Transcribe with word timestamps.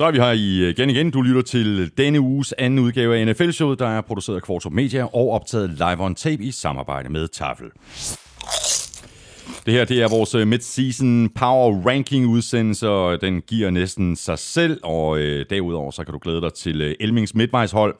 Så 0.00 0.06
er 0.06 0.10
vi 0.10 0.18
her 0.18 0.28
øh, 0.28 0.70
igen 0.70 0.90
igen. 0.90 1.10
Du 1.10 1.22
lytter 1.22 1.42
til 1.42 1.90
denne 1.98 2.20
uges 2.20 2.52
anden 2.58 2.78
udgave 2.78 3.18
af 3.18 3.26
NFL-showet, 3.26 3.78
der 3.78 3.86
er 3.86 4.00
produceret 4.00 4.36
af 4.36 4.42
Kvartrup 4.42 4.72
Media 4.72 5.04
og 5.04 5.30
optaget 5.30 5.70
live 5.70 6.00
on 6.00 6.14
tape 6.14 6.42
i 6.42 6.50
samarbejde 6.50 7.08
med 7.08 7.28
Tafel. 7.28 7.66
Det 9.66 9.74
her 9.74 9.84
det 9.84 10.02
er 10.02 10.08
vores 10.08 10.34
øh, 10.34 10.48
mid-season 10.48 11.28
power 11.34 11.86
ranking 11.86 12.26
udsendelse, 12.26 12.88
og 12.88 13.20
den 13.20 13.40
giver 13.40 13.70
næsten 13.70 14.16
sig 14.16 14.38
selv, 14.38 14.80
og 14.82 15.18
øh, 15.18 15.46
derudover 15.50 15.90
så 15.90 16.04
kan 16.04 16.12
du 16.12 16.18
glæde 16.22 16.40
dig 16.40 16.54
til 16.54 16.80
øh, 16.80 16.94
Elmings 17.00 17.34
midtvejshold, 17.34 17.94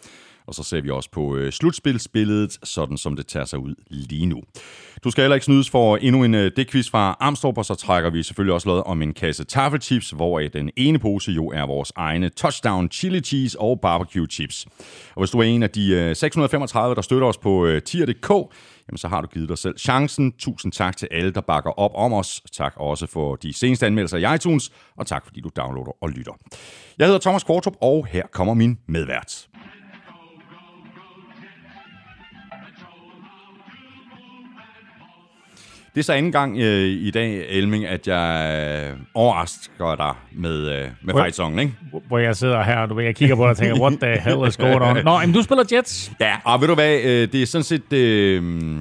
og 0.50 0.54
så 0.54 0.62
ser 0.62 0.80
vi 0.80 0.90
også 0.90 1.10
på 1.10 1.36
øh, 1.36 1.52
slutspilsbilledet, 1.52 2.58
sådan 2.64 2.96
som 2.96 3.16
det 3.16 3.26
tager 3.26 3.44
sig 3.44 3.58
ud 3.58 3.74
lige 3.90 4.26
nu. 4.26 4.42
Du 5.04 5.10
skal 5.10 5.22
heller 5.22 5.34
ikke 5.34 5.44
snydes 5.44 5.70
for 5.70 5.96
endnu 5.96 6.24
en 6.24 6.34
øh, 6.34 6.50
dækquiz 6.56 6.90
fra 6.90 7.16
Armstrong, 7.20 7.58
og 7.58 7.64
så 7.64 7.74
trækker 7.74 8.10
vi 8.10 8.22
selvfølgelig 8.22 8.54
også 8.54 8.68
lod 8.68 8.82
om 8.86 9.02
en 9.02 9.14
kasse 9.14 9.44
taffelchips, 9.44 10.10
hvor 10.10 10.40
den 10.40 10.70
ene 10.76 10.98
pose 10.98 11.32
jo 11.32 11.48
er 11.48 11.66
vores 11.66 11.92
egne 11.96 12.28
touchdown 12.28 12.90
chili 12.90 13.20
cheese 13.20 13.60
og 13.60 13.80
barbecue 13.80 14.26
chips. 14.26 14.66
Og 15.14 15.22
hvis 15.22 15.30
du 15.30 15.38
er 15.38 15.42
en 15.42 15.62
af 15.62 15.70
de 15.70 15.92
øh, 15.92 16.16
635, 16.16 16.94
der 16.94 17.02
støtter 17.02 17.26
os 17.26 17.38
på 17.38 17.66
øh, 17.66 17.82
tier.dk, 17.82 18.30
jamen 18.88 18.98
så 18.98 19.08
har 19.08 19.20
du 19.20 19.26
givet 19.26 19.48
dig 19.48 19.58
selv 19.58 19.78
chancen. 19.78 20.32
Tusind 20.32 20.72
tak 20.72 20.96
til 20.96 21.08
alle, 21.10 21.30
der 21.30 21.40
bakker 21.40 21.70
op 21.70 21.90
om 21.94 22.12
os. 22.12 22.42
Tak 22.52 22.74
også 22.76 23.06
for 23.06 23.36
de 23.36 23.52
seneste 23.52 23.86
anmeldelser 23.86 24.18
i 24.18 24.34
iTunes, 24.34 24.72
og 24.96 25.06
tak 25.06 25.24
fordi 25.26 25.40
du 25.40 25.50
downloader 25.56 26.02
og 26.02 26.10
lytter. 26.10 26.32
Jeg 26.98 27.06
hedder 27.06 27.20
Thomas 27.20 27.44
Kvartrup, 27.44 27.76
og 27.80 28.06
her 28.06 28.26
kommer 28.32 28.54
min 28.54 28.78
medvært. 28.86 29.49
Det 35.94 36.00
er 36.00 36.04
så 36.04 36.12
anden 36.12 36.32
gang 36.32 36.58
øh, 36.58 36.88
i 36.88 37.10
dag, 37.10 37.46
Elming, 37.48 37.86
at 37.86 38.08
jeg 38.08 38.90
øh, 38.92 38.98
overrasker 39.14 39.96
dig 39.96 40.14
med, 40.32 40.82
øh, 40.82 40.88
med 41.02 41.14
fight 41.14 41.60
ikke? 41.60 41.74
Hvor 42.08 42.18
jeg 42.18 42.36
sidder 42.36 42.62
her, 42.62 42.86
du 42.86 42.94
ved, 42.94 43.04
jeg 43.04 43.16
kigger 43.16 43.36
på 43.36 43.42
dig 43.42 43.50
og 43.50 43.56
tænker, 43.56 43.80
what 43.80 43.98
the 44.00 44.20
hell 44.20 44.48
is 44.48 44.56
going 44.56 44.82
on? 44.82 45.04
Nå, 45.04 45.18
men 45.18 45.32
du 45.32 45.42
spiller 45.42 45.64
Jets. 45.72 46.12
Ja, 46.20 46.36
og 46.44 46.60
ved 46.60 46.68
du 46.68 46.74
hvad, 46.74 47.00
øh, 47.00 47.32
det 47.32 47.42
er 47.42 47.46
sådan 47.46 47.64
set... 47.64 47.92
Øh, 47.92 48.80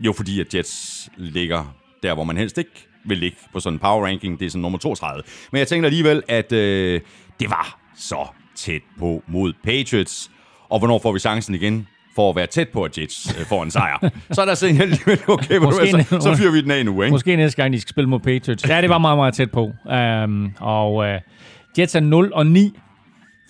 jo, 0.00 0.12
fordi 0.12 0.40
at 0.40 0.54
Jets 0.54 1.08
ligger 1.16 1.74
der, 2.02 2.14
hvor 2.14 2.24
man 2.24 2.36
helst 2.36 2.58
ikke 2.58 2.88
vil 3.04 3.18
ligge 3.18 3.36
på 3.52 3.60
sådan 3.60 3.74
en 3.74 3.78
power 3.78 4.06
ranking. 4.06 4.40
Det 4.40 4.46
er 4.46 4.50
sådan 4.50 4.62
nummer 4.62 4.78
32. 4.78 5.22
Men 5.52 5.58
jeg 5.58 5.68
tænkte 5.68 5.86
alligevel, 5.86 6.22
at 6.28 6.52
øh, 6.52 7.00
det 7.40 7.50
var 7.50 7.78
så 7.96 8.26
tæt 8.56 8.82
på 8.98 9.22
mod 9.26 9.52
Patriots. 9.64 10.30
Og 10.68 10.78
hvornår 10.78 10.98
får 10.98 11.12
vi 11.12 11.18
chancen 11.18 11.54
igen? 11.54 11.88
For 12.14 12.30
at 12.30 12.36
være 12.36 12.46
tæt 12.46 12.68
på, 12.68 12.82
at 12.82 12.98
Jets 12.98 13.36
øh, 13.38 13.46
får 13.46 13.62
en 13.62 13.70
sejr. 13.70 14.10
så 14.30 14.40
er 14.40 14.44
der 14.44 14.54
sådan 14.54 14.80
alligevel, 14.80 15.18
okay, 15.28 15.56
Måske 15.56 15.92
du, 15.92 16.02
så, 16.02 16.20
så 16.20 16.34
fyrer 16.36 16.52
vi 16.52 16.60
den 16.60 16.70
af 16.70 16.84
nu, 16.84 17.02
ikke? 17.02 17.12
Måske 17.12 17.36
næste 17.36 17.62
gang, 17.62 17.72
de 17.72 17.80
skal 17.80 17.90
spille 17.90 18.08
mod 18.08 18.20
Patriots. 18.20 18.68
Ja, 18.68 18.80
det 18.80 18.90
var 18.90 18.98
meget, 18.98 19.18
meget 19.18 19.34
tæt 19.34 19.50
på. 19.50 19.72
Um, 20.24 20.52
og 20.60 20.94
uh, 20.94 21.06
Jets 21.78 21.94
er 21.94 22.00
0 22.00 22.32
og 22.34 22.46
9 22.46 22.78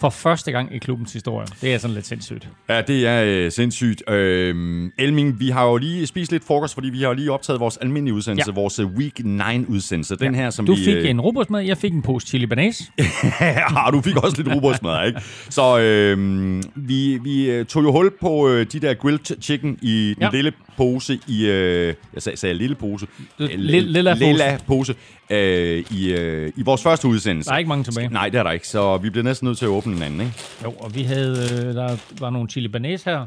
for 0.01 0.11
første 0.11 0.53
gang 0.53 0.75
i 0.75 0.79
klubbens 0.79 1.13
historie. 1.13 1.47
Det 1.61 1.75
er 1.75 1.79
sådan 1.79 1.95
lidt 1.95 2.07
sindssygt. 2.07 2.49
Ja, 2.69 2.81
det 2.81 3.07
er 3.07 3.25
øh, 3.25 3.53
sindssygt. 3.53 4.11
Øh, 4.11 4.91
Elming, 4.99 5.41
vi 5.41 5.49
har 5.49 5.65
jo 5.65 5.77
lige 5.77 6.07
spist 6.07 6.33
lidt 6.33 6.45
frokost, 6.45 6.75
fordi 6.75 6.89
vi 6.89 7.01
har 7.01 7.09
jo 7.09 7.15
lige 7.15 7.33
optaget 7.33 7.61
vores 7.61 7.77
almindelige 7.77 8.15
udsendelse, 8.15 8.51
ja. 8.51 8.55
vores 8.55 8.81
Week 8.81 9.21
9-udsendelse. 9.21 10.17
Den 10.17 10.35
ja. 10.35 10.41
her, 10.41 10.51
som 10.51 10.67
du 10.67 10.75
vi, 10.75 10.85
fik 10.85 10.97
øh... 10.97 11.11
en 11.11 11.21
robotsmad, 11.21 11.63
jeg 11.63 11.79
fik 11.79 11.93
en 11.93 12.03
pose 12.03 12.27
chili 12.27 12.47
banæs. 12.47 12.83
ja, 13.41 13.91
du 13.93 14.01
fik 14.01 14.17
også 14.17 14.43
lidt 14.43 14.55
robotsmad, 14.55 15.07
ikke? 15.07 15.21
Så 15.51 15.79
øh, 15.79 16.63
vi, 16.75 17.19
vi 17.23 17.51
øh, 17.51 17.67
tog 17.67 17.83
jo 17.83 17.93
hul 17.93 18.11
på 18.21 18.49
øh, 18.49 18.67
de 18.73 18.81
der 18.81 18.95
grilled 18.95 19.41
chicken 19.41 19.79
i 19.83 20.15
den 20.15 20.23
ja. 20.23 20.31
lille 20.33 20.53
pose 20.77 21.19
i... 21.29 21.47
Øh, 21.47 21.95
jeg 22.15 22.23
sagde, 22.23 22.37
sagde 22.37 22.55
lille 22.55 22.75
pose. 22.75 23.07
Lilla, 23.39 24.13
pose. 24.13 24.25
Lilla 24.25 24.59
pose 24.67 24.95
øh, 25.31 25.85
i, 25.91 26.13
øh, 26.13 26.53
i 26.57 26.63
vores 26.63 26.83
første 26.83 27.09
udsendelse. 27.09 27.49
Der 27.49 27.55
er 27.55 27.59
ikke 27.59 27.69
mange 27.69 27.85
tilbage. 27.85 28.09
Nej, 28.09 28.29
det 28.29 28.39
er 28.39 28.43
der 28.43 28.51
ikke, 28.51 28.69
så 28.69 28.97
vi 28.97 29.11
bliver 29.11 29.25
næsten 29.25 29.47
nødt 29.47 29.59
til 29.59 29.65
at 29.65 29.71
åbne 29.71 29.97
en 29.97 30.03
anden, 30.03 30.21
ikke? 30.21 30.33
Jo, 30.65 30.71
og 30.71 30.95
vi 30.95 31.03
havde... 31.03 31.65
Øh, 31.67 31.75
der 31.75 31.97
var 32.21 32.31
nogle 32.31 32.49
chili 32.49 32.69
banæs 32.69 33.03
her. 33.03 33.27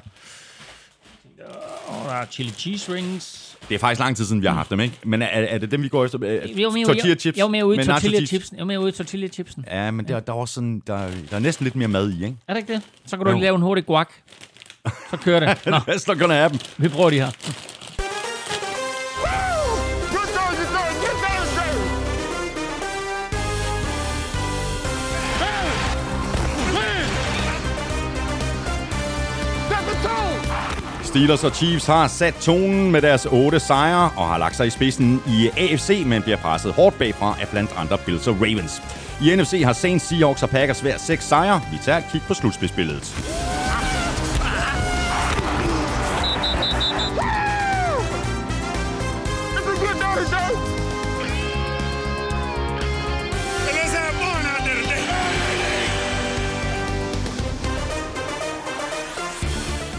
Og 1.87 2.05
der 2.05 2.13
er 2.13 2.25
chili 2.25 2.49
cheese 2.49 2.93
rings. 2.93 3.57
Det 3.69 3.75
er 3.75 3.79
faktisk 3.79 3.99
lang 3.99 4.17
tid 4.17 4.25
siden, 4.25 4.41
vi 4.41 4.47
har 4.47 4.53
haft 4.53 4.69
dem, 4.69 4.79
ikke? 4.79 4.95
Men 5.03 5.21
er, 5.21 5.25
er 5.25 5.57
det 5.57 5.71
dem, 5.71 5.83
vi 5.83 5.87
går 5.87 6.05
efter? 6.05 6.19
Jo, 6.57 6.69
men, 6.69 6.85
tortilla 6.85 7.15
chips? 7.15 7.39
Jo, 7.39 7.47
men 7.47 7.63
ude 7.63 7.81
i 7.81 7.85
tortilla 7.85 8.25
chipsen. 8.25 8.57
Jo, 8.59 8.65
men 8.65 8.77
ude 8.77 8.89
i 8.89 8.91
tortilla 8.91 9.27
chipsen. 9.27 9.65
Ja, 9.71 9.91
men 9.91 10.07
der, 10.07 10.19
der, 10.19 10.33
er 10.33 10.37
også 10.37 10.53
sådan, 10.53 10.81
der, 10.87 10.97
der 11.29 11.35
er 11.35 11.39
næsten 11.39 11.63
lidt 11.63 11.75
mere 11.75 11.87
mad 11.87 12.11
i, 12.11 12.13
ikke? 12.13 12.37
Er 12.47 12.53
det 12.53 12.61
ikke 12.61 12.73
det? 12.73 12.81
Så 13.05 13.17
kan 13.17 13.25
du 13.25 13.31
jo. 13.31 13.39
lave 13.39 13.55
en 13.55 13.61
hurtig 13.61 13.85
guac. 13.85 14.07
Så 15.09 15.17
kører 15.17 15.39
det. 15.39 15.65
Nå. 15.71 15.79
Lad 15.87 15.95
os 15.95 16.05
have 16.29 16.49
dem. 16.49 16.59
Vi 16.77 16.87
prøver 16.87 17.09
de 17.09 17.15
her. 17.15 17.31
Steelers 31.17 31.43
og 31.43 31.51
Chiefs 31.55 31.85
har 31.85 32.07
sat 32.07 32.35
tonen 32.35 32.91
med 32.91 33.01
deres 33.01 33.25
otte 33.25 33.59
sejre 33.59 34.11
og 34.17 34.27
har 34.27 34.37
lagt 34.37 34.55
sig 34.55 34.67
i 34.67 34.69
spidsen 34.69 35.21
i 35.27 35.49
AFC, 35.57 36.03
men 36.05 36.21
bliver 36.21 36.37
presset 36.37 36.73
hårdt 36.73 36.97
bagfra 36.97 37.35
af 37.41 37.47
blandt 37.47 37.71
andre 37.77 37.97
Bills 38.05 38.27
og 38.27 38.35
Ravens. 38.35 38.81
I 39.21 39.35
NFC 39.35 39.61
har 39.63 39.73
Saints, 39.73 40.05
Seahawks 40.05 40.43
og 40.43 40.49
Packers 40.49 40.79
hver 40.79 40.97
seks 40.97 41.25
sejre. 41.25 41.61
Vi 41.71 41.77
tager 41.83 41.97
et 41.97 42.05
kig 42.11 42.21
på 42.27 42.33
slutspidsbilledet. 42.33 43.56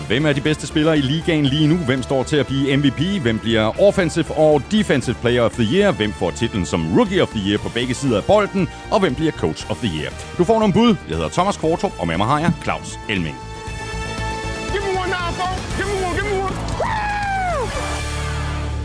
Hvem 0.08 0.26
er 0.26 0.32
de 0.32 0.40
bedste 0.40 0.66
spillere 0.66 0.98
i 0.98 1.00
ligaen 1.00 1.44
lige 1.44 1.68
nu? 1.68 1.76
Hvem 1.76 2.02
står 2.02 2.22
til 2.22 2.36
at 2.36 2.46
blive 2.46 2.76
MVP? 2.76 3.22
Hvem 3.22 3.38
bliver 3.38 3.80
Offensive 3.80 4.30
og 4.36 4.62
Defensive 4.70 5.16
Player 5.20 5.42
of 5.42 5.52
the 5.52 5.76
Year? 5.76 5.92
Hvem 5.92 6.12
får 6.12 6.30
titlen 6.30 6.66
som 6.66 6.98
Rookie 6.98 7.22
of 7.22 7.28
the 7.28 7.50
Year 7.50 7.58
på 7.58 7.68
begge 7.74 7.94
sider 7.94 8.16
af 8.16 8.24
bolden? 8.24 8.68
Og 8.90 9.00
hvem 9.00 9.14
bliver 9.14 9.32
Coach 9.32 9.70
of 9.70 9.76
the 9.76 10.00
Year? 10.00 10.12
Du 10.38 10.44
får 10.44 10.58
nogle 10.58 10.74
bud. 10.74 10.96
Jeg 11.08 11.16
hedder 11.16 11.28
Thomas 11.28 11.56
Kvartrup, 11.56 11.92
og 11.98 12.06
med 12.06 12.16
mig 12.16 12.26
har 12.26 12.38
jeg 12.40 12.52
Claus 12.62 12.98
Elming. 13.08 13.36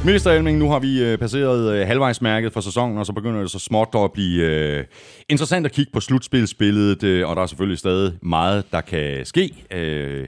Minister 0.06 0.32
Elming, 0.32 0.58
nu 0.58 0.70
har 0.70 0.80
vi 0.80 1.04
øh, 1.04 1.18
passeret 1.18 1.74
øh, 1.74 1.88
halvvejsmærket 1.88 2.54
for 2.54 2.62
sæsonen, 2.62 2.98
og 2.98 3.06
så 3.06 3.14
begynder 3.14 3.42
det 3.42 3.52
så 3.52 3.60
småt 3.60 3.88
at 3.96 4.12
blive 4.12 4.42
øh, 4.44 4.84
interessant 5.30 5.66
at 5.66 5.72
kigge 5.72 5.92
på 5.92 6.00
slutspilsbilledet, 6.00 7.04
øh, 7.04 7.30
og 7.30 7.36
der 7.36 7.42
er 7.42 7.46
selvfølgelig 7.46 7.80
stadig 7.80 8.14
meget, 8.22 8.64
der 8.72 8.82
kan 8.82 9.26
ske. 9.26 9.54
Øh, 9.72 10.28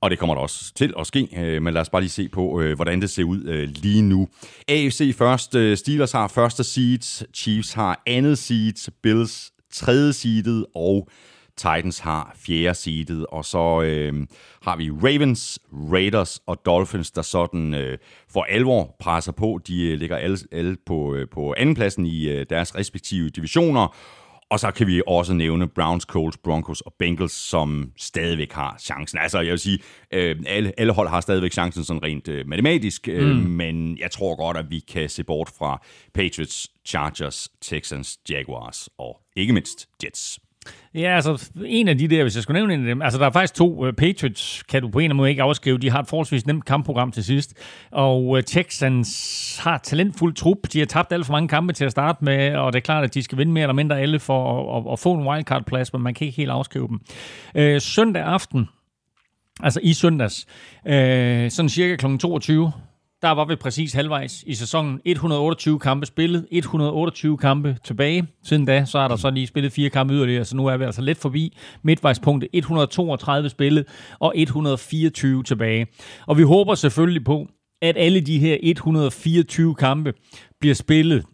og 0.00 0.10
det 0.10 0.18
kommer 0.18 0.34
der 0.34 0.42
også 0.42 0.74
til 0.74 0.94
at 0.98 1.06
ske, 1.06 1.28
øh, 1.36 1.62
men 1.62 1.74
lad 1.74 1.80
os 1.80 1.90
bare 1.90 2.02
lige 2.02 2.10
se 2.10 2.28
på, 2.28 2.60
øh, 2.60 2.74
hvordan 2.74 3.00
det 3.00 3.10
ser 3.10 3.24
ud 3.24 3.44
øh, 3.44 3.68
lige 3.68 4.02
nu. 4.02 4.28
AFC 4.68 5.14
først. 5.18 5.54
Øh, 5.54 5.76
Steelers 5.76 6.12
har 6.12 6.28
første 6.28 6.64
seed, 6.64 7.26
Chiefs 7.34 7.72
har 7.72 8.02
andet 8.06 8.38
seed, 8.38 8.90
Bills 9.02 9.52
tredje 9.72 10.12
seedet, 10.12 10.66
og 10.74 11.08
Titans 11.56 11.98
har 11.98 12.36
fjerde 12.36 12.74
seedet, 12.74 13.26
og 13.26 13.44
så 13.44 13.82
øh, 13.82 14.26
har 14.62 14.76
vi 14.76 14.90
Ravens, 14.90 15.58
Raiders 15.72 16.40
og 16.46 16.66
Dolphins, 16.66 17.10
der 17.10 17.22
sådan 17.22 17.74
øh, 17.74 17.98
for 18.32 18.42
alvor 18.42 18.96
presser 19.00 19.32
på. 19.32 19.60
De 19.66 19.86
øh, 19.86 19.98
ligger 19.98 20.16
alle, 20.16 20.38
alle 20.52 20.76
på, 20.86 21.14
øh, 21.14 21.28
på 21.28 21.54
andenpladsen 21.56 22.06
i 22.06 22.28
øh, 22.28 22.46
deres 22.50 22.76
respektive 22.76 23.28
divisioner, 23.28 23.96
og 24.50 24.60
så 24.60 24.70
kan 24.70 24.86
vi 24.86 25.02
også 25.06 25.34
nævne 25.34 25.68
Browns, 25.68 26.04
Colts, 26.04 26.38
Broncos 26.38 26.80
og 26.80 26.94
Bengals, 26.98 27.32
som 27.32 27.92
stadigvæk 27.96 28.52
har 28.52 28.76
chancen. 28.80 29.18
Altså, 29.18 29.40
jeg 29.40 29.50
vil 29.50 29.58
sige, 29.58 29.78
øh, 30.12 30.36
alle, 30.46 30.72
alle 30.80 30.92
hold 30.92 31.08
har 31.08 31.20
stadigvæk 31.20 31.52
chancen 31.52 31.84
sådan 31.84 32.02
rent 32.02 32.28
øh, 32.28 32.48
matematisk, 32.48 33.08
øh, 33.08 33.28
mm. 33.28 33.36
men 33.36 33.98
jeg 33.98 34.10
tror 34.10 34.36
godt, 34.36 34.56
at 34.56 34.70
vi 34.70 34.78
kan 34.78 35.08
se 35.08 35.24
bort 35.24 35.50
fra 35.58 35.82
Patriots, 36.14 36.70
Chargers, 36.86 37.48
Texans, 37.62 38.18
Jaguars 38.30 38.88
og 38.98 39.20
ikke 39.36 39.52
mindst 39.52 39.88
Jets. 40.04 40.38
Ja, 40.96 41.14
altså 41.14 41.50
en 41.64 41.88
af 41.88 41.98
de 41.98 42.08
der, 42.08 42.22
hvis 42.22 42.34
jeg 42.34 42.42
skulle 42.42 42.58
nævne 42.58 42.74
en 42.74 42.80
af 42.80 42.86
dem, 42.86 43.02
altså 43.02 43.18
der 43.18 43.26
er 43.26 43.30
faktisk 43.30 43.54
to 43.54 43.86
uh, 43.86 43.92
Patriots, 43.92 44.62
kan 44.62 44.82
du 44.82 44.88
på 44.88 44.98
en 44.98 45.02
eller 45.02 45.06
anden 45.06 45.16
måde 45.16 45.30
ikke 45.30 45.42
afskrive, 45.42 45.78
de 45.78 45.90
har 45.90 46.00
et 46.00 46.08
forholdsvis 46.08 46.46
nemt 46.46 46.64
kampprogram 46.64 47.12
til 47.12 47.24
sidst, 47.24 47.54
og 47.90 48.24
uh, 48.24 48.40
Texans 48.40 49.60
har 49.62 49.78
talentfuld 49.78 50.34
trup, 50.34 50.58
de 50.72 50.78
har 50.78 50.86
tabt 50.86 51.12
alt 51.12 51.26
for 51.26 51.32
mange 51.32 51.48
kampe 51.48 51.72
til 51.72 51.84
at 51.84 51.90
starte 51.90 52.24
med, 52.24 52.54
og 52.54 52.72
det 52.72 52.78
er 52.78 52.82
klart, 52.82 53.04
at 53.04 53.14
de 53.14 53.22
skal 53.22 53.38
vinde 53.38 53.52
mere 53.52 53.62
eller 53.62 53.74
mindre 53.74 54.00
alle 54.00 54.18
for 54.18 54.68
at, 54.76 54.86
at, 54.86 54.92
at 54.92 54.98
få 54.98 55.14
en 55.14 55.26
wildcard-plads, 55.26 55.92
men 55.92 56.02
man 56.02 56.14
kan 56.14 56.26
ikke 56.26 56.36
helt 56.36 56.50
afskrive 56.50 56.88
dem. 56.88 57.00
Uh, 57.54 57.80
søndag 57.80 58.22
aften, 58.22 58.68
altså 59.62 59.80
i 59.82 59.92
søndags, 59.92 60.46
uh, 60.84 60.92
sådan 61.48 61.68
cirka 61.68 61.96
kl. 61.96 62.16
22, 62.18 62.72
der 63.22 63.30
var 63.30 63.44
vi 63.44 63.56
præcis 63.56 63.92
halvvejs 63.92 64.44
i 64.46 64.54
sæsonen. 64.54 65.00
128 65.04 65.78
kampe 65.78 66.06
spillet, 66.06 66.46
128 66.50 67.38
kampe 67.38 67.78
tilbage. 67.84 68.26
Siden 68.44 68.64
da, 68.64 68.84
så 68.84 68.98
er 68.98 69.08
der 69.08 69.16
så 69.16 69.30
lige 69.30 69.46
spillet 69.46 69.72
fire 69.72 69.90
kampe 69.90 70.14
yderligere, 70.14 70.44
så 70.44 70.56
nu 70.56 70.66
er 70.66 70.76
vi 70.76 70.84
altså 70.84 71.02
lidt 71.02 71.18
forbi 71.18 71.56
midtvejspunktet. 71.82 72.50
132 72.52 73.48
spillet 73.48 73.84
og 74.18 74.32
124 74.36 75.42
tilbage. 75.42 75.86
Og 76.26 76.38
vi 76.38 76.42
håber 76.42 76.74
selvfølgelig 76.74 77.24
på, 77.24 77.46
at 77.82 77.96
alle 77.98 78.20
de 78.20 78.38
her 78.38 78.56
124 78.62 79.74
kampe 79.74 80.12
bliver 80.60 80.74
spillet 80.74 81.24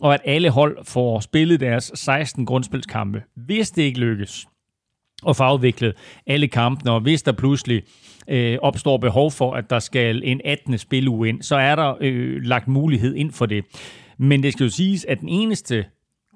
og 0.00 0.14
at 0.14 0.20
alle 0.24 0.50
hold 0.50 0.84
får 0.84 1.20
spillet 1.20 1.60
deres 1.60 1.92
16 1.94 2.46
grundspilskampe. 2.46 3.22
Hvis 3.36 3.70
det 3.70 3.82
ikke 3.82 4.00
lykkes 4.00 4.46
at 5.28 5.36
få 5.36 5.42
afviklet 5.42 5.94
alle 6.26 6.48
kampene, 6.48 6.90
og 6.90 7.00
hvis 7.00 7.22
der 7.22 7.32
pludselig 7.32 7.82
øh, 8.30 8.58
opstår 8.62 8.96
behov 8.96 9.30
for, 9.30 9.54
at 9.54 9.70
der 9.70 9.78
skal 9.78 10.22
en 10.24 10.40
18. 10.44 10.78
spiluge 10.78 11.28
ind, 11.28 11.42
så 11.42 11.56
er 11.56 11.76
der 11.76 11.94
øh, 12.00 12.42
lagt 12.42 12.68
mulighed 12.68 13.14
ind 13.14 13.32
for 13.32 13.46
det. 13.46 13.64
Men 14.18 14.42
det 14.42 14.52
skal 14.52 14.64
jo 14.64 14.70
siges, 14.70 15.04
at 15.04 15.20
den 15.20 15.28
eneste 15.28 15.84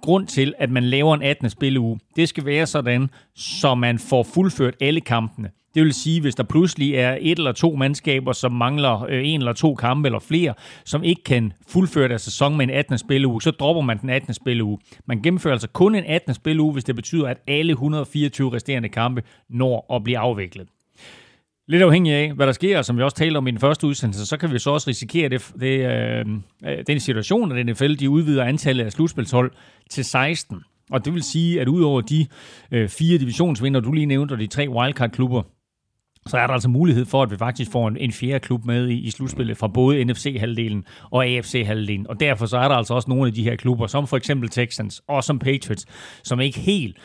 grund 0.02 0.26
til, 0.26 0.54
at 0.58 0.70
man 0.70 0.84
laver 0.84 1.14
en 1.14 1.22
18. 1.22 1.50
spilleuge, 1.50 2.00
det 2.16 2.28
skal 2.28 2.44
være 2.44 2.66
sådan, 2.66 3.10
så 3.34 3.74
man 3.74 3.98
får 3.98 4.22
fuldført 4.22 4.74
alle 4.80 5.00
kampene. 5.00 5.50
Det 5.74 5.82
vil 5.82 5.94
sige, 5.94 6.20
hvis 6.20 6.34
der 6.34 6.42
pludselig 6.42 6.94
er 6.94 7.18
et 7.20 7.38
eller 7.38 7.52
to 7.52 7.76
mandskaber, 7.76 8.32
som 8.32 8.52
mangler 8.52 9.04
øh, 9.08 9.28
en 9.28 9.40
eller 9.40 9.52
to 9.52 9.74
kampe 9.74 10.08
eller 10.08 10.18
flere, 10.18 10.54
som 10.84 11.04
ikke 11.04 11.24
kan 11.24 11.52
fuldføre 11.68 12.08
deres 12.08 12.22
sæson 12.22 12.56
med 12.56 12.64
en 12.64 12.70
18. 12.70 12.98
spilleuge, 12.98 13.42
så 13.42 13.50
dropper 13.50 13.82
man 13.82 13.98
den 13.98 14.10
18. 14.10 14.34
spilleuge. 14.34 14.78
Man 15.06 15.22
gennemfører 15.22 15.54
altså 15.54 15.68
kun 15.68 15.94
en 15.94 16.04
18. 16.06 16.34
spilleuge, 16.34 16.72
hvis 16.72 16.84
det 16.84 16.96
betyder, 16.96 17.28
at 17.28 17.38
alle 17.46 17.72
124 17.72 18.52
resterende 18.54 18.88
kampe 18.88 19.22
når 19.50 19.94
at 19.96 20.04
blive 20.04 20.18
afviklet. 20.18 20.68
Lidt 21.66 21.82
afhængig 21.82 22.12
af, 22.12 22.32
hvad 22.32 22.46
der 22.46 22.52
sker, 22.52 22.82
som 22.82 22.96
vi 22.96 23.02
også 23.02 23.16
talte 23.16 23.38
om 23.38 23.46
i 23.46 23.50
den 23.50 23.60
første 23.60 23.86
udsendelse, 23.86 24.26
så 24.26 24.36
kan 24.36 24.52
vi 24.52 24.58
så 24.58 24.70
også 24.70 24.90
risikere 24.90 25.28
det, 25.28 25.52
det, 25.60 25.80
øh, 25.80 26.26
øh 26.66 26.84
den 26.86 27.00
situation, 27.00 27.52
at 27.52 27.66
NFL 27.66 27.94
de 27.94 28.10
udvider 28.10 28.44
antallet 28.44 28.84
af 28.84 28.92
slutspilshold 28.92 29.52
til 29.90 30.04
16. 30.04 30.62
Og 30.90 31.04
det 31.04 31.14
vil 31.14 31.22
sige, 31.22 31.60
at 31.60 31.68
udover 31.68 32.00
de 32.00 32.26
øh, 32.70 32.88
fire 32.88 33.18
divisionsvinder, 33.18 33.80
du 33.80 33.92
lige 33.92 34.06
nævnte, 34.06 34.32
og 34.32 34.38
de 34.38 34.46
tre 34.46 34.70
wildcard-klubber, 34.70 35.42
så 36.26 36.38
er 36.38 36.46
der 36.46 36.54
altså 36.54 36.68
mulighed 36.68 37.04
for, 37.04 37.22
at 37.22 37.30
vi 37.30 37.36
faktisk 37.36 37.70
får 37.70 37.88
en, 37.88 37.96
en 37.96 38.12
fjerde 38.12 38.40
klub 38.40 38.64
med 38.64 38.88
i, 38.88 38.94
i 38.94 39.10
slutspillet 39.10 39.56
fra 39.56 39.68
både 39.68 40.04
NFC-halvdelen 40.04 40.84
og 41.10 41.26
AFC-halvdelen. 41.26 42.06
Og 42.08 42.20
derfor 42.20 42.46
så 42.46 42.58
er 42.58 42.68
der 42.68 42.74
altså 42.74 42.94
også 42.94 43.10
nogle 43.10 43.26
af 43.26 43.32
de 43.32 43.44
her 43.44 43.56
klubber, 43.56 43.86
som 43.86 44.06
for 44.06 44.16
eksempel 44.16 44.48
Texans 44.48 45.02
og 45.08 45.24
som 45.24 45.38
Patriots, 45.38 45.86
som 46.22 46.40
ikke 46.40 46.58
helt 46.58 46.96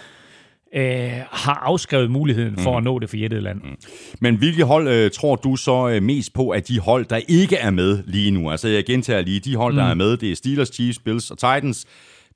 øh, 0.76 1.12
har 1.32 1.54
afskrevet 1.54 2.12
muligheden 2.12 2.58
for 2.58 2.72
mm. 2.72 2.78
at 2.78 2.84
nå 2.84 3.00
det 3.00 3.10
forjættede 3.10 3.42
land. 3.42 3.62
Mm. 3.62 3.76
Men 4.22 4.36
hvilke 4.36 4.64
hold 4.64 4.88
øh, 4.88 5.12
tror 5.12 5.36
du 5.36 5.56
så 5.56 5.90
øh, 5.90 6.04
mest 6.04 6.34
på, 6.34 6.50
at 6.50 6.68
de 6.68 6.80
hold, 6.80 7.06
der 7.06 7.20
ikke 7.28 7.56
er 7.56 7.70
med 7.70 8.04
lige 8.06 8.32
nu? 8.32 8.52
Altså 8.52 8.68
jeg 8.68 8.86
gentager 8.86 9.22
lige, 9.22 9.40
de 9.40 9.56
hold, 9.56 9.76
der 9.76 9.84
mm. 9.84 9.90
er 9.90 9.94
med, 9.94 10.18
det 10.18 10.32
er 10.32 10.36
Steelers, 10.36 10.68
Chiefs, 10.68 11.00
Bills 11.00 11.32
og 11.32 11.38
Titans. 11.38 11.86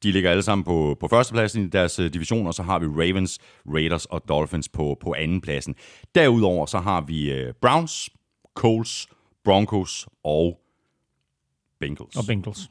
De 0.04 0.12
ligger 0.12 0.32
alle 0.32 0.44
sammen 0.44 0.66
på, 0.66 0.98
på 1.00 1.08
førstepladsen 1.08 1.66
i 1.66 1.68
deres 1.68 2.00
uh, 2.00 2.06
division, 2.06 2.48
og 2.48 2.54
så 2.54 2.64
har 2.64 2.80
vi 2.80 2.86
Ravens, 2.86 3.40
Raiders 3.74 4.06
og 4.06 4.22
Dolphins 4.30 4.70
på, 4.70 4.98
på 5.02 5.14
andenpladsen. 5.18 5.76
Derudover 6.16 6.66
så 6.66 6.78
har 6.78 7.02
vi 7.02 7.44
uh, 7.44 7.54
Browns, 7.62 8.10
Colts, 8.56 9.08
Broncos 9.44 10.08
og 10.24 10.60
Bengals. 11.80 12.16
Og 12.16 12.24
Bengals. 12.28 12.70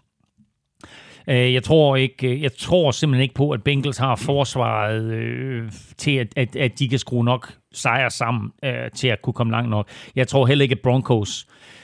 Øh, 1.28 1.54
jeg 1.54 1.62
tror 1.62 1.96
ikke, 1.96 2.28
øh, 2.28 2.42
jeg 2.42 2.56
tror 2.56 2.90
simpelthen 2.90 3.22
ikke 3.22 3.34
på, 3.34 3.50
at 3.50 3.62
Bengals 3.62 3.98
har 3.98 4.16
forsvaret 4.16 5.04
øh, 5.04 5.72
til, 5.96 6.16
at, 6.16 6.28
at, 6.36 6.56
at 6.56 6.78
de 6.78 6.88
kan 6.88 6.98
skrue 6.98 7.24
nok 7.24 7.52
sejre 7.72 8.10
sammen 8.10 8.52
øh, 8.64 8.90
til 8.94 9.08
at 9.08 9.22
kunne 9.22 9.34
komme 9.34 9.50
langt 9.50 9.70
nok. 9.70 9.88
Jeg 10.16 10.28
tror 10.28 10.46
heller 10.46 10.62
ikke, 10.62 10.72
at 10.72 10.80
Broncos 10.80 11.46
øh, 11.48 11.81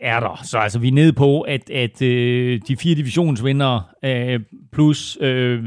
er 0.00 0.20
der. 0.20 0.40
Så 0.44 0.58
altså, 0.58 0.78
vi 0.78 0.88
er 0.88 0.92
nede 0.92 1.12
på, 1.12 1.40
at, 1.40 1.70
at 1.70 2.02
øh, 2.02 2.60
de 2.68 2.76
fire 2.76 2.94
divisionsvindere 2.94 3.82
øh, 4.04 4.40
plus 4.72 5.18
øh, 5.20 5.64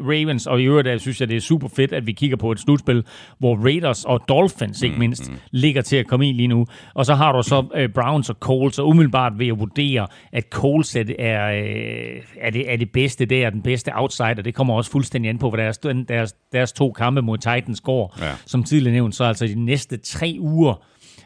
Ravens, 0.00 0.46
og 0.46 0.62
i 0.62 0.64
øvrigt 0.64 0.88
jeg 0.88 1.00
synes 1.00 1.20
jeg, 1.20 1.28
det 1.28 1.36
er 1.36 1.40
super 1.40 1.68
fedt, 1.68 1.92
at 1.92 2.06
vi 2.06 2.12
kigger 2.12 2.36
på 2.36 2.52
et 2.52 2.60
slutspil, 2.60 3.04
hvor 3.38 3.56
Raiders 3.56 4.04
og 4.04 4.20
Dolphins 4.28 4.82
ikke 4.82 4.94
mm, 4.94 4.98
mindst 4.98 5.28
mm, 5.28 5.34
mm. 5.34 5.40
ligger 5.50 5.82
til 5.82 5.96
at 5.96 6.06
komme 6.06 6.28
ind 6.28 6.36
lige 6.36 6.46
nu. 6.46 6.66
Og 6.94 7.06
så 7.06 7.14
har 7.14 7.32
du 7.32 7.42
så 7.42 7.64
øh, 7.74 7.88
Browns 7.88 8.30
og 8.30 8.36
Colts, 8.40 8.78
og 8.78 8.88
umiddelbart 8.88 9.38
vil 9.38 9.46
jeg 9.46 9.58
vurdere, 9.58 10.06
at 10.32 10.44
Colts 10.50 10.96
er, 10.96 11.04
er, 11.18 11.52
øh, 11.52 12.22
er, 12.40 12.50
det, 12.50 12.72
er 12.72 12.76
det 12.76 12.90
bedste 12.92 13.24
der, 13.24 13.50
den 13.50 13.62
bedste 13.62 13.90
outsider. 13.94 14.34
Det 14.34 14.54
kommer 14.54 14.74
også 14.74 14.90
fuldstændig 14.90 15.28
an 15.28 15.38
på, 15.38 15.50
hvad 15.50 15.64
deres, 15.64 15.78
deres, 16.08 16.34
deres 16.52 16.72
to 16.72 16.92
kampe 16.92 17.22
mod 17.22 17.38
Titans 17.38 17.80
går. 17.80 18.16
Ja. 18.20 18.32
Som 18.46 18.64
tidligere 18.64 18.92
nævnt, 18.92 19.14
så 19.14 19.24
altså 19.24 19.46
de 19.46 19.64
næste 19.64 19.96
tre 19.96 20.36
uger, 20.40 20.82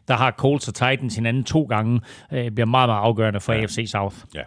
der 0.09 0.15
har 0.15 0.31
Colts 0.31 0.69
og 0.69 0.75
Titans 0.75 1.15
hinanden 1.15 1.45
to 1.45 1.63
gange, 1.63 2.01
øh, 2.33 2.51
bliver 2.51 2.67
meget, 2.67 2.89
meget 2.89 3.01
afgørende 3.01 3.41
for 3.41 3.53
ja. 3.53 3.61
AFC 3.61 3.85
South. 3.87 4.17
Ja. 4.35 4.43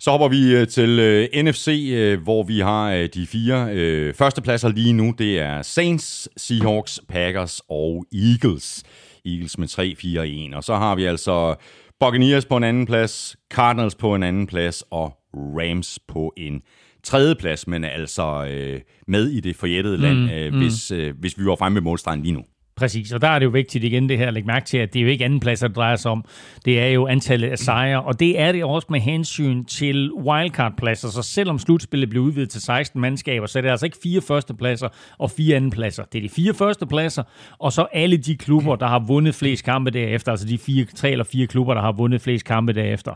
Så 0.00 0.10
hopper 0.10 0.28
vi 0.28 0.56
øh, 0.56 0.68
til 0.68 0.98
øh, 0.98 1.42
NFC, 1.44 1.90
øh, 1.92 2.22
hvor 2.22 2.42
vi 2.42 2.60
har 2.60 2.92
øh, 2.92 3.08
de 3.14 3.26
fire 3.26 3.68
øh, 3.72 4.14
førstepladser 4.14 4.68
lige 4.68 4.92
nu. 4.92 5.14
Det 5.18 5.40
er 5.40 5.62
Saints, 5.62 6.28
Seahawks, 6.36 7.00
Packers 7.08 7.60
og 7.68 8.04
Eagles. 8.12 8.82
Eagles 9.24 9.58
med 9.58 9.68
3, 9.68 9.94
4 9.96 10.20
og 10.20 10.28
1. 10.28 10.54
Og 10.54 10.64
så 10.64 10.74
har 10.74 10.94
vi 10.94 11.04
altså 11.04 11.54
Buccaneers 12.00 12.44
på 12.44 12.56
en 12.56 12.64
anden 12.64 12.86
plads, 12.86 13.36
Cardinals 13.50 13.94
på 13.94 14.14
en 14.14 14.22
anden 14.22 14.46
plads 14.46 14.84
og 14.90 15.12
Rams 15.34 15.98
på 16.08 16.32
en 16.36 16.62
tredje 17.04 17.34
plads, 17.34 17.66
men 17.66 17.84
altså 17.84 18.46
øh, 18.50 18.80
med 19.06 19.28
i 19.28 19.40
det 19.40 19.56
forjættede 19.56 19.96
land, 19.96 20.18
mm, 20.18 20.28
øh, 20.28 20.52
mm. 20.52 20.58
Hvis, 20.58 20.90
øh, 20.90 21.14
hvis 21.20 21.38
vi 21.38 21.44
var 21.44 21.56
fremme 21.56 21.76
ved 21.76 21.82
målstregen 21.82 22.22
lige 22.22 22.32
nu. 22.32 22.44
Præcis, 22.78 23.12
og 23.12 23.20
der 23.20 23.28
er 23.28 23.38
det 23.38 23.46
jo 23.46 23.50
vigtigt 23.50 23.84
igen 23.84 24.08
det 24.08 24.18
her 24.18 24.26
at 24.26 24.34
lægge 24.34 24.46
mærke 24.46 24.66
til, 24.66 24.78
at 24.78 24.92
det 24.92 24.98
er 24.98 25.02
jo 25.02 25.08
ikke 25.08 25.24
anden 25.24 25.40
plads, 25.40 25.60
det 25.60 25.76
drejer 25.76 25.96
sig 25.96 26.10
om. 26.10 26.24
Det 26.64 26.80
er 26.80 26.86
jo 26.86 27.06
antallet 27.06 27.48
af 27.48 27.58
sejre, 27.58 28.02
og 28.02 28.20
det 28.20 28.40
er 28.40 28.52
det 28.52 28.64
også 28.64 28.86
med 28.90 29.00
hensyn 29.00 29.64
til 29.64 30.12
wildcard-pladser. 30.12 31.08
Så 31.08 31.22
selvom 31.22 31.58
slutspillet 31.58 32.10
bliver 32.10 32.24
udvidet 32.24 32.50
til 32.50 32.62
16 32.62 33.00
mandskaber, 33.00 33.46
så 33.46 33.58
er 33.58 33.62
det 33.62 33.68
altså 33.68 33.86
ikke 33.86 33.98
fire 34.02 34.20
førstepladser 34.20 34.88
og 35.18 35.30
fire 35.30 35.56
andenpladser. 35.56 36.04
Det 36.12 36.18
er 36.18 36.22
de 36.22 36.28
fire 36.28 36.54
førstepladser, 36.54 37.22
og 37.58 37.72
så 37.72 37.86
alle 37.92 38.16
de 38.16 38.36
klubber, 38.36 38.76
der 38.76 38.86
har 38.86 38.98
vundet 38.98 39.34
flest 39.34 39.64
kampe 39.64 39.90
derefter, 39.90 40.32
altså 40.32 40.46
de 40.46 40.58
fire, 40.58 40.84
tre 40.84 41.10
eller 41.10 41.24
fire 41.24 41.46
klubber, 41.46 41.74
der 41.74 41.80
har 41.80 41.92
vundet 41.92 42.20
flest 42.20 42.44
kampe 42.44 42.72
derefter. 42.72 43.14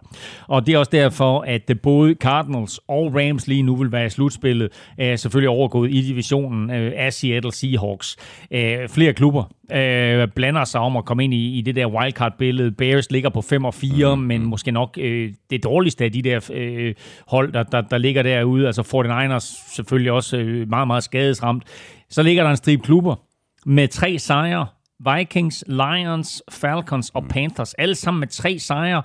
Og 0.49 0.67
det 0.67 0.75
er 0.75 0.79
også 0.79 0.91
derfor, 0.93 1.41
at 1.41 1.71
både 1.83 2.15
Cardinals 2.15 2.81
og 2.89 3.15
Rams 3.15 3.47
lige 3.47 3.63
nu 3.63 3.77
vil 3.77 3.93
være 3.93 4.07
i 4.07 4.11
slutspillet, 4.11 4.69
er 4.99 5.17
selvfølgelig 5.17 5.49
overgået 5.49 5.91
i 5.91 6.01
divisionen 6.01 6.71
øh, 6.71 6.93
af 6.97 7.13
Seattle 7.13 7.53
Seahawks. 7.53 8.17
Øh, 8.51 8.89
flere 8.89 9.13
klubber 9.13 9.52
øh, 9.73 10.29
blander 10.29 10.65
sig 10.65 10.81
om 10.81 10.97
at 10.97 11.05
komme 11.05 11.25
ind 11.25 11.35
i, 11.35 11.59
i 11.59 11.61
det 11.61 11.77
der 11.77 11.87
wildcard-billede. 11.87 12.73
Bears 12.73 13.11
ligger 13.11 13.31
på 13.31 13.41
5 13.41 13.65
og 13.65 13.75
4, 13.75 14.17
mm. 14.17 14.23
men 14.23 14.45
måske 14.45 14.71
nok 14.71 14.99
øh, 15.01 15.33
det 15.51 15.65
dårligste 15.65 16.05
af 16.05 16.13
de 16.13 16.23
der 16.23 16.51
øh, 16.53 16.95
hold, 17.29 17.53
der, 17.53 17.63
der, 17.63 17.81
der 17.81 17.99
ligger 17.99 18.23
derude. 18.23 18.67
Altså 18.67 18.83
49ers 18.83 19.75
selvfølgelig 19.75 20.13
også 20.13 20.37
øh, 20.37 20.69
meget, 20.69 20.87
meget 20.87 21.05
skadesramt. 21.05 21.65
Så 22.11 22.23
ligger 22.23 22.43
der 22.43 22.51
en 22.51 22.57
strip 22.57 22.83
klubber 22.83 23.15
med 23.67 23.89
tre 23.89 24.19
sejre. 24.19 24.67
Vikings, 25.17 25.65
Lions, 25.67 26.43
Falcons 26.51 27.11
og 27.15 27.25
Panthers. 27.29 27.75
Alle 27.75 27.95
sammen 27.95 28.21
med 28.21 28.29
tre 28.29 28.59
sejre. 28.59 29.03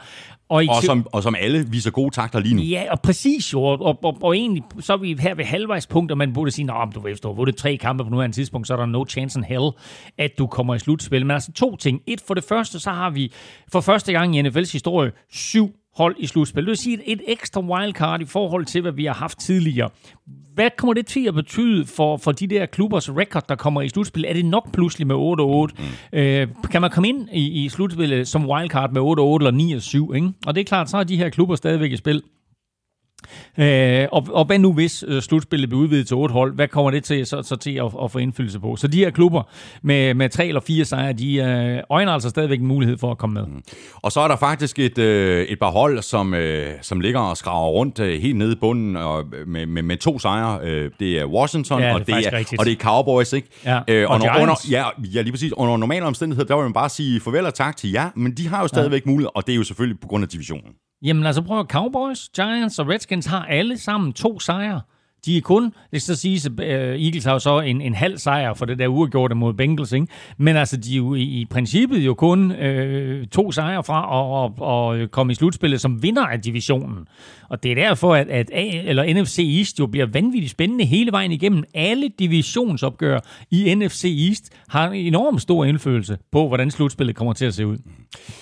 Og, 0.49 0.63
og, 0.69 0.83
som, 0.83 1.07
og 1.11 1.23
som 1.23 1.35
alle 1.39 1.65
viser 1.69 1.91
gode 1.91 2.15
takter 2.15 2.39
lige 2.39 2.55
nu. 2.55 2.61
Ja, 2.61 2.83
og 2.91 3.01
præcis 3.01 3.53
jo. 3.53 3.63
Og, 3.63 3.81
og, 3.81 4.03
og, 4.03 4.17
og 4.21 4.35
egentlig, 4.35 4.63
så 4.79 4.93
er 4.93 4.97
vi 4.97 5.17
her 5.19 5.35
ved 5.35 5.45
halvvejspunkt, 5.45 6.11
og 6.11 6.17
man 6.17 6.33
burde 6.33 6.51
sige, 6.51 6.71
at 6.71 6.95
du 6.95 6.99
ved, 6.99 7.15
du 7.15 7.27
har 7.27 7.35
vundet 7.35 7.55
tre 7.55 7.77
kampe 7.77 8.03
på 8.03 8.09
nuværende 8.09 8.35
tidspunkt, 8.35 8.67
så 8.67 8.73
er 8.73 8.77
der 8.77 8.85
no 8.85 9.05
chance 9.09 9.39
in 9.39 9.43
hell, 9.43 9.69
at 10.17 10.31
du 10.37 10.47
kommer 10.47 10.75
i 10.75 10.79
slutspil. 10.79 11.25
Men 11.25 11.31
altså 11.31 11.51
to 11.51 11.75
ting. 11.75 12.01
Et, 12.07 12.21
for 12.27 12.33
det 12.33 12.43
første, 12.43 12.79
så 12.79 12.91
har 12.91 13.09
vi 13.09 13.33
for 13.71 13.81
første 13.81 14.11
gang 14.11 14.37
i 14.37 14.41
NFL's 14.41 14.71
historie 14.71 15.11
syv 15.31 15.75
hold 15.97 16.15
i 16.19 16.27
slutspil. 16.27 16.63
Det 16.63 16.69
vil 16.69 16.77
sige 16.77 16.93
et, 16.93 17.01
et 17.05 17.21
ekstra 17.27 17.61
wildcard 17.61 18.21
i 18.21 18.25
forhold 18.25 18.65
til, 18.65 18.81
hvad 18.81 18.91
vi 18.91 19.05
har 19.05 19.13
haft 19.13 19.39
tidligere. 19.39 19.89
Hvad 20.53 20.69
kommer 20.77 20.93
det 20.93 21.05
til 21.05 21.27
at 21.27 21.33
betyde 21.33 21.85
for, 21.85 22.17
for 22.17 22.31
de 22.31 22.47
der 22.47 22.65
klubbers 22.65 23.09
record, 23.09 23.43
der 23.49 23.55
kommer 23.55 23.81
i 23.81 23.89
slutspil? 23.89 24.25
Er 24.27 24.33
det 24.33 24.45
nok 24.45 24.71
pludselig 24.71 25.07
med 25.07 25.15
8-8? 25.15 25.83
Mm. 26.13 26.19
Øh, 26.19 26.47
kan 26.71 26.81
man 26.81 26.91
komme 26.91 27.07
ind 27.07 27.29
i, 27.33 27.65
i 27.65 27.69
slutspillet 27.69 28.27
som 28.27 28.49
wildcard 28.49 28.91
med 28.93 29.01
8-8 29.01 29.05
eller 29.47 30.11
9-7? 30.11 30.15
Ikke? 30.15 30.31
Og 30.47 30.55
det 30.55 30.61
er 30.61 30.65
klart, 30.65 30.89
så 30.89 30.97
er 30.97 31.03
de 31.03 31.17
her 31.17 31.29
klubber 31.29 31.55
stadigvæk 31.55 31.91
i 31.91 31.97
spil. 31.97 32.23
Øh, 33.57 34.07
og, 34.11 34.27
og 34.29 34.45
hvad 34.45 34.59
nu 34.59 34.73
hvis 34.73 35.03
øh, 35.07 35.21
slutspillet 35.21 35.69
bliver 35.69 35.83
udvidet 35.83 36.07
til 36.07 36.15
otte 36.15 36.33
hold? 36.33 36.55
Hvad 36.55 36.67
kommer 36.67 36.91
det 36.91 37.03
til 37.03 37.25
så, 37.25 37.43
så 37.43 37.55
til 37.55 37.75
at, 37.75 37.91
at 38.03 38.11
få 38.11 38.17
indflydelse 38.17 38.59
på? 38.59 38.75
Så 38.75 38.87
de 38.87 38.97
her 38.97 39.09
klubber 39.09 39.43
med, 39.81 40.13
med 40.13 40.29
tre 40.29 40.47
eller 40.47 40.61
fire 40.61 40.85
sejre, 40.85 41.13
de 41.13 41.35
øh, 41.35 41.83
øjner 41.89 42.11
altså 42.11 42.29
stadigvæk 42.29 42.59
en 42.59 42.67
mulighed 42.67 42.97
for 42.97 43.11
at 43.11 43.17
komme 43.17 43.33
med. 43.33 43.47
Mm. 43.47 43.63
Og 43.95 44.11
så 44.11 44.19
er 44.19 44.27
der 44.27 44.35
faktisk 44.35 44.79
et, 44.79 44.97
øh, 44.97 45.45
et 45.45 45.59
par 45.59 45.71
hold, 45.71 46.01
som, 46.01 46.33
øh, 46.33 46.67
som 46.81 46.99
ligger 46.99 47.19
og 47.19 47.37
skraver 47.37 47.69
rundt 47.69 47.99
øh, 47.99 48.21
helt 48.21 48.35
nede 48.35 48.51
i 48.51 48.55
bunden 48.55 48.95
og, 48.95 49.25
med, 49.47 49.65
med, 49.65 49.81
med 49.81 49.97
to 49.97 50.19
sejre. 50.19 50.59
Øh, 50.63 50.91
det 50.99 51.19
er 51.19 51.25
Washington, 51.25 51.81
ja, 51.81 51.93
og, 51.93 52.07
det 52.07 52.15
er, 52.15 52.55
og 52.59 52.65
det 52.65 52.71
er 52.71 52.75
Cowboys, 52.75 53.33
ikke? 53.33 53.47
Ja. 53.65 53.79
Øh, 53.87 54.09
og, 54.09 54.15
og 54.15 54.15
under, 54.15 54.41
under, 54.41 54.55
ja, 54.71 54.85
ja, 55.13 55.21
lige 55.21 55.31
præcis. 55.31 55.53
Under 55.53 55.77
normale 55.77 56.05
omstændigheder, 56.05 56.47
der 56.47 56.55
vil 56.55 56.63
man 56.63 56.73
bare 56.73 56.89
sige 56.89 57.19
farvel 57.19 57.45
og 57.45 57.53
tak 57.53 57.77
til 57.77 57.91
jer, 57.91 58.09
men 58.15 58.31
de 58.31 58.47
har 58.47 58.61
jo 58.61 58.67
stadigvæk 58.67 59.05
ja. 59.05 59.11
mulighed, 59.11 59.29
og 59.35 59.47
det 59.47 59.53
er 59.53 59.57
jo 59.57 59.63
selvfølgelig 59.63 59.99
på 59.99 60.07
grund 60.07 60.23
af 60.23 60.29
divisionen. 60.29 60.73
Jamen 61.01 61.25
altså 61.25 61.41
prøv 61.41 61.59
at 61.59 61.65
Cowboys, 61.69 62.29
Giants 62.29 62.79
og 62.79 62.87
Redskins 62.87 63.25
har 63.25 63.45
alle 63.45 63.77
sammen 63.77 64.13
to 64.13 64.39
sejre 64.39 64.81
De 65.25 65.37
er 65.37 65.41
kun, 65.41 65.63
det 65.63 66.01
skal 66.01 66.15
så 66.15 66.21
siges, 66.21 66.45
at 66.45 66.59
Eagles 66.59 67.23
har 67.25 67.33
jo 67.33 67.39
så 67.39 67.59
en, 67.59 67.81
en 67.81 67.95
halv 67.95 68.17
sejr 68.17 68.53
for 68.53 68.65
det 68.65 68.79
der 68.79 68.87
uafgjorte 68.87 69.35
mod 69.35 69.53
Bengals, 69.53 69.91
ikke? 69.91 70.07
men 70.37 70.55
altså 70.55 70.77
de 70.77 70.93
er 70.93 70.97
jo 70.97 71.15
i, 71.15 71.21
i 71.21 71.45
princippet 71.45 71.97
jo 71.97 72.13
kun 72.13 72.51
øh, 72.51 73.27
to 73.27 73.51
sejre 73.51 73.83
fra 73.83 74.45
at, 74.45 75.01
at 75.01 75.11
komme 75.11 75.31
i 75.31 75.35
slutspillet 75.35 75.81
som 75.81 76.03
vinder 76.03 76.25
af 76.25 76.41
divisionen. 76.41 77.07
Og 77.49 77.63
det 77.63 77.71
er 77.71 77.75
derfor, 77.75 78.15
at, 78.15 78.27
at 78.27 78.49
A, 78.53 78.65
eller 78.83 79.21
NFC 79.21 79.39
East 79.57 79.79
jo 79.79 79.87
bliver 79.87 80.05
vanvittigt 80.05 80.51
spændende 80.51 80.85
hele 80.85 81.11
vejen 81.11 81.31
igennem. 81.31 81.63
Alle 81.73 82.09
divisionsopgør 82.19 83.19
i 83.51 83.75
NFC 83.75 84.27
East 84.27 84.49
har 84.67 84.89
en 84.89 85.05
enorm 85.05 85.39
stor 85.39 85.65
indflydelse 85.65 86.17
på, 86.31 86.47
hvordan 86.47 86.71
slutspillet 86.71 87.15
kommer 87.15 87.33
til 87.33 87.45
at 87.45 87.53
se 87.53 87.67
ud. 87.67 87.77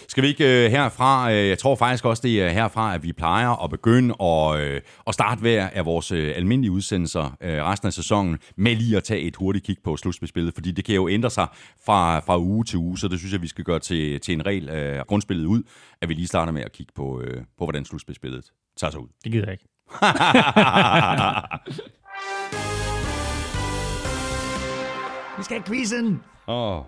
Skal 0.08 0.24
vi 0.24 0.28
ikke 0.28 0.44
uh, 0.44 0.72
herfra, 0.72 1.30
uh, 1.30 1.36
jeg 1.36 1.58
tror 1.58 1.76
faktisk 1.76 2.06
også, 2.06 2.22
det 2.22 2.42
er 2.42 2.50
herfra, 2.50 2.96
at 2.96 3.04
vi 3.04 3.14
plejer 3.14 3.64
at 3.64 3.70
begynde 3.70 4.16
at, 4.20 4.56
uh, 4.56 4.62
øh, 4.62 4.82
at 5.08 5.14
starte 5.14 5.42
hver 5.42 5.70
af 5.70 5.86
vores 5.86 6.12
uh, 6.12 6.20
almindelige 6.36 6.72
udsendelser 6.72 7.24
uh, 7.24 7.50
resten 7.50 7.88
af 7.88 7.94
sæsonen 7.94 8.38
med 8.58 8.76
lige 8.76 8.98
at 8.98 9.04
tage 9.04 9.22
et 9.22 9.36
hurtigt 9.36 9.66
kig 9.66 9.78
på 9.84 9.98
slutspillet, 9.98 10.54
fordi 10.54 10.72
det 10.72 10.86
kan 10.86 10.96
jo 10.96 11.10
ændre 11.10 11.30
sig 11.30 11.48
fra, 11.86 12.20
fra 12.20 12.40
uge 12.40 12.64
til 12.64 12.80
uge, 12.80 12.98
så 12.98 13.08
det 13.08 13.20
synes 13.20 13.34
jeg, 13.34 13.42
vi 13.42 13.48
skal 13.48 13.64
gøre 13.64 13.80
til, 13.80 14.20
til 14.20 14.34
en 14.34 14.46
regel 14.46 14.70
af 14.70 15.00
uh, 15.00 15.06
grundspillet 15.06 15.46
ud, 15.46 15.64
at 16.02 16.10
vi 16.10 16.14
lige 16.14 16.28
starter 16.28 16.52
med 16.52 16.62
at 16.62 16.72
kigge 16.72 16.94
på, 16.96 17.18
uh, 17.18 17.44
på 17.58 17.66
hvordan 17.66 17.86
slutspillet 17.86 18.52
tager 18.78 18.92
sig 18.92 19.00
ud. 19.00 19.08
Det 19.24 19.32
gider 19.32 19.46
jeg 19.46 19.54
ikke. 19.54 19.66
vi 25.38 25.44
skal 25.44 25.58
have 25.58 25.64
quizzen! 25.68 26.22
Åh. 26.48 26.78
Oh. 26.78 26.84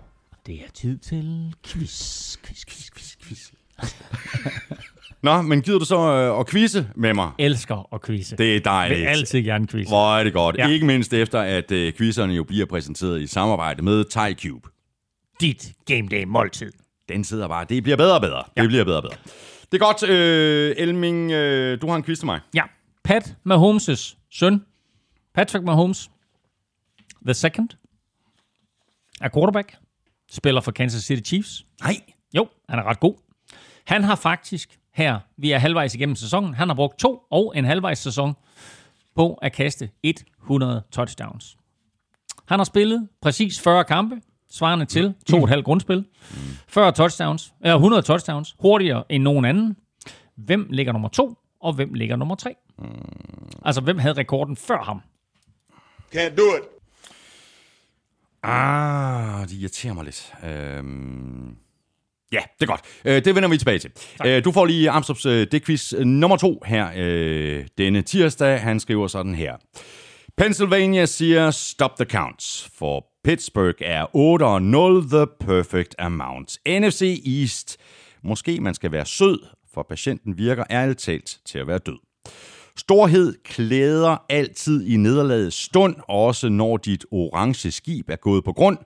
Det 0.46 0.54
er 0.54 0.70
tid 0.74 0.98
til 0.98 1.54
quiz, 1.66 2.36
quiz, 2.44 2.64
quiz, 2.66 2.90
quiz, 2.90 3.16
quiz. 3.22 3.50
Nå, 5.22 5.42
men 5.42 5.62
gider 5.62 5.78
du 5.78 5.84
så 5.84 5.98
øh, 5.98 6.40
at 6.40 6.48
quizze 6.48 6.88
med 6.96 7.14
mig? 7.14 7.30
Elsker 7.38 7.94
at 7.94 8.02
quizze. 8.02 8.36
Det 8.36 8.56
er 8.56 8.60
dejligt. 8.60 9.00
Vil 9.00 9.06
altid 9.06 9.42
gerne 9.42 9.66
quizze. 9.66 9.90
Hvor 9.90 10.16
er 10.16 10.24
det 10.24 10.32
godt. 10.32 10.56
Ja. 10.56 10.68
Ikke 10.68 10.86
mindst 10.86 11.12
efter, 11.12 11.40
at 11.40 11.72
øh, 11.72 11.92
quizzerne 11.92 12.34
jo 12.34 12.44
bliver 12.44 12.66
præsenteret 12.66 13.20
i 13.20 13.26
samarbejde 13.26 13.82
med 13.82 14.04
TyCube. 14.04 14.68
Dit 15.40 15.72
game 15.86 16.08
day 16.08 16.24
måltid. 16.24 16.72
Den 17.08 17.24
sidder 17.24 17.48
bare. 17.48 17.66
Det 17.68 17.82
bliver 17.82 17.96
bedre 17.96 18.14
og 18.14 18.20
bedre. 18.20 18.42
Ja. 18.56 18.62
Det 18.62 18.68
bliver 18.70 18.84
bedre 18.84 18.96
og 18.96 19.02
bedre. 19.02 19.16
Det 19.72 19.82
er 19.82 19.84
godt, 19.86 20.02
øh, 20.02 20.74
Elming. 20.78 21.30
Øh, 21.32 21.80
du 21.80 21.88
har 21.88 21.96
en 21.96 22.02
quiz 22.02 22.18
til 22.18 22.26
mig. 22.26 22.40
Ja. 22.54 22.62
Pat 23.04 23.36
Mahomes' 23.48 24.16
søn, 24.30 24.64
Patrick 25.34 25.64
Mahomes, 25.64 26.10
the 27.24 27.34
second, 27.34 27.68
er 29.20 29.28
quarterback, 29.34 29.76
spiller 30.30 30.60
for 30.60 30.70
Kansas 30.70 31.02
City 31.02 31.28
Chiefs. 31.28 31.66
Nej. 31.80 31.96
Jo, 32.34 32.48
han 32.68 32.78
er 32.78 32.82
ret 32.82 33.00
god. 33.00 33.14
Han 33.84 34.04
har 34.04 34.14
faktisk 34.16 34.78
her, 34.94 35.18
vi 35.36 35.50
er 35.50 35.58
halvvejs 35.58 35.94
igennem 35.94 36.16
sæsonen, 36.16 36.54
han 36.54 36.68
har 36.68 36.74
brugt 36.74 36.98
to 36.98 37.22
og 37.30 37.52
en 37.56 37.64
halvvejs 37.64 37.98
sæson 37.98 38.34
på 39.14 39.34
at 39.34 39.52
kaste 39.52 39.90
100 40.42 40.82
touchdowns. 40.92 41.56
Han 42.48 42.58
har 42.58 42.64
spillet 42.64 43.08
præcis 43.22 43.60
40 43.60 43.84
kampe, 43.84 44.20
svarende 44.50 44.84
til 44.84 45.14
to 45.26 45.36
og 45.36 45.42
et 45.42 45.48
halvt 45.48 45.64
grundspil. 45.64 46.04
40 46.68 46.92
touchdowns, 46.92 47.52
eller 47.60 47.74
100 47.74 48.02
touchdowns, 48.02 48.56
hurtigere 48.58 49.04
end 49.08 49.22
nogen 49.22 49.44
anden. 49.44 49.76
Hvem 50.36 50.66
ligger 50.70 50.92
nummer 50.92 51.08
to, 51.08 51.38
og 51.60 51.72
hvem 51.72 51.94
ligger 51.94 52.16
nummer 52.16 52.34
tre? 52.34 52.54
Altså, 53.64 53.80
hvem 53.80 53.98
havde 53.98 54.14
rekorden 54.14 54.56
før 54.56 54.82
ham? 54.82 55.02
Can't 56.14 56.36
do 56.36 56.42
it. 56.58 56.62
Ah, 58.42 59.48
det 59.48 59.52
irriterer 59.52 59.94
mig 59.94 60.04
lidt. 60.04 60.32
Øhm... 60.44 61.56
Ja, 62.32 62.40
det 62.58 62.62
er 62.62 62.66
godt. 62.66 62.80
Øh, 63.04 63.24
det 63.24 63.34
vender 63.34 63.48
vi 63.48 63.58
tilbage 63.58 63.78
til. 63.78 63.90
Øh, 64.26 64.44
du 64.44 64.52
får 64.52 64.66
lige 64.66 64.90
Amstrup's 64.90 65.28
øh, 65.28 65.46
dækquiz 65.52 65.92
nummer 65.92 66.36
to 66.36 66.62
her 66.66 66.90
øh, 66.96 67.66
denne 67.78 68.02
tirsdag. 68.02 68.60
Han 68.60 68.80
skriver 68.80 69.06
sådan 69.06 69.34
her. 69.34 69.56
Pennsylvania 70.36 71.06
siger 71.06 71.50
stop 71.50 71.96
the 71.96 72.04
counts, 72.04 72.70
for 72.78 73.06
Pittsburgh 73.28 73.76
er 73.80 74.04
8-0 74.04 75.08
the 75.08 75.26
perfect 75.40 75.94
amount. 75.98 76.58
NFC 76.66 77.22
East. 77.26 77.76
Måske 78.24 78.60
man 78.60 78.74
skal 78.74 78.92
være 78.92 79.06
sød, 79.06 79.38
for 79.74 79.86
patienten 79.88 80.38
virker 80.38 80.64
ærligt 80.70 80.98
talt 80.98 81.40
til 81.44 81.58
at 81.58 81.66
være 81.66 81.78
død. 81.78 81.98
Storhed 82.76 83.34
klæder 83.44 84.16
altid 84.28 84.86
i 84.86 84.96
nederlagets 84.96 85.56
stund, 85.56 85.96
også 86.08 86.48
når 86.48 86.76
dit 86.76 87.04
orange 87.10 87.70
skib 87.70 88.10
er 88.10 88.16
gået 88.16 88.44
på 88.44 88.52
grund. 88.52 88.78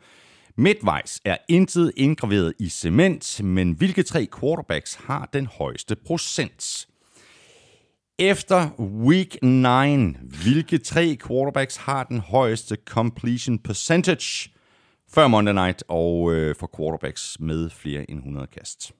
Midtvejs 0.57 1.21
er 1.25 1.37
intet 1.49 1.93
indgraveret 1.97 2.55
i 2.59 2.69
cement, 2.69 3.45
men 3.45 3.73
hvilke 3.73 4.03
tre 4.03 4.29
quarterbacks 4.41 4.95
har 4.95 5.29
den 5.33 5.47
højeste 5.47 5.97
procent? 6.07 6.87
Efter 8.19 8.71
week 8.79 9.43
9, 9.43 10.17
hvilke 10.43 10.79
tre 10.79 11.17
quarterbacks 11.27 11.77
har 11.77 12.05
den 12.05 12.21
højeste 12.21 12.77
completion 12.87 13.59
percentage 13.59 14.53
før 15.15 15.29
Monday 15.29 15.53
Night 15.53 15.85
og 15.89 16.33
øh, 16.33 16.57
for 16.57 16.71
quarterbacks 16.77 17.37
med 17.41 17.71
flere 17.71 18.11
end 18.11 18.19
100 18.19 18.47
kast? 18.47 18.93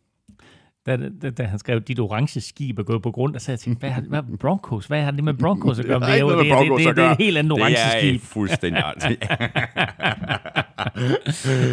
Da, 0.87 0.97
da, 1.23 1.31
da 1.31 1.43
han 1.43 1.59
skrev, 1.59 1.81
dit 1.81 2.01
orange 2.01 2.41
skib 2.41 2.79
er 2.79 2.83
gået 2.83 3.03
på 3.03 3.11
grund, 3.11 3.33
der 3.33 3.39
sagde 3.39 3.55
jeg 3.55 3.61
tænkte, 3.61 3.81
hvad 3.81 3.91
har, 3.91 4.03
hvad 4.09 4.19
er 4.19 4.37
Broncos? 4.41 4.87
Hvad 4.87 5.03
har 5.03 5.11
det 5.11 5.25
med 5.25 5.35
Broncos 5.35 5.79
at 5.79 5.85
gøre? 5.85 6.01
Det 6.01 6.09
med 6.09 6.37
det, 6.37 6.45
det, 6.45 6.79
det, 6.79 6.87
det, 6.87 6.97
det 6.97 7.05
er 7.05 7.11
et 7.11 7.17
helt 7.19 7.39
andet 7.39 7.53
orange 7.53 7.77
Det 7.77 7.85
er 7.85 7.99
skib. 7.99 8.23
fuldstændig 8.23 8.83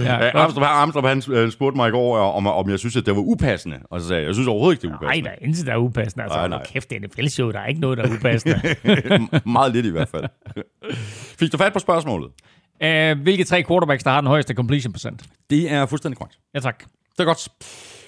Ja, 0.03 0.43
Amstrup, 0.43 0.63
Amstrup 0.67 1.05
han 1.05 1.21
øh, 1.31 1.51
spurgte 1.51 1.75
mig 1.77 1.87
i 1.87 1.91
går, 1.91 2.17
om, 2.17 2.47
om 2.47 2.69
jeg 2.69 2.79
synes, 2.79 2.95
at 2.95 3.05
det 3.05 3.15
var 3.15 3.21
upassende. 3.21 3.77
Og 3.89 4.01
så 4.01 4.07
sagde 4.07 4.21
jeg, 4.21 4.27
jeg 4.27 4.35
synes 4.35 4.47
overhovedet 4.47 4.83
ikke, 4.83 4.87
det 4.87 4.93
er 4.93 5.05
Nej, 5.05 5.07
upassende. 5.07 5.29
der 5.29 5.35
er 5.35 5.47
intet, 5.47 5.65
der 5.65 5.73
er 5.73 5.77
upassende. 5.77 6.23
Altså, 6.23 6.37
Nej, 6.37 6.47
nej, 6.47 6.57
nej. 6.57 6.67
kæft, 6.73 6.89
det 6.89 6.95
er 6.95 6.99
en 6.99 7.05
NFL-show, 7.09 7.51
der 7.51 7.59
er 7.59 7.65
ikke 7.67 7.81
noget, 7.81 7.97
der 7.97 8.03
er 8.03 8.13
upassende. 8.13 8.61
Meget 9.51 9.73
lidt 9.73 9.85
i 9.85 9.89
hvert 9.91 10.09
fald. 10.09 10.23
Fik 11.39 11.51
du 11.51 11.57
fat 11.57 11.73
på 11.73 11.79
spørgsmålet? 11.79 12.29
uh, 12.83 13.21
hvilke 13.21 13.43
tre 13.43 13.63
quarterbacks, 13.63 14.03
der 14.03 14.11
har 14.11 14.21
den 14.21 14.27
højeste 14.27 14.53
completion 14.53 14.93
procent? 14.93 15.23
Det 15.49 15.71
er 15.71 15.85
fuldstændig 15.85 16.17
korrekt. 16.17 16.37
Ja, 16.53 16.59
tak. 16.59 16.79
Det 17.11 17.19
er 17.19 17.25
godt. 17.25 17.47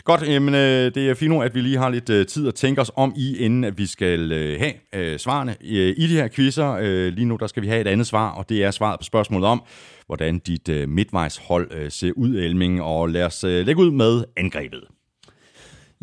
Godt, 0.03 0.27
jamen, 0.27 0.53
øh, 0.55 0.95
det 0.95 1.09
er 1.09 1.13
fint, 1.13 1.43
at 1.43 1.55
vi 1.55 1.61
lige 1.61 1.77
har 1.77 1.89
lidt 1.89 2.09
øh, 2.09 2.25
tid 2.25 2.47
at 2.47 2.55
tænke 2.55 2.81
os 2.81 2.91
om 2.95 3.13
i, 3.17 3.37
inden 3.37 3.63
at 3.63 3.77
vi 3.77 3.85
skal 3.85 4.31
øh, 4.31 4.59
have 4.59 4.73
øh, 4.95 5.19
svarene 5.19 5.51
øh, 5.51 5.95
i 5.97 6.07
de 6.07 6.15
her 6.15 6.27
quizzer. 6.27 6.77
Øh, 6.81 7.13
lige 7.13 7.25
nu 7.25 7.35
der 7.35 7.47
skal 7.47 7.63
vi 7.63 7.67
have 7.67 7.81
et 7.81 7.87
andet 7.87 8.07
svar, 8.07 8.29
og 8.29 8.49
det 8.49 8.63
er 8.63 8.71
svaret 8.71 8.99
på 8.99 9.03
spørgsmålet 9.03 9.47
om, 9.47 9.63
hvordan 10.05 10.39
dit 10.39 10.69
øh, 10.69 10.89
midtvejshold 10.89 11.71
øh, 11.71 11.91
ser 11.91 12.11
ud, 12.15 12.35
Elming. 12.35 12.81
Og 12.81 13.09
lad 13.09 13.23
os 13.23 13.43
øh, 13.43 13.65
lægge 13.65 13.81
ud 13.81 13.91
med 13.91 14.23
angrebet. 14.37 14.83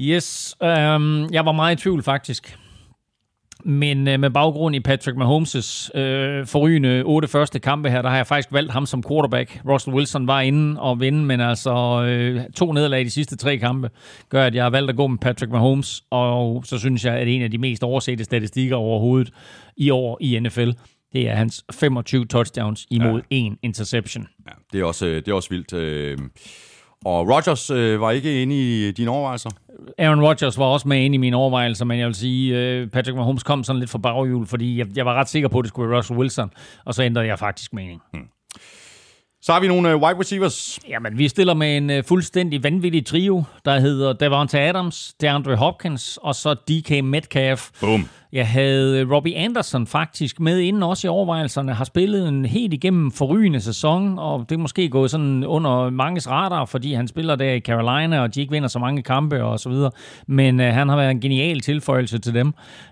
Yes, 0.00 0.56
øhm, 0.62 1.32
jeg 1.32 1.44
var 1.44 1.52
meget 1.52 1.78
i 1.78 1.82
tvivl 1.82 2.02
faktisk. 2.02 2.58
Men 3.64 4.08
øh, 4.08 4.20
med 4.20 4.30
baggrund 4.30 4.76
i 4.76 4.80
Patrick 4.80 5.18
Mahomes' 5.18 5.98
øh, 5.98 6.46
forrygende 6.46 7.02
otte 7.02 7.28
første 7.28 7.58
kampe 7.58 7.90
her, 7.90 8.02
der 8.02 8.08
har 8.08 8.16
jeg 8.16 8.26
faktisk 8.26 8.52
valgt 8.52 8.72
ham 8.72 8.86
som 8.86 9.02
quarterback. 9.02 9.60
Russell 9.68 9.96
Wilson 9.96 10.26
var 10.26 10.40
inde 10.40 10.80
og 10.80 11.00
vinde, 11.00 11.24
men 11.24 11.40
altså 11.40 12.04
øh, 12.08 12.40
to 12.56 12.72
nederlag 12.72 13.00
i 13.00 13.04
de 13.04 13.10
sidste 13.10 13.36
tre 13.36 13.58
kampe 13.58 13.90
gør, 14.28 14.44
at 14.44 14.54
jeg 14.54 14.64
har 14.64 14.70
valgt 14.70 14.90
at 14.90 14.96
gå 14.96 15.06
med 15.06 15.18
Patrick 15.18 15.52
Mahomes. 15.52 16.02
Og 16.10 16.64
så 16.66 16.78
synes 16.78 17.04
jeg, 17.04 17.14
at 17.14 17.28
en 17.28 17.42
af 17.42 17.50
de 17.50 17.58
mest 17.58 17.82
oversete 17.82 18.24
statistikker 18.24 18.76
overhovedet 18.76 19.30
i 19.76 19.90
år 19.90 20.18
i 20.20 20.40
NFL, 20.40 20.70
det 21.12 21.28
er 21.28 21.34
hans 21.34 21.64
25 21.72 22.26
touchdowns 22.26 22.86
imod 22.90 23.20
ja. 23.30 23.36
en 23.36 23.58
interception. 23.62 24.26
Ja, 24.46 24.52
det, 24.72 24.80
er 24.80 24.84
også, 24.84 25.06
øh, 25.06 25.16
det 25.16 25.28
er 25.28 25.34
også 25.34 25.50
vildt. 25.50 25.72
Øh. 25.72 26.18
Og 27.04 27.28
Rodgers 27.28 27.70
øh, 27.70 28.00
var 28.00 28.10
ikke 28.10 28.42
inde 28.42 28.54
i 28.56 28.92
dine 28.92 29.10
overvejelser? 29.10 29.50
Aaron 29.98 30.24
Rodgers 30.24 30.58
var 30.58 30.64
også 30.64 30.88
med 30.88 31.04
inde 31.04 31.14
i 31.14 31.18
mine 31.18 31.36
overvejelser, 31.36 31.84
men 31.84 31.98
jeg 31.98 32.06
vil 32.06 32.14
sige, 32.14 32.56
øh, 32.58 32.86
Patrick 32.90 33.16
Mahomes 33.16 33.42
kom 33.42 33.64
sådan 33.64 33.80
lidt 33.80 33.90
for 33.90 33.98
baghjul, 33.98 34.46
fordi 34.46 34.78
jeg, 34.78 34.86
jeg 34.96 35.06
var 35.06 35.14
ret 35.14 35.28
sikker 35.28 35.48
på, 35.48 35.58
at 35.58 35.62
det 35.62 35.68
skulle 35.68 35.90
være 35.90 35.98
Russell 35.98 36.18
Wilson, 36.18 36.50
og 36.84 36.94
så 36.94 37.02
ændrede 37.02 37.26
jeg 37.26 37.38
faktisk 37.38 37.72
mening. 37.74 38.02
Så 39.42 39.52
har 39.52 39.60
vi 39.60 39.68
nogle 39.68 39.90
øh, 39.90 39.96
wide 39.96 40.20
receivers. 40.20 40.80
Jamen, 40.88 41.18
vi 41.18 41.28
stiller 41.28 41.54
med 41.54 41.76
en 41.76 41.90
uh, 41.90 42.04
fuldstændig 42.04 42.62
vanvittig 42.62 43.06
trio, 43.06 43.44
der 43.64 43.80
hedder 43.80 44.12
Davante 44.12 44.60
Adams, 44.60 45.14
DeAndre 45.20 45.56
Hopkins 45.56 46.18
og 46.22 46.34
så 46.34 46.54
DK 46.54 47.04
Metcalf. 47.04 47.68
Boom. 47.80 48.08
Jeg 48.32 48.48
havde 48.48 49.00
øh, 49.00 49.10
Robbie 49.10 49.36
Anderson 49.36 49.86
faktisk 49.86 50.40
med 50.40 50.58
inden 50.58 50.82
også 50.82 51.06
i 51.06 51.08
overvejelserne, 51.08 51.74
har 51.74 51.84
spillet 51.84 52.28
en 52.28 52.44
helt 52.44 52.72
igennem 52.72 53.10
forrygende 53.10 53.60
sæson, 53.60 54.18
og 54.18 54.46
det 54.48 54.54
er 54.54 54.58
måske 54.58 54.88
gået 54.88 55.10
sådan 55.10 55.44
under 55.44 55.90
manges 55.90 56.30
radar, 56.30 56.64
fordi 56.64 56.92
han 56.92 57.08
spiller 57.08 57.36
der 57.36 57.52
i 57.52 57.60
Carolina, 57.60 58.20
og 58.20 58.34
de 58.34 58.40
ikke 58.40 58.52
vinder 58.52 58.68
så 58.68 58.78
mange 58.78 59.02
kampe 59.02 59.44
og 59.44 59.60
så 59.60 59.68
videre. 59.68 59.90
Men 60.26 60.60
uh, 60.60 60.66
han 60.66 60.88
har 60.88 60.96
været 60.96 61.10
en 61.10 61.20
genial 61.20 61.60
tilføjelse 61.60 62.18
til 62.18 62.34
dem. 62.34 62.46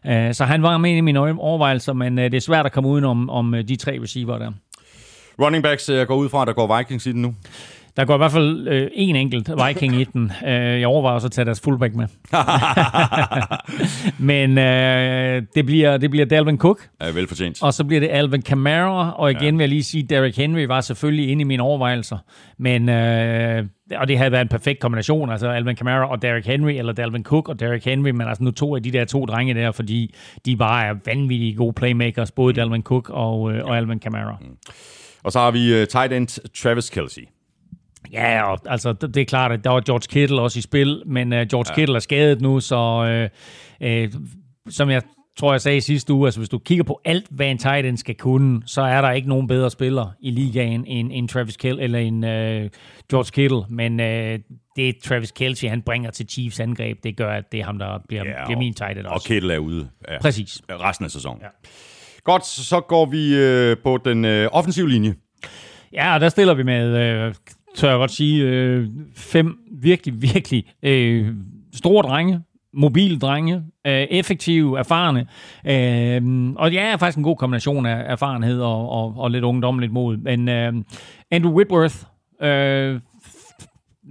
Uh, 0.05 0.13
så 0.33 0.45
han 0.45 0.63
var 0.63 0.79
med 0.79 0.97
i 0.97 1.01
mine 1.01 1.21
overvejelser, 1.41 1.93
men 1.93 2.19
uh, 2.19 2.25
det 2.25 2.35
er 2.35 2.41
svært 2.41 2.67
at 2.67 2.73
komme 2.73 2.89
udenom 2.89 3.31
om 3.31 3.55
uh, 3.55 3.61
de 3.61 3.77
tre 3.77 3.99
receiver 4.03 4.39
der. 4.39 4.53
Running 5.43 5.63
backs, 5.63 5.89
jeg 5.89 6.07
går 6.07 6.17
ud 6.17 6.29
fra, 6.29 6.43
at 6.43 6.47
der 6.47 6.53
går 6.53 6.79
Vikings 6.79 7.07
i 7.07 7.13
den 7.13 7.23
nu. 7.23 7.35
Der 7.97 8.05
går 8.05 8.15
i 8.15 8.17
hvert 8.17 8.33
fald 8.33 8.69
øh, 8.69 8.91
en 8.93 9.17
enkelt 9.17 9.51
Viking 9.67 10.01
i 10.01 10.05
den. 10.05 10.33
Øh, 10.47 10.81
jeg 10.81 10.87
overvejer 10.87 11.15
også 11.15 11.27
at 11.27 11.33
tage 11.33 11.45
deres 11.45 11.61
fullback 11.61 11.95
med. 11.95 12.07
Men 14.33 14.59
øh, 14.59 15.43
det, 15.55 15.67
bliver, 15.67 15.97
det 15.97 16.11
bliver 16.11 16.27
Dalvin 16.27 16.59
Cook. 16.59 16.89
Ja, 17.01 17.11
velfortjent. 17.11 17.63
Og 17.63 17.75
så 17.75 17.85
bliver 17.85 18.01
det 18.01 18.09
Alvin 18.13 18.43
Kamara. 18.43 19.13
Og 19.13 19.31
igen 19.31 19.43
ja. 19.43 19.51
vil 19.51 19.59
jeg 19.59 19.69
lige 19.69 19.85
sige, 19.85 20.03
Derrick 20.03 20.37
Henry 20.37 20.63
var 20.63 20.81
selvfølgelig 20.81 21.31
inde 21.31 21.41
i 21.41 21.45
mine 21.45 21.63
overvejelser. 21.63 22.19
Men, 22.59 22.89
øh, 22.89 23.65
og 23.97 24.09
det 24.09 24.19
havde 24.19 24.33
været 24.33 24.43
en 24.43 24.49
perfekt 24.49 24.81
kombination. 24.81 25.31
Altså 25.31 25.49
Alvin 25.49 25.77
Kamara 25.77 26.11
og 26.11 26.23
Derrick 26.23 26.47
Henry, 26.47 26.73
eller 26.73 26.93
Dalvin 26.93 27.25
Cook 27.25 27.49
og 27.49 27.61
Derrick 27.61 27.85
Henry. 27.85 28.11
Men 28.11 28.29
altså 28.29 28.45
nu 28.45 28.51
to 28.51 28.77
af 28.77 28.83
de 28.83 28.91
der 28.91 29.05
to 29.05 29.25
drenge 29.25 29.55
der, 29.55 29.73
fordi 29.73 30.15
de 30.47 30.57
bare 30.57 30.87
er 30.87 30.95
vanvittige 31.07 31.55
gode 31.55 31.73
playmakers. 31.73 32.31
Både 32.31 32.53
mm. 32.53 32.55
Dalvin 32.55 32.83
Cook 32.83 33.11
og, 33.11 33.53
øh, 33.53 33.65
og 33.65 33.77
Alvin 33.77 33.99
Kamara. 33.99 34.37
Mm. 34.41 34.47
Og 35.27 35.33
så 35.33 35.39
har 35.39 35.51
vi 35.51 35.83
uh, 35.83 35.87
tight 35.87 36.13
end 36.13 36.51
Travis 36.63 36.91
Kelsey. 36.91 37.23
Ja, 38.13 38.43
og, 38.43 38.59
altså 38.67 38.93
det 38.93 39.17
er 39.17 39.25
klart, 39.25 39.53
at 39.53 39.65
der 39.65 39.71
var 39.71 39.81
George 39.81 40.07
Kittle 40.09 40.41
også 40.41 40.59
i 40.59 40.63
spil, 40.63 41.03
men 41.07 41.33
uh, 41.33 41.39
George 41.39 41.65
ja. 41.69 41.75
Kittle 41.75 41.97
er 41.97 42.01
skadet 42.01 42.41
nu, 42.41 42.61
så 42.61 43.31
uh, 43.81 43.89
uh, 43.89 44.23
som 44.69 44.91
jeg 44.91 45.03
tror, 45.39 45.53
jeg 45.53 45.61
sagde 45.61 45.77
i 45.77 45.81
sidste 45.81 46.13
uge, 46.13 46.27
altså 46.27 46.41
hvis 46.41 46.49
du 46.49 46.59
kigger 46.59 46.85
på 46.85 47.01
alt, 47.05 47.27
hvad 47.31 47.47
en 47.47 47.59
tight 47.59 47.87
end 47.87 47.97
skal 47.97 48.15
kunne, 48.15 48.63
så 48.67 48.83
er 48.83 49.01
der 49.01 49.11
ikke 49.11 49.29
nogen 49.29 49.49
bedre 49.49 49.71
spiller 49.71 50.09
i 50.21 50.31
ligaen 50.31 50.85
end, 50.87 51.11
end 51.13 51.29
Travis 51.29 51.57
Kittle 51.57 51.83
eller 51.83 51.99
en 51.99 52.25
uh, 52.25 52.71
George 53.11 53.31
Kittle, 53.33 53.63
men 53.69 54.01
uh, 54.01 54.57
det 54.77 54.97
Travis 55.05 55.31
Kelsey, 55.31 55.69
han 55.69 55.83
bringer 55.83 56.11
til 56.11 56.29
Chiefs 56.29 56.61
angreb, 56.61 56.99
det 57.03 57.17
gør, 57.17 57.33
at 57.33 57.53
det 57.53 57.61
er 57.61 57.65
ham, 57.65 57.79
der 57.79 57.99
bliver, 58.09 58.25
ja, 58.25 58.45
bliver 58.45 58.59
min 58.59 58.75
tight 58.75 58.99
end 58.99 59.07
også. 59.07 59.15
Og 59.15 59.35
Kittle 59.35 59.55
er 59.55 59.59
ude 59.59 59.89
ja, 60.09 60.21
Præcis. 60.21 60.63
resten 60.71 61.05
af 61.05 61.11
sæsonen. 61.11 61.43
Ja. 61.43 61.49
Godt, 62.27 62.47
så 62.47 62.81
går 62.81 63.07
vi 63.07 63.35
øh, 63.37 63.77
på 63.85 63.99
den 64.05 64.25
øh, 64.25 64.49
offensive 64.53 64.89
linje. 64.89 65.15
Ja, 65.93 66.15
og 66.15 66.21
der 66.21 66.29
stiller 66.29 66.55
vi 66.55 66.63
med, 66.63 66.87
øh, 66.87 67.35
tør 67.77 67.89
jeg 67.89 67.99
godt 67.99 68.11
sige, 68.11 68.45
øh, 68.45 68.87
fem 69.17 69.59
virkelig, 69.83 70.23
virkelig 70.23 70.65
øh, 70.83 71.35
store 71.75 72.03
drenge, 72.03 72.41
mobile 72.75 73.19
drenge, 73.19 73.55
øh, 73.87 73.93
effektive, 73.93 74.79
erfarne. 74.79 75.27
Øh, 75.67 76.53
og 76.57 76.73
ja, 76.73 76.93
er 76.93 76.97
faktisk 76.97 77.19
en 77.19 77.25
god 77.25 77.37
kombination 77.37 77.87
af 77.87 78.13
erfarenhed 78.13 78.61
og, 78.61 78.91
og, 78.91 79.15
og 79.17 79.31
lidt 79.31 79.45
ungdommeligt 79.45 79.93
mod. 79.93 80.17
Men 80.17 80.49
øh, 80.49 80.73
Andrew 81.31 81.53
Whitworth, 81.53 81.97
øh, 82.43 83.01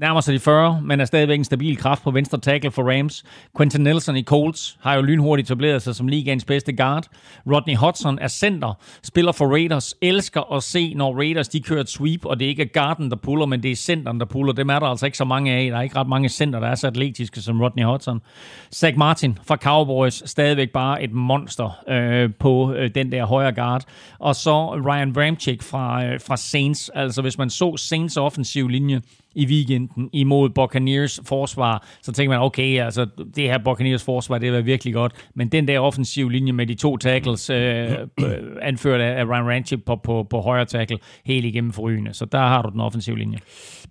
nærmer 0.02 0.22
sig 0.22 0.34
de 0.34 0.40
40, 0.40 0.82
men 0.82 1.00
er 1.00 1.06
stadigvæk 1.06 1.38
en 1.38 1.44
stabil 1.44 1.78
kraft 1.78 2.04
på 2.04 2.12
venstre 2.12 2.40
tackle 2.40 2.72
for 2.72 2.92
Rams. 2.92 3.24
Quentin 3.58 3.82
Nelson 3.82 4.16
i 4.16 4.24
Colts 4.24 4.78
har 4.82 4.96
jo 4.96 5.02
lynhurtigt 5.02 5.48
etableret 5.48 5.82
sig 5.82 5.96
som 5.96 6.08
ligaens 6.08 6.46
bedste 6.46 6.74
guard. 6.74 7.08
Rodney 7.52 7.76
Hudson 7.76 8.20
er 8.22 8.28
center, 8.28 8.74
spiller 9.04 9.32
for 9.32 9.46
Raiders, 9.46 9.96
elsker 10.02 10.54
at 10.54 10.64
se, 10.64 10.94
når 10.94 11.16
Raiders 11.16 11.48
de 11.48 11.62
kører 11.62 11.82
et 11.82 11.90
sweep, 11.90 12.26
og 12.26 12.40
det 12.40 12.46
er 12.46 12.50
ikke 12.50 12.66
garden, 12.66 13.10
der 13.10 13.16
puller, 13.16 13.46
men 13.46 13.64
det 13.64 13.72
er 13.72 13.76
centeren, 13.76 14.20
der 14.20 14.26
puller. 14.26 14.54
Dem 14.54 14.70
er 14.70 14.80
der 14.80 14.88
altså 14.88 15.06
ikke 15.06 15.18
så 15.18 15.26
mange 15.26 15.54
af. 15.54 15.72
Der 15.72 15.78
er 15.78 15.82
ikke 15.82 15.96
ret 15.96 16.08
mange 16.08 16.30
center, 16.30 16.60
der 16.60 16.68
er 16.68 16.76
så 16.76 16.88
atletiske 16.88 17.42
som 17.42 17.62
Rodney 17.62 17.84
Hudson. 17.84 18.22
Zach 18.74 18.98
Martin 18.98 19.38
fra 19.48 19.56
Cowboys, 19.56 20.30
stadigvæk 20.30 20.70
bare 20.70 21.04
et 21.04 21.12
monster 21.12 21.84
øh, 21.90 22.30
på 22.40 22.74
øh, 22.74 22.90
den 22.96 23.12
der 23.12 23.26
højre 23.26 23.54
guard. 23.54 23.84
Og 24.20 24.36
så 24.36 24.76
Ryan 24.76 25.18
Ramchick 25.18 25.64
fra, 25.64 26.06
øh, 26.06 26.20
fra 26.28 26.38
Saints. 26.38 26.90
Altså 26.90 27.22
hvis 27.22 27.38
man 27.38 27.50
så 27.50 27.78
Saints 27.78 28.18
offensiv 28.18 28.68
linje, 28.68 29.02
i 29.36 29.46
weekenden 29.46 30.10
imod 30.14 30.50
Buccaneers 30.50 31.20
forsvar, 31.26 31.88
så 32.02 32.12
tænker 32.12 32.30
man, 32.30 32.46
okay, 32.46 32.82
altså 32.82 33.08
det 33.36 33.44
her 33.44 33.58
Buccaneers 33.58 34.04
forsvar, 34.04 34.38
det 34.38 34.54
var 34.54 34.62
virkelig 34.62 34.94
godt, 34.94 35.14
men 35.36 35.50
den 35.50 35.68
der 35.68 35.80
offensiv 35.80 36.30
linje 36.30 36.52
med 36.52 36.68
de 36.68 36.76
to 36.76 36.98
tackles, 36.98 37.50
øh, 37.50 37.92
anført 38.62 39.02
af 39.02 39.26
Ryan 39.26 39.50
Ranchip 39.50 39.80
på, 39.86 39.96
på, 39.96 40.28
på 40.30 40.42
højre 40.42 40.66
tackle, 40.66 40.98
helt 41.26 41.46
igennem 41.46 41.72
forrygende. 41.72 42.14
Så 42.14 42.26
der 42.26 42.40
har 42.40 42.62
du 42.62 42.70
den 42.70 42.80
offensive 42.80 43.18
linje. 43.18 43.38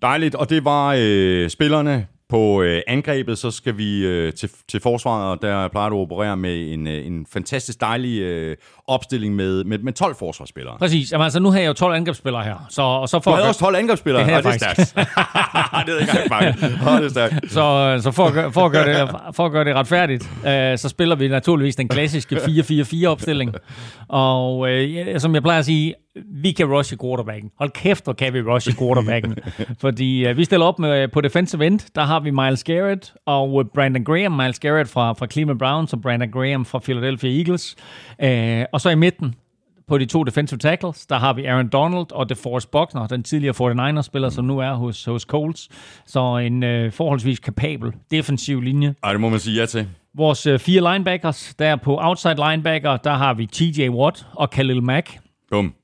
Dejligt, 0.02 0.34
og 0.34 0.50
det 0.50 0.64
var 0.64 0.96
øh, 0.98 1.48
spillerne 1.48 2.06
på 2.34 2.62
øh, 2.62 2.82
angrebet, 2.86 3.38
så 3.38 3.50
skal 3.50 3.78
vi 3.78 4.06
øh, 4.06 4.32
til, 4.32 4.50
til 4.68 4.80
forsvaret, 4.80 5.30
og 5.30 5.42
der 5.42 5.68
plejer 5.68 5.88
du 5.88 5.96
at 5.96 6.00
operere 6.00 6.36
med 6.36 6.72
en, 6.72 6.86
øh, 6.86 7.06
en 7.06 7.26
fantastisk 7.32 7.80
dejlig 7.80 8.20
øh, 8.20 8.56
opstilling 8.86 9.34
med, 9.34 9.64
med, 9.64 9.78
med 9.78 9.92
12 9.92 10.16
forsvarsspillere. 10.18 10.76
Præcis. 10.78 11.12
Jamen, 11.12 11.24
altså, 11.24 11.40
nu 11.40 11.50
har 11.50 11.58
jeg 11.58 11.68
jo 11.68 11.72
12 11.72 11.94
angrebsspillere 11.94 12.44
her. 12.44 12.66
Så, 12.70 12.82
og 12.82 13.08
så 13.08 13.20
for 13.20 13.30
du 13.30 13.36
havde 13.36 13.48
også 13.48 13.60
12 13.60 13.76
angrebsspillere? 13.76 14.22
Det, 14.22 14.44
det 14.44 14.52
er 14.52 14.58
stærkt. 14.58 14.78
det 15.86 15.94
er 15.94 16.00
ikke 16.00 16.12
engang 16.12 16.58
det 16.98 17.04
er 17.04 17.08
stærkt. 17.08 17.52
Så, 17.52 17.98
så 18.02 18.10
for, 18.10 18.26
at 18.26 18.32
gøre, 18.32 18.52
for, 18.52 18.66
at 18.66 18.72
gøre 18.72 19.00
det, 19.00 19.10
for 19.32 19.46
at 19.46 19.52
gøre 19.52 19.64
det 19.64 19.74
retfærdigt, 19.74 20.30
øh, 20.46 20.78
så 20.78 20.88
spiller 20.88 21.16
vi 21.16 21.28
naturligvis 21.28 21.76
den 21.76 21.88
klassiske 21.88 22.36
4-4-4-opstilling. 22.36 23.52
Og 24.08 24.70
øh, 24.70 25.20
som 25.20 25.34
jeg 25.34 25.42
plejer 25.42 25.58
at 25.58 25.64
sige, 25.64 25.94
vi 26.16 26.52
kan 26.52 26.66
rushe 26.66 26.96
quarterbacken. 26.96 27.50
Hold 27.58 27.70
kæft, 27.70 28.04
hvor 28.04 28.12
kan 28.12 28.32
vi 28.32 28.42
rushe 28.42 28.72
quarterbacken. 28.78 29.36
Fordi 29.84 30.30
uh, 30.30 30.36
vi 30.36 30.44
stiller 30.44 30.66
op 30.66 30.78
med, 30.78 31.08
på 31.08 31.20
defensive 31.20 31.66
end, 31.66 31.80
der 31.94 32.02
har 32.02 32.20
vi 32.20 32.30
Miles 32.30 32.64
Garrett 32.64 33.14
og 33.26 33.52
uh, 33.52 33.64
Brandon 33.74 34.04
Graham. 34.04 34.32
Miles 34.32 34.58
Garrett 34.58 34.90
fra, 34.90 35.12
fra 35.12 35.26
Cleveland 35.26 35.58
Browns 35.58 35.92
og 35.92 36.02
Brandon 36.02 36.30
Graham 36.30 36.64
fra 36.64 36.78
Philadelphia 36.78 37.38
Eagles. 37.38 37.76
Uh, 38.22 38.64
og 38.72 38.80
så 38.80 38.90
i 38.90 38.94
midten, 38.94 39.34
på 39.88 39.98
de 39.98 40.06
to 40.06 40.22
defensive 40.22 40.58
tackles, 40.58 41.06
der 41.06 41.18
har 41.18 41.32
vi 41.32 41.44
Aaron 41.44 41.68
Donald 41.68 42.12
og 42.12 42.28
DeForest 42.28 42.70
Buckner, 42.70 43.06
den 43.06 43.22
tidligere 43.22 43.54
49ers-spiller, 43.98 44.28
som 44.28 44.44
nu 44.44 44.58
er 44.58 44.74
hos, 44.74 45.04
hos 45.04 45.22
Colts. 45.22 45.68
Så 46.06 46.36
en 46.36 46.62
uh, 46.62 46.92
forholdsvis 46.92 47.38
kapabel 47.40 47.92
defensiv 48.10 48.60
linje. 48.60 48.94
Ej, 49.02 49.12
det 49.12 49.20
må 49.20 49.28
man 49.28 49.40
sige 49.40 49.60
ja 49.60 49.66
til. 49.66 49.88
Vores 50.16 50.46
uh, 50.46 50.58
fire 50.58 50.92
linebackers, 50.92 51.54
der 51.58 51.76
på 51.76 51.98
outside 52.00 52.36
linebacker, 52.50 52.96
der 52.96 53.14
har 53.14 53.34
vi 53.34 53.46
TJ 53.46 53.88
Watt 53.88 54.26
og 54.32 54.50
Khalil 54.50 54.82
Mack. 54.82 55.18
Bum. 55.50 55.74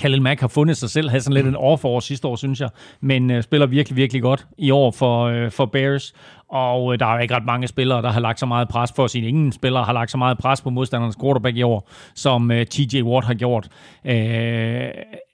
Khalil 0.00 0.22
Mack 0.22 0.40
har 0.40 0.48
fundet 0.48 0.76
sig 0.76 0.90
selv, 0.90 1.08
havde 1.08 1.22
sådan 1.22 1.34
lidt 1.34 1.46
en 1.46 1.56
off 1.56 2.04
sidste 2.04 2.28
år, 2.28 2.36
synes 2.36 2.60
jeg, 2.60 2.68
men 3.00 3.30
øh, 3.30 3.42
spiller 3.42 3.66
virkelig, 3.66 3.96
virkelig 3.96 4.22
godt 4.22 4.46
i 4.58 4.70
år 4.70 4.90
for, 4.90 5.24
øh, 5.24 5.50
for 5.50 5.66
Bears, 5.66 6.12
og 6.48 6.92
øh, 6.92 6.98
der 6.98 7.06
er 7.06 7.18
ikke 7.18 7.34
ret 7.34 7.46
mange 7.46 7.68
spillere, 7.68 8.02
der 8.02 8.10
har 8.10 8.20
lagt 8.20 8.40
så 8.40 8.46
meget 8.46 8.68
pres 8.68 8.92
for 8.96 9.06
sin 9.06 9.24
ingen 9.24 9.52
spillere 9.52 9.84
har 9.84 9.92
lagt 9.92 10.10
så 10.10 10.18
meget 10.18 10.38
pres 10.38 10.60
på 10.60 10.70
modstandernes 10.70 11.16
quarterback 11.22 11.56
i 11.56 11.62
år, 11.62 11.88
som 12.14 12.50
øh, 12.50 12.66
TJ 12.66 13.02
Watt 13.02 13.26
har 13.26 13.34
gjort. 13.34 13.68
Øh, 14.04 14.12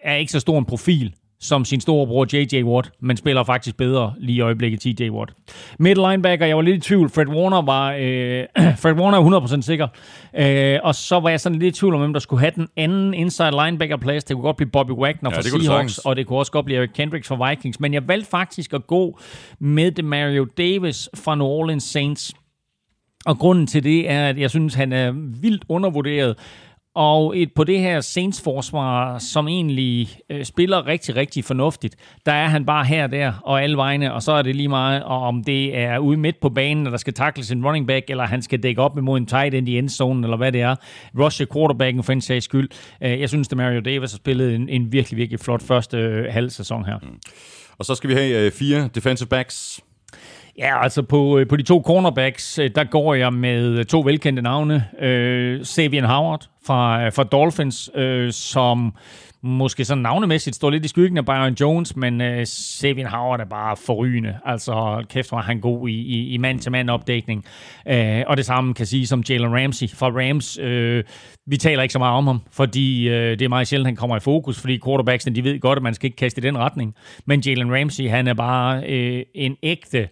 er 0.00 0.14
ikke 0.14 0.32
så 0.32 0.40
stor 0.40 0.58
en 0.58 0.64
profil, 0.64 1.14
som 1.40 1.64
sin 1.64 1.80
store 1.80 2.06
bror 2.06 2.26
J.J. 2.36 2.62
Watt, 2.64 2.90
men 3.00 3.16
spiller 3.16 3.44
faktisk 3.44 3.76
bedre 3.76 4.14
lige 4.18 4.36
i 4.36 4.40
øjeblikket 4.40 4.80
T.J. 4.80 5.10
Watt. 5.10 5.32
Middle 5.78 6.08
linebacker, 6.08 6.46
jeg 6.46 6.56
var 6.56 6.62
lidt 6.62 6.76
i 6.76 6.80
tvivl. 6.80 7.10
Fred 7.10 7.28
Warner 7.28 7.62
var 7.62 7.92
øh, 7.92 8.44
Fred 8.82 8.92
Warner 8.92 9.18
er 9.18 9.40
100% 9.40 9.60
sikker. 9.62 9.88
Øh, 10.38 10.78
og 10.82 10.94
så 10.94 11.20
var 11.20 11.28
jeg 11.28 11.40
sådan 11.40 11.58
lidt 11.58 11.76
i 11.76 11.80
tvivl 11.80 11.94
om, 11.94 12.00
hvem 12.00 12.12
der 12.12 12.20
skulle 12.20 12.40
have 12.40 12.52
den 12.54 12.68
anden 12.76 13.14
inside 13.14 13.50
linebacker 13.50 13.96
plads. 13.96 14.24
Det 14.24 14.34
kunne 14.34 14.42
godt 14.42 14.56
blive 14.56 14.70
Bobby 14.70 14.90
Wagner 14.90 15.30
ja, 15.30 15.36
fra 15.36 15.42
Seahawks, 15.42 15.98
og 15.98 16.16
det 16.16 16.26
kunne 16.26 16.38
også 16.38 16.52
godt 16.52 16.66
blive 16.66 16.78
Eric 16.78 16.90
Kendricks 16.94 17.28
fra 17.28 17.48
Vikings. 17.50 17.80
Men 17.80 17.94
jeg 17.94 18.08
valgte 18.08 18.30
faktisk 18.30 18.72
at 18.72 18.86
gå 18.86 19.18
med 19.58 20.02
Mario 20.02 20.44
Davis 20.58 21.08
fra 21.14 21.34
New 21.34 21.46
Orleans 21.46 21.84
Saints. 21.84 22.34
Og 23.26 23.38
grunden 23.38 23.66
til 23.66 23.84
det 23.84 24.10
er, 24.10 24.28
at 24.28 24.38
jeg 24.38 24.50
synes, 24.50 24.74
han 24.74 24.92
er 24.92 25.12
vildt 25.40 25.64
undervurderet. 25.68 26.36
Og 26.96 27.38
et, 27.38 27.52
på 27.52 27.64
det 27.64 27.78
her 27.78 28.00
Saints 28.00 28.42
forsvar, 28.42 29.18
som 29.18 29.48
egentlig 29.48 30.08
øh, 30.30 30.44
spiller 30.44 30.86
rigtig, 30.86 31.16
rigtig 31.16 31.44
fornuftigt, 31.44 31.96
der 32.26 32.32
er 32.32 32.46
han 32.46 32.66
bare 32.66 32.84
her 32.84 33.04
og 33.04 33.12
der 33.12 33.32
og 33.44 33.62
alle 33.62 33.76
vegne, 33.76 34.14
og 34.14 34.22
så 34.22 34.32
er 34.32 34.42
det 34.42 34.56
lige 34.56 34.68
meget, 34.68 35.02
og 35.02 35.22
om 35.22 35.44
det 35.44 35.78
er 35.78 35.98
ude 35.98 36.16
midt 36.16 36.40
på 36.40 36.48
banen, 36.48 36.86
der 36.86 36.96
skal 36.96 37.12
takles 37.12 37.50
en 37.50 37.66
running 37.66 37.86
back, 37.86 38.10
eller 38.10 38.26
han 38.26 38.42
skal 38.42 38.62
dække 38.62 38.82
op 38.82 38.98
imod 38.98 39.18
en 39.18 39.26
tight 39.26 39.54
end 39.54 39.68
i 39.68 39.78
endzone, 39.78 40.26
eller 40.26 40.36
hvad 40.36 40.52
det 40.52 40.60
er. 40.60 40.76
Rush 41.18 41.46
quarterbacken 41.52 42.02
for 42.02 42.12
en 42.12 42.20
sags 42.20 42.44
skyld. 42.44 42.68
Øh, 43.02 43.20
jeg 43.20 43.28
synes, 43.28 43.48
at 43.48 43.56
Mario 43.56 43.80
Davis 43.80 44.12
har 44.12 44.16
spillet 44.16 44.54
en, 44.54 44.68
en 44.68 44.92
virkelig, 44.92 45.16
virkelig 45.16 45.40
flot 45.40 45.62
første 45.62 45.96
øh, 45.96 46.32
halv 46.32 46.50
sæson 46.50 46.84
her. 46.84 46.98
Mm. 47.02 47.18
Og 47.78 47.84
så 47.84 47.94
skal 47.94 48.10
vi 48.10 48.14
have 48.14 48.46
øh, 48.46 48.52
fire 48.52 48.88
defensive 48.94 49.28
backs. 49.28 49.80
Ja, 50.58 50.82
altså 50.82 51.02
på, 51.02 51.38
øh, 51.38 51.48
på 51.48 51.56
de 51.56 51.62
to 51.62 51.82
cornerbacks, 51.86 52.58
øh, 52.58 52.70
der 52.74 52.84
går 52.84 53.14
jeg 53.14 53.32
med 53.32 53.78
øh, 53.78 53.84
to 53.84 54.00
velkendte 54.00 54.42
navne. 54.42 54.84
Øh, 55.00 55.64
Savian 55.64 56.04
Howard 56.04 56.48
fra, 56.66 57.08
fra 57.08 57.24
Dolphins, 57.24 57.90
øh, 57.94 58.32
som 58.32 58.94
måske 59.42 59.84
sådan 59.84 60.02
navnemæssigt 60.02 60.56
står 60.56 60.70
lidt 60.70 60.84
i 60.84 60.88
skyggen 60.88 61.18
af 61.18 61.24
Byron 61.24 61.56
Jones, 61.60 61.96
men 61.96 62.20
øh, 62.20 62.46
Savian 62.46 63.06
Howard 63.06 63.40
er 63.40 63.44
bare 63.44 63.76
forrygende. 63.76 64.38
Altså, 64.44 65.04
kæft 65.10 65.32
var 65.32 65.42
han 65.42 65.60
god 65.60 65.88
i, 65.88 65.92
i, 65.92 66.28
i 66.28 66.36
mand-til-mand 66.36 66.90
opdækning. 66.90 67.44
Øh, 67.88 68.22
og 68.26 68.36
det 68.36 68.46
samme 68.46 68.74
kan 68.74 68.86
sige 68.86 69.06
som 69.06 69.22
Jalen 69.28 69.54
Ramsey 69.54 69.88
fra 69.90 70.10
Rams. 70.10 70.58
Øh, 70.58 71.04
vi 71.46 71.56
taler 71.56 71.82
ikke 71.82 71.92
så 71.92 71.98
meget 71.98 72.14
om 72.14 72.26
ham, 72.26 72.40
fordi 72.52 73.08
øh, 73.08 73.38
det 73.38 73.42
er 73.42 73.48
meget 73.48 73.68
sjældent, 73.68 73.86
han 73.86 73.96
kommer 73.96 74.16
i 74.16 74.20
fokus, 74.20 74.60
fordi 74.60 74.80
quarterbacksene, 74.84 75.36
de 75.36 75.44
ved 75.44 75.60
godt, 75.60 75.76
at 75.76 75.82
man 75.82 75.94
skal 75.94 76.06
ikke 76.06 76.16
kaste 76.16 76.38
i 76.40 76.42
den 76.42 76.58
retning. 76.58 76.94
Men 77.26 77.40
Jalen 77.40 77.74
Ramsey, 77.74 78.08
han 78.08 78.26
er 78.28 78.34
bare 78.34 78.84
øh, 78.88 79.22
en 79.34 79.56
ægte 79.62 80.08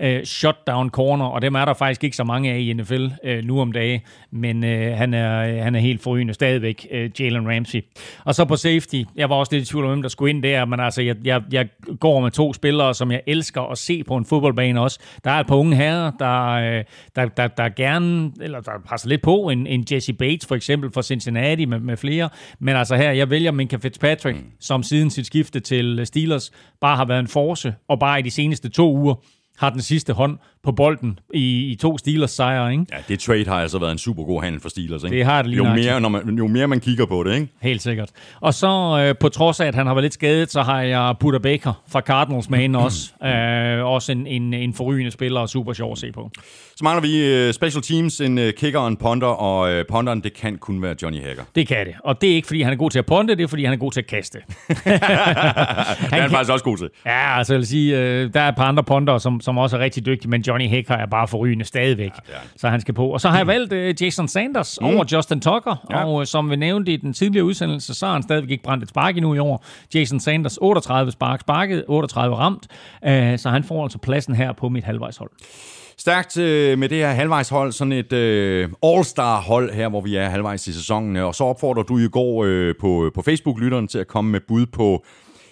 øh, 0.00 0.24
shutdown 0.24 0.90
corner, 0.90 1.24
og 1.24 1.42
dem 1.42 1.54
er 1.54 1.64
der 1.64 1.74
faktisk 1.74 2.04
ikke 2.04 2.16
så 2.16 2.24
mange 2.24 2.52
af 2.52 2.58
i 2.58 2.72
NFL 2.72 3.06
øh, 3.24 3.44
nu 3.44 3.60
om 3.60 3.72
dagen, 3.72 4.00
men 4.30 4.64
øh, 4.64 4.96
han, 4.96 5.14
er, 5.14 5.62
han 5.62 5.74
er 5.74 5.80
helt 5.80 6.02
forrygende 6.02 6.34
stadigvæk, 6.34 6.86
øh, 6.90 7.10
Jalen 7.20 7.48
Ramsey. 7.48 7.80
Og 8.24 8.34
så 8.34 8.44
på 8.44 8.56
safety, 8.56 9.02
jeg 9.16 9.30
var 9.30 9.36
også 9.36 9.54
lidt 9.54 9.68
i 9.68 9.70
tvivl 9.72 9.84
om, 9.84 9.90
hvem 9.90 10.02
der 10.02 10.08
skulle 10.08 10.30
ind 10.30 10.42
der, 10.42 10.64
men 10.64 10.80
altså, 10.80 11.02
jeg, 11.02 11.16
jeg, 11.24 11.42
jeg 11.52 11.68
går 12.00 12.20
med 12.20 12.30
to 12.30 12.52
spillere, 12.52 12.94
som 12.94 13.10
jeg 13.10 13.22
elsker 13.26 13.62
at 13.62 13.78
se 13.78 14.04
på 14.04 14.16
en 14.16 14.24
fodboldbane 14.24 14.80
også. 14.80 14.98
Der 15.24 15.30
er 15.30 15.40
et 15.40 15.46
par 15.46 15.56
unge 15.56 15.76
herrer, 15.76 16.10
der, 16.18 16.50
øh, 16.50 16.84
der, 17.16 17.28
der, 17.28 17.46
der 17.46 17.68
gerne, 17.68 18.32
eller 18.40 18.60
der 18.60 18.72
passer 18.88 19.08
lidt 19.08 19.22
på, 19.22 19.48
en, 19.48 19.66
en 19.66 19.84
Jesse 19.92 20.12
Bates 20.12 20.46
for 20.46 20.54
eksempel 20.54 20.90
fra 20.92 21.02
Cincinnati 21.02 21.64
med, 21.64 21.80
med 21.80 21.96
flere, 21.96 22.28
men 22.58 22.76
altså 22.76 22.96
her, 22.96 23.10
jeg 23.10 23.30
vælger 23.30 23.50
Minka 23.50 23.76
Fitzpatrick, 23.76 24.36
mm. 24.36 24.50
som 24.60 24.82
siden 24.82 25.10
sit 25.10 25.26
skifte 25.26 25.60
til 25.60 26.00
Steelers 26.04 26.52
bare 26.80 26.96
har 26.96 27.04
været 27.04 27.20
en 27.20 27.28
force, 27.28 27.74
og 27.88 28.00
bare 28.00 28.18
i 28.18 28.22
de 28.22 28.30
seneste 28.30 28.68
to 28.68 28.96
uger 28.96 29.14
har 29.58 29.70
den 29.70 29.82
sidste 29.82 30.12
hånd 30.12 30.38
på 30.66 30.72
bolden 30.72 31.18
i, 31.34 31.70
i 31.70 31.74
to 31.74 31.98
Steelers 31.98 32.30
sejre, 32.30 32.72
ikke? 32.72 32.86
Ja, 32.92 32.96
det 33.08 33.20
trade 33.20 33.44
har 33.44 33.54
altså 33.54 33.78
været 33.78 33.92
en 33.92 33.98
super 33.98 34.24
god 34.24 34.42
handel 34.42 34.60
for 34.60 34.68
Steelers, 34.68 35.04
ikke? 35.04 35.16
Det 35.16 35.24
har 35.24 35.42
det 35.42 35.50
lige 35.50 35.64
jo 35.64 35.74
mere, 35.74 36.00
når 36.00 36.08
man, 36.08 36.38
jo 36.38 36.46
mere 36.46 36.68
man 36.68 36.80
kigger 36.80 37.06
på 37.06 37.22
det, 37.22 37.34
ikke? 37.34 37.48
Helt 37.62 37.82
sikkert. 37.82 38.10
Og 38.40 38.54
så 38.54 39.04
øh, 39.08 39.14
på 39.20 39.28
trods 39.28 39.60
af, 39.60 39.66
at 39.66 39.74
han 39.74 39.86
har 39.86 39.94
været 39.94 40.04
lidt 40.04 40.14
skadet, 40.14 40.52
så 40.52 40.62
har 40.62 40.82
jeg 40.82 41.14
Buda 41.20 41.38
Baker 41.38 41.82
fra 41.88 42.00
Cardinals 42.00 42.50
med 42.50 42.60
ind 42.60 42.76
også. 42.86 43.26
Øh, 43.26 43.84
også 43.84 44.12
en, 44.12 44.26
en, 44.26 44.54
en 44.54 44.74
forrygende 44.74 45.10
spiller 45.10 45.40
og 45.40 45.48
super 45.48 45.72
sjov 45.72 45.92
at 45.92 45.98
se 45.98 46.12
på. 46.12 46.30
Så 46.76 46.84
mangler 46.84 47.02
vi 47.02 47.48
uh, 47.48 47.52
special 47.52 47.82
teams, 47.82 48.20
en 48.20 48.38
uh, 48.38 48.44
kicker 48.56 48.78
og 48.78 48.88
en 48.88 48.96
punter, 48.96 49.26
og 49.26 49.78
uh, 49.78 49.82
punteren, 49.88 50.20
det 50.20 50.34
kan 50.34 50.58
kun 50.58 50.82
være 50.82 50.94
Johnny 51.02 51.20
Hager. 51.20 51.42
Det 51.54 51.68
kan 51.68 51.86
det. 51.86 51.94
Og 52.04 52.20
det 52.20 52.30
er 52.30 52.34
ikke, 52.34 52.46
fordi 52.46 52.62
han 52.62 52.72
er 52.72 52.76
god 52.76 52.90
til 52.90 52.98
at 52.98 53.06
punte, 53.06 53.36
det 53.36 53.42
er, 53.42 53.48
fordi 53.48 53.64
han 53.64 53.72
er 53.72 53.76
god 53.76 53.92
til 53.92 54.00
at 54.00 54.06
kaste. 54.06 54.38
det 54.68 54.76
er 54.86 56.20
han 56.20 56.30
faktisk 56.30 56.52
også 56.52 56.64
god 56.64 56.76
til. 56.76 56.88
Ja, 57.06 57.38
altså 57.38 57.52
jeg 57.52 57.58
vil 57.58 57.66
sige, 57.66 57.98
øh, 57.98 58.34
der 58.34 58.40
er 58.40 58.48
et 58.48 58.56
par 58.56 58.64
andre 58.64 58.84
punter, 58.84 59.18
som, 59.18 59.40
som 59.40 59.58
også 59.58 59.76
er 59.76 59.80
rigtig 59.80 60.06
dygtige, 60.06 60.30
men 60.30 60.40
Johnny 60.40 60.55
Hager 60.64 60.94
er 60.94 61.06
bare 61.06 61.28
forrygende 61.28 61.64
stadigvæk, 61.64 62.10
ja, 62.28 62.34
så 62.56 62.68
han 62.68 62.80
skal 62.80 62.94
på. 62.94 63.08
Og 63.08 63.20
så 63.20 63.28
har 63.28 63.36
jeg 63.36 63.46
valgt 63.46 63.72
øh, 63.72 63.94
Jason 64.00 64.28
Sanders 64.28 64.78
mm. 64.80 64.86
over 64.86 65.04
Justin 65.12 65.40
Tucker, 65.40 65.86
ja. 65.90 66.04
og 66.04 66.20
øh, 66.20 66.26
som 66.26 66.50
vi 66.50 66.56
nævnte 66.56 66.92
i 66.92 66.96
den 66.96 67.12
tidligere 67.12 67.44
udsendelse, 67.44 67.94
så 67.94 68.06
har 68.06 68.12
han 68.12 68.22
stadigvæk 68.22 68.50
ikke 68.50 68.64
brændt 68.64 68.82
et 68.82 68.88
spark 68.88 69.16
endnu 69.16 69.34
i 69.34 69.38
år. 69.38 69.64
Jason 69.94 70.20
Sanders, 70.20 70.58
38 70.60 71.12
spark 71.12 71.40
sparket, 71.40 71.84
38 71.88 72.36
ramt, 72.36 72.66
øh, 73.04 73.38
så 73.38 73.50
han 73.50 73.64
får 73.64 73.82
altså 73.82 73.98
pladsen 73.98 74.34
her 74.34 74.52
på 74.52 74.68
mit 74.68 74.84
halvvejshold. 74.84 75.30
Stærkt 75.98 76.38
øh, 76.38 76.78
med 76.78 76.88
det 76.88 76.98
her 76.98 77.10
halvvejshold, 77.10 77.72
sådan 77.72 77.92
et 77.92 78.12
øh, 78.12 78.68
all-star-hold 78.82 79.72
her, 79.72 79.88
hvor 79.88 80.00
vi 80.00 80.16
er 80.16 80.28
halvvejs 80.28 80.66
i 80.66 80.72
sæsonen. 80.72 81.16
Og 81.16 81.34
så 81.34 81.44
opfordrer 81.44 81.82
du 81.82 81.98
i 81.98 82.08
går 82.08 82.44
øh, 82.44 82.74
på, 82.80 83.10
på 83.14 83.22
Facebook-lytteren 83.22 83.88
til 83.88 83.98
at 83.98 84.06
komme 84.06 84.30
med 84.30 84.40
bud 84.48 84.66
på 84.66 85.04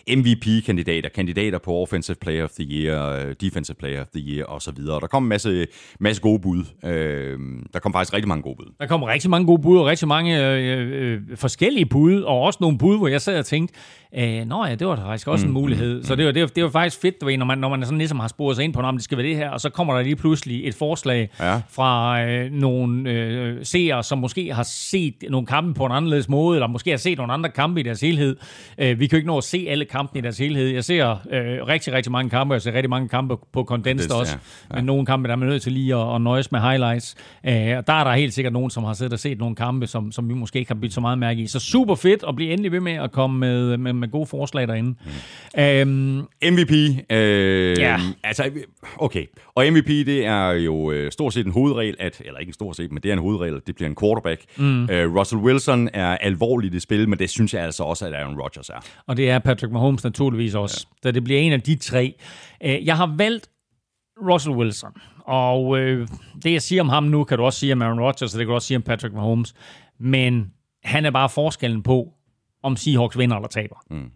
MVP-kandidater, 0.09 1.09
kandidater 1.09 1.59
på 1.59 1.75
Offensive 1.75 2.17
Player 2.21 2.45
of 2.45 2.51
the 2.51 2.65
Year, 2.71 3.33
Defensive 3.33 3.75
Player 3.75 4.01
of 4.01 4.07
the 4.07 4.21
Year 4.21 4.47
osv. 4.47 4.77
Der 4.77 5.07
kom 5.11 5.23
en 5.23 5.29
masse, 5.29 5.67
masse 6.01 6.23
gode 6.23 6.41
bud. 6.41 6.65
Øh, 6.85 7.39
der 7.73 7.79
kom 7.79 7.93
faktisk 7.93 8.15
rigtig 8.15 8.29
mange 8.29 8.43
gode 8.43 8.57
bud. 8.57 8.73
Der 8.81 8.87
kom 8.87 9.03
rigtig 9.03 9.31
mange 9.31 9.47
gode 9.47 9.63
bud, 9.63 9.79
og 9.79 9.87
rigtig 9.87 10.09
mange 10.09 10.57
øh, 10.57 11.13
øh, 11.13 11.21
forskellige 11.35 11.87
bud, 11.87 12.23
og 12.23 12.41
også 12.41 12.59
nogle 12.61 12.79
bud, 12.79 12.99
hvor 12.99 13.09
jeg 13.09 13.21
sad 13.21 13.39
og 13.39 13.47
tænkte, 13.47 13.75
Øh, 14.19 14.47
nå 14.47 14.67
ja, 14.67 14.75
det 14.75 14.87
var 14.87 14.97
faktisk 14.97 15.29
også 15.29 15.47
mm, 15.47 15.51
en 15.51 15.55
mulighed. 15.55 15.97
Mm, 15.97 16.03
så 16.03 16.15
det 16.15 16.27
var, 16.27 16.33
det, 16.33 16.43
var, 16.43 16.49
det 16.49 16.63
var 16.63 16.71
faktisk 16.71 17.01
fedt, 17.01 17.21
du 17.21 17.27
ved, 17.27 17.37
når 17.37 17.47
man, 17.47 17.59
når 17.59 17.69
man 17.69 17.85
sådan 17.85 17.99
ligesom 17.99 18.21
har 18.21 18.29
sporet 18.29 18.57
sig 18.57 18.65
ind 18.65 18.73
på, 18.73 18.81
om 18.81 18.97
det 18.97 19.05
skal 19.05 19.19
være 19.19 19.27
det 19.27 19.37
her, 19.37 19.51
og 19.51 19.61
så 19.61 19.71
kommer 19.71 19.95
der 19.95 20.03
lige 20.03 20.17
pludselig 20.17 20.69
et 20.69 20.75
forslag 20.75 21.31
ja. 21.41 21.61
fra 21.71 22.23
øh, 22.23 22.53
nogle 22.53 23.11
øh, 23.11 23.65
seere, 23.65 24.03
som 24.03 24.19
måske 24.19 24.55
har 24.55 24.63
set 24.63 25.15
nogle 25.31 25.47
kampe 25.47 25.75
på 25.75 25.87
en 25.87 25.93
anderledes 25.93 26.29
måde, 26.29 26.57
eller 26.57 26.67
måske 26.67 26.91
har 26.91 26.97
set 26.97 27.19
nogle 27.19 27.33
andre 27.33 27.51
kampe 27.51 27.81
i 27.81 27.83
deres 27.83 28.01
helhed. 28.01 28.37
Øh, 28.79 29.01
vi 29.01 29.07
kan 29.07 29.17
jo 29.17 29.19
ikke 29.19 29.27
nå 29.27 29.39
at 29.39 29.45
se 29.45 29.67
alle 29.69 29.85
kampene 29.97 30.19
i 30.19 30.23
deres 30.23 30.39
helhed. 30.39 30.67
Jeg 30.69 30.85
ser 30.85 31.11
øh, 31.11 31.67
rigtig, 31.67 31.93
rigtig 31.93 32.13
mange 32.13 32.31
kampe, 32.31 32.55
jeg 32.55 32.63
ser 32.63 32.73
rigtig 32.73 32.91
mange 32.91 33.09
kampe 33.09 33.37
på 33.53 33.65
Condensed 33.65 34.11
også, 34.11 34.33
ja. 34.33 34.75
Ja. 34.75 34.77
men 34.77 34.85
nogle 34.85 35.07
kampe, 35.07 35.29
der 35.29 35.33
er 35.33 35.37
man 35.37 35.49
nødt 35.49 35.63
til 35.63 35.73
lige 35.73 35.95
at, 35.95 36.15
at 36.15 36.21
nøjes 36.21 36.53
med 36.53 36.61
highlights. 36.61 37.15
Øh, 37.47 37.53
og 37.79 37.87
der 37.87 37.93
er 37.93 38.05
der 38.05 38.13
helt 38.13 38.35
sikkert 38.35 38.53
nogen, 38.53 38.71
som 38.71 38.85
har 38.85 38.93
siddet 38.93 39.13
og 39.13 39.19
set 39.19 39.39
nogle 39.39 39.57
kampe, 39.57 39.87
som, 39.87 40.13
som 40.13 40.29
vi 40.29 40.35
måske 40.35 40.59
ikke 40.59 40.71
har 40.71 40.75
blivet 40.75 40.95
så 40.95 41.01
meget 41.01 41.19
mærke 41.19 41.43
i. 41.43 41.47
Så 41.47 41.61
super 41.61 41.95
fedt 41.95 42.25
at 42.29 42.37
blive 42.37 42.51
endelig 42.51 42.73
ved 42.73 42.81
med 42.81 42.93
at 42.93 43.13
komme 43.13 43.39
med, 43.39 43.77
med, 43.77 43.93
med 43.93 44.09
gode 44.09 44.27
forslag 44.27 44.69
derinde. 44.69 44.95
Mm. 45.57 45.61
Øhm, 45.61 46.53
MVP. 46.53 46.73
Øh, 47.11 47.79
ja. 47.79 48.01
Altså, 48.25 48.51
okay. 48.99 49.27
Og 49.55 49.65
MVP, 49.71 49.87
det 49.87 50.27
er 50.27 50.51
jo 50.51 50.91
øh, 50.91 51.13
stort 51.13 51.35
set 51.35 51.47
en 51.47 51.53
hovedregel, 51.53 51.97
at, 52.01 52.23
eller 52.25 52.39
ikke 52.39 52.51
en 52.51 52.55
stort 52.55 52.77
set, 52.77 52.93
men 52.93 53.03
det 53.03 53.09
er 53.09 53.13
en 53.13 53.19
hovedregel, 53.19 53.61
det 53.67 53.75
bliver 53.75 53.89
en 53.89 53.97
quarterback. 54.01 54.41
Mm. 54.57 54.91
Øh, 54.91 55.17
Russell 55.17 55.43
Wilson 55.43 55.89
er 55.93 56.17
alvorligt 56.17 56.75
i 56.75 56.81
spil, 56.81 57.09
men 57.09 57.19
det 57.19 57.31
synes 57.31 57.55
jeg 57.55 57.63
altså 57.63 57.83
også, 57.83 58.07
at 58.07 58.15
Aaron 58.15 58.41
Rodgers 58.41 58.69
er. 58.69 58.85
Og 59.07 59.17
det 59.17 59.31
er 59.31 59.39
Patrick 59.39 59.73
Mahomes 59.73 59.84
naturligvis 59.93 60.55
også. 60.55 60.87
Ja. 60.91 61.09
Da 61.09 61.13
det 61.13 61.25
bliver 61.25 61.41
en 61.41 61.53
af 61.53 61.61
de 61.61 61.77
tre. 61.77 62.15
Øh, 62.65 62.87
jeg 62.87 62.97
har 62.97 63.15
valgt 63.17 63.51
Russell 64.23 64.57
Wilson. 64.57 64.93
Og 65.25 65.79
øh, 65.79 66.09
det, 66.43 66.53
jeg 66.53 66.63
siger 66.63 66.83
om 66.83 66.89
ham 66.89 67.05
nu, 67.05 67.25
kan 67.25 67.39
du 67.39 67.45
også 67.45 67.59
sige 67.59 67.73
om 67.73 67.83
Aaron 67.83 68.01
Rodgers, 68.01 68.35
og 68.35 68.39
det 68.39 68.47
kan 68.47 68.49
du 68.49 68.55
også 68.55 68.69
sige 68.69 68.77
om 68.77 68.83
Patrick 68.83 69.15
Mahomes. 69.15 69.55
Men 70.01 70.53
han 70.85 71.05
er 71.05 71.11
bare 71.11 71.29
forskellen 71.29 71.83
på, 71.83 72.13
om 72.63 72.77
Seahawks 72.77 73.19
vinder 73.19 73.37
eller 73.37 73.49
taber. 73.49 73.77
Mm. 73.91 74.11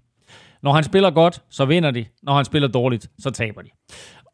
Når 0.62 0.72
han 0.72 0.85
spiller 0.85 1.11
godt, 1.11 1.42
så 1.50 1.64
vinder 1.64 1.90
de. 1.90 2.07
Når 2.22 2.37
han 2.37 2.44
spiller 2.44 2.68
dårligt, 2.68 3.11
så 3.18 3.31
taber 3.31 3.62
de. 3.62 3.68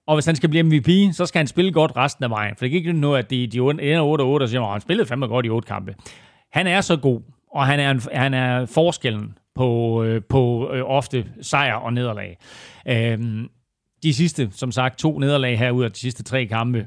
Og 0.07 0.17
hvis 0.17 0.27
han 0.27 0.37
skal 0.37 0.49
blive 0.49 0.63
MVP, 0.63 1.15
så 1.15 1.27
skal 1.27 1.39
han 1.39 1.47
spille 1.47 1.73
godt 1.73 1.97
resten 1.97 2.25
af 2.25 2.31
vejen. 2.31 2.57
For 2.57 2.65
det 2.65 2.71
kan 2.71 2.79
ikke 2.79 2.93
noget, 2.93 3.19
at 3.19 3.31
de, 3.31 3.47
de 3.47 3.59
ender 3.59 4.39
8-8 4.41 4.43
og 4.43 4.49
siger, 4.49 4.63
at 4.63 4.73
han 4.73 4.81
spillede 4.81 5.09
fandme 5.09 5.27
godt 5.27 5.47
i 5.47 5.49
otte 5.49 5.67
kampe. 5.67 5.95
Han 6.53 6.67
er 6.67 6.81
så 6.81 6.97
god, 6.97 7.21
og 7.53 7.67
han 7.67 7.81
er, 7.81 7.91
en, 7.91 8.01
han 8.13 8.35
er 8.35 8.67
forskellen 8.67 9.39
på, 9.55 10.03
øh, 10.05 10.23
på 10.29 10.71
øh, 10.73 10.83
ofte 10.85 11.27
sejr 11.43 11.75
og 11.75 11.93
nederlag. 11.93 12.39
Øhm, 12.89 13.49
de 14.03 14.15
sidste, 14.15 14.49
som 14.53 14.73
sagt, 14.73 14.99
to 14.99 15.19
nederlag 15.19 15.59
her 15.59 15.71
ud 15.71 15.85
af 15.85 15.93
de 15.93 15.99
sidste 15.99 16.23
tre 16.23 16.47
kampe, 16.47 16.87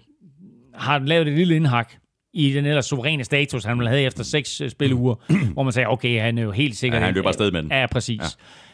har 0.73 0.99
lavet 0.99 1.27
et 1.27 1.33
lille 1.33 1.55
indhak 1.55 1.93
i 2.33 2.51
den 2.51 2.65
ellers 2.65 2.85
suveræne 2.85 3.23
status, 3.23 3.63
han 3.63 3.79
have 3.79 4.01
efter 4.01 4.23
seks 4.23 4.61
øh, 4.61 4.69
spilleuger, 4.69 5.15
hvor 5.53 5.63
man 5.63 5.73
sagde, 5.73 5.87
okay, 5.87 6.21
han 6.21 6.37
er 6.37 6.43
jo 6.43 6.51
helt 6.51 6.77
sikkert... 6.77 7.01
Ja, 7.01 7.05
han 7.05 7.13
løber 7.13 7.27
afsted 7.27 7.51
med 7.51 7.63
den. 7.63 7.71
Ja, 7.71 7.85
præcis. 7.91 8.19
Ja. 8.19 8.25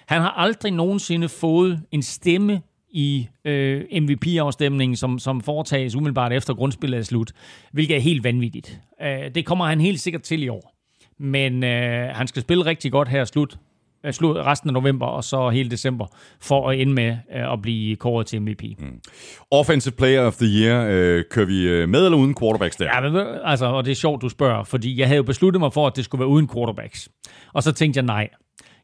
Han 0.08 0.22
har 0.22 0.30
aldrig 0.30 0.72
nogensinde 0.72 1.30
fået 1.30 1.82
en 1.92 2.02
stemme 2.02 2.62
i 2.90 3.28
øh, 3.46 3.84
MVP-afstemningen, 4.02 4.96
som, 4.96 5.20
som 5.20 5.42
foretages 5.42 5.96
umiddelbart 5.96 6.34
efter 6.34 6.54
grundspillet 6.54 6.98
er 6.98 7.04
slut, 7.04 7.32
hvilket 7.72 7.96
er 7.96 8.02
helt 8.02 8.24
vanvittigt. 8.24 8.80
Øh, 9.02 9.36
det 9.36 9.46
kommer 9.46 9.66
han 9.66 9.82
helt 9.82 10.00
sikkert 10.00 10.22
til 10.22 10.44
i 10.44 10.50
år. 10.50 10.76
Men 11.20 11.64
øh, 11.64 12.10
han 12.16 12.28
skal 12.28 12.42
spille 12.42 12.66
rigtig 12.66 12.92
godt 12.92 13.08
her 13.08 13.26
slut, 13.26 13.58
slut 14.12 14.36
resten 14.36 14.70
af 14.70 14.74
november 14.74 15.06
og 15.06 15.24
så 15.24 15.50
hele 15.50 15.70
december, 15.70 16.06
for 16.42 16.70
at 16.70 16.80
ende 16.80 16.94
med 16.94 17.18
øh, 17.36 17.54
at 17.54 17.62
blive 17.62 17.96
kåret 17.96 18.28
til 18.28 18.42
MVP. 18.42 18.64
Mm. 18.80 19.00
Offensive 19.52 19.94
Player 19.94 20.22
of 20.22 20.36
the 20.36 20.48
Year, 20.48 20.88
øh, 20.90 21.24
kører 21.30 21.46
vi 21.46 21.68
øh, 21.68 21.90
med 21.90 22.06
eller 22.06 22.18
uden 22.18 22.36
quarterbacks 22.40 22.76
der? 22.76 22.86
Ja, 22.86 23.10
men, 23.10 23.26
altså, 23.44 23.66
og 23.66 23.86
det 23.86 23.92
er 23.92 23.96
sjovt, 23.96 24.22
du 24.22 24.30
spørger, 24.30 24.64
fordi 24.64 25.00
jeg 25.00 25.08
havde 25.08 25.18
jo 25.18 25.24
besluttet 25.24 25.60
mig 25.60 25.74
for, 25.74 25.88
at 25.88 25.96
det 25.96 26.06
skulle 26.06 26.20
være 26.20 26.30
uden 26.30 26.50
quarterbacks. 26.54 27.10
Og 27.54 27.64
så 27.64 27.72
tænkte 27.72 27.98
jeg, 27.98 28.06
nej, 28.06 28.30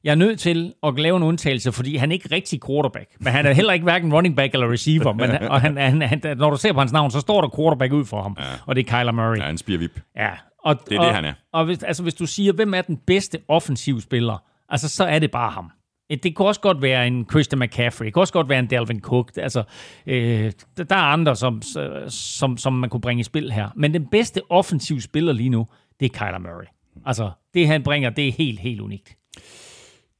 jeg 0.03 0.11
er 0.11 0.15
nødt 0.15 0.39
til 0.39 0.73
at 0.83 0.99
lave 0.99 1.17
en 1.17 1.23
undtagelse, 1.23 1.71
fordi 1.71 1.95
han 1.95 2.11
er 2.11 2.13
ikke 2.13 2.29
rigtig 2.31 2.59
quarterback. 2.67 3.09
Men 3.19 3.33
han 3.33 3.45
er 3.45 3.53
heller 3.53 3.73
ikke 3.73 3.83
hverken 3.83 4.13
running 4.13 4.35
back 4.35 4.53
eller 4.53 4.71
receiver. 4.71 5.13
Men, 5.13 5.31
og 5.51 5.61
han, 5.61 5.77
han, 5.77 6.01
han, 6.01 6.21
når 6.37 6.49
du 6.49 6.57
ser 6.57 6.73
på 6.73 6.79
hans 6.79 6.91
navn, 6.91 7.11
så 7.11 7.19
står 7.19 7.41
der 7.41 7.49
quarterback 7.57 7.93
ud 7.93 8.05
for 8.05 8.21
ham. 8.21 8.37
Ja. 8.39 8.43
Og 8.65 8.75
det 8.75 8.89
er 8.89 8.99
Kyler 8.99 9.11
Murray. 9.11 9.37
Ja, 9.37 9.49
en 9.49 9.57
spirvip. 9.57 9.99
Ja. 10.15 10.29
Og, 10.63 10.79
det 10.89 10.95
er 10.95 10.99
og, 10.99 11.05
det, 11.05 11.15
han 11.15 11.25
er. 11.25 11.33
Og 11.53 11.65
hvis, 11.65 11.83
altså, 11.83 12.03
hvis 12.03 12.13
du 12.13 12.25
siger, 12.25 12.53
hvem 12.53 12.73
er 12.73 12.81
den 12.81 12.97
bedste 12.97 13.39
offensiv 13.47 14.01
spiller, 14.01 14.43
altså, 14.69 14.89
så 14.89 15.03
er 15.03 15.19
det 15.19 15.31
bare 15.31 15.51
ham. 15.51 15.71
Det 16.23 16.35
kunne 16.35 16.47
også 16.47 16.61
godt 16.61 16.81
være 16.81 17.07
en 17.07 17.25
Christian 17.31 17.59
McCaffrey. 17.59 18.05
Det 18.05 18.13
kunne 18.13 18.23
også 18.23 18.33
godt 18.33 18.49
være 18.49 18.59
en 18.59 18.67
Dalvin 18.67 19.01
Cook. 19.01 19.31
Altså, 19.37 19.63
øh, 20.07 20.51
der 20.77 20.95
er 20.95 20.95
andre, 20.95 21.35
som, 21.35 21.61
som, 22.07 22.57
som 22.57 22.73
man 22.73 22.89
kunne 22.89 23.01
bringe 23.01 23.21
i 23.21 23.23
spil 23.23 23.51
her. 23.51 23.69
Men 23.75 23.93
den 23.93 24.05
bedste 24.05 24.41
offensiv 24.49 25.01
spiller 25.01 25.33
lige 25.33 25.49
nu, 25.49 25.67
det 25.99 26.05
er 26.05 26.09
Kyler 26.19 26.39
Murray. 26.39 26.65
Altså, 27.05 27.31
det 27.53 27.67
han 27.67 27.83
bringer, 27.83 28.09
det 28.09 28.27
er 28.27 28.31
helt, 28.31 28.59
helt 28.59 28.81
unikt. 28.81 29.18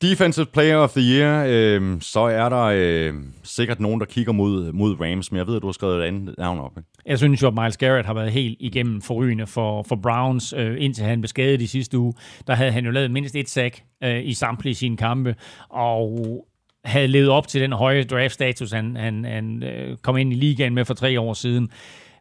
Defensive 0.02 0.46
Player 0.46 0.78
of 0.78 0.92
the 0.92 1.02
Year, 1.02 1.46
øh, 1.48 2.02
så 2.02 2.20
er 2.20 2.50
der 2.50 2.64
øh, 2.64 3.14
sikkert 3.44 3.80
nogen, 3.80 4.00
der 4.00 4.06
kigger 4.06 4.34
mod, 4.34 4.72
mod 4.72 5.00
Rams, 5.02 5.32
men 5.32 5.38
jeg 5.38 5.48
ved, 5.48 5.56
at 5.56 5.62
du 5.62 5.68
har 5.68 5.72
skrevet 5.72 6.04
et 6.04 6.08
andet 6.08 6.36
navn 6.38 6.60
op. 6.60 6.78
Ikke? 6.78 6.90
Jeg 7.06 7.18
synes 7.18 7.42
jo, 7.42 7.48
at 7.48 7.54
Miles 7.54 7.78
Garrett 7.78 8.06
har 8.06 8.14
været 8.14 8.32
helt 8.32 8.58
igennem 8.60 9.02
forrygende 9.02 9.48
for, 9.48 9.84
for 9.84 9.96
Browns, 9.96 10.54
øh, 10.58 10.76
indtil 10.80 11.04
han 11.06 11.22
blev 11.22 11.28
skadet 11.28 11.62
i 11.62 11.68
sidste 11.68 11.98
uge. 11.98 12.14
Der 12.48 12.56
havde 12.56 12.72
han 12.72 12.86
jo 12.86 12.92
lavet 12.92 13.12
mindst 13.12 13.36
et 13.36 13.50
sack 13.50 13.84
øh, 14.04 14.26
i 14.26 14.34
samtlige 14.34 14.76
sine 14.76 14.98
kampe, 14.98 15.36
og 15.70 16.46
havde 16.86 17.08
levet 17.08 17.30
op 17.30 17.48
til 17.48 17.62
den 17.62 17.72
høje 17.72 18.04
draft-status, 18.04 18.72
han, 18.72 18.96
han, 18.96 19.26
han 19.26 19.64
øh, 19.64 19.98
kom 19.98 20.18
ind 20.18 20.34
i 20.34 20.36
ligaen 20.36 20.74
med 20.74 20.86
for 20.86 20.94
tre 20.94 21.20
år 21.20 21.34
siden, 21.34 21.70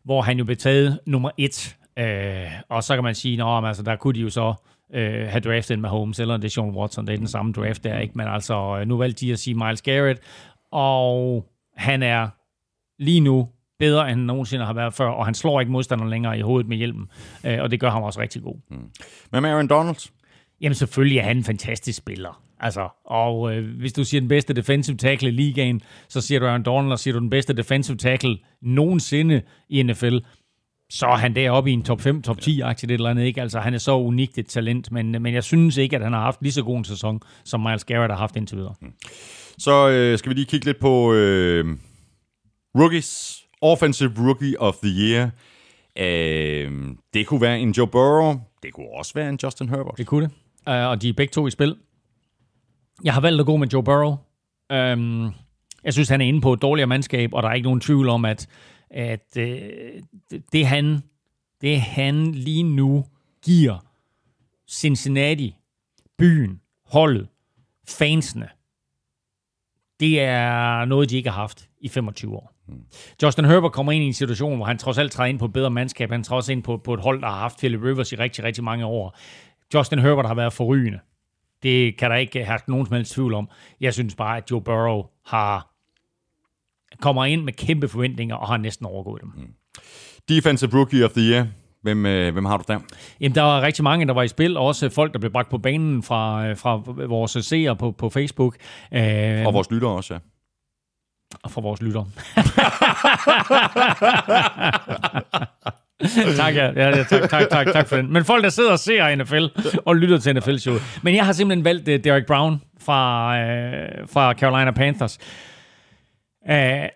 hvor 0.05 0.23
han 0.23 0.39
jo 0.39 0.45
blev 0.45 0.57
taget 0.57 1.01
nummer 1.07 1.31
et. 1.39 1.77
Øh, 1.99 2.47
og 2.69 2.85
så 2.85 2.95
kan 2.95 3.05
man 3.05 3.15
sige, 3.15 3.43
at 3.43 3.65
altså, 3.65 3.83
der 3.83 3.97
kunne 3.97 4.15
de 4.15 4.21
jo 4.21 4.31
så 4.31 4.55
øh, 4.95 5.27
have 5.29 5.41
draftet 5.41 5.79
med 5.79 5.89
Holmes 5.89 6.21
eller 6.21 6.37
det 6.37 6.53
Sean 6.53 6.71
Watson. 6.71 7.07
Det 7.07 7.13
er 7.13 7.19
den 7.19 7.29
samme 7.29 7.53
draft 7.53 7.85
der, 7.85 7.99
ikke? 7.99 8.13
Men 8.17 8.29
altså, 8.29 8.79
øh, 8.81 8.89
nu 8.89 8.97
valgte 8.97 9.27
de 9.27 9.33
at 9.33 9.39
sige 9.39 9.55
Miles 9.55 9.83
Garrett, 9.83 10.21
og 10.73 11.47
han 11.77 12.03
er 12.03 12.29
lige 13.03 13.21
nu 13.21 13.49
bedre, 13.79 14.01
end 14.01 14.09
han 14.09 14.27
nogensinde 14.27 14.65
har 14.65 14.73
været 14.73 14.95
før, 14.95 15.09
og 15.09 15.25
han 15.25 15.35
slår 15.35 15.61
ikke 15.61 15.73
modstanderen 15.73 16.11
længere 16.11 16.39
i 16.39 16.41
hovedet 16.41 16.69
med 16.69 16.77
hjælpen, 16.77 17.09
øh, 17.47 17.63
og 17.63 17.71
det 17.71 17.81
gør 17.81 17.91
ham 17.91 18.03
også 18.03 18.21
rigtig 18.21 18.43
god. 18.43 18.57
Mm. 18.71 18.91
Men 19.33 19.43
med 19.43 19.51
Aaron 19.51 19.69
Donald? 19.69 20.11
Jamen 20.61 20.75
selvfølgelig 20.75 21.19
er 21.19 21.23
han 21.23 21.37
en 21.37 21.45
fantastisk 21.45 21.99
spiller. 21.99 22.43
Altså, 22.61 22.89
og 23.05 23.57
øh, 23.57 23.79
hvis 23.79 23.93
du 23.93 24.05
siger 24.05 24.21
den 24.21 24.29
bedste 24.29 24.55
defensive 24.55 24.97
tackle 24.97 25.29
i 25.29 25.33
ligaen, 25.33 25.81
så 26.09 26.21
siger 26.21 26.41
du 26.41 26.47
Aaron 26.47 26.63
Donald, 26.63 26.93
og 26.93 26.99
siger 26.99 27.15
du 27.15 27.21
den 27.21 27.31
bedste 27.31 27.53
defensive 27.53 27.97
tackle 27.97 28.39
nogensinde 28.63 29.43
i 29.69 29.83
NFL, 29.83 30.17
så 30.91 31.07
er 31.07 31.17
han 31.17 31.35
deroppe 31.35 31.71
i 31.71 31.73
en 31.73 31.83
top 31.83 32.01
5, 32.01 32.23
top 32.23 32.39
10-aktie, 32.39 32.87
det 32.87 32.95
eller 32.95 33.11
andet, 33.11 33.25
ikke? 33.25 33.43
Altså, 33.43 33.61
han 33.61 33.75
er 33.75 33.79
så 33.79 33.97
unikt 33.99 34.39
et 34.39 34.47
talent, 34.47 34.93
men, 34.93 35.23
men 35.23 35.35
jeg 35.35 35.45
synes 35.45 35.77
ikke, 35.77 35.97
at 35.97 36.03
han 36.03 36.13
har 36.13 36.21
haft 36.21 36.43
lige 36.43 36.53
så 36.53 36.63
god 36.63 36.79
en 36.79 36.85
sæson, 36.85 37.21
som 37.45 37.61
Miles 37.61 37.85
Garrett 37.85 38.13
har 38.13 38.19
haft 38.19 38.37
indtil 38.37 38.57
videre. 38.57 38.75
Mm. 38.81 38.93
Så 39.59 39.89
øh, 39.89 40.19
skal 40.19 40.31
vi 40.31 40.35
lige 40.35 40.47
kigge 40.47 40.67
lidt 40.67 40.81
på 40.81 41.13
øh, 41.13 41.77
rookies. 42.79 43.43
Offensive 43.63 44.13
Rookie 44.19 44.61
of 44.61 44.77
the 44.83 44.91
Year. 44.91 45.31
Øh, 45.99 46.73
det 47.15 47.27
kunne 47.27 47.41
være 47.41 47.61
en 47.61 47.73
Joe 47.73 47.87
Burrow. 47.87 48.35
Det 48.63 48.73
kunne 48.73 48.87
også 48.99 49.15
være 49.15 49.29
en 49.29 49.39
Justin 49.43 49.69
Herbert. 49.69 49.95
Det 49.99 50.07
kunne 50.07 50.25
det. 50.25 50.33
Uh, 50.67 50.91
og 50.91 51.03
de 51.03 51.09
er 51.09 51.13
begge 51.13 51.31
to 51.31 51.47
i 51.47 51.51
spil. 51.51 51.77
Jeg 53.05 53.15
har 53.15 53.21
valgt 53.21 53.41
at 53.41 53.47
gå 53.47 53.57
med 53.57 53.69
Joe 53.69 53.83
Burrow. 53.83 54.17
Um, 54.73 55.35
jeg 55.85 55.93
synes, 55.93 56.09
han 56.09 56.21
er 56.21 56.25
inde 56.25 56.41
på 56.41 56.53
et 56.53 56.63
dårligere 56.63 56.87
mandskab, 56.87 57.35
og 57.35 57.43
der 57.43 57.49
er 57.49 57.55
ikke 57.55 57.67
nogen 57.67 57.81
tvivl 57.81 58.09
om, 58.09 58.25
at, 58.25 58.49
at 58.91 59.37
uh, 59.37 59.43
det, 60.53 60.67
han, 60.67 61.03
det 61.61 61.81
han 61.81 62.33
lige 62.33 62.63
nu 62.63 63.05
giver 63.45 63.79
Cincinnati, 64.71 65.57
byen, 66.19 66.61
holdet, 66.87 67.29
fansene, 67.89 68.49
det 70.01 70.21
er 70.21 70.85
noget, 70.85 71.11
de 71.11 71.17
ikke 71.17 71.31
har 71.31 71.41
haft 71.41 71.69
i 71.81 71.89
25 71.89 72.37
år. 72.37 72.53
Mm. 72.69 72.85
Justin 73.23 73.45
Herbert 73.45 73.73
kommer 73.73 73.93
ind 73.93 74.05
i 74.05 74.07
en 74.07 74.15
situation, 74.15 74.57
hvor 74.57 74.67
han 74.67 74.79
trods 74.79 74.99
alt 74.99 75.13
træder 75.13 75.29
ind 75.29 75.39
på 75.39 75.45
et 75.45 75.53
bedre 75.53 75.71
mandskab. 75.71 76.11
Han 76.11 76.23
træder 76.23 76.37
også 76.37 76.53
ind 76.53 76.63
på, 76.63 76.77
på 76.77 76.95
et 76.95 77.01
hold, 77.01 77.21
der 77.21 77.29
har 77.29 77.39
haft 77.39 77.59
Philip 77.59 77.83
Rivers 77.83 78.13
i 78.13 78.17
rigtig, 78.17 78.45
rigtig 78.45 78.65
mange 78.65 78.87
år. 78.87 79.17
Justin 79.75 79.99
Herbert 79.99 80.27
har 80.27 80.35
været 80.35 80.53
forrygende. 80.53 81.01
Det 81.63 81.97
kan 81.97 82.11
der 82.11 82.17
ikke 82.17 82.45
have 82.45 82.59
nogen 82.69 82.87
som 82.87 82.97
helst 82.97 83.13
tvivl 83.13 83.35
om. 83.35 83.49
Jeg 83.81 83.95
synes 83.95 84.15
bare, 84.15 84.37
at 84.37 84.51
Joe 84.51 84.63
Burrow 84.63 85.03
har 85.27 85.75
kommer 87.01 87.25
ind 87.25 87.45
med 87.45 87.53
kæmpe 87.53 87.89
forventninger 87.89 88.37
og 88.37 88.49
har 88.49 88.57
næsten 88.57 88.87
overgået 88.87 89.23
dem. 89.23 89.33
Mm. 89.37 89.53
Defensive 90.29 90.71
Rookie 90.75 91.05
of 91.05 91.11
the 91.11 91.23
Year. 91.23 91.47
Hvem, 91.83 92.07
øh, 92.07 92.33
hvem 92.33 92.45
har 92.45 92.57
du 92.57 92.65
der? 92.69 92.79
Jamen, 93.21 93.35
der 93.35 93.43
var 93.43 93.63
rigtig 93.63 93.85
mange, 93.85 94.07
der 94.07 94.13
var 94.13 94.23
i 94.23 94.29
spil, 94.29 94.57
og 94.57 94.67
også 94.67 94.89
folk, 94.89 95.13
der 95.13 95.19
blev 95.19 95.33
bragt 95.33 95.51
på 95.51 95.59
banen 95.59 96.03
fra, 96.03 96.47
øh, 96.47 96.57
fra 96.57 96.83
vores 97.07 97.47
seere 97.47 97.77
på, 97.77 97.91
på 97.91 98.11
Facebook. 98.11 98.57
Øh, 98.95 99.47
og 99.47 99.55
vores 99.55 99.71
lyttere 99.71 99.91
også, 99.91 100.15
ja. 100.15 100.21
Og 101.43 101.51
fra 101.51 101.61
vores 101.61 101.83
lyttere. 101.83 102.07
tak, 106.37 106.55
ja. 106.55 106.73
ja, 106.77 106.97
ja 106.97 107.05
tak, 107.05 107.31
tak, 107.31 107.49
tak, 107.51 107.67
tak 107.73 107.89
for 107.89 107.97
den. 107.97 108.13
Men 108.13 108.25
folk, 108.25 108.45
der 108.45 108.51
sidder 108.51 108.73
og 108.73 108.79
ser 108.79 109.15
NFL 109.15 109.47
og 109.87 109.97
lytter 109.97 110.19
til 110.19 110.37
NFL-showet. 110.37 110.83
Men 111.03 111.15
jeg 111.15 111.25
har 111.27 111.33
simpelthen 111.33 111.65
valgt 111.65 111.89
uh, 111.89 111.95
Derek 111.95 112.27
Brown 112.27 112.63
fra, 112.81 113.33
uh, 113.41 114.09
fra 114.13 114.33
Carolina 114.33 114.71
Panthers. 114.71 115.19
Uh, 116.49 116.89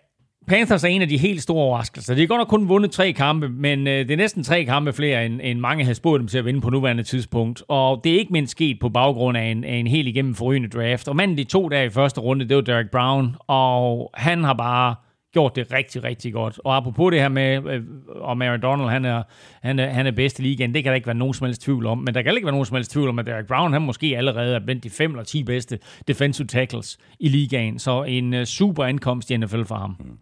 Panthers 0.47 0.83
er 0.83 0.87
en 0.87 1.01
af 1.01 1.07
de 1.07 1.17
helt 1.17 1.41
store 1.41 1.63
overraskelser. 1.63 2.15
De 2.15 2.19
har 2.19 2.27
godt 2.27 2.39
nok 2.39 2.47
kun 2.47 2.69
vundet 2.69 2.91
tre 2.91 3.13
kampe, 3.13 3.49
men 3.49 3.87
øh, 3.87 4.07
det 4.07 4.11
er 4.11 4.17
næsten 4.17 4.43
tre 4.43 4.63
kampe 4.65 4.93
flere, 4.93 5.25
end, 5.25 5.39
end 5.43 5.59
mange 5.59 5.83
havde 5.83 5.95
spurgt 5.95 6.19
dem 6.19 6.27
til 6.27 6.37
at 6.37 6.45
vinde 6.45 6.61
på 6.61 6.69
nuværende 6.69 7.03
tidspunkt. 7.03 7.63
Og 7.67 8.01
det 8.03 8.13
er 8.13 8.19
ikke 8.19 8.33
mindst 8.33 8.51
sket 8.51 8.77
på 8.81 8.89
baggrund 8.89 9.37
af 9.37 9.43
en, 9.43 9.63
af 9.63 9.75
en 9.75 9.87
helt 9.87 10.07
igennem 10.07 10.35
forrygende 10.35 10.69
draft. 10.69 11.07
Og 11.07 11.15
manden 11.15 11.37
de 11.37 11.43
to 11.43 11.69
der 11.69 11.81
i 11.81 11.89
første 11.89 12.21
runde, 12.21 12.49
det 12.49 12.55
var 12.55 12.61
Derek 12.61 12.91
Brown, 12.91 13.35
og 13.47 14.09
han 14.13 14.43
har 14.43 14.53
bare 14.53 14.95
gjort 15.33 15.55
det 15.55 15.73
rigtig, 15.73 16.03
rigtig 16.03 16.33
godt. 16.33 16.59
Og 16.63 16.75
apropos 16.75 17.11
det 17.11 17.19
her 17.19 17.29
med, 17.29 17.71
øh, 17.71 17.81
om 18.21 18.41
Aaron 18.41 18.61
Donald, 18.61 18.89
han 18.89 19.05
er, 19.05 19.23
han, 19.61 19.79
er, 19.79 19.89
han 19.89 20.07
er 20.07 20.11
bedst 20.11 20.39
i 20.39 20.41
ligaen, 20.41 20.73
det 20.73 20.83
kan 20.83 20.89
der 20.89 20.95
ikke 20.95 21.07
være 21.07 21.15
nogen 21.15 21.33
som 21.33 21.45
helst 21.45 21.61
tvivl 21.61 21.85
om. 21.85 21.97
Men 21.97 22.13
der 22.13 22.21
kan 22.21 22.35
ikke 22.35 22.45
være 22.45 22.53
nogen 22.53 22.65
som 22.65 22.75
helst 22.75 22.91
tvivl 22.91 23.09
om, 23.09 23.19
at 23.19 23.25
Derek 23.25 23.47
Brown, 23.47 23.73
han 23.73 23.81
måske 23.81 24.17
allerede 24.17 24.55
er 24.55 24.59
blandt 24.59 24.83
de 24.83 24.89
fem 24.89 25.11
eller 25.11 25.23
ti 25.23 25.43
bedste 25.43 25.79
defensive 26.07 26.47
tackles 26.47 26.97
i 27.19 27.29
ligaen. 27.29 27.79
Så 27.79 28.03
en 28.03 28.33
øh, 28.33 28.45
super 28.45 28.83
ankomst 28.83 29.31
i 29.31 29.37
NFL 29.37 29.63
for 29.63 29.75
ham. 29.75 29.95
Mm. 29.99 30.17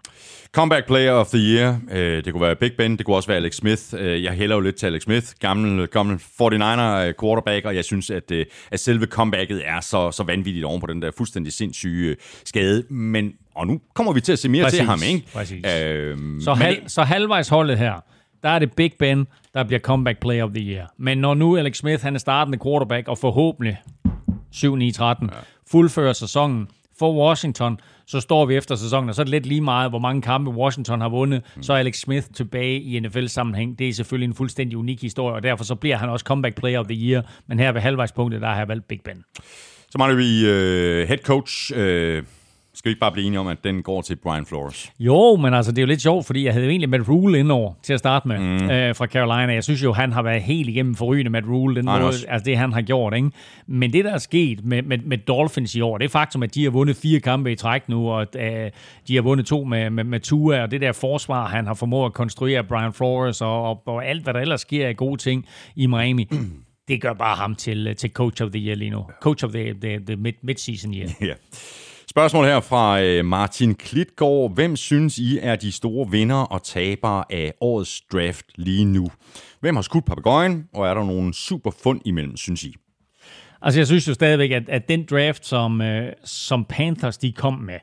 Comeback 0.52 0.88
Player 0.88 1.12
of 1.12 1.28
the 1.28 1.40
Year. 1.40 1.80
Øh, 1.92 2.26
det 2.26 2.34
kunne 2.34 2.42
være 2.42 2.56
Big 2.56 2.72
Ben, 2.78 2.98
det 2.98 3.06
kunne 3.06 3.16
også 3.16 3.28
være 3.28 3.38
Alex 3.38 3.56
Smith. 3.56 3.82
Øh, 3.98 4.24
jeg 4.24 4.32
hælder 4.32 4.56
jo 4.56 4.62
lidt 4.62 4.76
til 4.76 4.86
Alex 4.86 5.02
Smith, 5.02 5.28
gammel, 5.40 5.88
gammel 5.88 6.16
49er 6.16 6.44
øh, 6.44 7.14
quarterback, 7.22 7.66
og 7.66 7.76
jeg 7.76 7.86
synes, 7.86 8.10
at, 8.10 8.32
at 8.72 8.80
selve 8.80 9.06
comebacket 9.06 9.62
er 9.66 9.80
så, 9.80 10.12
så 10.12 10.24
vanvittigt 10.24 10.66
oven 10.66 10.82
på 10.82 10.88
den 10.88 11.02
der 11.02 11.12
fuldstændig 11.18 11.54
sindssyge 11.54 12.16
skade. 12.46 12.84
Men 12.90 13.34
og 13.56 13.68
nu 13.68 13.80
kommer 13.94 14.14
vi 14.14 14.22
til 14.22 14.32
at 14.32 14.40
se 14.40 14.50
mere 14.50 14.64
Præcis. 14.64 14.78
til 14.80 14.88
ham, 14.88 15.00
ikke? 15.08 15.28
Præcis. 15.34 15.66
Øhm, 15.66 16.42
så, 16.42 16.54
hal- 16.54 16.82
det... 16.84 16.92
så 16.92 17.04
halvvejs 17.04 17.50
holdet 17.50 17.78
her, 17.78 17.94
der 18.44 18.50
er 18.50 18.60
det 18.60 18.74
Big 18.74 18.92
Ben, 19.00 19.28
der 19.54 19.64
bliver 19.64 19.80
comeback 19.80 20.20
player 20.20 20.44
of 20.44 20.50
the 20.56 20.64
year. 20.64 20.94
Men 20.98 21.18
når 21.18 21.34
nu 21.34 21.58
Alex 21.58 21.78
Smith, 21.78 22.04
han 22.04 22.16
er 22.16 22.20
startende 22.20 22.60
quarterback, 22.64 23.08
og 23.08 23.18
forhåbentlig 23.18 23.78
7-9-13, 24.56 24.66
ja. 24.66 25.16
fuldfører 25.72 26.14
sæsonen 26.14 26.68
for 27.00 27.28
Washington, 27.28 27.80
så 28.08 28.20
står 28.20 28.46
vi 28.46 28.56
efter 28.56 28.76
sæsonen, 28.76 29.10
og 29.10 29.16
så 29.16 29.22
er 29.22 29.24
det 29.24 29.32
lidt 29.32 29.46
lige 29.46 29.62
meget, 29.62 29.92
hvor 29.92 30.00
mange 30.00 30.22
kampe 30.22 30.52
Washington 30.52 31.02
har 31.02 31.10
vundet, 31.10 31.42
mm. 31.56 31.64
så 31.64 31.74
er 31.74 31.78
Alex 31.78 31.98
Smith 31.98 32.28
tilbage 32.34 32.82
i 32.82 33.00
NFL-sammenhæng. 33.00 33.80
Det 33.80 33.90
er 33.90 33.94
selvfølgelig 33.94 34.28
en 34.28 34.34
fuldstændig 34.36 34.78
unik 34.78 35.02
historie, 35.02 35.36
og 35.36 35.44
derfor 35.44 35.64
så 35.64 35.76
bliver 35.76 35.98
han 35.98 36.10
også 36.10 36.24
comeback 36.24 36.56
player 36.56 36.80
of 36.80 36.86
the 36.86 36.96
year, 36.96 37.22
men 37.48 37.60
her 37.60 37.72
ved 37.72 37.82
halvvejspunktet, 37.82 38.42
der 38.42 38.48
har 38.48 38.58
jeg 38.58 38.68
valgt 38.68 38.88
Big 38.88 39.00
Ben. 39.06 39.24
Så 39.90 39.98
mangler 39.98 40.18
vi 40.18 40.44
uh, 40.44 41.08
head 41.08 41.18
coach 41.18 41.72
uh 41.78 42.24
skal 42.74 42.90
vi 42.90 42.92
ikke 42.92 43.00
bare 43.00 43.12
blive 43.12 43.28
enige 43.28 43.40
om, 43.40 43.48
at 43.48 43.64
den 43.64 43.84
går 43.84 44.02
til 44.02 44.16
Brian 44.16 44.46
Flores? 44.46 44.92
Jo, 45.00 45.36
men 45.36 45.54
altså, 45.54 45.72
det 45.72 45.78
er 45.78 45.82
jo 45.82 45.88
lidt 45.88 46.02
sjovt, 46.02 46.26
fordi 46.26 46.46
jeg 46.46 46.54
havde 46.54 46.68
egentlig 46.68 46.90
Matt 46.90 47.10
Rule 47.10 47.40
indover 47.40 47.74
til 47.84 47.94
at 47.94 48.00
starte 48.00 48.28
med 48.28 48.40
mm. 48.40 48.70
øh, 48.70 48.96
fra 48.96 49.06
Carolina. 49.06 49.54
Jeg 49.54 49.64
synes 49.64 49.84
jo, 49.84 49.94
han 49.94 50.12
har 50.12 50.22
været 50.22 50.42
helt 50.42 50.70
igennem 50.70 50.96
forrygende 50.96 51.32
Matt 51.32 51.48
Rule, 51.48 51.76
den 51.76 51.86
måde, 51.86 52.04
altså 52.04 52.44
det 52.46 52.58
han 52.58 52.74
har 52.74 52.82
gjort. 52.82 53.14
Ikke? 53.14 53.30
Men 53.68 53.94
det, 53.94 54.06
der 54.06 54.14
er 54.14 54.18
sket 54.18 54.66
med, 54.66 54.82
med, 54.82 54.98
med 54.98 55.18
Dolphins 55.18 55.76
i 55.76 55.82
år, 55.82 55.98
det 55.98 56.06
er 56.06 56.10
faktum, 56.10 56.44
at 56.44 56.56
de 56.56 56.64
har 56.64 56.72
vundet 56.72 56.96
fire 56.96 57.20
kampe 57.20 57.52
i 57.52 57.56
træk 57.56 57.90
nu, 57.90 58.10
og 58.10 58.28
øh, 58.36 58.72
de 59.08 59.16
har 59.16 59.22
vundet 59.22 59.46
to 59.46 59.64
med, 59.64 59.90
med, 59.90 60.04
med 60.04 60.20
Tua, 60.20 60.62
og 60.62 60.72
det 60.72 60.82
der 60.82 60.92
forsvar, 60.92 61.48
han 61.48 61.68
har 61.68 61.74
formået 61.74 62.06
at 62.06 62.14
konstruere 62.14 62.64
Brian 62.64 62.94
Flores, 62.94 63.42
og, 63.42 63.64
og, 63.64 63.82
og 63.86 64.06
alt, 64.06 64.24
hvad 64.24 64.34
der 64.34 64.40
ellers 64.40 64.62
sker 64.62 64.88
af 64.88 64.98
gode 64.98 65.18
ting 65.18 65.46
i 65.76 65.88
Miami. 65.88 66.28
det 66.88 67.02
gør 67.02 67.14
bare 67.14 67.36
ham 67.36 67.56
til, 67.56 67.96
til 67.96 68.10
coach 68.10 68.44
of 68.44 68.50
the 68.52 68.68
year 68.68 68.76
lige 68.76 68.90
nu. 68.90 69.06
Coach 69.22 69.46
of 69.46 69.52
the, 69.52 69.74
the, 69.82 70.00
the 70.06 70.16
mid, 70.16 70.34
mid-season 70.44 70.94
year. 70.94 71.10
Ja. 71.22 71.34
Spørgsmål 72.12 72.46
her 72.46 72.60
fra 72.60 73.02
øh, 73.02 73.26
Martin 73.26 73.76
Klitgaard. 73.76 74.54
Hvem 74.54 74.76
synes 74.76 75.18
I 75.18 75.40
er 75.42 75.56
de 75.56 75.72
store 75.72 76.12
vinder 76.12 76.36
og 76.36 76.64
tabere 76.64 77.24
af 77.30 77.54
årets 77.62 78.02
draft 78.12 78.46
lige 78.56 78.86
nu? 78.86 79.08
Hvem 79.60 79.76
har 79.76 79.82
skudt 79.82 80.06
papegøjen, 80.06 80.68
og 80.74 80.88
er 80.88 80.94
der 80.94 81.06
nogen 81.06 81.34
super 81.34 81.72
fund 81.84 82.02
imellem, 82.06 82.38
synes 82.38 82.64
I? 82.64 82.76
Altså, 83.62 83.80
jeg 83.80 83.88
synes 83.88 84.08
jo 84.08 84.14
stadigvæk, 84.14 84.52
at, 84.52 84.70
at 84.70 84.90
den 84.90 85.06
draft, 85.10 85.46
som, 85.46 85.82
øh, 85.82 86.14
som 86.24 86.66
Panthers 86.66 87.18
de 87.18 87.32
kom 87.32 87.54
med, 87.54 87.80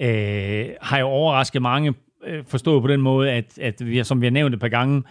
øh, 0.00 0.68
har 0.80 0.98
jo 0.98 1.06
overrasket 1.06 1.62
mange, 1.62 1.94
øh, 2.26 2.44
forstået 2.48 2.82
på 2.82 2.88
den 2.88 3.00
måde, 3.00 3.30
at, 3.30 3.58
at 3.58 3.86
vi, 3.86 4.04
som 4.04 4.20
vi 4.20 4.26
har 4.26 4.30
nævnt 4.30 4.54
et 4.54 4.60
par 4.60 4.68
gange, 4.68 5.02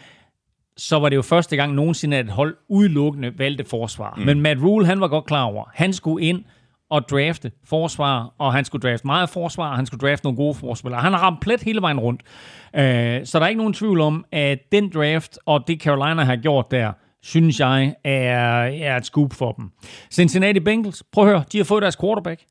så 0.78 0.99
var 0.99 1.10
det 1.10 1.15
jo 1.15 1.21
første 1.21 1.56
gang 1.56 1.73
nogensinde, 1.73 2.17
at 2.17 2.25
et 2.25 2.32
hold 2.32 2.56
udelukkende 2.69 3.39
valgte 3.39 3.65
forsvar. 3.65 4.15
Mm. 4.17 4.25
Men 4.25 4.41
Matt 4.41 4.62
Rule, 4.62 4.86
han 4.86 5.01
var 5.01 5.08
godt 5.08 5.25
klar 5.25 5.43
over, 5.43 5.63
han 5.73 5.93
skulle 5.93 6.25
ind 6.25 6.43
at 6.91 7.03
drafte 7.11 7.51
forsvar, 7.63 8.33
og 8.37 8.53
han 8.53 8.65
skulle 8.65 8.89
drafte 8.89 9.07
meget 9.07 9.29
forsvar, 9.29 9.69
og 9.69 9.75
han 9.75 9.85
skulle 9.85 10.07
drafte 10.09 10.25
nogle 10.25 10.37
gode 10.37 10.53
forspillere. 10.53 11.01
Han 11.01 11.13
har 11.13 11.19
ramt 11.19 11.41
plet 11.41 11.63
hele 11.63 11.81
vejen 11.81 11.99
rundt. 11.99 12.21
Uh, 12.73 12.81
så 13.25 13.31
der 13.33 13.41
er 13.41 13.47
ikke 13.47 13.57
nogen 13.57 13.73
tvivl 13.73 14.01
om, 14.01 14.25
at 14.31 14.59
den 14.71 14.89
draft, 14.93 15.39
og 15.45 15.67
det 15.67 15.81
Carolina 15.81 16.23
har 16.23 16.35
gjort 16.35 16.71
der, 16.71 16.91
synes 17.21 17.59
jeg, 17.59 17.95
er, 18.03 18.63
er 18.63 18.97
et 18.97 19.05
scoop 19.05 19.33
for 19.33 19.51
dem. 19.51 19.71
Cincinnati 20.11 20.59
Bengals, 20.59 21.03
prøv 21.11 21.23
at 21.23 21.29
høre, 21.29 21.43
de 21.51 21.57
har 21.57 21.65
fået 21.65 21.81
deres 21.81 21.97
quarterback. 21.97 22.41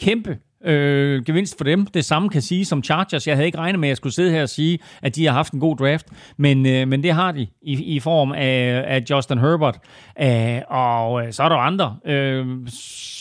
Kæmpe 0.00 0.38
øh, 0.64 1.24
gevinst 1.24 1.58
for 1.58 1.64
dem. 1.64 1.86
Det 1.86 2.04
samme 2.04 2.28
kan 2.28 2.42
sige 2.42 2.64
som 2.64 2.82
Chargers. 2.82 3.26
Jeg 3.26 3.36
havde 3.36 3.46
ikke 3.46 3.58
regnet 3.58 3.78
med, 3.80 3.88
at 3.88 3.90
jeg 3.90 3.96
skulle 3.96 4.12
sidde 4.12 4.30
her 4.30 4.42
og 4.42 4.48
sige, 4.48 4.78
at 5.02 5.16
de 5.16 5.26
har 5.26 5.32
haft 5.32 5.52
en 5.52 5.60
god 5.60 5.76
draft, 5.76 6.06
men, 6.36 6.66
øh, 6.66 6.88
men 6.88 7.02
det 7.02 7.12
har 7.12 7.32
de 7.32 7.46
i, 7.62 7.94
i 7.94 8.00
form 8.00 8.32
af, 8.32 8.84
af 8.86 9.02
Justin 9.10 9.38
Herbert. 9.38 9.78
Øh, 10.22 10.60
og 10.68 11.26
øh, 11.26 11.32
så 11.32 11.42
er 11.42 11.48
der 11.48 11.56
andre, 11.56 11.96
øh, 12.04 12.46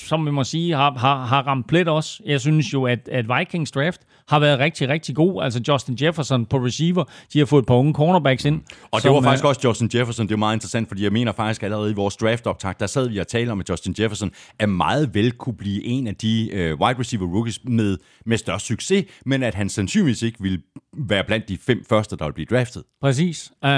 som 0.09 0.25
vi 0.25 0.31
må 0.31 0.43
sige, 0.43 0.75
har, 0.75 0.93
har, 0.93 1.25
har 1.25 1.47
ramt 1.47 1.67
plet 1.67 1.87
også. 1.87 2.23
Jeg 2.25 2.41
synes 2.41 2.73
jo, 2.73 2.85
at, 2.85 3.09
at 3.11 3.25
Vikings 3.37 3.71
draft 3.71 4.01
har 4.29 4.39
været 4.39 4.59
rigtig, 4.59 4.89
rigtig 4.89 5.15
god. 5.15 5.43
Altså 5.43 5.61
Justin 5.67 5.97
Jefferson 6.01 6.45
på 6.45 6.57
receiver, 6.57 7.03
de 7.33 7.39
har 7.39 7.45
fået 7.45 7.61
et 7.61 7.67
par 7.67 7.75
unge 7.75 7.93
cornerbacks 7.93 8.45
ind. 8.45 8.61
Og 8.91 9.03
det 9.03 9.11
var 9.11 9.21
faktisk 9.21 9.45
også 9.45 9.61
Justin 9.63 9.89
Jefferson, 9.93 10.27
det 10.27 10.33
er 10.33 10.37
meget 10.37 10.55
interessant, 10.55 10.87
fordi 10.87 11.03
jeg 11.03 11.11
mener 11.11 11.31
faktisk 11.31 11.63
allerede 11.63 11.91
i 11.91 11.93
vores 11.93 12.15
draft-optag, 12.15 12.73
der 12.79 12.87
sad 12.87 13.09
vi 13.09 13.17
og 13.17 13.27
talte 13.27 13.51
om, 13.51 13.59
at 13.59 13.69
Justin 13.69 13.95
Jefferson 13.99 14.31
er 14.59 14.65
meget 14.65 15.13
vel 15.13 15.31
kunne 15.31 15.57
blive 15.57 15.85
en 15.85 16.07
af 16.07 16.15
de 16.15 16.49
uh, 16.53 16.59
wide 16.59 16.99
receiver 16.99 17.27
rookies 17.27 17.59
med, 17.63 17.97
med 18.25 18.37
størst 18.37 18.65
succes, 18.65 19.05
men 19.25 19.43
at 19.43 19.55
han 19.55 19.69
sandsynligvis 19.69 20.21
ikke 20.21 20.37
vil 20.41 20.61
være 20.97 21.23
blandt 21.23 21.49
de 21.49 21.57
fem 21.57 21.85
første, 21.89 22.17
der 22.17 22.25
vil 22.25 22.33
blive 22.33 22.47
draftet. 22.49 22.83
Præcis. 23.01 23.51
Uh, 23.65 23.69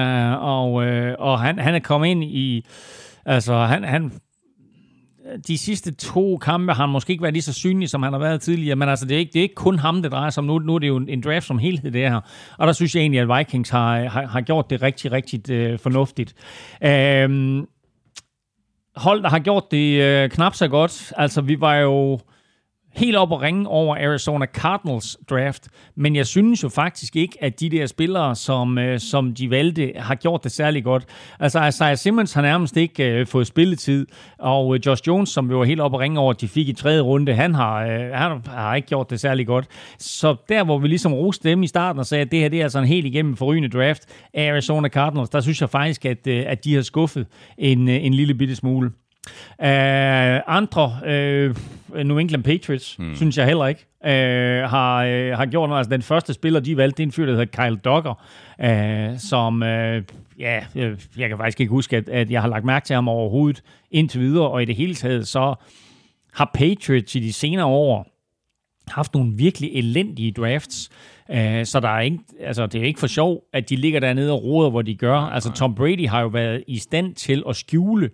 og 0.44 0.74
uh, 0.74 1.14
og 1.20 1.40
han, 1.40 1.60
han 1.60 1.76
er 1.76 1.80
kommet 1.80 2.08
ind 2.08 2.24
i... 2.24 2.66
Altså, 3.26 3.66
han, 3.66 3.84
han 3.84 4.12
de 5.48 5.58
sidste 5.58 5.94
to 5.94 6.38
kampe 6.38 6.74
har 6.74 6.84
han 6.84 6.90
måske 6.90 7.12
ikke 7.12 7.24
været 7.24 7.34
lige 7.34 7.44
så 7.44 7.54
synlig, 7.54 7.90
som 7.90 8.04
han 8.04 8.14
har 8.14 8.20
været 8.20 8.42
tidligere, 8.42 8.76
men 8.76 8.90
altså, 8.90 9.06
det 9.06 9.16
er 9.16 9.20
ikke, 9.20 9.34
det 9.34 9.40
er 9.40 9.44
ikke 9.44 9.56
kun 9.56 9.80
ham, 9.80 10.02
det 10.02 10.12
drejer 10.12 10.30
sig 10.30 10.42
om. 10.42 10.46
Nu, 10.46 10.60
nu 10.60 10.76
er 10.76 10.80
det 10.80 10.88
jo 10.88 10.98
en 10.98 11.22
draft 11.22 11.46
som 11.46 11.58
helhed, 11.58 11.92
det 11.92 12.02
her. 12.02 12.22
Og 12.58 12.68
der 12.68 12.74
synes 12.74 12.96
jeg 12.96 13.02
egentlig, 13.02 13.22
at 13.22 13.38
Vikings 13.38 13.70
har, 13.70 14.04
har, 14.04 14.28
har 14.28 14.42
gjort 14.42 14.70
det 14.70 14.82
rigtig, 14.82 15.12
rigtig 15.12 15.50
øh, 15.50 15.80
fornuftigt. 15.80 16.36
Øhm, 16.84 17.68
hold, 18.96 19.24
der 19.24 19.30
har 19.30 19.40
gjort 19.40 19.72
det 19.72 20.02
øh, 20.02 20.30
knap 20.30 20.56
så 20.56 20.68
godt. 20.68 21.14
Altså, 21.18 21.42
vi 21.42 21.62
var 21.62 21.76
jo 21.76 22.20
helt 22.94 23.16
op 23.16 23.32
og 23.32 23.42
ringe 23.42 23.68
over 23.68 23.96
Arizona 23.96 24.46
Cardinals 24.46 25.18
draft, 25.30 25.70
men 25.96 26.16
jeg 26.16 26.28
synes 26.28 26.64
jo 26.64 26.70
faktisk 26.70 27.16
ikke, 27.16 27.38
at 27.42 27.60
de 27.60 27.70
der 27.70 27.86
spillere, 27.86 28.36
som, 28.36 28.78
øh, 28.78 29.00
som 29.00 29.34
de 29.34 29.50
valgte, 29.50 29.92
har 29.96 30.16
gjort 30.16 30.44
det 30.44 30.52
særlig 30.52 30.84
godt. 30.84 31.06
Altså 31.40 31.66
Isaiah 31.66 31.98
Simmons 31.98 32.34
har 32.34 32.42
nærmest 32.42 32.78
ikke 32.78 33.04
øh, 33.04 33.28
fået 33.28 33.48
spilletid, 33.48 34.08
og 34.40 34.76
øh, 34.76 34.82
Josh 34.86 35.04
Jones, 35.08 35.30
som 35.30 35.50
vi 35.50 35.56
var 35.56 35.64
helt 35.64 35.82
op 35.82 35.94
og 35.94 36.00
ringe 36.00 36.20
over, 36.20 36.34
de 36.34 36.48
fik 36.48 36.70
i 36.70 36.74
tredje 36.74 37.02
runde, 37.02 37.34
han 37.34 37.56
har, 37.56 37.86
øh, 37.86 38.12
han 38.14 38.42
har 38.48 38.76
ikke 38.76 38.88
gjort 38.88 39.10
det 39.10 39.20
særlig 39.20 39.48
godt. 39.48 39.66
Så 40.00 40.36
der, 40.50 40.64
hvor 40.64 40.78
vi 40.78 40.88
ligesom 40.88 41.14
roste 41.14 41.50
dem 41.50 41.64
i 41.64 41.68
starten 41.68 42.00
og 42.00 42.06
sagde, 42.06 42.22
at 42.22 42.32
det 42.32 42.40
her 42.40 42.50
det 42.50 42.60
er 42.60 42.64
altså 42.64 42.80
en 42.80 42.86
helt 42.86 43.06
igennem 43.06 43.38
forrygende 43.38 43.70
draft 43.70 44.06
af 44.34 44.52
Arizona 44.52 44.90
Cardinals, 44.90 45.30
der 45.30 45.42
synes 45.42 45.62
jeg 45.62 45.70
faktisk, 45.70 46.06
at, 46.06 46.28
øh, 46.28 46.44
at 46.48 46.64
de 46.64 46.76
har 46.76 46.82
skuffet 46.82 47.28
en, 47.58 47.90
øh, 47.90 48.06
en 48.06 48.14
lille 48.14 48.34
bitte 48.34 48.56
smule. 48.56 48.92
Uh, 49.60 49.68
andre 50.48 51.00
uh, 51.06 51.56
New 52.06 52.18
England 52.18 52.44
Patriots, 52.44 52.96
hmm. 52.96 53.16
synes 53.16 53.38
jeg 53.38 53.46
heller 53.46 53.68
ikke, 53.68 53.86
uh, 54.04 54.70
har, 54.70 55.06
uh, 55.06 55.38
har 55.38 55.46
gjort 55.46 55.70
noget. 55.70 55.80
Altså, 55.80 55.90
den 55.90 56.02
første 56.02 56.34
spiller, 56.34 56.60
de 56.60 56.78
valgte, 56.78 56.98
det 56.98 57.04
er 57.04 57.08
en 57.08 57.12
fyr, 57.12 57.26
der 57.26 57.32
hedder 57.32 57.70
Kyle 57.70 57.78
Duggar, 57.78 58.26
uh, 58.64 59.20
som, 59.20 59.56
uh, 59.56 59.68
ja, 60.40 60.64
jeg 61.18 61.30
kan 61.30 61.38
faktisk 61.38 61.60
ikke 61.60 61.70
huske, 61.70 61.98
at, 61.98 62.10
at 62.10 62.32
jeg 62.32 62.42
har 62.42 62.50
lagt 62.50 62.66
mærke 62.66 62.86
til 62.86 62.94
ham 62.94 63.08
overhovedet 63.08 63.64
indtil 63.92 64.22
videre, 64.22 64.50
og 64.50 64.62
i 64.62 64.66
det 64.66 64.76
hele 64.76 64.96
taget, 64.96 65.28
så 65.28 65.56
har 66.34 66.52
Patriots 66.54 67.16
i 67.16 67.20
de 67.20 67.34
senere 67.34 67.66
år 67.66 68.08
haft 68.88 69.14
nogle 69.14 69.34
virkelig 69.36 69.72
elendige 69.74 70.32
drafts. 70.32 70.90
Uh, 71.30 71.36
så 71.64 71.80
der 71.82 71.90
er 71.90 72.00
ikke, 72.00 72.20
altså, 72.40 72.68
det 72.68 72.82
er 72.82 72.86
ikke 72.86 73.00
for 73.00 73.08
sjov, 73.08 73.44
at 73.54 73.70
de 73.70 73.76
ligger 73.76 74.00
dernede 74.00 74.32
og 74.32 74.44
roder, 74.44 74.70
hvor 74.70 74.82
de 74.82 74.96
gør. 74.96 75.16
Altså, 75.16 75.52
Tom 75.52 75.76
Brady 75.76 76.08
har 76.08 76.22
jo 76.22 76.28
været 76.28 76.64
i 76.68 76.78
stand 76.78 77.16
til 77.16 77.44
at 77.50 77.56
skjule 77.56 78.10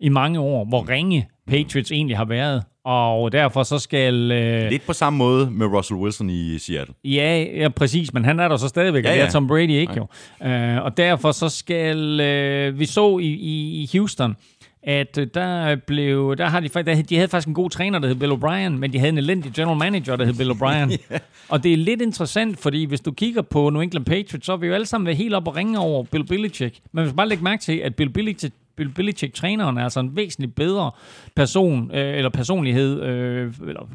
i 0.00 0.08
mange 0.08 0.40
år, 0.40 0.64
hvor 0.64 0.88
ringe 0.88 1.28
Patriots 1.46 1.92
egentlig 1.92 2.16
har 2.16 2.24
været. 2.24 2.62
Og 2.84 3.32
derfor 3.32 3.62
så 3.62 3.78
skal... 3.78 4.32
Øh, 4.32 4.70
Lidt 4.70 4.86
på 4.86 4.92
samme 4.92 5.16
måde 5.16 5.50
med 5.50 5.66
Russell 5.66 6.00
Wilson 6.00 6.30
i 6.30 6.58
Seattle. 6.58 6.94
Ja, 7.04 7.44
ja 7.56 7.68
præcis, 7.68 8.12
men 8.12 8.24
han 8.24 8.40
er 8.40 8.48
der 8.48 8.56
så 8.56 8.68
stadigvæk, 8.68 9.04
ja, 9.04 9.08
ja. 9.08 9.14
og 9.14 9.18
det 9.18 9.26
er 9.26 9.30
Tom 9.30 9.46
Brady 9.46 9.70
ikke 9.70 9.92
jo. 9.96 10.06
Uh, 10.40 10.84
og 10.84 10.96
derfor 10.96 11.32
så 11.32 11.48
skal... 11.48 12.20
Øh, 12.20 12.78
vi 12.78 12.86
så 12.86 13.18
i, 13.18 13.26
i, 13.26 13.82
i 13.82 13.88
Houston, 13.92 14.36
at 14.82 15.18
der 15.34 15.76
blev, 15.76 16.36
der 16.36 16.46
har 16.46 16.60
de, 16.60 16.68
der, 16.68 17.02
de 17.02 17.16
havde 17.16 17.28
faktisk 17.28 17.48
en 17.48 17.54
god 17.54 17.70
træner, 17.70 17.98
der 17.98 18.08
hed 18.08 18.14
Bill 18.14 18.32
O'Brien, 18.32 18.68
men 18.68 18.92
de 18.92 18.98
havde 18.98 19.12
en 19.12 19.18
elendig 19.18 19.52
general 19.52 19.78
manager, 19.78 20.16
der 20.16 20.24
hed 20.24 20.34
Bill 20.34 20.50
O'Brien. 20.50 20.90
yeah. 21.12 21.20
Og 21.48 21.62
det 21.62 21.72
er 21.72 21.76
lidt 21.76 22.02
interessant, 22.02 22.58
fordi 22.58 22.84
hvis 22.84 23.00
du 23.00 23.12
kigger 23.12 23.42
på 23.42 23.70
New 23.70 23.82
England 23.82 24.04
Patriots, 24.04 24.46
så 24.46 24.52
er 24.52 24.56
vi 24.56 24.66
jo 24.66 24.74
alle 24.74 24.86
sammen 24.86 25.06
været 25.06 25.16
helt 25.16 25.34
op 25.34 25.48
og 25.48 25.56
ringe 25.56 25.78
over 25.78 26.04
Bill 26.04 26.26
Belichick. 26.26 26.78
Men 26.92 27.04
hvis 27.04 27.14
bare 27.14 27.28
lægge 27.28 27.44
mærke 27.44 27.62
til, 27.62 27.76
at 27.76 27.94
Bill 27.94 28.10
Belichick 28.10 28.54
Bill 28.76 28.88
Belichick, 28.88 29.34
træneren, 29.34 29.78
er 29.78 29.84
altså 29.84 30.00
en 30.00 30.16
væsentligt 30.16 30.54
bedre 30.54 30.90
person, 31.36 31.90
øh, 31.94 32.16
eller 32.16 32.30
personlighed, 32.30 33.02
øh, 33.02 33.54
eller 33.68 33.88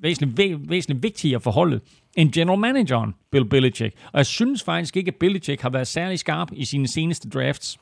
væsentligt, 0.00 0.38
væ, 0.38 0.54
væsentligt 0.58 1.02
vigtigere 1.02 1.40
forholdet, 1.40 1.80
end 2.16 2.32
general 2.32 2.58
manageren, 2.58 3.14
Bill 3.32 3.44
Belichick. 3.44 3.94
Og 4.12 4.18
jeg 4.18 4.26
synes 4.26 4.62
faktisk 4.62 4.96
ikke, 4.96 5.08
at 5.08 5.14
Belichick 5.14 5.62
har 5.62 5.70
været 5.70 5.86
særlig 5.86 6.18
skarp 6.18 6.48
i 6.52 6.64
sine 6.64 6.88
seneste 6.88 7.30
drafts. 7.30 7.78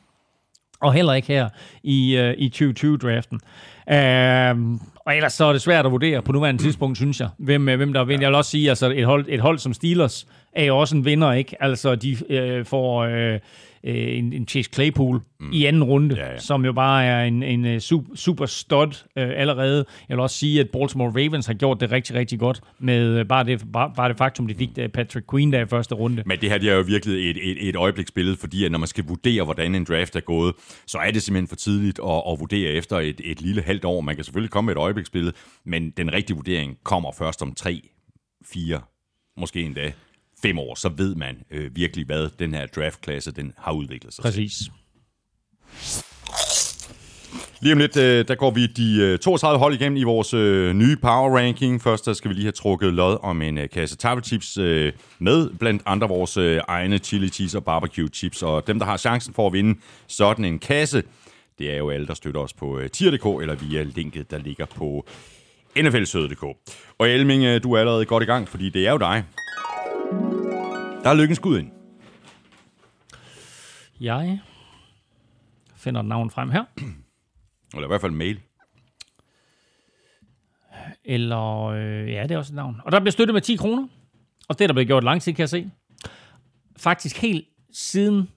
Og 0.81 0.92
heller 0.92 1.12
ikke 1.12 1.29
her 1.29 1.49
i, 1.83 2.16
øh, 2.16 2.35
i 2.38 2.49
2020-draften. 2.49 3.40
Øh, 3.90 4.79
og 5.07 5.16
ellers 5.16 5.33
så 5.33 5.45
er 5.45 5.53
det 5.53 5.62
svært 5.62 5.87
at 5.87 5.92
vurdere 5.92 6.23
på 6.23 6.33
nuværende 6.33 6.62
tidspunkt, 6.62 6.97
synes 6.97 7.21
jeg, 7.21 7.29
hvem, 7.38 7.68
øh, 7.68 7.77
hvem 7.77 7.92
der 7.92 8.05
vinder. 8.05 8.23
Jeg 8.23 8.29
vil 8.29 8.37
også 8.37 8.51
sige, 8.51 8.68
altså 8.68 8.90
et 8.90 9.05
hold, 9.05 9.27
et 9.29 9.40
hold 9.40 9.59
som 9.59 9.73
Steelers 9.73 10.27
er 10.53 10.64
jo 10.64 10.79
også 10.79 10.97
en 10.97 11.05
vinder, 11.05 11.33
ikke? 11.33 11.62
Altså 11.62 11.95
de 11.95 12.16
øh, 12.29 12.64
får... 12.64 13.03
Øh, 13.05 13.40
øh, 13.85 14.18
en, 14.18 14.33
en 14.33 14.49
Chase 14.49 14.71
Claypool 14.75 15.21
mm. 15.40 15.51
i 15.53 15.64
anden 15.64 15.85
runde, 15.85 16.14
ja, 16.14 16.33
ja. 16.33 16.38
som 16.38 16.64
jo 16.64 16.73
bare 16.73 17.05
er 17.05 17.25
en, 17.25 17.42
en 17.42 17.66
øh, 17.66 17.81
super, 17.81 18.16
super 18.16 18.47
stud 18.47 19.05
øh, 19.18 19.31
allerede. 19.37 19.85
Jeg 20.09 20.16
vil 20.16 20.23
også 20.23 20.37
sige, 20.37 20.61
at 20.61 20.71
Baltimore 20.71 21.11
Ravens 21.11 21.47
har 21.47 21.55
gjort 21.55 21.81
det 21.81 21.92
rigtig, 21.92 22.16
rigtig 22.16 22.38
godt 22.38 22.61
med 22.79 23.18
øh, 23.18 23.27
bare 23.27 23.45
det, 23.45 23.62
bare, 23.73 23.92
bare 23.97 24.09
det 24.09 24.18
faktum, 24.18 24.47
de 24.47 24.55
fik 24.55 24.71
øh, 24.79 24.88
Patrick 24.88 25.31
Queen 25.31 25.53
der 25.53 25.61
i 25.61 25.66
første 25.66 25.95
runde. 25.95 26.23
Men 26.27 26.40
det 26.40 26.51
her 26.51 26.59
det 26.59 26.71
er 26.71 26.75
jo 26.75 26.83
virkelig 26.83 27.31
et, 27.31 27.51
et, 27.51 27.68
et 27.68 27.77
øjebliksbillede, 27.77 28.37
fordi 28.37 28.64
at 28.64 28.73
når 28.73 28.79
man 28.79 28.88
skal 28.88 29.05
vurdere, 29.05 29.45
hvordan 29.45 29.75
en 29.75 29.85
draft 29.85 30.16
er 30.16 30.21
gået, 30.21 30.55
så 30.87 30.99
er 30.99 31.11
det 31.11 31.23
simpelthen 31.23 31.49
for 31.49 31.57
tidligt 31.57 32.01
at, 32.05 32.23
at 32.33 32.40
vurdere 32.40 32.71
efter 32.71 32.99
et, 32.99 33.21
et 33.25 33.40
lille 33.40 33.62
halvt 33.62 33.85
år. 33.85 34.01
Man 34.01 34.14
kan 34.14 34.25
selvfølgelig 34.25 34.51
komme 34.51 34.66
med 34.66 34.75
et 34.75 34.81
øjebliksbillede, 34.81 35.33
men 35.64 35.90
den 35.90 36.12
rigtige 36.12 36.37
vurdering 36.37 36.77
kommer 36.85 37.12
først 37.18 37.42
om 37.42 37.55
tre, 37.55 37.83
fire, 38.45 38.81
måske 39.37 39.62
endda 39.62 39.92
fem 40.42 40.59
år, 40.59 40.74
så 40.74 40.88
ved 40.96 41.14
man 41.14 41.37
øh, 41.50 41.76
virkelig, 41.76 42.07
hvad 42.07 42.28
den 42.38 42.55
her 42.55 42.66
draftklasse 42.66 43.33
den 43.33 43.52
har 43.59 43.72
udviklet 43.72 44.14
sig 44.14 44.22
Præcis. 44.22 44.70
Lige 47.62 47.72
om 47.72 47.78
lidt, 47.78 47.96
øh, 47.96 48.28
der 48.28 48.35
går 48.35 48.50
vi 48.50 48.66
de 48.66 48.98
øh, 49.00 49.18
32 49.18 49.59
hold 49.59 49.74
igennem 49.74 49.96
i 49.96 50.02
vores 50.02 50.35
øh, 50.35 50.74
nye 50.74 50.96
power 50.96 51.38
ranking. 51.38 51.83
Først 51.83 52.07
der 52.07 52.12
skal 52.12 52.28
vi 52.28 52.35
lige 52.35 52.44
have 52.44 52.52
trukket 52.52 52.94
lod 52.94 53.18
om 53.22 53.42
en 53.42 53.59
øh, 53.59 53.68
kasse 53.68 53.96
chips 54.24 54.59
øh, 54.59 54.92
med 55.18 55.50
blandt 55.59 55.83
andre 55.87 56.09
vores 56.09 56.37
øh, 56.37 56.61
egne 56.68 56.98
chili 56.98 57.28
cheese 57.28 57.59
og 57.59 57.64
barbecue 57.64 58.09
chips. 58.09 58.42
Og 58.42 58.66
dem, 58.66 58.78
der 58.78 58.87
har 58.87 58.96
chancen 58.96 59.35
for 59.35 59.46
at 59.46 59.52
vinde 59.52 59.81
sådan 60.07 60.44
en 60.44 60.59
kasse, 60.59 61.02
det 61.59 61.72
er 61.72 61.76
jo 61.76 61.90
alle, 61.90 62.07
der 62.07 62.14
støtter 62.14 62.40
os 62.40 62.52
på 62.52 62.78
øh, 62.78 62.90
tier.dk 62.90 63.42
eller 63.42 63.55
via 63.55 63.83
linket, 63.83 64.31
der 64.31 64.38
ligger 64.38 64.66
på 64.66 65.07
nflsøde.dk. 65.76 66.42
Og 66.98 67.09
Elming, 67.09 67.44
øh, 67.44 67.62
du 67.62 67.72
er 67.72 67.81
allerede 67.81 68.05
godt 68.05 68.22
i 68.22 68.26
gang, 68.26 68.48
fordi 68.48 68.68
det 68.68 68.87
er 68.87 68.90
jo 68.90 68.98
dig, 68.98 69.24
der 71.03 71.11
er 71.11 71.15
lykken 71.15 71.37
skud 71.37 71.59
ind. 71.59 71.71
Jeg 74.01 74.41
finder 75.77 76.01
et 76.01 76.07
navn 76.07 76.31
frem 76.31 76.51
her. 76.51 76.65
Eller 77.75 77.87
i 77.87 77.88
hvert 77.88 78.01
fald 78.01 78.12
mail. 78.12 78.41
Eller, 81.05 81.65
øh, 81.65 82.11
ja, 82.11 82.23
det 82.23 82.31
er 82.31 82.38
også 82.38 82.53
et 82.53 82.57
navn. 82.57 82.81
Og 82.85 82.93
der 82.93 83.01
bliver 83.01 83.12
støttet 83.12 83.35
med 83.35 83.43
10 83.43 83.57
kroner. 83.57 83.88
Og 84.49 84.59
det 84.59 84.65
er 84.65 84.69
der 84.69 84.75
blevet 84.75 84.87
gjort 84.87 85.05
lang 85.05 85.23
tid, 85.23 85.33
kan 85.33 85.41
jeg 85.41 85.49
se. 85.49 85.71
Faktisk 86.77 87.17
helt 87.17 87.49
siden 87.73 88.29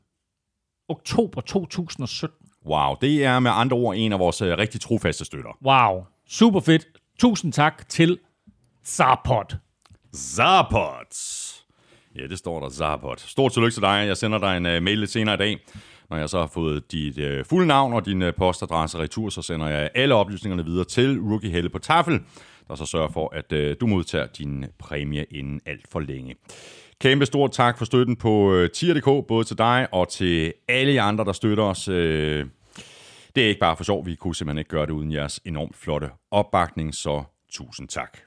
oktober 0.88 1.42
2017. 1.42 2.48
Wow, 2.66 2.96
det 3.02 3.26
er 3.26 3.40
med 3.40 3.52
andre 3.54 3.78
ord 3.78 3.96
en 3.96 4.14
af 4.14 4.20
vores 4.20 4.42
uh, 4.42 4.48
rigtig 4.48 4.82
trofaste 4.82 5.26
støtter. 5.26 5.58
Wow, 5.66 6.06
super 6.28 6.60
fedt. 6.60 6.88
Tusind 7.20 7.54
tak 7.54 7.90
til 7.90 8.20
Zarpot. 8.86 9.56
Zarpot. 10.16 11.16
Ja, 12.16 12.28
det 12.28 12.38
står 12.38 12.60
der, 12.60 12.70
Zapot. 12.70 13.20
Stort 13.20 13.52
tillykke 13.52 13.74
til 13.74 13.82
dig. 13.82 14.04
Jeg 14.08 14.18
sender 14.18 14.38
dig 14.38 14.58
en 14.58 14.66
uh, 14.66 14.84
mail 14.84 14.98
lidt 14.98 15.12
senere 15.12 15.36
i 15.36 15.38
dag. 15.38 15.58
Når 16.10 16.18
jeg 16.18 16.30
så 16.30 16.40
har 16.40 16.48
fået 16.48 16.92
dit 16.92 17.18
uh, 17.18 17.46
fulde 17.46 17.68
navn 17.68 17.94
og 17.94 18.06
din 18.06 18.22
uh, 18.22 18.30
postadresse 18.38 18.98
retur, 18.98 19.30
så 19.30 19.42
sender 19.42 19.68
jeg 19.68 19.90
alle 19.96 20.16
oplysningerne 20.16 20.66
videre 20.66 20.86
til 20.86 21.20
Rookie 21.20 21.52
Helle 21.52 21.70
på 21.70 21.80
tafel, 21.80 22.20
der 22.68 22.76
så 22.76 22.86
sørger 22.86 23.10
for, 23.10 23.34
at 23.36 23.52
uh, 23.52 23.76
du 23.82 23.88
modtager 23.88 24.28
din 24.28 24.66
præmie 24.80 25.26
inden 25.32 25.62
alt 25.66 25.88
for 25.92 26.00
længe. 26.00 26.36
Kæmpe 27.02 27.26
stort 27.26 27.52
tak 27.52 27.78
for 27.78 27.86
støtten 27.86 28.16
på 28.16 28.54
uh, 28.54 28.68
tier.dk, 28.68 29.28
både 29.28 29.44
til 29.44 29.58
dig 29.58 29.88
og 29.92 30.10
til 30.10 30.54
alle 30.68 30.94
jer 30.94 31.04
andre, 31.04 31.26
der 31.26 31.34
støtter 31.34 31.64
os. 31.64 31.90
Uh, 31.90 31.96
det 33.36 33.44
er 33.44 33.48
ikke 33.48 33.60
bare 33.60 33.78
for 33.78 33.84
sjov, 33.84 34.06
vi 34.06 34.16
kunne 34.16 34.36
simpelthen 34.36 34.58
ikke 34.58 34.70
gøre 34.70 34.86
det 34.86 34.92
uden 34.92 35.12
jeres 35.12 35.40
enormt 35.46 35.76
flotte 35.76 36.10
opbakning, 36.32 36.96
så 36.96 37.24
tusind 37.52 37.88
tak. 37.88 38.18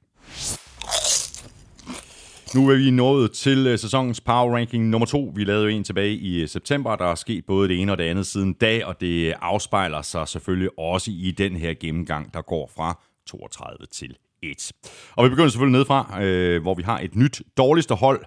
Nu 2.54 2.70
er 2.70 2.76
vi 2.76 2.90
nået 2.90 3.32
til 3.32 3.66
øh, 3.66 3.78
sæsonens 3.78 4.20
Power 4.20 4.56
Ranking 4.56 4.88
nummer 4.88 5.06
to. 5.06 5.32
Vi 5.34 5.44
lavede 5.44 5.62
jo 5.62 5.68
en 5.68 5.84
tilbage 5.84 6.14
i 6.14 6.42
øh, 6.42 6.48
september. 6.48 6.96
Der 6.96 7.04
er 7.04 7.14
sket 7.14 7.44
både 7.46 7.68
det 7.68 7.80
ene 7.80 7.92
og 7.92 7.98
det 7.98 8.04
andet 8.04 8.26
siden 8.26 8.52
dag, 8.52 8.84
og 8.84 9.00
det 9.00 9.28
øh, 9.28 9.34
afspejler 9.40 10.02
sig 10.02 10.28
selvfølgelig 10.28 10.78
også 10.78 11.10
i 11.10 11.34
den 11.38 11.56
her 11.56 11.74
gennemgang, 11.80 12.34
der 12.34 12.42
går 12.42 12.70
fra 12.76 13.00
32 13.26 13.86
til 13.92 14.16
1. 14.42 14.72
Og 15.16 15.24
vi 15.24 15.28
begynder 15.28 15.48
selvfølgelig 15.48 15.72
nedefra, 15.72 16.22
øh, 16.22 16.62
hvor 16.62 16.74
vi 16.74 16.82
har 16.82 17.00
et 17.00 17.16
nyt 17.16 17.42
dårligste 17.56 17.94
hold. 17.94 18.24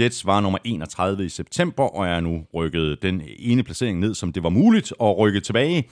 Jets 0.00 0.26
var 0.26 0.40
nummer 0.40 0.58
31 0.64 1.24
i 1.24 1.28
september, 1.28 1.84
og 1.84 2.06
er 2.06 2.20
nu 2.20 2.44
rykket 2.54 3.02
den 3.02 3.22
ene 3.38 3.62
placering 3.62 3.98
ned, 3.98 4.14
som 4.14 4.32
det 4.32 4.42
var 4.42 4.48
muligt 4.48 4.92
at 5.02 5.18
rykke 5.18 5.40
tilbage. 5.40 5.88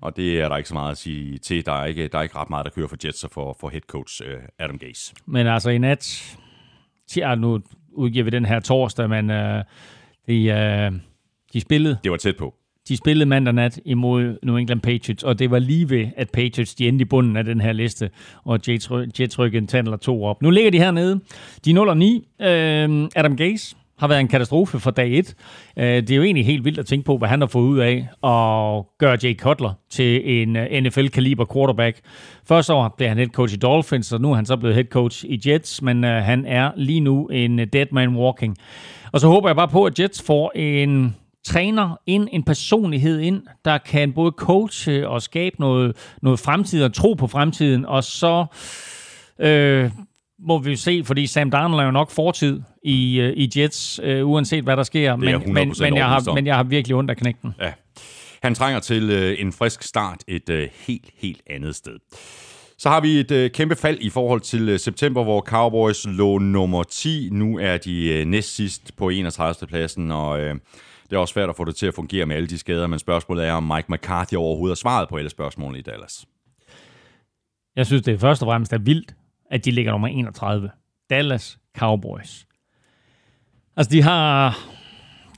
Og 0.00 0.16
det 0.16 0.40
er 0.40 0.48
der 0.48 0.56
ikke 0.56 0.68
så 0.68 0.74
meget 0.74 0.92
at 0.92 0.98
sige 0.98 1.38
til. 1.38 1.66
Der 1.66 1.72
er 1.72 1.84
ikke, 1.84 2.08
der 2.08 2.18
er 2.18 2.22
ikke 2.22 2.36
ret 2.36 2.50
meget, 2.50 2.64
der 2.64 2.70
kører 2.70 2.88
for 2.88 2.96
Jets 3.04 3.24
og 3.24 3.30
for, 3.30 3.56
for 3.60 3.68
head 3.68 3.80
coach 3.80 4.22
Adam 4.58 4.78
Gase. 4.78 5.14
Men 5.26 5.46
altså 5.46 5.70
i 5.70 5.78
nat, 5.78 6.36
ja, 7.16 7.34
nu 7.34 7.60
udgiver 7.92 8.24
vi 8.24 8.30
den 8.30 8.44
her 8.44 8.60
torsdag, 8.60 9.08
men 9.08 9.30
øh, 9.30 9.64
de, 10.26 10.44
øh, 10.44 10.92
de 11.52 11.60
spillede... 11.60 11.98
Det 12.04 12.10
var 12.10 12.16
tæt 12.16 12.36
på. 12.36 12.54
De 12.88 12.96
spillede 12.96 13.28
mandag 13.28 13.54
nat 13.54 13.80
imod 13.84 14.38
New 14.42 14.56
England 14.56 14.80
Patriots, 14.80 15.22
og 15.22 15.38
det 15.38 15.50
var 15.50 15.58
lige 15.58 15.90
ved, 15.90 16.06
at 16.16 16.30
Patriots 16.30 16.74
de 16.74 16.88
endte 16.88 17.02
i 17.02 17.04
bunden 17.04 17.36
af 17.36 17.44
den 17.44 17.60
her 17.60 17.72
liste, 17.72 18.10
og 18.44 18.60
Jets, 18.68 18.90
Jets 19.20 19.38
rykkede 19.38 19.62
en 19.62 19.66
tand 19.66 19.86
eller 19.86 19.96
to 19.96 20.24
op. 20.24 20.42
Nu 20.42 20.50
ligger 20.50 20.70
de 20.70 20.78
hernede. 20.78 21.20
De 21.64 21.70
er 21.70 21.74
0 21.74 21.88
og 21.88 21.96
9. 21.96 22.28
Øh, 22.40 23.08
Adam 23.16 23.36
Gase 23.36 23.76
har 24.02 24.08
været 24.08 24.20
en 24.20 24.28
katastrofe 24.28 24.80
fra 24.80 24.90
dag 24.90 25.18
1. 25.18 25.34
Øh, 25.78 25.84
det 25.84 26.10
er 26.10 26.16
jo 26.16 26.22
egentlig 26.22 26.46
helt 26.46 26.64
vildt 26.64 26.78
at 26.78 26.86
tænke 26.86 27.04
på, 27.04 27.18
hvad 27.18 27.28
han 27.28 27.40
har 27.40 27.46
fået 27.46 27.64
ud 27.64 27.78
af 27.78 27.96
at 28.24 28.98
gøre 28.98 29.18
Jay 29.22 29.38
Cutler 29.38 29.72
til 29.90 30.40
en 30.42 30.56
øh, 30.56 30.82
NFL-kaliber 30.82 31.44
quarterback. 31.52 32.00
Første 32.48 32.72
år 32.72 32.94
blev 32.96 33.08
han 33.08 33.16
head 33.16 33.28
coach 33.28 33.54
i 33.54 33.56
Dolphins, 33.56 34.12
og 34.12 34.20
nu 34.20 34.30
er 34.30 34.34
han 34.34 34.46
så 34.46 34.56
blevet 34.56 34.74
head 34.74 34.84
coach 34.84 35.24
i 35.24 35.40
Jets, 35.46 35.82
men 35.82 36.04
øh, 36.04 36.24
han 36.24 36.46
er 36.46 36.70
lige 36.76 37.00
nu 37.00 37.26
en 37.26 37.58
dead 37.58 37.86
man 37.92 38.16
walking. 38.16 38.56
Og 39.12 39.20
så 39.20 39.28
håber 39.28 39.48
jeg 39.48 39.56
bare 39.56 39.68
på, 39.68 39.84
at 39.84 40.00
Jets 40.00 40.22
får 40.22 40.52
en 40.54 41.16
træner 41.44 41.96
ind, 42.06 42.28
en 42.32 42.42
personlighed 42.42 43.20
ind, 43.20 43.42
der 43.64 43.78
kan 43.78 44.12
både 44.12 44.32
coache 44.36 45.08
og 45.08 45.22
skabe 45.22 45.56
noget, 45.60 45.96
noget 46.22 46.38
fremtid 46.38 46.84
og 46.84 46.94
tro 46.94 47.14
på 47.14 47.26
fremtiden, 47.26 47.86
og 47.86 48.04
så 48.04 48.46
øh, 49.38 49.90
må 50.46 50.58
vi 50.58 50.76
se, 50.76 51.02
fordi 51.04 51.26
Sam 51.26 51.50
Darnold 51.50 51.80
er 51.80 51.84
jo 51.84 51.90
nok 51.90 52.10
fortid 52.10 52.60
i, 52.84 53.20
øh, 53.20 53.32
i 53.36 53.50
Jets, 53.56 54.00
øh, 54.02 54.28
uanset 54.28 54.64
hvad 54.64 54.76
der 54.76 54.82
sker, 54.82 55.16
men, 55.16 55.42
men, 55.52 55.74
men, 55.80 55.96
jeg 55.96 56.06
har, 56.06 56.34
men 56.34 56.46
jeg 56.46 56.56
har 56.56 56.62
virkelig 56.62 56.96
ondt 56.96 57.10
af 57.10 57.16
knægten. 57.16 57.54
Ja. 57.60 57.72
Han 58.42 58.54
trænger 58.54 58.80
til 58.80 59.10
øh, 59.10 59.36
en 59.38 59.52
frisk 59.52 59.82
start 59.82 60.18
et 60.28 60.48
øh, 60.48 60.68
helt, 60.86 61.10
helt 61.18 61.42
andet 61.50 61.74
sted. 61.74 61.98
Så 62.78 62.88
har 62.88 63.00
vi 63.00 63.20
et 63.20 63.30
øh, 63.30 63.50
kæmpe 63.50 63.76
fald 63.76 63.98
i 64.00 64.10
forhold 64.10 64.40
til 64.40 64.68
øh, 64.68 64.78
september, 64.78 65.22
hvor 65.22 65.40
Cowboys 65.40 66.06
lå 66.06 66.38
nummer 66.38 66.82
10. 66.82 67.28
Nu 67.32 67.58
er 67.58 67.76
de 67.76 68.08
øh, 68.08 68.26
næst 68.26 68.56
sidst 68.56 68.96
på 68.96 69.08
31. 69.08 69.66
pladsen, 69.68 70.10
og 70.10 70.40
øh, 70.40 70.54
det 71.10 71.16
er 71.16 71.18
også 71.18 71.32
svært 71.32 71.48
at 71.48 71.56
få 71.56 71.64
det 71.64 71.76
til 71.76 71.86
at 71.86 71.94
fungere 71.94 72.26
med 72.26 72.36
alle 72.36 72.48
de 72.48 72.58
skader, 72.58 72.86
men 72.86 72.98
spørgsmålet 72.98 73.46
er, 73.46 73.52
om 73.52 73.62
Mike 73.62 73.92
McCarthy 73.92 74.34
overhovedet 74.34 74.70
har 74.70 74.80
svaret 74.80 75.08
på 75.08 75.16
alle 75.16 75.30
spørgsmålene 75.30 75.78
i 75.78 75.82
Dallas. 75.82 76.24
Jeg 77.76 77.86
synes, 77.86 78.02
det 78.02 78.14
er 78.14 78.18
først 78.18 78.42
og 78.42 78.46
fremmest 78.46 78.72
er 78.72 78.78
vildt, 78.78 79.14
at 79.52 79.64
de 79.64 79.70
ligger 79.70 79.92
nummer 79.92 80.08
31. 80.08 80.70
Dallas 81.10 81.58
Cowboys. 81.78 82.46
Altså, 83.76 83.90
de 83.90 84.02
har, 84.02 84.58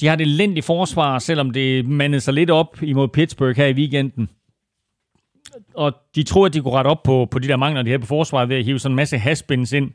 de 0.00 0.06
har 0.06 0.14
et 0.14 0.20
elendigt 0.20 0.66
forsvar, 0.66 1.18
selvom 1.18 1.50
det 1.50 1.86
mandede 1.86 2.20
sig 2.20 2.34
lidt 2.34 2.50
op 2.50 2.82
imod 2.82 3.08
Pittsburgh 3.08 3.56
her 3.56 3.66
i 3.66 3.72
weekenden. 3.72 4.28
Og 5.74 5.92
de 6.14 6.22
tror, 6.22 6.46
at 6.46 6.54
de 6.54 6.60
kunne 6.60 6.74
rette 6.74 6.88
op 6.88 7.02
på, 7.02 7.28
på 7.30 7.38
de 7.38 7.48
der 7.48 7.56
mangler, 7.56 7.82
de 7.82 7.90
her 7.90 7.98
på 7.98 8.06
forsvaret 8.06 8.48
ved 8.48 8.56
at 8.56 8.64
hive 8.64 8.78
sådan 8.78 8.92
en 8.92 8.96
masse 8.96 9.18
haspins 9.18 9.72
ind 9.72 9.90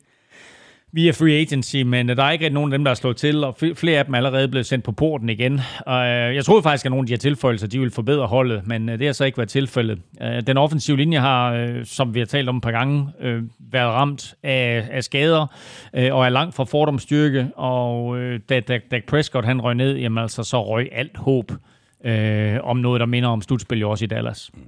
via 0.91 1.11
free 1.11 1.33
agency, 1.33 1.75
men 1.75 2.09
der 2.09 2.23
er 2.23 2.31
ikke 2.31 2.49
nogen 2.49 2.73
af 2.73 2.77
dem, 2.77 2.83
der 2.83 2.91
er 2.91 2.95
slået 2.95 3.17
til, 3.17 3.43
og 3.43 3.57
flere 3.75 3.99
af 3.99 4.05
dem 4.05 4.13
er 4.13 4.17
allerede 4.17 4.47
blevet 4.47 4.65
sendt 4.65 4.85
på 4.85 4.91
porten 4.91 5.29
igen. 5.29 5.61
Og 5.85 6.07
øh, 6.07 6.35
jeg 6.35 6.45
troede 6.45 6.63
faktisk, 6.63 6.85
at 6.85 6.91
nogle 6.91 7.03
af 7.03 7.07
de 7.07 7.13
her 7.13 7.17
tilføjelser, 7.17 7.67
de 7.67 7.79
vil 7.79 7.91
forbedre 7.91 8.27
holdet, 8.27 8.67
men 8.67 8.89
øh, 8.89 8.99
det 8.99 9.07
har 9.07 9.13
så 9.13 9.25
ikke 9.25 9.37
været 9.37 9.49
tilfældet. 9.49 9.99
Øh, 10.21 10.41
den 10.47 10.57
offensive 10.57 10.97
linje 10.97 11.19
har, 11.19 11.81
som 11.83 12.13
vi 12.13 12.19
har 12.19 12.25
talt 12.25 12.49
om 12.49 12.55
et 12.55 12.63
par 12.63 12.71
gange, 12.71 13.07
været 13.71 13.89
ramt 13.89 14.35
af, 14.43 14.87
af 14.91 15.03
skader, 15.03 15.47
og 15.93 16.25
er 16.25 16.29
langt 16.29 16.55
fra 16.55 16.63
fordomsstyrke, 16.63 17.47
og 17.55 18.17
da 18.49 18.59
Dak 18.59 19.03
Prescott 19.07 19.45
han 19.45 19.61
røg 19.61 19.75
ned, 19.75 19.97
jamen 19.97 20.17
altså, 20.17 20.43
så 20.43 20.63
røg 20.63 20.89
alt 20.91 21.17
håb 21.17 21.51
om 22.63 22.77
noget, 22.77 22.99
der 22.99 23.05
minder 23.05 23.29
om 23.29 23.41
slutspil 23.41 23.85
også 23.85 24.05
i 24.05 24.07
Dallas. 24.07 24.51
Mm. 24.53 24.61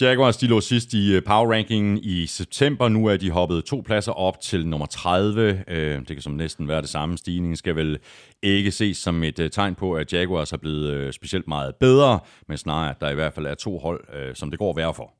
Jaguars 0.00 0.36
de 0.36 0.46
lå 0.46 0.60
sidst 0.60 0.94
i 0.94 1.14
øh, 1.16 1.22
power 1.22 1.52
rankingen 1.52 1.98
i 2.02 2.26
september. 2.26 2.88
Nu 2.88 3.06
er 3.06 3.16
de 3.16 3.30
hoppet 3.30 3.64
to 3.64 3.82
pladser 3.86 4.12
op 4.12 4.40
til 4.40 4.66
nummer 4.66 4.86
30. 4.86 5.64
Øh, 5.68 5.98
det 5.98 6.06
kan 6.06 6.20
som 6.20 6.32
næsten 6.32 6.68
være 6.68 6.80
det 6.80 6.88
samme. 6.88 7.18
Stigningen 7.18 7.56
skal 7.56 7.76
vel 7.76 7.98
ikke 8.42 8.70
ses 8.70 8.96
som 8.96 9.22
et 9.22 9.38
øh, 9.38 9.50
tegn 9.50 9.74
på, 9.74 9.94
at 9.94 10.12
Jaguars 10.12 10.52
er 10.52 10.56
blevet 10.56 11.14
specielt 11.14 11.48
meget 11.48 11.74
bedre, 11.74 12.20
men 12.48 12.58
snarere, 12.58 12.90
at 12.90 13.00
der 13.00 13.10
i 13.10 13.14
hvert 13.14 13.34
fald 13.34 13.46
er 13.46 13.54
to 13.54 13.78
hold, 13.78 14.34
som 14.34 14.50
det 14.50 14.58
går 14.58 14.74
værre 14.74 14.94
for. 14.94 15.12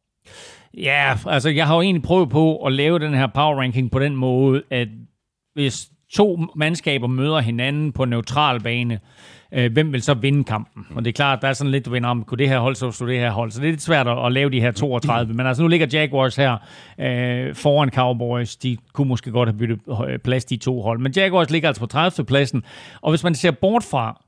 Ja, 0.75 1.19
altså 1.27 1.49
jeg 1.49 1.67
har 1.67 1.75
jo 1.75 1.81
egentlig 1.81 2.03
prøvet 2.03 2.31
på 2.31 2.57
at 2.67 2.73
lave 2.73 2.99
den 2.99 3.15
her 3.15 3.27
power 3.27 3.61
ranking 3.61 3.91
på 3.91 3.99
den 3.99 4.17
måde, 4.17 4.63
at 4.71 4.89
hvis 5.55 5.89
to 6.13 6.41
mandskaber 6.57 7.07
møder 7.07 7.41
hinanden 7.41 7.93
på 7.93 8.05
neutral 8.05 8.61
bane, 8.61 9.01
øh, 9.55 9.73
hvem 9.73 9.93
vil 9.93 10.03
så 10.03 10.15
vinde 10.15 10.45
kampen? 10.45 10.87
Og 10.95 11.05
det 11.05 11.11
er 11.11 11.13
klart, 11.13 11.43
der 11.43 11.49
er 11.49 11.53
sådan 11.53 11.71
lidt, 11.71 11.87
du 11.87 11.91
vinder 11.91 12.09
om, 12.09 12.25
kunne 12.25 12.39
det 12.39 12.49
her 12.49 12.59
hold 12.59 12.75
så 12.75 12.91
stå 12.91 13.07
det 13.07 13.19
her 13.19 13.31
hold? 13.31 13.51
Så 13.51 13.61
det 13.61 13.67
er 13.67 13.71
lidt 13.71 13.83
svært 13.83 14.09
at, 14.09 14.27
at 14.27 14.33
lave 14.33 14.51
de 14.51 14.61
her 14.61 14.73
32. 14.73 15.35
Men 15.37 15.47
altså 15.47 15.63
nu 15.63 15.69
ligger 15.69 15.87
Jaguars 15.93 16.37
her 16.37 16.57
øh, 17.01 17.55
foran 17.55 17.91
Cowboys. 17.91 18.57
De 18.57 18.77
kunne 18.93 19.09
måske 19.09 19.31
godt 19.31 19.49
have 19.49 19.59
byttet 19.59 19.81
øh, 20.09 20.19
plads, 20.19 20.45
de 20.45 20.57
to 20.57 20.83
hold. 20.83 20.99
Men 20.99 21.13
Jaguars 21.17 21.51
ligger 21.51 21.69
altså 21.69 21.81
på 21.81 21.87
30. 21.87 22.25
pladsen. 22.27 22.63
Og 23.01 23.11
hvis 23.13 23.25
man 23.25 23.35
ser 23.35 23.51
bort 23.51 23.85
fra, 23.85 24.23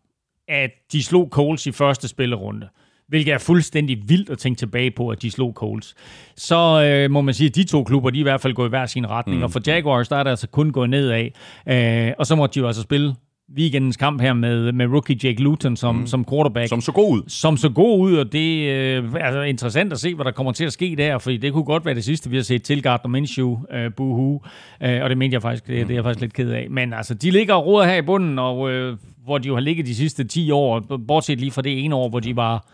at 0.48 0.70
de 0.92 1.02
slog 1.02 1.28
Coles 1.30 1.66
i 1.66 1.72
første 1.72 2.08
spillerunde, 2.08 2.68
hvilket 3.08 3.34
er 3.34 3.38
fuldstændig 3.38 4.08
vildt 4.08 4.30
at 4.30 4.38
tænke 4.38 4.58
tilbage 4.58 4.90
på, 4.90 5.08
at 5.08 5.22
de 5.22 5.30
slog 5.30 5.52
Coles. 5.52 5.94
Så 6.36 6.82
øh, 6.84 7.10
må 7.10 7.20
man 7.20 7.34
sige, 7.34 7.48
at 7.48 7.54
de 7.54 7.64
to 7.64 7.84
klubber, 7.84 8.10
de 8.10 8.18
er 8.18 8.20
i 8.20 8.22
hvert 8.22 8.40
fald 8.40 8.54
gået 8.54 8.68
i 8.68 8.70
hver 8.70 8.86
sin 8.86 9.10
retning, 9.10 9.38
mm. 9.38 9.44
og 9.44 9.50
for 9.50 9.60
Jaguars, 9.66 10.08
der 10.08 10.16
er 10.16 10.22
det 10.22 10.30
altså 10.30 10.48
kun 10.48 10.70
gået 10.70 10.90
nedad. 10.90 11.28
Øh, 11.68 12.12
og 12.18 12.26
så 12.26 12.34
måtte 12.36 12.54
de 12.54 12.60
jo 12.60 12.66
altså 12.66 12.82
spille 12.82 13.14
weekendens 13.52 13.96
kamp 13.96 14.20
her 14.20 14.32
med, 14.32 14.72
med 14.72 14.86
rookie 14.86 15.16
Jake 15.24 15.42
Luton 15.42 15.76
som, 15.76 15.96
mm. 15.96 16.06
som 16.06 16.24
quarterback. 16.24 16.68
Som 16.68 16.80
så 16.80 16.92
god 16.92 17.12
ud. 17.12 17.22
Som 17.28 17.56
så 17.56 17.68
god 17.68 18.00
ud, 18.00 18.16
og 18.16 18.32
det 18.32 18.68
øh, 18.68 19.04
er 19.14 19.24
altså 19.24 19.40
interessant 19.40 19.92
at 19.92 20.00
se, 20.00 20.14
hvad 20.14 20.24
der 20.24 20.30
kommer 20.30 20.52
til 20.52 20.64
at 20.64 20.72
ske 20.72 20.94
der, 20.98 21.18
fordi 21.18 21.36
det 21.36 21.52
kunne 21.52 21.64
godt 21.64 21.84
være 21.84 21.94
det 21.94 22.04
sidste, 22.04 22.30
vi 22.30 22.36
har 22.36 22.42
set 22.42 22.62
til 22.62 22.82
Gardner 22.82 23.10
Minshew, 23.10 23.58
øh, 23.72 23.92
buhu, 23.96 24.40
øh, 24.82 25.02
og 25.02 25.10
det 25.10 25.18
mente 25.18 25.34
jeg 25.34 25.42
faktisk, 25.42 25.66
det, 25.66 25.88
det 25.88 25.90
er 25.90 25.94
jeg 25.94 26.04
faktisk 26.04 26.20
lidt 26.20 26.32
ked 26.32 26.50
af. 26.50 26.66
Men 26.70 26.92
altså, 26.92 27.14
de 27.14 27.30
ligger 27.30 27.54
og 27.54 27.66
råder 27.66 27.86
her 27.86 27.96
i 27.96 28.02
bunden, 28.02 28.38
og 28.38 28.70
øh, 28.70 28.96
hvor 29.24 29.38
de 29.38 29.48
jo 29.48 29.54
har 29.54 29.60
ligget 29.60 29.86
de 29.86 29.94
sidste 29.94 30.24
10 30.24 30.50
år, 30.50 30.80
bortset 31.08 31.40
lige 31.40 31.50
fra 31.50 31.62
det 31.62 31.84
ene 31.84 31.94
år, 31.94 32.08
hvor 32.08 32.20
de 32.20 32.36
var 32.36 32.66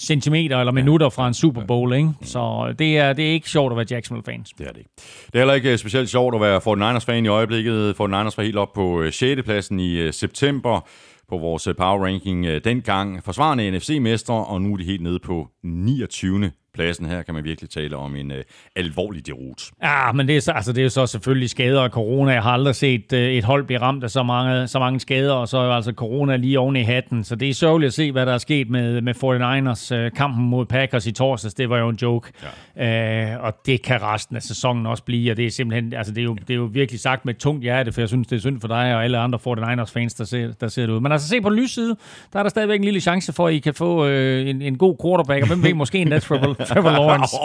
centimeter 0.00 0.58
eller 0.58 0.72
minutter 0.72 1.08
fra 1.08 1.28
en 1.28 1.34
Super 1.34 1.66
Bowl, 1.66 1.94
ikke? 1.94 2.08
Så 2.22 2.74
det 2.78 2.98
er, 2.98 3.12
det 3.12 3.28
er 3.28 3.32
ikke 3.32 3.50
sjovt 3.50 3.72
at 3.72 3.76
være 3.76 3.86
Jacksonville-fans. 3.90 4.50
Det 4.58 4.66
er 4.66 4.72
det 4.72 4.78
ikke. 4.78 4.90
Det 5.26 5.34
er 5.34 5.38
heller 5.38 5.54
ikke 5.54 5.78
specielt 5.78 6.08
sjovt 6.10 6.34
at 6.34 6.40
være 6.40 6.60
49ers-fan 6.96 7.24
i 7.24 7.28
øjeblikket. 7.28 7.94
49ers 8.00 8.34
var 8.36 8.42
helt 8.42 8.56
op 8.56 8.72
på 8.72 9.02
6. 9.10 9.22
Øh, 9.22 9.44
pladsen 9.44 9.80
i 9.80 9.94
øh, 9.94 10.12
september 10.12 10.88
på 11.28 11.38
vores 11.38 11.66
øh, 11.66 11.76
power 11.76 12.04
ranking 12.04 12.64
dengang. 12.64 13.24
Forsvarende 13.24 13.70
NFC-mestre, 13.70 14.34
og 14.44 14.62
nu 14.62 14.72
er 14.72 14.76
de 14.76 14.84
helt 14.84 15.02
nede 15.02 15.18
på 15.18 15.48
29 15.64 16.50
pladsen 16.74 17.06
her 17.06 17.22
kan 17.22 17.34
man 17.34 17.44
virkelig 17.44 17.70
tale 17.70 17.96
om 17.96 18.16
en 18.16 18.32
øh, 18.32 18.44
alvorlig 18.76 19.26
derut. 19.26 19.70
Ja, 19.82 20.12
men 20.12 20.28
det 20.28 20.36
er, 20.36 20.40
så, 20.40 20.52
altså, 20.52 20.72
det 20.72 20.78
er 20.78 20.82
jo 20.82 20.88
så 20.88 21.06
selvfølgelig 21.06 21.50
skader 21.50 21.80
og 21.80 21.90
corona. 21.90 22.32
Jeg 22.32 22.42
har 22.42 22.50
aldrig 22.50 22.74
set 22.74 23.12
øh, 23.12 23.32
et 23.32 23.44
hold 23.44 23.64
blive 23.64 23.80
ramt 23.80 24.04
af 24.04 24.10
så 24.10 24.22
mange, 24.22 24.68
så 24.68 24.78
mange 24.78 25.00
skader, 25.00 25.32
og 25.32 25.48
så 25.48 25.58
er 25.58 25.70
altså 25.70 25.92
corona 25.92 26.36
lige 26.36 26.58
oven 26.58 26.76
i 26.76 26.82
hatten. 26.82 27.24
Så 27.24 27.36
det 27.36 27.50
er 27.50 27.54
sørgeligt 27.54 27.88
at 27.88 27.94
se, 27.94 28.12
hvad 28.12 28.26
der 28.26 28.34
er 28.34 28.38
sket 28.38 28.70
med, 28.70 29.00
med 29.00 29.14
49ers. 29.14 29.94
Øh, 29.94 30.12
kampen 30.12 30.44
mod 30.44 30.66
Packers 30.66 31.06
i 31.06 31.12
torsdags, 31.12 31.54
det 31.54 31.70
var 31.70 31.78
jo 31.78 31.88
en 31.88 31.98
joke. 32.02 32.32
Ja. 32.76 33.32
Øh, 33.34 33.44
og 33.44 33.66
det 33.66 33.82
kan 33.82 34.02
resten 34.02 34.36
af 34.36 34.42
sæsonen 34.42 34.86
også 34.86 35.02
blive, 35.02 35.30
og 35.30 35.36
det 35.36 35.46
er 35.46 35.50
simpelthen, 35.50 35.94
altså 35.94 36.12
det 36.12 36.20
er 36.20 36.24
jo, 36.24 36.34
det 36.34 36.50
er 36.50 36.54
jo 36.54 36.68
virkelig 36.72 37.00
sagt 37.00 37.24
med 37.24 37.34
et 37.34 37.40
tungt 37.40 37.62
hjerte, 37.62 37.92
for 37.92 38.00
jeg 38.00 38.08
synes, 38.08 38.28
det 38.28 38.36
er 38.36 38.40
synd 38.40 38.60
for 38.60 38.68
dig 38.68 38.94
og 38.94 39.04
alle 39.04 39.18
andre 39.18 39.38
49ers-fans, 39.38 40.14
der 40.14 40.24
ser, 40.24 40.52
der 40.60 40.68
ser 40.68 40.86
det 40.86 40.92
ud. 40.92 41.00
Men 41.00 41.12
altså 41.12 41.28
se 41.28 41.40
på 41.40 41.50
lysside, 41.50 41.96
der 42.32 42.38
er 42.38 42.42
der 42.42 42.50
stadigvæk 42.50 42.78
en 42.78 42.84
lille 42.84 43.00
chance 43.00 43.32
for, 43.32 43.46
at 43.46 43.54
I 43.54 43.58
kan 43.58 43.74
få 43.74 44.06
øh, 44.06 44.48
en, 44.48 44.62
en 44.62 44.78
god 44.78 44.96
quarterback, 45.02 45.42
og 45.42 45.48
hvem 45.48 45.62
ved, 45.62 45.74
måske 45.74 45.98
en 45.98 46.12
Trevor, 46.20 46.61
Trevor 46.64 46.90
Lawrence. 46.98 47.36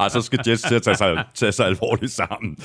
oh, 0.00 0.10
så 0.10 0.22
skal 0.22 0.38
Jets 0.46 0.62
til 0.62 0.74
at 0.74 0.82
tage 0.82 0.96
sig, 0.96 1.24
tage 1.34 1.52
sig 1.52 1.66
alvorligt 1.66 2.12
sammen. 2.12 2.56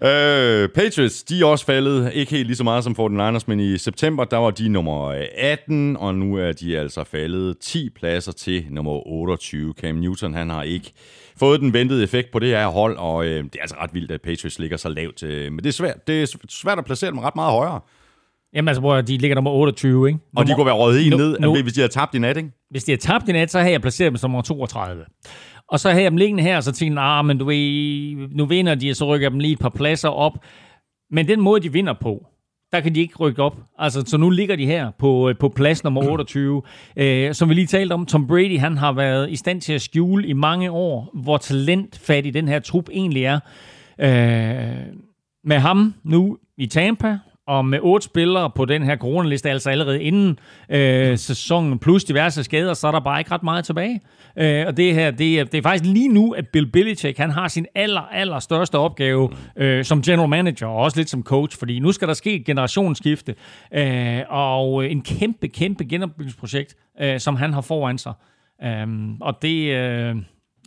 Uh, 0.00 0.68
Patriots, 0.74 1.22
de 1.22 1.40
er 1.40 1.44
også 1.44 1.64
faldet, 1.64 2.12
ikke 2.14 2.30
helt 2.30 2.46
lige 2.46 2.56
så 2.56 2.64
meget 2.64 2.84
som 2.84 2.96
49ers, 2.98 3.44
men 3.46 3.60
i 3.60 3.78
september, 3.78 4.24
der 4.24 4.36
var 4.36 4.50
de 4.50 4.68
nummer 4.68 5.24
18, 5.38 5.96
og 5.96 6.14
nu 6.14 6.36
er 6.36 6.52
de 6.52 6.78
altså 6.78 7.04
faldet 7.04 7.58
10 7.58 7.90
pladser 7.90 8.32
til 8.32 8.66
nummer 8.70 9.06
28. 9.06 9.74
Cam 9.80 9.94
Newton, 9.94 10.34
han 10.34 10.50
har 10.50 10.62
ikke 10.62 10.92
fået 11.36 11.60
den 11.60 11.72
ventede 11.72 12.02
effekt 12.02 12.30
på 12.30 12.38
det 12.38 12.48
her 12.48 12.66
hold, 12.66 12.96
og 12.96 13.24
øh, 13.24 13.44
det 13.44 13.54
er 13.54 13.60
altså 13.60 13.76
ret 13.80 13.94
vildt, 13.94 14.10
at 14.10 14.22
Patriots 14.22 14.58
ligger 14.58 14.76
så 14.76 14.88
lavt. 14.88 15.22
Øh, 15.22 15.52
men 15.52 15.58
det 15.58 15.66
er, 15.66 15.72
svært, 15.72 16.06
det 16.06 16.22
er 16.22 16.36
svært 16.48 16.78
at 16.78 16.84
placere 16.84 17.10
dem 17.10 17.18
ret 17.18 17.36
meget 17.36 17.52
højere. 17.52 17.80
Jamen 18.54 18.68
altså, 18.68 18.80
hvor 18.80 19.00
de 19.00 19.16
ligger 19.16 19.34
nummer 19.34 19.50
28, 19.50 20.08
ikke? 20.08 20.18
Nummer, 20.18 20.20
og 20.36 20.46
de 20.46 20.54
kunne 20.54 20.66
være 20.66 20.74
røget 20.74 21.00
helt 21.02 21.16
ned, 21.16 21.38
no, 21.38 21.62
hvis 21.62 21.72
de 21.72 21.80
havde 21.80 21.92
tabt 21.92 22.14
i 22.14 22.18
nat, 22.18 22.36
ikke? 22.36 22.50
Hvis 22.70 22.84
de 22.84 22.92
havde 22.92 23.00
tabt 23.00 23.28
i 23.28 23.32
nat, 23.32 23.50
så 23.50 23.58
havde 23.58 23.72
jeg 23.72 23.80
placeret 23.80 24.10
dem 24.10 24.16
som 24.16 24.30
nummer 24.30 24.42
32. 24.42 25.04
Og 25.68 25.80
så 25.80 25.90
havde 25.90 26.02
jeg 26.02 26.10
dem 26.10 26.16
liggende 26.16 26.42
her, 26.42 26.56
og 26.56 26.62
så 26.62 26.72
tænkte 26.72 27.02
jeg, 27.02 27.24
men 27.24 27.38
du 27.38 27.44
ved, 27.44 28.28
nu 28.30 28.46
vinder 28.46 28.74
de, 28.74 28.90
og 28.90 28.96
så 28.96 29.04
rykker 29.06 29.24
jeg 29.24 29.30
dem 29.30 29.40
lige 29.40 29.52
et 29.52 29.58
par 29.58 29.68
pladser 29.68 30.08
op. 30.08 30.32
Men 31.10 31.28
den 31.28 31.40
måde, 31.40 31.60
de 31.60 31.72
vinder 31.72 31.94
på, 32.00 32.26
der 32.72 32.80
kan 32.80 32.94
de 32.94 33.00
ikke 33.00 33.16
rykke 33.16 33.42
op. 33.42 33.56
Altså, 33.78 34.02
så 34.06 34.16
nu 34.16 34.30
ligger 34.30 34.56
de 34.56 34.66
her 34.66 34.90
på, 34.98 35.32
på 35.40 35.48
plads 35.48 35.84
nummer 35.84 36.02
28. 36.10 36.62
Øh, 36.96 37.34
som 37.34 37.48
vi 37.48 37.54
lige 37.54 37.66
talte 37.66 37.92
om, 37.92 38.06
Tom 38.06 38.26
Brady, 38.26 38.58
han 38.58 38.76
har 38.76 38.92
været 38.92 39.30
i 39.30 39.36
stand 39.36 39.60
til 39.60 39.72
at 39.72 39.82
skjule 39.82 40.26
i 40.26 40.32
mange 40.32 40.70
år, 40.70 41.10
hvor 41.22 41.36
talentfattig 41.36 42.34
den 42.34 42.48
her 42.48 42.58
trup 42.60 42.88
egentlig 42.92 43.24
er. 43.24 43.40
Øh, 43.98 44.86
med 45.44 45.58
ham 45.58 45.94
nu 46.04 46.38
i 46.58 46.66
Tampa, 46.66 47.18
og 47.46 47.64
med 47.64 47.78
otte 47.82 48.04
spillere 48.04 48.50
på 48.50 48.64
den 48.64 48.82
her 48.82 48.96
coronaliste, 48.96 49.50
altså 49.50 49.70
allerede 49.70 50.02
inden 50.02 50.38
øh, 50.68 51.18
sæsonen, 51.18 51.78
plus 51.78 52.04
diverse 52.04 52.44
skader, 52.44 52.74
så 52.74 52.86
er 52.86 52.90
der 52.92 53.00
bare 53.00 53.20
ikke 53.20 53.30
ret 53.30 53.42
meget 53.42 53.64
tilbage. 53.64 54.00
Øh, 54.38 54.64
og 54.66 54.76
det 54.76 54.94
her, 54.94 55.10
det 55.10 55.40
er, 55.40 55.44
det 55.44 55.58
er 55.58 55.62
faktisk 55.62 55.84
lige 55.84 56.08
nu, 56.08 56.32
at 56.32 56.48
Bill 56.48 56.70
Belichick, 56.72 57.18
han 57.18 57.30
har 57.30 57.48
sin 57.48 57.66
aller, 57.74 58.00
aller 58.00 58.38
største 58.38 58.78
opgave 58.78 59.30
øh, 59.56 59.84
som 59.84 60.02
general 60.02 60.28
manager, 60.28 60.66
og 60.66 60.76
også 60.76 60.96
lidt 60.96 61.10
som 61.10 61.22
coach, 61.22 61.58
fordi 61.58 61.78
nu 61.78 61.92
skal 61.92 62.08
der 62.08 62.14
ske 62.14 62.34
et 62.34 62.44
generationsskifte, 62.44 63.34
øh, 63.74 64.20
og 64.28 64.90
en 64.90 65.02
kæmpe, 65.02 65.48
kæmpe 65.48 65.84
genopbygningsprojekt, 65.84 66.74
øh, 67.00 67.20
som 67.20 67.36
han 67.36 67.52
har 67.52 67.60
foran 67.60 67.98
sig. 67.98 68.12
Øh, 68.64 68.86
og 69.20 69.42
det... 69.42 69.74
Øh, 69.74 70.16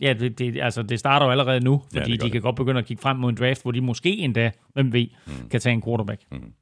Ja, 0.02 0.12
det, 0.12 0.38
det, 0.38 0.58
altså, 0.62 0.82
det 0.82 0.98
starter 0.98 1.26
jo 1.26 1.32
allerede 1.32 1.60
nu, 1.64 1.82
fordi 1.92 2.10
ja, 2.10 2.16
de 2.16 2.18
kan 2.18 2.30
det. 2.32 2.42
godt 2.42 2.56
begynde 2.56 2.78
at 2.78 2.86
kigge 2.86 3.00
frem 3.02 3.16
mod 3.16 3.30
en 3.30 3.36
draft, 3.36 3.62
hvor 3.62 3.70
de 3.72 3.80
måske 3.80 4.16
endda, 4.18 4.50
hvem 4.74 4.92
ved, 4.92 5.06
mm. 5.26 5.32
kan 5.50 5.60
tage 5.60 5.72
en 5.72 5.82
quarterback. 5.82 6.20
Mm. 6.32 6.52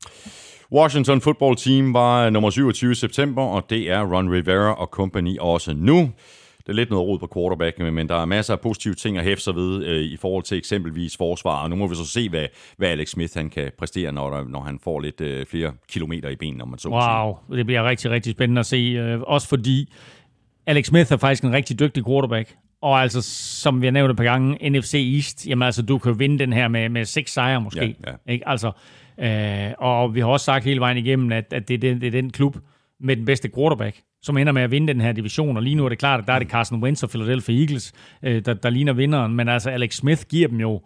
Washington 0.73 1.21
Football 1.21 1.57
Team 1.57 1.95
var 1.95 2.31
nummer 2.31 2.51
27 2.51 2.95
september, 2.95 3.43
og 3.43 3.67
det 3.71 3.91
er 3.91 4.01
Ron 4.15 4.33
Rivera 4.33 4.75
og 4.75 4.87
company 4.87 5.39
også 5.39 5.75
nu. 5.75 5.97
det 6.59 6.69
er 6.69 6.73
lidt 6.73 6.91
noget 6.91 7.07
rod 7.09 7.19
på 7.19 7.29
quarterback, 7.35 7.79
men 7.79 8.09
der 8.09 8.15
er 8.15 8.25
masser 8.25 8.55
af 8.55 8.61
positive 8.61 8.95
ting 8.95 9.19
at 9.19 9.25
hæfte 9.25 9.45
sig 9.45 9.55
ved 9.55 9.85
øh, 9.85 10.01
i 10.03 10.17
forhold 10.17 10.43
til 10.45 10.59
eksempelvis 10.59 11.17
forsvar. 11.17 11.63
Og 11.63 11.71
nu 11.71 11.77
må 11.77 11.87
vi 11.87 11.95
så 11.95 12.07
se, 12.07 12.29
hvad, 12.29 12.47
hvad 12.77 12.89
Alex 12.89 13.09
Smith 13.09 13.33
han 13.37 13.51
kan 13.51 13.71
præstere, 13.79 14.13
når, 14.13 14.31
der, 14.31 14.45
når 14.49 14.61
han 14.61 14.79
får 14.85 15.01
lidt 15.01 15.21
øh, 15.21 15.47
flere 15.47 15.73
kilometer 15.89 16.29
i 16.29 16.37
benene, 16.37 16.63
om 16.63 16.69
man 16.69 16.79
så 16.79 16.89
Wow, 16.89 17.37
sige. 17.49 17.57
det 17.59 17.67
bliver 17.67 17.89
rigtig, 17.89 18.11
rigtig 18.11 18.33
spændende 18.33 18.61
at 18.61 18.67
se. 18.67 18.77
Øh, 18.77 19.21
også 19.21 19.49
fordi 19.49 19.93
Alex 20.67 20.87
Smith 20.87 21.13
er 21.13 21.17
faktisk 21.17 21.45
en 21.45 21.53
rigtig 21.53 21.79
dygtig 21.81 22.07
quarterback. 22.07 22.55
Og 22.85 23.03
altså, 23.03 23.23
som 23.63 23.81
vi 23.81 23.87
har 23.87 23.93
nævnt 23.93 24.11
et 24.11 24.17
par 24.17 24.25
gange, 24.25 24.71
NFC 24.71 24.95
East, 25.15 25.47
jamen 25.47 25.63
altså, 25.63 25.83
du 25.83 25.99
kan 25.99 26.19
vinde 26.19 26.39
den 26.39 26.53
her 26.53 26.69
med, 26.69 26.89
med 26.89 27.05
seks 27.05 27.33
sejre 27.33 27.61
måske. 27.61 27.97
Ja, 28.07 28.11
ja. 28.11 28.33
Ikke? 28.33 28.49
Altså, 28.49 28.73
øh, 29.21 29.73
og 29.79 30.15
vi 30.15 30.21
har 30.21 30.27
også 30.27 30.45
sagt 30.45 30.65
hele 30.65 30.81
vejen 30.81 30.97
igennem, 30.97 31.33
at, 31.33 31.53
at 31.53 31.69
det, 31.69 31.83
det, 31.83 32.01
det 32.01 32.07
er 32.07 32.11
den 32.11 32.31
klub 32.31 32.57
med 33.01 33.17
den 33.17 33.25
bedste 33.25 33.51
quarterback, 33.55 34.01
som 34.23 34.39
ender 34.39 34.53
med 34.53 34.63
at 34.63 34.71
vinde 34.71 34.89
den 34.93 35.01
her 35.01 35.13
division. 35.13 35.57
Og 35.57 35.63
lige 35.63 35.75
nu 35.75 35.85
er 35.85 35.89
det 35.89 35.99
klart, 35.99 36.21
at 36.21 36.27
der 36.27 36.33
er 36.33 36.39
det 36.39 36.49
Carson 36.49 36.83
Wentz 36.83 37.03
og 37.03 37.11
Philadelphia 37.11 37.61
Eagles, 37.61 37.93
øh, 38.23 38.45
der, 38.45 38.55
der 38.55 38.71
ligner 38.71 38.93
vinderen. 38.93 39.35
Men 39.35 39.49
altså, 39.49 39.71
Alex 39.71 39.95
Smith 39.95 40.23
giver 40.29 40.49
dem 40.49 40.61
jo 40.61 40.83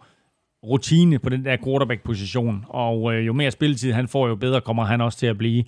rutine 0.63 1.19
på 1.19 1.29
den 1.29 1.45
der 1.45 1.57
quarterback-position, 1.63 2.65
og 2.69 3.13
øh, 3.13 3.27
jo 3.27 3.33
mere 3.33 3.51
spilletid 3.51 3.93
han 3.93 4.07
får, 4.07 4.27
jo 4.27 4.35
bedre 4.35 4.61
kommer 4.61 4.85
han 4.85 5.01
også 5.01 5.17
til 5.17 5.27
at 5.27 5.37
blive. 5.37 5.63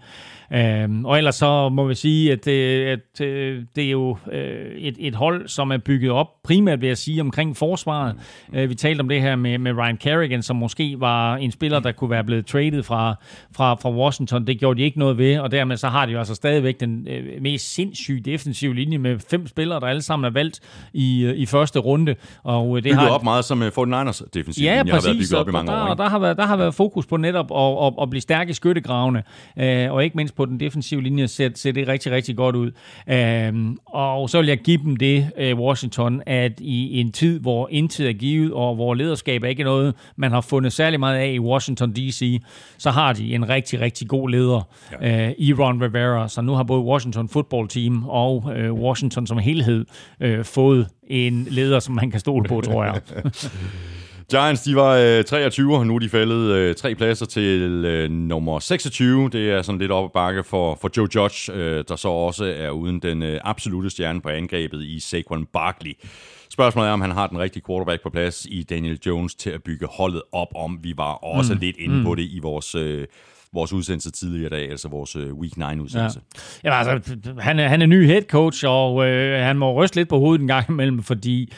Øhm, 0.53 1.05
og 1.05 1.17
ellers 1.17 1.35
så 1.35 1.69
må 1.69 1.87
vi 1.87 1.95
sige, 1.95 2.31
at, 2.31 2.45
det, 2.45 2.83
at 2.85 3.21
øh, 3.21 3.63
det 3.75 3.83
er 3.83 3.89
jo 3.89 4.17
øh, 4.31 4.75
et, 4.75 4.95
et 4.99 5.15
hold, 5.15 5.47
som 5.47 5.71
er 5.71 5.77
bygget 5.77 6.11
op 6.11 6.27
primært, 6.43 6.81
vil 6.81 6.87
jeg 6.87 6.97
sige, 6.97 7.21
omkring 7.21 7.57
forsvaret. 7.57 8.15
Øh, 8.53 8.69
vi 8.69 8.75
talte 8.75 9.01
om 9.01 9.09
det 9.09 9.21
her 9.21 9.35
med, 9.35 9.57
med 9.57 9.77
Ryan 9.77 9.97
Kerrigan, 9.97 10.43
som 10.43 10.55
måske 10.55 10.95
var 10.99 11.35
en 11.35 11.51
spiller, 11.51 11.79
der 11.79 11.91
kunne 11.91 12.09
være 12.09 12.23
blevet 12.23 12.45
traded 12.45 12.83
fra, 12.83 13.15
fra, 13.55 13.73
fra 13.73 13.91
Washington. 13.91 14.47
Det 14.47 14.59
gjorde 14.59 14.79
de 14.79 14.83
ikke 14.83 14.99
noget 14.99 15.17
ved, 15.17 15.39
og 15.39 15.51
dermed 15.51 15.77
så 15.77 15.87
har 15.87 16.05
de 16.05 16.11
jo 16.11 16.17
altså 16.17 16.35
stadigvæk 16.35 16.79
den 16.79 17.07
øh, 17.07 17.41
mest 17.41 17.73
sindssyge 17.73 18.21
defensive 18.21 18.75
linje 18.75 18.97
med 18.97 19.19
fem 19.29 19.47
spillere, 19.47 19.79
der 19.79 19.87
alle 19.87 20.01
sammen 20.01 20.25
er 20.25 20.33
valgt 20.33 20.59
i, 20.93 21.23
øh, 21.23 21.35
i 21.35 21.45
første 21.45 21.79
runde. 21.79 22.15
Og 22.43 22.77
øh, 22.77 22.83
det 22.83 22.95
har 22.95 23.09
op 23.09 23.23
meget 23.23 23.45
som 23.45 23.61
49ers 23.63 24.27
defensive 24.33 24.65
ja, 24.65 24.80
linje 24.85 24.93
præcis, 24.93 25.05
har 25.05 25.13
været 25.13 25.17
bygget 25.17 25.39
op 25.39 25.49
i 25.49 25.51
mange 25.51 25.71
der, 25.71 25.85
år. 25.85 25.91
Ikke? 25.91 26.03
Der 26.03 26.09
har, 26.09 26.19
været, 26.19 26.37
der 26.37 26.45
har 26.45 26.57
været 26.57 26.73
fokus 26.75 27.05
på 27.05 27.17
netop 27.17 27.51
at, 27.51 27.87
at, 27.87 27.93
at 28.01 28.09
blive 28.09 28.21
stærk 28.21 28.49
i 28.49 28.53
skyttegravene, 28.53 29.23
øh, 29.59 29.91
og 29.91 30.03
ikke 30.03 30.17
mindst 30.17 30.35
på 30.35 30.45
den 30.45 30.59
defensive 30.59 31.01
linje 31.01 31.27
ser, 31.27 31.49
ser 31.55 31.71
det 31.71 31.87
rigtig, 31.87 32.11
rigtig 32.11 32.35
godt 32.35 32.55
ud. 32.55 32.71
Øhm, 33.09 33.77
og 33.85 34.29
så 34.29 34.37
vil 34.37 34.47
jeg 34.47 34.57
give 34.57 34.77
dem 34.77 34.95
det, 34.95 35.31
øh, 35.37 35.59
Washington, 35.59 36.21
at 36.25 36.59
i 36.59 36.99
en 36.99 37.11
tid, 37.11 37.39
hvor 37.39 37.67
intet 37.71 38.09
er 38.09 38.13
givet, 38.13 38.53
og 38.53 38.75
hvor 38.75 38.93
lederskab 38.93 39.43
er 39.43 39.47
ikke 39.47 39.63
noget, 39.63 39.95
man 40.15 40.31
har 40.31 40.41
fundet 40.41 40.73
særlig 40.73 40.99
meget 40.99 41.17
af 41.17 41.31
i 41.31 41.39
Washington 41.39 41.93
D.C., 41.93 42.41
så 42.77 42.91
har 42.91 43.13
de 43.13 43.35
en 43.35 43.49
rigtig, 43.49 43.81
rigtig 43.81 44.07
god 44.07 44.29
leder 44.29 44.67
ja. 45.01 45.27
øh, 45.27 45.33
i 45.37 45.53
Ron 45.53 45.83
Rivera. 45.83 46.29
Så 46.29 46.41
nu 46.41 46.53
har 46.53 46.63
både 46.63 46.81
Washington 46.81 47.29
Football 47.29 47.67
Team 47.67 48.03
og 48.07 48.51
øh, 48.55 48.73
Washington 48.73 49.27
som 49.27 49.37
helhed 49.37 49.85
øh, 50.19 50.45
fået 50.45 50.87
en 51.07 51.47
leder, 51.49 51.79
som 51.79 51.95
man 51.95 52.11
kan 52.11 52.19
stole 52.19 52.49
på, 52.49 52.61
tror 52.61 52.83
jeg. 52.83 53.01
Giants, 54.31 54.61
de 54.61 54.75
var 54.75 54.95
øh, 54.95 55.23
23, 55.23 55.77
og 55.77 55.87
nu 55.87 55.95
er 55.95 55.99
de 55.99 56.09
faldet 56.09 56.51
øh, 56.51 56.75
tre 56.75 56.95
pladser 56.95 57.25
til 57.25 57.85
øh, 57.85 58.11
nummer 58.11 58.59
26. 58.59 59.29
Det 59.29 59.51
er 59.51 59.61
sådan 59.61 59.79
lidt 59.79 59.91
op 59.91 60.05
ad 60.05 60.09
bakke 60.13 60.43
for, 60.43 60.77
for 60.81 60.89
Joe 60.97 61.07
Judge, 61.15 61.53
øh, 61.53 61.83
der 61.87 61.95
så 61.95 62.07
også 62.07 62.45
er 62.57 62.69
uden 62.69 62.99
den 62.99 63.23
øh, 63.23 63.39
absolute 63.43 63.89
stjerne 63.89 64.21
på 64.21 64.29
angrebet 64.29 64.83
i 64.83 64.99
Saquon 64.99 65.45
Barkley. 65.45 65.93
Spørgsmålet 66.49 66.89
er, 66.89 66.93
om 66.93 67.01
han 67.01 67.11
har 67.11 67.27
den 67.27 67.39
rigtige 67.39 67.63
quarterback 67.67 68.03
på 68.03 68.09
plads 68.09 68.45
i 68.49 68.63
Daniel 68.63 68.99
Jones 69.05 69.35
til 69.35 69.49
at 69.49 69.63
bygge 69.63 69.87
holdet 69.91 70.21
op 70.31 70.47
om. 70.55 70.79
Vi 70.81 70.93
var 70.97 71.13
også 71.13 71.53
mm. 71.53 71.59
lidt 71.59 71.77
inde 71.77 71.97
mm. 71.97 72.03
på 72.03 72.15
det 72.15 72.23
i 72.23 72.39
vores... 72.41 72.75
Øh, 72.75 73.07
vores 73.53 73.73
udsendelse 73.73 74.11
tidligere 74.11 74.47
i 74.47 74.49
dag, 74.49 74.71
altså 74.71 74.87
vores 74.87 75.15
uh, 75.15 75.33
Week 75.39 75.53
9-udsendelse. 75.57 76.19
Ja. 76.63 76.71
Jamen, 76.71 76.93
altså, 76.93 77.15
han 77.39 77.59
er, 77.59 77.67
han 77.67 77.81
er 77.81 77.85
ny 77.85 78.05
head 78.05 78.21
coach, 78.21 78.63
og 78.67 79.07
øh, 79.07 79.45
han 79.45 79.57
må 79.57 79.83
ryste 79.83 79.95
lidt 79.95 80.09
på 80.09 80.19
hovedet 80.19 80.41
en 80.41 80.47
gang 80.47 80.69
imellem, 80.69 81.03
fordi 81.03 81.53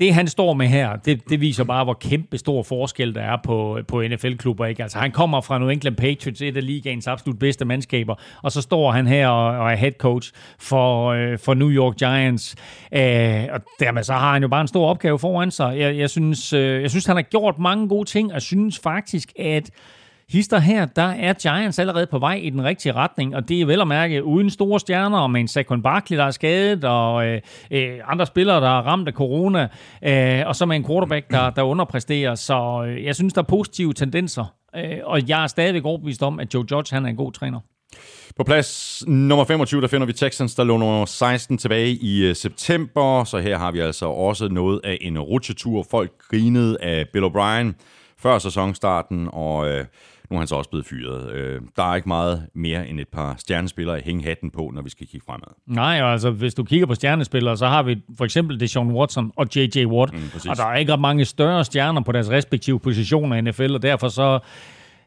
det 0.00 0.14
han 0.14 0.28
står 0.28 0.54
med 0.54 0.66
her, 0.66 0.96
det, 0.96 1.28
det 1.28 1.40
viser 1.40 1.64
bare, 1.64 1.84
hvor 1.84 1.94
kæmpe 1.94 2.38
stor 2.38 2.62
forskel 2.62 3.14
der 3.14 3.20
er 3.20 3.36
på, 3.44 3.78
på 3.88 4.02
NFL-klubber. 4.02 4.66
Ikke? 4.66 4.82
Altså, 4.82 4.98
han 4.98 5.10
kommer 5.10 5.40
fra 5.40 5.58
New 5.58 5.68
England 5.68 5.96
Patriots, 5.96 6.42
et 6.42 6.56
af 6.56 6.66
ligaens 6.66 7.06
absolut 7.06 7.38
bedste 7.38 7.64
mandskaber, 7.64 8.14
og 8.42 8.52
så 8.52 8.62
står 8.62 8.90
han 8.90 9.06
her 9.06 9.28
og, 9.28 9.58
og 9.58 9.72
er 9.72 9.76
head 9.76 9.92
coach 9.92 10.32
for, 10.58 11.06
øh, 11.06 11.38
for 11.38 11.54
New 11.54 11.70
York 11.70 11.96
Giants. 11.96 12.56
Øh, 12.92 13.44
og 13.50 13.60
dermed 13.80 14.02
så 14.02 14.12
har 14.12 14.32
han 14.32 14.42
jo 14.42 14.48
bare 14.48 14.60
en 14.60 14.68
stor 14.68 14.88
opgave 14.88 15.18
foran 15.18 15.50
sig. 15.50 15.78
Jeg, 15.78 15.96
jeg, 15.96 16.10
synes, 16.10 16.52
øh, 16.52 16.82
jeg 16.82 16.90
synes, 16.90 17.06
han 17.06 17.16
har 17.16 17.22
gjort 17.22 17.58
mange 17.58 17.88
gode 17.88 18.08
ting, 18.08 18.28
og 18.28 18.34
jeg 18.34 18.42
synes 18.42 18.78
faktisk, 18.78 19.32
at 19.38 19.70
hister 20.28 20.58
her, 20.58 20.86
der 20.86 21.02
er 21.02 21.32
Giants 21.32 21.78
allerede 21.78 22.06
på 22.06 22.18
vej 22.18 22.34
i 22.34 22.50
den 22.50 22.64
rigtige 22.64 22.92
retning, 22.92 23.36
og 23.36 23.48
det 23.48 23.60
er 23.60 23.66
vel 23.66 23.80
at 23.80 23.88
mærke 23.88 24.24
uden 24.24 24.50
store 24.50 24.80
stjerner, 24.80 25.18
og 25.18 25.30
med 25.30 25.40
en 25.40 25.48
Saquon 25.48 25.82
Barkley, 25.82 26.18
der 26.18 26.24
er 26.24 26.30
skadet, 26.30 26.84
og 26.84 27.26
øh, 27.26 27.40
øh, 27.70 27.98
andre 28.04 28.26
spillere, 28.26 28.60
der 28.60 28.78
er 28.78 28.82
ramt 28.82 29.08
af 29.08 29.14
corona, 29.14 29.68
øh, 30.02 30.46
og 30.46 30.56
så 30.56 30.66
med 30.66 30.76
en 30.76 30.86
quarterback, 30.86 31.30
der, 31.30 31.50
der 31.50 31.62
underpræsterer. 31.62 32.34
Så 32.34 32.84
øh, 32.88 33.04
jeg 33.04 33.14
synes, 33.14 33.32
der 33.32 33.42
er 33.42 33.46
positive 33.46 33.92
tendenser, 33.92 34.54
øh, 34.76 34.98
og 35.04 35.28
jeg 35.28 35.42
er 35.42 35.46
stadigvæk 35.46 35.84
overbevist 35.84 36.22
om, 36.22 36.40
at 36.40 36.54
Joe 36.54 36.64
Judge 36.70 36.94
han 36.94 37.04
er 37.04 37.08
en 37.08 37.16
god 37.16 37.32
træner. 37.32 37.60
På 38.36 38.44
plads 38.44 39.02
nummer 39.06 39.44
25, 39.44 39.80
der 39.80 39.88
finder 39.88 40.06
vi 40.06 40.12
Texans, 40.12 40.54
der 40.54 40.64
lå 40.64 40.76
nummer 40.76 41.04
16 41.04 41.58
tilbage 41.58 41.90
i 41.90 42.24
øh, 42.26 42.34
september, 42.34 43.24
så 43.24 43.38
her 43.38 43.58
har 43.58 43.70
vi 43.70 43.80
altså 43.80 44.06
også 44.06 44.48
noget 44.48 44.80
af 44.84 44.98
en 45.00 45.18
rutsjetur. 45.18 45.86
Folk 45.90 46.10
grinede 46.30 46.76
af 46.80 47.08
Bill 47.12 47.24
O'Brien 47.24 47.72
før 48.18 48.38
sæsonstarten, 48.38 49.28
og 49.32 49.68
øh, 49.68 49.84
nu 50.30 50.36
er 50.36 50.40
han 50.40 50.46
så 50.46 50.54
også 50.54 50.70
blevet 50.70 50.86
fyret. 50.86 51.30
Øh, 51.30 51.60
der 51.76 51.90
er 51.90 51.94
ikke 51.94 52.08
meget 52.08 52.46
mere 52.54 52.88
end 52.88 53.00
et 53.00 53.08
par 53.08 53.34
stjernespillere 53.38 53.96
at 53.96 54.02
hænge 54.02 54.24
hatten 54.24 54.50
på, 54.50 54.70
når 54.74 54.82
vi 54.82 54.90
skal 54.90 55.06
kigge 55.06 55.24
fremad. 55.26 55.54
Nej, 55.66 56.12
altså 56.12 56.30
hvis 56.30 56.54
du 56.54 56.64
kigger 56.64 56.86
på 56.86 56.94
stjernespillere, 56.94 57.56
så 57.56 57.66
har 57.66 57.82
vi 57.82 57.96
for 58.18 58.24
eksempel 58.24 58.60
Deshaun 58.60 58.92
Watson 58.92 59.32
og 59.36 59.46
J.J. 59.56 59.86
Watt. 59.86 60.12
Mm, 60.12 60.50
og 60.50 60.56
der 60.56 60.64
er 60.64 60.76
ikke 60.76 60.92
ret 60.92 61.00
mange 61.00 61.24
større 61.24 61.64
stjerner 61.64 62.00
på 62.00 62.12
deres 62.12 62.30
respektive 62.30 62.80
positioner 62.80 63.36
i 63.36 63.40
NFL, 63.40 63.74
og 63.74 63.82
derfor 63.82 64.08
så 64.08 64.38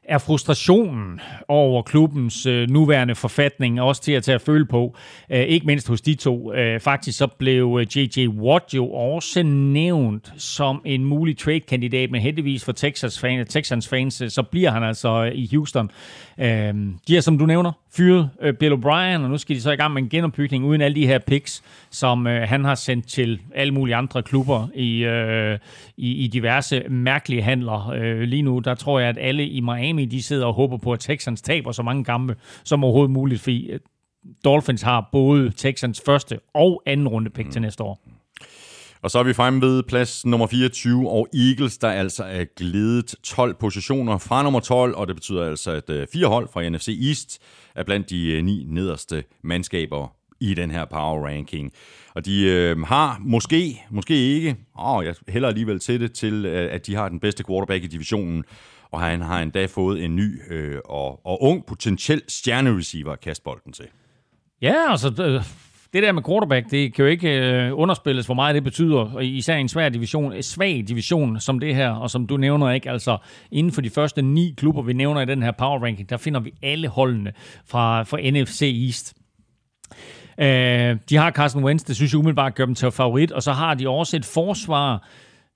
er 0.09 0.17
frustrationen 0.17 1.19
over 1.47 1.81
klubbens 1.81 2.45
øh, 2.45 2.69
nuværende 2.69 3.15
forfatning 3.15 3.81
også 3.81 4.01
til 4.01 4.11
at 4.11 4.23
tage 4.23 4.35
at 4.35 4.41
føle 4.41 4.65
på. 4.65 4.95
Øh, 5.29 5.39
ikke 5.39 5.65
mindst 5.65 5.87
hos 5.87 6.01
de 6.01 6.15
to. 6.15 6.53
Øh, 6.53 6.79
faktisk 6.79 7.17
så 7.17 7.27
blev 7.27 7.77
øh, 7.81 7.97
J.J. 7.97 8.27
Watt 8.27 8.73
jo 8.73 8.91
også 8.91 9.43
nævnt 9.43 10.33
som 10.37 10.81
en 10.85 11.05
mulig 11.05 11.37
trade-kandidat, 11.37 12.11
men 12.11 12.21
heldigvis 12.21 12.65
for 12.65 12.71
Texas 12.71 13.19
fans, 13.19 13.53
Texans 13.53 13.87
fans, 13.87 14.21
øh, 14.21 14.29
så 14.29 14.43
bliver 14.43 14.71
han 14.71 14.83
altså 14.83 15.25
øh, 15.25 15.31
i 15.35 15.49
Houston. 15.51 15.91
Øh, 16.39 16.73
de 17.07 17.17
er, 17.17 17.21
som 17.21 17.37
du 17.37 17.45
nævner, 17.45 17.71
fyret 17.95 18.29
øh, 18.41 18.53
Bill 18.53 18.73
O'Brien, 18.73 19.23
og 19.23 19.29
nu 19.29 19.37
skal 19.37 19.55
de 19.55 19.61
så 19.61 19.71
i 19.71 19.75
gang 19.75 19.93
med 19.93 20.01
en 20.01 20.09
genopbygning 20.09 20.65
uden 20.65 20.81
alle 20.81 20.95
de 20.95 21.07
her 21.07 21.19
picks, 21.19 21.63
som 21.89 22.27
øh, 22.27 22.47
han 22.49 22.65
har 22.65 22.75
sendt 22.75 23.07
til 23.07 23.39
alle 23.55 23.73
mulige 23.73 23.95
andre 23.95 24.23
klubber 24.23 24.67
i, 24.75 25.03
øh, 25.03 25.59
i, 25.97 26.11
i 26.11 26.27
diverse 26.27 26.83
mærkelige 26.89 27.41
handler. 27.41 27.89
Øh, 27.89 28.21
lige 28.21 28.41
nu, 28.41 28.59
der 28.59 28.75
tror 28.75 28.99
jeg, 28.99 29.09
at 29.09 29.17
alle 29.21 29.47
i 29.47 29.59
Miami, 29.59 29.98
de 30.05 30.23
sidder 30.23 30.45
og 30.45 30.53
håber 30.53 30.77
på, 30.77 30.93
at 30.93 30.99
Texans 30.99 31.41
taber 31.41 31.71
så 31.71 31.83
mange 31.83 32.03
kampe 32.03 32.35
som 32.63 32.83
overhovedet 32.83 33.11
muligt, 33.11 33.41
fordi 33.41 33.71
øh, 33.71 33.79
Dolphins 34.45 34.81
har 34.81 35.09
både 35.11 35.51
Texans 35.57 36.01
første 36.05 36.39
og 36.53 36.83
anden 36.85 37.07
runde 37.07 37.29
pick 37.29 37.45
mm. 37.45 37.51
til 37.51 37.61
næste 37.61 37.83
år. 37.83 38.01
Og 39.01 39.11
så 39.11 39.19
er 39.19 39.23
vi 39.23 39.33
fremme 39.33 39.61
ved 39.61 39.83
plads 39.83 40.25
nummer 40.25 40.47
24, 40.47 41.09
og 41.09 41.27
Eagles, 41.33 41.77
der 41.77 41.89
altså 41.89 42.23
er 42.23 42.45
glædet 42.57 43.15
12 43.23 43.55
positioner 43.59 44.17
fra 44.17 44.43
nummer 44.43 44.59
12, 44.59 44.95
og 44.95 45.07
det 45.07 45.15
betyder 45.15 45.45
altså, 45.45 45.71
at 45.71 45.89
øh, 45.89 46.07
fire 46.13 46.27
hold 46.27 46.47
fra 46.53 46.69
NFC 46.69 46.87
East 47.07 47.39
er 47.75 47.83
blandt 47.83 48.09
de 48.09 48.31
øh, 48.31 48.43
ni 48.43 48.65
nederste 48.67 49.23
mandskaber 49.43 50.15
i 50.39 50.53
den 50.53 50.71
her 50.71 50.85
power 50.85 51.27
ranking. 51.27 51.71
Og 52.15 52.25
de 52.25 52.45
øh, 52.45 52.81
har 52.81 53.17
måske, 53.21 53.81
måske 53.89 54.15
ikke, 54.15 54.55
åh, 54.79 55.05
jeg 55.05 55.15
hælder 55.27 55.47
alligevel 55.47 55.79
til 55.79 55.99
det, 55.99 56.13
til 56.13 56.45
at 56.45 56.87
de 56.87 56.95
har 56.95 57.09
den 57.09 57.19
bedste 57.19 57.43
quarterback 57.43 57.83
i 57.83 57.87
divisionen, 57.87 58.43
og 58.91 59.01
han 59.01 59.21
har 59.21 59.41
endda 59.41 59.65
fået 59.65 60.05
en 60.05 60.15
ny 60.15 60.53
øh, 60.53 60.79
og, 60.85 61.25
og 61.25 61.43
ung 61.43 61.65
potentiel 61.65 62.21
stjernereceiver 62.27 63.11
at 63.11 63.19
kaste 63.19 63.43
bolden 63.43 63.73
til. 63.73 63.85
Ja, 64.61 64.91
altså 64.91 65.23
øh, 65.23 65.43
det 65.93 66.03
der 66.03 66.11
med 66.11 66.23
quarterback, 66.23 66.71
det 66.71 66.93
kan 66.93 67.05
jo 67.05 67.11
ikke 67.11 67.29
øh, 67.29 67.79
underspilles, 67.79 68.25
hvor 68.25 68.35
meget 68.35 68.55
det 68.55 68.63
betyder, 68.63 69.19
især 69.19 69.55
i 69.55 69.61
en 69.61 69.69
svær 69.69 69.89
division, 69.89 70.33
en 70.33 70.43
svag 70.43 70.83
division 70.87 71.39
som 71.39 71.59
det 71.59 71.75
her, 71.75 71.89
og 71.89 72.09
som 72.09 72.27
du 72.27 72.37
nævner 72.37 72.71
ikke, 72.71 72.89
altså 72.89 73.17
inden 73.51 73.73
for 73.73 73.81
de 73.81 73.89
første 73.89 74.21
ni 74.21 74.53
klubber, 74.57 74.81
vi 74.81 74.93
nævner 74.93 75.21
i 75.21 75.25
den 75.25 75.43
her 75.43 75.51
power 75.51 75.83
ranking, 75.83 76.09
der 76.09 76.17
finder 76.17 76.39
vi 76.39 76.53
alle 76.63 76.87
holdene 76.87 77.33
fra, 77.65 78.03
fra 78.03 78.17
NFC 78.31 78.61
East. 78.85 79.13
Øh, 80.39 80.97
de 81.09 81.15
har 81.15 81.31
Carson 81.31 81.63
Wentz, 81.63 81.83
det 81.83 81.95
synes 81.95 82.13
jeg 82.13 82.19
umiddelbart 82.19 82.55
gør 82.55 82.65
dem 82.65 82.75
til 82.75 82.91
favorit, 82.91 83.31
og 83.31 83.43
så 83.43 83.51
har 83.51 83.73
de 83.73 83.89
også 83.89 84.17
et 84.17 84.25
forsvar, 84.25 85.07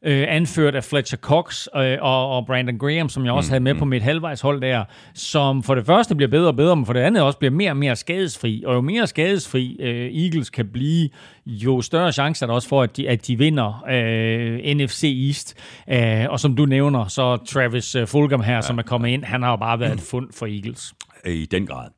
øh, 0.05 0.25
anført 0.27 0.75
af 0.75 0.83
Fletcher 0.83 1.17
Cox 1.17 1.67
øh, 1.75 1.97
og, 2.01 2.29
og 2.29 2.45
Brandon 2.45 2.77
Graham, 2.77 3.09
som 3.09 3.25
jeg 3.25 3.33
også 3.33 3.47
mm, 3.47 3.51
havde 3.51 3.63
med 3.63 3.73
mm. 3.73 3.79
på 3.79 3.85
mit 3.85 4.01
halvvejshold 4.01 4.61
der, 4.61 4.83
som 5.13 5.63
for 5.63 5.75
det 5.75 5.85
første 5.85 6.15
bliver 6.15 6.29
bedre 6.29 6.47
og 6.47 6.55
bedre, 6.55 6.75
men 6.75 6.85
for 6.85 6.93
det 6.93 6.99
andet 6.99 7.23
også 7.23 7.39
bliver 7.39 7.51
mere 7.51 7.71
og 7.71 7.77
mere 7.77 7.95
skadesfri. 7.95 8.63
Og 8.65 8.75
jo 8.75 8.81
mere 8.81 9.07
skadesfri 9.07 9.77
øh, 9.79 10.23
Eagles 10.23 10.49
kan 10.49 10.67
blive, 10.67 11.09
jo 11.45 11.81
større 11.81 12.11
chance 12.11 12.45
er 12.45 12.47
der 12.47 12.53
også 12.53 12.67
for, 12.67 12.81
at 12.81 12.97
de, 12.97 13.09
at 13.09 13.27
de 13.27 13.37
vinder 13.37 13.83
øh, 13.89 14.75
NFC 14.75 15.03
East. 15.27 15.55
Øh, 15.89 16.25
og 16.29 16.39
som 16.39 16.55
du 16.55 16.65
nævner, 16.65 17.07
så 17.07 17.37
Travis 17.37 17.95
øh, 17.95 18.07
Fulgham 18.07 18.41
her, 18.41 18.55
ja. 18.55 18.61
som 18.61 18.77
er 18.77 18.83
kommet 18.83 19.09
ind, 19.09 19.23
han 19.23 19.43
har 19.43 19.49
jo 19.49 19.55
bare 19.55 19.79
været 19.79 19.93
et 19.93 20.01
fund 20.01 20.27
for 20.33 20.45
Eagles 20.45 20.93
i 21.25 21.45
den 21.45 21.67
grad. 21.67 21.89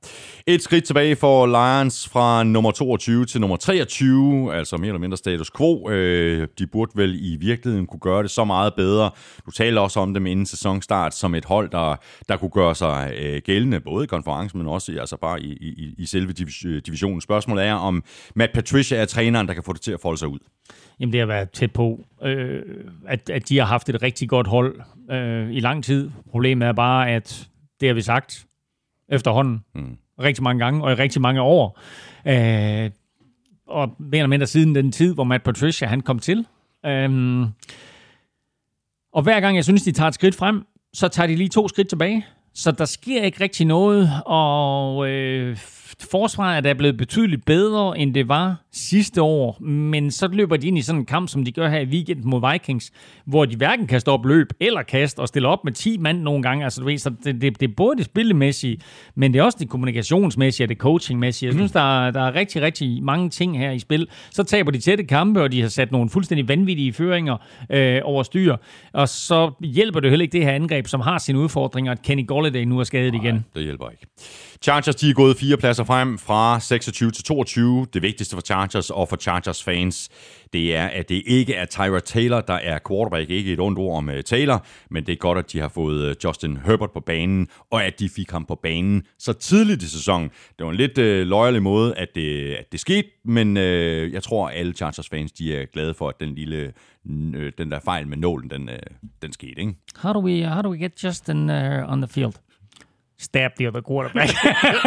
Et 0.48 0.64
skridt 0.64 0.84
tilbage 0.84 1.16
for 1.16 1.46
Lions 1.46 2.10
fra 2.10 2.44
nummer 2.44 2.72
22 2.72 3.26
til 3.26 3.42
nummer 3.42 3.58
23, 3.58 4.56
altså 4.56 4.78
mere 4.78 4.88
eller 4.88 5.00
mindre 5.00 5.18
status 5.18 5.52
quo. 5.58 5.90
Øh, 5.90 6.48
de 6.60 6.68
burde 6.68 6.92
vel 6.96 7.16
i 7.22 7.36
virkeligheden 7.36 7.88
kunne 7.88 8.00
gøre 8.00 8.24
det 8.24 8.32
så 8.32 8.44
meget 8.44 8.74
bedre. 8.74 9.12
Du 9.46 9.52
taler 9.52 9.82
også 9.82 10.00
om 10.00 10.14
dem 10.14 10.26
inden 10.26 10.46
sæsonstart 10.46 11.16
som 11.16 11.36
et 11.36 11.46
hold, 11.46 11.70
der, 11.70 11.96
der 12.30 12.38
kunne 12.38 12.50
gøre 12.50 12.76
sig 12.76 13.14
øh, 13.20 13.42
gældende, 13.46 13.80
både 13.80 14.04
i 14.04 14.08
konferencen, 14.08 14.60
men 14.60 14.68
også 14.68 14.92
altså 15.00 15.18
bare 15.18 15.42
i, 15.42 15.54
i, 15.54 15.94
i 15.98 16.06
selve 16.06 16.34
divisionen. 16.82 17.22
Spørgsmålet 17.22 17.66
er, 17.66 17.74
om 17.74 18.04
Matt 18.36 18.54
Patricia 18.54 18.98
er 18.98 19.06
træner 19.06 19.35
træneren, 19.36 19.48
der 19.48 19.54
kan 19.54 19.64
få 19.64 19.74
det 19.74 19.82
til 19.82 19.92
at 19.92 20.00
folde 20.00 20.18
sig 20.18 20.28
ud. 20.28 20.40
Jamen 21.00 21.14
det 21.14 21.20
har 21.20 21.28
været 21.28 21.52
tæt 21.52 21.72
på, 21.72 22.06
øh, 22.22 22.64
at, 23.08 23.30
at 23.30 23.50
de 23.50 23.58
har 23.58 23.66
haft 23.66 23.90
et 23.90 24.02
rigtig 24.02 24.30
godt 24.30 24.48
hold 24.48 24.82
øh, 25.12 25.52
i 25.52 25.60
lang 25.60 25.84
tid. 25.84 26.12
Problemet 26.32 26.68
er 26.68 26.74
bare, 26.74 27.10
at 27.10 27.50
det 27.80 27.90
har 27.90 27.94
vi 27.94 28.02
sagt 28.02 28.46
efterhånden. 29.10 29.64
Mm. 29.76 29.98
Rigtig 30.20 30.44
mange 30.44 30.64
gange, 30.64 30.84
og 30.84 30.92
i 30.92 30.96
rigtig 30.96 31.22
mange 31.22 31.42
år. 31.42 31.80
Øh, 32.26 32.92
og 33.68 33.96
mere 34.00 34.20
eller 34.20 34.28
mindre 34.28 34.48
siden 34.48 34.76
den 34.76 34.92
tid, 34.92 35.14
hvor 35.14 35.24
Matt 35.24 35.44
Patricia 35.44 35.88
han 35.88 36.02
kom 36.02 36.20
til. 36.20 36.46
Øh, 36.86 37.42
og 39.14 39.24
hver 39.24 39.40
gang 39.40 39.56
jeg 39.56 39.64
synes, 39.64 39.84
de 39.84 39.92
tager 39.92 40.08
et 40.08 40.14
skridt 40.14 40.36
frem, 40.36 40.66
så 40.94 41.08
tager 41.08 41.28
de 41.28 41.36
lige 41.36 41.50
to 41.50 41.68
skridt 41.68 41.90
tilbage. 41.90 42.26
Så 42.54 42.72
der 42.72 42.86
sker 42.86 43.24
ikke 43.24 43.44
rigtig 43.44 43.66
noget, 43.66 44.10
og 44.26 45.10
øh, 45.10 45.58
forsvaret 46.12 46.66
er 46.66 46.74
blevet 46.74 46.98
betydeligt 46.98 47.46
bedre, 47.46 48.00
end 48.00 48.14
det 48.14 48.28
var 48.28 48.56
sidste 48.72 49.22
år, 49.22 49.58
men 49.62 50.12
så 50.12 50.28
løber 50.28 50.58
de 50.58 50.68
ind 50.68 50.78
i 50.78 50.82
sådan 50.82 51.02
en 51.02 51.06
kamp, 51.06 51.30
som 51.30 51.46
de 51.46 51.52
gør 51.52 51.70
her 51.70 51.80
i 51.80 51.86
weekend 51.86 52.24
mod 52.24 52.52
Vikings, 52.52 52.92
hvor 53.26 53.46
de 53.46 53.56
hverken 53.56 53.88
kan 53.88 54.00
stoppe 54.00 54.30
løb 54.30 54.48
eller 54.60 54.84
kast 54.84 55.20
og 55.20 55.28
stille 55.28 55.48
op 55.48 55.64
med 55.64 55.72
10 55.72 55.98
mand 55.98 56.22
nogle 56.22 56.44
gange. 56.44 56.64
Altså, 56.64 56.82
du 56.82 56.88
ved, 56.88 56.98
så 56.98 57.10
det, 57.24 57.42
det, 57.42 57.60
det 57.60 57.70
er 57.70 57.74
både 57.78 57.98
det 57.98 58.06
spillemæssige, 58.06 58.78
men 59.16 59.34
det 59.34 59.40
er 59.40 59.44
også 59.44 59.58
det 59.62 59.70
kommunikationsmæssige 59.70 60.66
og 60.66 60.70
det 60.70 60.78
coachingmæssige. 60.78 61.48
Jeg 61.48 61.54
synes, 61.54 61.72
der 61.72 62.06
er, 62.06 62.12
der 62.12 62.22
er 62.22 62.36
rigtig, 62.36 62.62
rigtig 62.62 63.04
mange 63.04 63.30
ting 63.30 63.58
her 63.60 63.72
i 63.72 63.80
spil. 63.80 64.08
Så 64.32 64.44
taber 64.44 64.72
de 64.72 64.80
tætte 64.80 65.04
kampe, 65.04 65.42
og 65.42 65.52
de 65.52 65.62
har 65.62 65.70
sat 65.70 65.92
nogle 65.92 66.10
fuldstændig 66.10 66.48
vanvittige 66.48 66.94
føringer 66.94 67.38
øh, 67.70 68.02
over 68.04 68.24
styr, 68.24 68.56
og 68.94 69.10
så 69.10 69.52
hjælper 69.62 70.00
det 70.00 70.10
heller 70.10 70.24
ikke 70.24 70.34
det 70.34 70.46
her 70.46 70.52
angreb, 70.52 70.88
som 70.88 71.02
har 71.02 71.18
sine 71.18 71.40
udfordringer, 71.40 71.92
at 71.92 72.02
Kenny 72.02 72.28
Golladay 72.28 72.64
nu 72.64 72.80
er 72.80 72.84
skadet 72.84 73.14
Nej, 73.14 73.22
igen. 73.24 73.46
det 73.56 73.64
hjælper 73.64 73.90
ikke. 73.90 74.06
Chargers 74.62 74.96
de 74.96 75.10
er 75.10 75.14
gået 75.14 75.38
fire 75.38 75.58
pladser 75.58 75.84
frem 75.84 76.18
fra 76.18 76.60
26 76.60 77.12
til 77.12 77.24
22. 77.24 77.88
Det 77.94 78.02
vigtigste 78.02 78.36
for 78.36 78.42
Chargers 78.42 78.90
og 78.90 79.10
for 79.10 79.16
Chargers 79.16 79.64
fans, 79.64 80.10
det 80.54 80.76
er, 80.76 80.88
at 80.88 81.10
det 81.10 81.24
ikke 81.26 81.54
er 81.54 81.66
Tyra 81.66 82.00
Taylor, 82.00 82.42
der 82.42 82.54
er 82.54 82.80
quarterback. 82.88 83.30
Ikke 83.30 83.54
et 83.54 83.60
ondt 83.60 83.80
ord 83.80 83.98
om 83.98 84.10
øh, 84.10 84.24
Taylor, 84.24 84.66
men 84.90 85.06
det 85.06 85.12
er 85.12 85.18
godt, 85.18 85.38
at 85.38 85.52
de 85.52 85.60
har 85.60 85.68
fået 85.68 86.04
øh, 86.10 86.16
Justin 86.24 86.58
Herbert 86.58 86.92
på 86.92 87.00
banen, 87.00 87.48
og 87.72 87.84
at 87.84 88.00
de 88.00 88.10
fik 88.10 88.32
ham 88.32 88.46
på 88.46 88.56
banen 88.56 89.04
så 89.20 89.34
tidligt 89.34 89.84
i 89.84 89.90
sæsonen. 89.90 90.30
Det 90.30 90.66
var 90.66 90.72
en 90.72 90.78
lidt 90.78 90.98
øh, 90.98 91.28
løjerlig 91.28 91.64
måde, 91.64 91.96
at 91.96 92.08
det, 92.16 92.54
at 92.54 92.72
det 92.72 92.80
skete, 92.80 93.08
men 93.26 93.58
øh, 93.58 94.14
jeg 94.14 94.24
tror, 94.24 94.48
at 94.50 94.60
alle 94.60 94.74
Chargers 94.74 95.10
fans 95.10 95.32
de 95.32 95.56
er 95.56 95.66
glade 95.66 95.94
for, 95.94 96.10
at 96.10 96.16
den 96.20 96.36
lille 96.36 96.74
øh, 97.10 97.52
den 97.58 97.72
der 97.72 97.80
fejl 97.80 98.08
med 98.08 98.18
nålen, 98.18 98.50
den, 98.50 98.70
øh, 98.70 98.80
den 99.22 99.34
skete. 99.34 99.60
Ikke? 99.62 99.74
How 99.96 100.14
do 100.14 100.20
we, 100.20 100.42
uh, 100.42 100.48
how 100.48 100.62
do 100.62 100.70
we 100.70 100.78
get 100.78 101.04
Justin 101.04 101.50
uh, 101.50 101.92
on 101.92 102.02
the 102.02 102.08
field? 102.08 102.34
Stab 103.26 103.52
the 103.60 103.68
other 103.68 103.82
quarterback. 103.82 104.30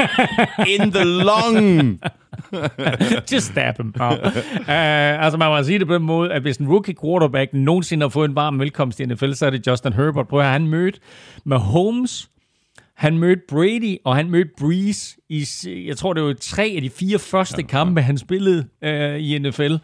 In 0.74 0.92
the 0.92 1.04
lung! 1.04 2.00
Just 3.32 3.46
stab 3.46 3.76
him. 3.76 3.94
Ja. 3.98 4.10
Uh, 4.10 5.24
altså 5.24 5.36
man 5.38 5.48
må 5.48 5.62
sige 5.62 5.78
det 5.78 5.86
på 5.86 5.94
den 5.94 6.02
måde, 6.02 6.32
at 6.32 6.42
hvis 6.42 6.56
en 6.56 6.68
rookie 6.68 6.94
quarterback 7.04 7.52
nogensinde 7.52 8.04
har 8.04 8.08
fået 8.08 8.28
en 8.28 8.34
varm 8.34 8.58
velkomst 8.58 9.00
i 9.00 9.04
NFL, 9.04 9.32
så 9.32 9.46
er 9.46 9.50
det 9.50 9.66
Justin 9.66 9.92
Herbert. 9.92 10.28
På 10.28 10.40
han 10.40 10.66
mødt 10.66 10.98
med 11.44 11.56
Holmes, 11.56 12.30
han 12.96 13.18
mødte 13.18 13.42
Brady, 13.48 13.96
og 14.04 14.16
han 14.16 14.30
mødte 14.30 14.50
Breeze 14.58 15.16
i, 15.28 15.46
jeg 15.86 15.96
tror 15.96 16.12
det 16.12 16.22
var 16.22 16.34
tre 16.40 16.72
af 16.76 16.82
de 16.82 16.90
fire 16.90 17.18
første 17.18 17.62
kampe, 17.62 18.02
han 18.02 18.18
spillede 18.18 18.68
uh, 18.82 19.20
i 19.20 19.38
NFL. 19.38 19.74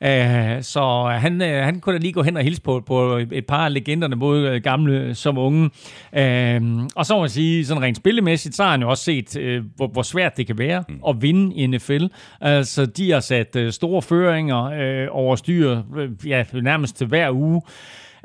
Uh, 0.00 0.62
så 0.62 1.14
han, 1.20 1.40
uh, 1.42 1.48
han 1.48 1.80
kunne 1.80 1.92
da 1.92 1.98
lige 1.98 2.12
gå 2.12 2.22
hen 2.22 2.36
og 2.36 2.42
hilse 2.42 2.62
på, 2.62 2.82
på 2.86 3.20
et 3.32 3.46
par 3.46 3.64
af 3.64 3.74
legenderne, 3.74 4.16
både 4.16 4.60
gamle 4.60 5.14
som 5.14 5.38
unge. 5.38 5.64
Uh, 5.64 6.86
og 6.96 7.06
så 7.06 7.14
må 7.14 7.20
man 7.20 7.28
sige, 7.28 7.66
sådan 7.66 7.82
rent 7.82 7.96
spillemæssigt, 7.96 8.54
så 8.54 8.62
har 8.62 8.70
han 8.70 8.82
jo 8.82 8.90
også 8.90 9.04
set, 9.04 9.36
uh, 9.36 9.64
hvor, 9.76 9.86
hvor 9.86 10.02
svært 10.02 10.36
det 10.36 10.46
kan 10.46 10.58
være 10.58 10.84
mm. 10.88 11.00
at 11.08 11.22
vinde 11.22 11.54
i 11.54 11.66
NFL. 11.66 12.06
Altså, 12.40 12.86
de 12.86 13.10
har 13.10 13.20
sat 13.20 13.56
uh, 13.56 13.70
store 13.70 14.02
føringer 14.02 15.06
uh, 15.08 15.16
over 15.16 15.36
styr, 15.36 15.82
uh, 15.96 16.28
ja, 16.28 16.44
nærmest 16.52 16.96
til 16.96 17.06
hver 17.06 17.30
uge. 17.30 17.62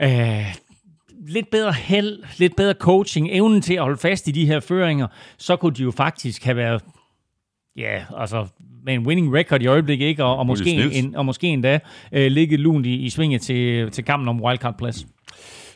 Uh, 0.03 0.09
lidt 1.27 1.49
bedre 1.51 1.73
held, 1.73 2.23
lidt 2.37 2.55
bedre 2.55 2.73
coaching, 2.73 3.29
evnen 3.31 3.61
til 3.61 3.73
at 3.73 3.81
holde 3.81 3.97
fast 3.97 4.27
i 4.27 4.31
de 4.31 4.45
her 4.45 4.59
føringer, 4.59 5.07
så 5.37 5.55
kunne 5.55 5.73
de 5.73 5.83
jo 5.83 5.91
faktisk 5.91 6.43
have 6.43 6.57
været, 6.57 6.83
ja, 7.75 8.03
altså 8.17 8.47
med 8.85 8.93
en 8.93 9.07
winning 9.07 9.35
record 9.35 9.61
i 9.61 9.67
øjeblikket, 9.67 10.05
ikke? 10.05 10.23
Og, 10.23 10.37
og, 10.37 10.45
måske, 10.45 10.91
en, 10.93 11.15
og 11.15 11.25
måske 11.25 11.47
endda 11.47 11.79
øh, 12.11 12.31
ligge 12.31 12.57
lunt 12.57 12.85
i, 12.85 12.95
i 12.95 13.09
svinget 13.09 13.41
til, 13.41 13.91
til 13.91 14.03
kampen 14.03 14.27
om 14.29 14.43
wildcard-plads. 14.43 15.05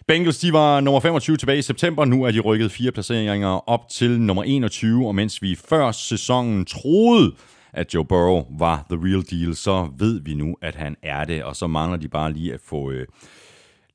Bengals, 0.08 0.38
de 0.38 0.54
var 0.54 0.80
nummer 0.80 0.99
25 0.99 1.38
tilbage 1.38 1.60
i 1.60 1.62
september. 1.62 2.06
Nu 2.06 2.24
er 2.24 2.32
de 2.32 2.39
rykket 2.39 2.72
fire 2.72 2.91
placeringer 2.91 3.70
op 3.70 3.89
til 3.89 4.22
nummer 4.22 4.43
21, 4.43 5.08
og 5.08 5.16
mens 5.16 5.41
vi 5.41 5.56
før 5.70 5.91
sæsonen 5.91 6.66
troede, 6.66 7.32
at 7.74 7.93
Joe 7.93 8.06
Burrow 8.06 8.43
var 8.60 8.86
the 8.89 8.99
real 9.04 9.24
deal, 9.32 9.56
så 9.56 9.89
ved 9.97 10.22
vi 10.24 10.34
nu, 10.34 10.56
at 10.62 10.76
han 10.76 10.95
er 11.04 11.26
det, 11.26 11.43
og 11.43 11.56
så 11.56 11.68
mangler 11.68 11.97
de 11.97 12.08
bare 12.08 12.34
lige 12.34 12.54
at 12.54 12.60
få, 12.66 12.91
øh, 12.91 13.08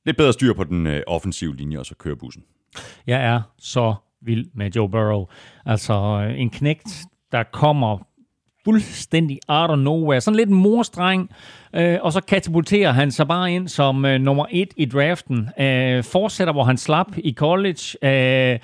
lidt 0.05 0.17
bedre 0.17 0.33
styr 0.33 0.53
på 0.53 0.63
den 0.63 0.87
øh, 0.87 1.01
offensive 1.07 1.55
linje, 1.55 1.79
og 1.79 1.85
så 1.85 1.95
kører 1.95 2.15
bussen. 2.15 2.43
Jeg 3.07 3.25
er 3.25 3.41
så 3.57 3.95
vild 4.21 4.45
med 4.53 4.71
Joe 4.71 4.89
Burrow. 4.89 5.25
Altså 5.65 5.93
øh, 5.93 6.39
en 6.39 6.49
knægt, 6.49 6.89
der 7.31 7.43
kommer 7.43 7.97
fuldstændig 8.69 9.39
out 9.47 9.69
of 9.69 9.77
nowhere. 9.77 10.21
Sådan 10.21 10.35
lidt 10.35 10.49
en 10.49 10.55
morstreng, 10.55 11.29
øh, 11.75 11.97
og 12.01 12.13
så 12.13 12.21
katapulterer 12.21 12.91
han 12.91 13.11
sig 13.11 13.27
bare 13.27 13.53
ind 13.53 13.67
som 13.67 14.05
øh, 14.05 14.21
nummer 14.21 14.45
et 14.51 14.73
i 14.77 14.85
draften. 14.85 15.49
Øh, 15.59 16.03
fortsætter, 16.03 16.53
hvor 16.53 16.63
han 16.63 16.77
slap 16.77 17.07
i 17.17 17.33
college. 17.33 17.97
Øh, 18.03 18.59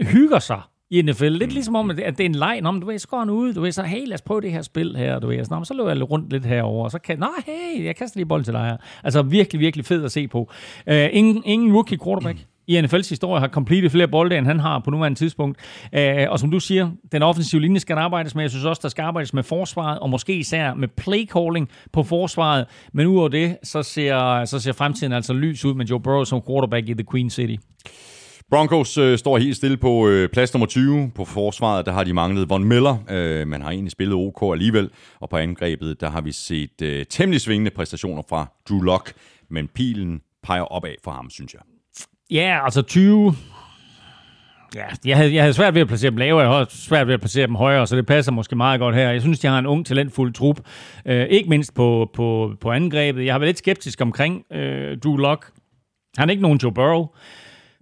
hygger 0.00 0.38
sig 0.38 0.60
i 0.90 1.02
NFL. 1.02 1.28
Lidt 1.28 1.52
ligesom 1.52 1.76
om, 1.76 1.90
at 1.90 1.96
det 1.96 2.20
er 2.20 2.24
en 2.24 2.34
leg. 2.34 2.60
Nå, 2.62 2.70
men 2.70 2.80
du 2.80 2.86
ved, 2.86 2.98
så 2.98 3.08
går 3.08 3.18
han 3.18 3.30
ud, 3.30 3.54
du 3.54 3.60
ved, 3.60 3.72
så 3.72 3.82
hey, 3.82 4.06
lad 4.06 4.14
os 4.14 4.22
prøve 4.22 4.40
det 4.40 4.52
her 4.52 4.62
spil 4.62 4.96
her, 4.96 5.18
du 5.18 5.26
ved. 5.26 5.44
Så, 5.44 5.60
så 5.64 5.74
løber 5.74 5.90
jeg 5.90 6.10
rundt 6.10 6.32
lidt 6.32 6.46
herover 6.46 6.84
og 6.84 6.90
så 6.90 6.98
kan 6.98 7.18
nej, 7.18 7.28
hey, 7.46 7.84
jeg 7.84 7.96
kaster 7.96 8.18
lige 8.18 8.26
bolden 8.26 8.44
til 8.44 8.52
dig 8.52 8.64
her. 8.64 8.76
Altså 9.04 9.22
virkelig, 9.22 9.60
virkelig 9.60 9.86
fed 9.86 10.04
at 10.04 10.12
se 10.12 10.28
på. 10.28 10.38
Uh, 10.86 10.94
ingen, 11.12 11.42
ingen 11.44 11.72
rookie 11.74 11.98
quarterback 12.04 12.38
i 12.66 12.78
NFL's 12.80 13.08
historie 13.08 13.40
har 13.40 13.48
completet 13.48 13.92
flere 13.92 14.08
bolde, 14.08 14.38
end 14.38 14.46
han 14.46 14.60
har 14.60 14.78
på 14.78 14.90
nuværende 14.90 15.18
tidspunkt. 15.18 15.58
Øh, 15.92 16.26
og 16.28 16.38
som 16.38 16.50
du 16.50 16.60
siger, 16.60 16.90
den 17.12 17.22
offensive 17.22 17.60
linje 17.60 17.80
skal 17.80 17.96
der 17.96 18.02
arbejdes 18.02 18.34
med. 18.34 18.42
Jeg 18.42 18.50
synes 18.50 18.64
også, 18.64 18.80
der 18.82 18.88
skal 18.88 19.02
arbejdes 19.02 19.34
med 19.34 19.42
forsvaret, 19.42 19.98
og 19.98 20.10
måske 20.10 20.36
især 20.36 20.74
med 20.74 20.88
play 20.88 21.26
calling 21.26 21.68
på 21.92 22.02
forsvaret. 22.02 22.66
Men 22.92 23.06
udover 23.06 23.28
det, 23.28 23.56
så 23.62 23.82
ser, 23.82 24.44
så 24.44 24.60
ser 24.60 24.72
fremtiden 24.72 25.12
altså 25.12 25.32
lys 25.32 25.64
ud 25.64 25.74
med 25.74 25.86
Joe 25.86 26.00
Burrow 26.00 26.24
som 26.24 26.42
quarterback 26.48 26.88
i 26.88 26.94
The 26.94 27.06
Queen 27.10 27.30
City. 27.30 27.56
Broncos 28.50 28.98
øh, 28.98 29.18
står 29.18 29.38
helt 29.38 29.56
stille 29.56 29.76
på 29.76 30.08
øh, 30.08 30.28
plads 30.28 30.54
nummer 30.54 30.66
20. 30.66 31.10
På 31.14 31.24
forsvaret, 31.24 31.86
der 31.86 31.92
har 31.92 32.04
de 32.04 32.12
manglet 32.12 32.50
Von 32.50 32.64
Miller. 32.64 32.96
Øh, 33.10 33.48
man 33.48 33.62
har 33.62 33.70
egentlig 33.70 33.92
spillet 33.92 34.14
OK 34.14 34.52
alligevel. 34.52 34.90
Og 35.20 35.28
på 35.28 35.36
angrebet, 35.36 36.00
der 36.00 36.10
har 36.10 36.20
vi 36.20 36.32
set 36.32 36.82
øh, 36.82 37.06
temmelig 37.06 37.40
svingende 37.40 37.70
præstationer 37.70 38.22
fra 38.28 38.46
Drew 38.68 38.80
Lock. 38.80 39.12
Men 39.50 39.68
pilen 39.68 40.20
peger 40.42 40.62
opad 40.62 40.94
for 41.04 41.10
ham, 41.10 41.30
synes 41.30 41.54
jeg. 41.54 41.62
Ja, 42.30 42.64
altså 42.64 42.82
20... 42.82 43.34
Ja, 44.74 44.84
jeg 45.04 45.16
havde, 45.16 45.34
jeg 45.34 45.42
havde 45.42 45.54
svært 45.54 45.74
ved 45.74 45.80
at 45.80 45.88
placere 45.88 46.10
dem 46.10 46.18
lavere, 46.18 46.42
jeg 46.44 46.52
havde 46.52 46.66
svært 46.70 47.06
ved 47.06 47.14
at 47.14 47.20
placere 47.20 47.46
dem 47.46 47.54
højere, 47.54 47.86
så 47.86 47.96
det 47.96 48.06
passer 48.06 48.32
måske 48.32 48.56
meget 48.56 48.80
godt 48.80 48.94
her. 48.94 49.10
Jeg 49.10 49.20
synes, 49.20 49.38
de 49.38 49.46
har 49.46 49.58
en 49.58 49.66
ung, 49.66 49.86
talentfuld 49.86 50.32
trup. 50.32 50.60
Øh, 51.06 51.26
ikke 51.26 51.48
mindst 51.50 51.74
på, 51.74 52.10
på, 52.14 52.52
på 52.60 52.70
angrebet. 52.70 53.24
Jeg 53.24 53.34
har 53.34 53.38
været 53.38 53.48
lidt 53.48 53.58
skeptisk 53.58 54.00
omkring 54.00 54.44
øh, 54.52 54.98
Drew 54.98 55.16
Lock. 55.16 55.50
Han 56.16 56.28
er 56.28 56.30
ikke 56.30 56.42
nogen 56.42 56.58
Joe 56.62 56.72
Burrow. 56.72 57.06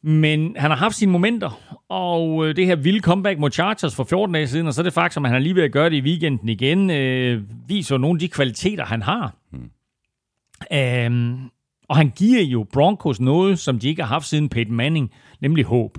Men 0.03 0.57
han 0.57 0.71
har 0.71 0.79
haft 0.79 0.95
sine 0.95 1.13
momenter, 1.13 1.61
og 1.89 2.47
øh, 2.49 2.57
det 2.57 2.67
her 2.67 2.77
vilde 2.77 3.01
comeback 3.01 3.39
mod 3.39 3.51
Chargers 3.51 3.95
for 3.95 4.05
14 4.05 4.35
dage 4.35 4.47
siden, 4.47 4.67
og 4.67 4.75
så 4.75 4.81
er 4.81 4.83
det 4.83 4.93
faktisk, 4.93 5.17
at 5.17 5.27
han 5.27 5.35
er 5.35 5.39
lige 5.39 5.55
ved 5.55 5.63
at 5.63 5.73
gøre 5.73 5.91
det 5.91 5.97
i 5.97 6.01
weekenden 6.01 6.49
igen, 6.49 6.91
øh, 6.91 7.43
viser 7.69 7.99
nogle 7.99 8.17
af 8.17 8.21
de 8.21 8.29
kvaliteter, 8.29 8.85
han 8.85 9.03
har. 9.03 9.35
Øhm, 10.73 11.51
og 11.89 11.97
han 11.97 12.13
giver 12.17 12.43
jo 12.43 12.67
Broncos 12.73 13.21
noget, 13.21 13.59
som 13.59 13.79
de 13.79 13.89
ikke 13.89 14.03
har 14.03 14.09
haft 14.09 14.27
siden 14.27 14.49
Peyton 14.49 14.77
Manning, 14.77 15.11
nemlig 15.41 15.65
håb. 15.65 15.99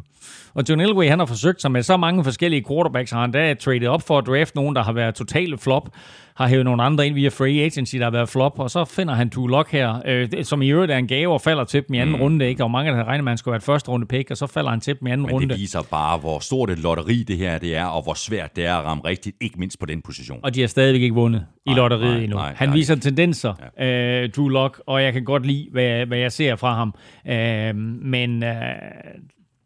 Og 0.56 0.64
John 0.70 0.82
Elway, 0.82 1.10
han 1.10 1.20
har 1.20 1.26
forsøgt 1.26 1.62
sig 1.62 1.72
med 1.72 1.84
så 1.84 1.98
mange 1.98 2.24
forskellige 2.24 2.64
quarterbacks, 2.68 3.12
har 3.12 3.22
han 3.22 3.32
da 3.32 3.54
traded 3.54 3.88
op 3.88 4.02
for 4.02 4.18
at 4.18 4.28
draft 4.28 4.56
nogen, 4.56 4.76
der 4.76 4.84
har 4.84 4.94
været 4.94 5.16
totale 5.16 5.58
flop 5.58 5.90
har 6.36 6.48
hævet 6.48 6.66
nogle 6.66 6.84
andre 6.84 7.08
ind 7.08 7.16
via 7.16 7.30
free 7.30 7.62
agency, 7.62 7.96
der 7.96 8.04
har 8.04 8.12
været 8.12 8.30
flop, 8.30 8.60
og 8.60 8.72
så 8.72 8.86
finder 8.86 9.14
han 9.14 9.30
Drew 9.36 9.48
Lock 9.48 9.72
her, 9.72 10.02
øh, 10.06 10.30
som 10.44 10.62
i 10.62 10.70
øvrigt 10.70 10.92
er 10.92 10.98
en 10.98 11.08
gave 11.08 11.34
og 11.34 11.42
falder 11.42 11.64
til 11.64 11.84
dem 11.88 11.94
i 11.94 11.98
anden 11.98 12.16
mm. 12.16 12.22
runde. 12.22 12.48
Ikke? 12.48 12.60
Var 12.60 12.68
mange, 12.68 12.90
der 12.90 12.96
havde 12.96 13.08
regnet 13.08 13.24
med, 13.24 13.30
at 13.30 13.32
han 13.32 13.38
skulle 13.38 13.52
være 13.52 13.58
et 13.58 13.64
første 13.64 13.90
runde 13.90 14.06
pick, 14.06 14.32
og 14.32 14.38
så 14.38 14.48
falder 14.48 14.70
han 14.70 14.80
til 14.80 15.00
dem 15.00 15.08
i 15.08 15.12
anden 15.12 15.26
Men 15.26 15.34
runde. 15.34 15.50
det 15.50 15.60
viser 15.60 15.82
bare, 15.92 16.18
hvor 16.18 16.40
stort 16.40 16.70
et 16.70 16.80
lotteri 16.80 17.24
det 17.24 17.38
her 17.38 17.58
det 17.58 17.76
er, 17.76 17.86
og 17.86 18.04
hvor 18.04 18.14
svært 18.14 18.56
det 18.56 18.66
er 18.66 18.76
at 18.76 18.86
ramme 18.86 19.04
rigtigt, 19.06 19.38
ikke 19.42 19.60
mindst 19.60 19.80
på 19.80 19.86
den 19.86 20.02
position. 20.02 20.40
Og 20.44 20.56
de 20.56 20.62
har 20.62 20.68
stadigvæk 20.68 21.02
ikke 21.02 21.16
vundet 21.16 21.46
i 21.66 21.70
Nej, 21.70 21.78
lotteriet 21.78 22.14
nej, 22.14 22.24
endnu. 22.24 22.38
nej, 22.38 22.54
han 22.56 22.70
nej. 22.70 22.76
viser 22.76 22.96
tendenser, 22.96 23.54
ja. 23.80 24.24
øh, 24.24 24.30
Drew 24.30 24.48
Lock, 24.48 24.82
og 24.88 25.04
jeg 25.04 25.14
kan 25.14 25.24
godt 25.24 25.46
lide, 25.46 25.68
hvad, 25.72 26.06
hvad 26.06 26.18
jeg 26.18 26.32
ser 26.32 26.56
fra 26.56 26.76
ham. 26.76 26.94
Øh, 27.28 27.76
men 28.06 28.44
øh, 28.44 28.52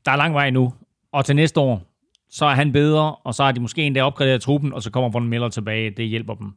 der 0.06 0.12
er 0.12 0.16
lang 0.16 0.34
vej 0.34 0.50
nu, 0.50 0.74
og 1.12 1.26
til 1.26 1.36
næste 1.36 1.60
år, 1.60 1.82
så 2.30 2.46
er 2.46 2.56
han 2.56 2.72
bedre, 2.72 3.16
og 3.16 3.34
så 3.34 3.44
har 3.44 3.52
de 3.52 3.60
måske 3.60 3.82
endda 3.82 4.02
opgraderet 4.02 4.42
truppen, 4.42 4.74
og 4.74 4.84
så 4.84 4.92
kommer 4.92 5.10
Von 5.10 5.28
Miller 5.28 5.50
tilbage. 5.50 5.90
Det 5.90 6.08
hjælper 6.08 6.34
dem. 6.34 6.54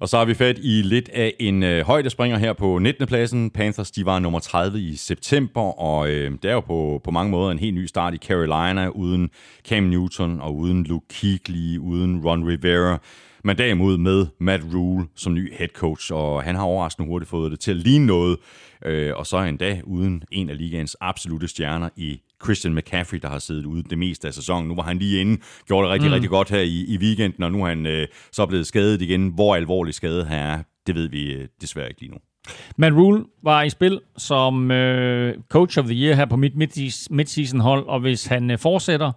Og 0.00 0.08
så 0.08 0.18
har 0.18 0.24
vi 0.24 0.34
fat 0.34 0.58
i 0.58 0.82
lidt 0.82 1.08
af 1.08 1.34
en 1.40 1.62
øh, 1.62 1.86
højdespringer 1.86 2.38
her 2.38 2.52
på 2.52 2.78
19. 2.78 3.06
pladsen. 3.06 3.50
Panthers, 3.50 3.90
de 3.90 4.06
var 4.06 4.18
nummer 4.18 4.38
30 4.38 4.80
i 4.80 4.96
september, 4.96 5.80
og 5.80 6.10
øh, 6.10 6.32
det 6.42 6.50
er 6.50 6.54
jo 6.54 6.60
på, 6.60 7.00
på 7.04 7.10
mange 7.10 7.30
måder 7.30 7.50
en 7.50 7.58
helt 7.58 7.74
ny 7.74 7.86
start 7.86 8.14
i 8.14 8.16
Carolina, 8.16 8.88
uden 8.88 9.30
Cam 9.68 9.82
Newton 9.82 10.40
og 10.40 10.56
uden 10.56 10.84
Luke 10.84 11.06
Kuechly, 11.20 11.78
uden 11.78 12.24
Ron 12.24 12.48
Rivera. 12.48 12.98
Men 13.44 13.58
derimod 13.58 13.98
med 13.98 14.26
Matt 14.40 14.62
Rule 14.74 15.06
som 15.16 15.34
ny 15.34 15.54
head 15.54 15.68
coach, 15.68 16.12
og 16.12 16.42
han 16.42 16.54
har 16.54 16.62
overraskende 16.62 17.08
hurtigt 17.08 17.30
fået 17.30 17.50
det 17.50 17.60
til 17.60 17.70
at 17.70 17.76
ligne 17.76 18.06
noget. 18.06 18.36
Øh, 18.84 19.12
og 19.16 19.26
så 19.26 19.38
endda 19.38 19.80
uden 19.84 20.22
en 20.32 20.50
af 20.50 20.58
ligaens 20.58 20.96
absolute 21.00 21.48
stjerner 21.48 21.88
i 21.96 22.20
Christian 22.44 22.74
McCaffrey, 22.74 23.18
der 23.22 23.28
har 23.28 23.38
siddet 23.38 23.64
ude 23.64 23.82
det 23.82 23.98
meste 23.98 24.28
af 24.28 24.34
sæsonen. 24.34 24.68
Nu 24.68 24.74
var 24.74 24.82
han 24.82 24.98
lige 24.98 25.20
inde, 25.20 25.40
gjorde 25.66 25.84
det 25.84 25.92
rigtig, 25.92 26.08
mm. 26.08 26.14
rigtig 26.14 26.30
godt 26.30 26.50
her 26.50 26.60
i, 26.60 26.84
i 26.88 26.98
weekenden, 26.98 27.42
og 27.42 27.52
nu 27.52 27.64
er 27.64 27.68
han 27.68 27.86
øh, 27.86 28.06
så 28.32 28.46
blevet 28.46 28.66
skadet 28.66 29.02
igen. 29.02 29.28
Hvor 29.28 29.54
alvorlig 29.56 29.94
skade 29.94 30.24
han 30.24 30.38
er, 30.38 30.62
det 30.86 30.94
ved 30.94 31.08
vi 31.08 31.32
øh, 31.32 31.48
desværre 31.60 31.88
ikke 31.88 32.00
lige 32.00 32.12
nu. 32.12 32.18
Matt 32.76 32.94
Rule 32.94 33.24
var 33.42 33.62
i 33.62 33.70
spil 33.70 34.00
som 34.16 34.70
øh, 34.70 35.34
coach 35.48 35.78
of 35.78 35.84
the 35.84 35.94
year 35.94 36.14
her 36.14 36.26
på 36.26 36.36
mit 36.36 36.56
midseason 37.10 37.60
hold, 37.60 37.86
og 37.86 38.00
hvis 38.00 38.26
han 38.26 38.50
øh, 38.50 38.58
fortsætter 38.58 39.12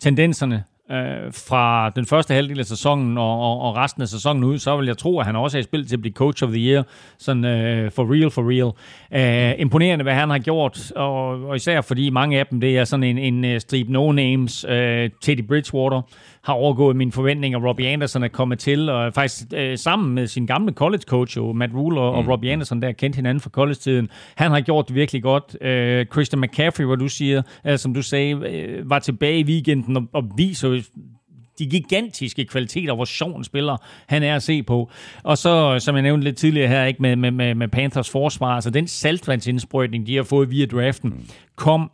tendenserne 0.00 0.64
øh, 0.90 1.32
fra 1.32 1.90
den 1.90 2.06
første 2.06 2.34
halvdel 2.34 2.58
af 2.58 2.66
sæsonen 2.66 3.18
og, 3.18 3.40
og, 3.40 3.60
og 3.60 3.76
resten 3.76 4.02
af 4.02 4.08
sæsonen 4.08 4.44
ud, 4.44 4.58
så 4.58 4.76
vil 4.76 4.86
jeg 4.86 4.98
tro, 4.98 5.20
at 5.20 5.26
han 5.26 5.36
også 5.36 5.58
er 5.58 5.60
i 5.60 5.64
spil 5.64 5.86
til 5.86 5.96
at 5.96 6.00
blive 6.00 6.14
coach 6.14 6.44
of 6.44 6.50
the 6.50 6.58
year, 6.58 6.82
sådan 7.18 7.44
øh, 7.44 7.90
for 7.90 8.14
real, 8.14 8.30
for 8.30 8.42
real. 8.50 8.72
Øh, 9.12 9.60
imponerende, 9.60 10.02
hvad 10.02 10.14
han 10.14 10.30
har 10.30 10.38
gjort, 10.38 10.92
og, 10.96 11.44
og 11.44 11.56
især 11.56 11.80
fordi 11.80 12.10
mange 12.10 12.38
af 12.38 12.46
dem, 12.46 12.60
det 12.60 12.78
er 12.78 12.84
sådan 12.84 13.04
en, 13.04 13.18
en 13.18 13.44
øh, 13.44 13.60
strip 13.60 13.86
no-names. 13.86 14.72
Øh, 14.72 15.10
Teddy 15.20 15.46
Bridgewater 15.46 16.02
har 16.44 16.52
overgået 16.52 16.96
mine 16.96 17.12
forventninger. 17.12 17.68
Robbie 17.68 17.88
Anderson 17.88 18.22
er 18.22 18.28
kommet 18.28 18.58
til, 18.58 18.88
og 18.88 19.14
faktisk 19.14 19.46
øh, 19.54 19.78
sammen 19.78 20.14
med 20.14 20.26
sin 20.26 20.46
gamle 20.46 20.72
college 20.72 21.02
coach, 21.06 21.36
jo, 21.36 21.52
Matt 21.52 21.74
Rule 21.74 22.00
og, 22.00 22.12
mm. 22.12 22.18
og 22.18 22.32
Robbie 22.32 22.52
Anderson, 22.52 22.82
der 22.82 22.92
kendte 22.92 23.16
hinanden 23.16 23.40
fra 23.40 23.50
college-tiden. 23.50 24.08
Han 24.34 24.50
har 24.50 24.60
gjort 24.60 24.88
det 24.88 24.94
virkelig 24.94 25.22
godt. 25.22 25.56
Øh, 25.60 26.06
Christian 26.06 26.40
McCaffrey, 26.40 26.84
hvor 26.84 26.96
du 26.96 27.08
siger, 27.08 27.42
øh, 27.66 27.78
som 27.78 27.94
du 27.94 28.02
sagde, 28.02 28.34
øh, 28.34 28.90
var 28.90 28.98
tilbage 28.98 29.38
i 29.38 29.44
weekenden 29.44 29.96
og, 29.96 30.02
og 30.12 30.24
viser 30.36 30.80
de 31.58 31.66
gigantiske 31.66 32.44
kvaliteter, 32.44 32.94
hvor 32.94 33.04
sjov 33.04 33.36
en 33.36 33.44
spiller 33.44 33.76
han 34.06 34.22
er 34.22 34.36
at 34.36 34.42
se 34.42 34.62
på. 34.62 34.90
Og 35.22 35.38
så, 35.38 35.78
som 35.78 35.94
jeg 35.94 36.02
nævnte 36.02 36.24
lidt 36.24 36.36
tidligere 36.36 36.68
her, 36.68 36.84
ikke 36.84 37.02
med, 37.02 37.16
med, 37.16 37.54
med 37.54 37.68
Panthers 37.68 38.10
forsvar, 38.10 38.54
altså 38.54 38.70
den 38.70 38.86
saltvandsindsprøjtning, 38.86 40.06
de 40.06 40.16
har 40.16 40.22
fået 40.22 40.50
via 40.50 40.66
draften, 40.66 41.30
kom 41.56 41.90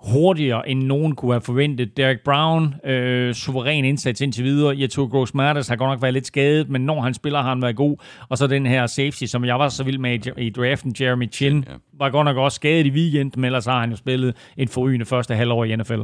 hurtigere, 0.00 0.68
end 0.68 0.82
nogen 0.82 1.14
kunne 1.14 1.32
have 1.32 1.40
forventet. 1.40 1.96
Derek 1.96 2.18
Brown, 2.24 2.74
øh, 2.84 3.34
suveræn 3.34 3.84
indsats 3.84 4.20
indtil 4.20 4.44
videre. 4.44 4.78
Jeg 4.78 4.90
tror, 4.90 5.06
Gross 5.06 5.34
Matters 5.34 5.68
har 5.68 5.76
godt 5.76 5.90
nok 5.90 6.02
været 6.02 6.14
lidt 6.14 6.26
skadet, 6.26 6.68
men 6.68 6.80
når 6.80 7.00
han 7.00 7.14
spiller, 7.14 7.42
har 7.42 7.48
han 7.48 7.62
været 7.62 7.76
god. 7.76 7.96
Og 8.28 8.38
så 8.38 8.46
den 8.46 8.66
her 8.66 8.86
safety, 8.86 9.24
som 9.24 9.44
jeg 9.44 9.58
var 9.58 9.68
så 9.68 9.84
vild 9.84 9.98
med 9.98 10.26
i, 10.26 10.46
i 10.46 10.50
draften, 10.50 10.94
Jeremy 11.00 11.32
Chin, 11.32 11.64
ja. 11.68 11.72
var 11.98 12.10
godt 12.10 12.24
nok 12.24 12.36
også 12.36 12.56
skadet 12.56 12.86
i 12.86 12.90
weekenden, 12.90 13.40
men 13.40 13.44
ellers 13.44 13.64
har 13.66 13.80
han 13.80 13.90
jo 13.90 13.96
spillet 13.96 14.36
et 14.56 14.70
forrygende 14.70 15.06
første 15.06 15.34
halvår 15.34 15.64
i 15.64 15.76
NFL. 15.76 16.00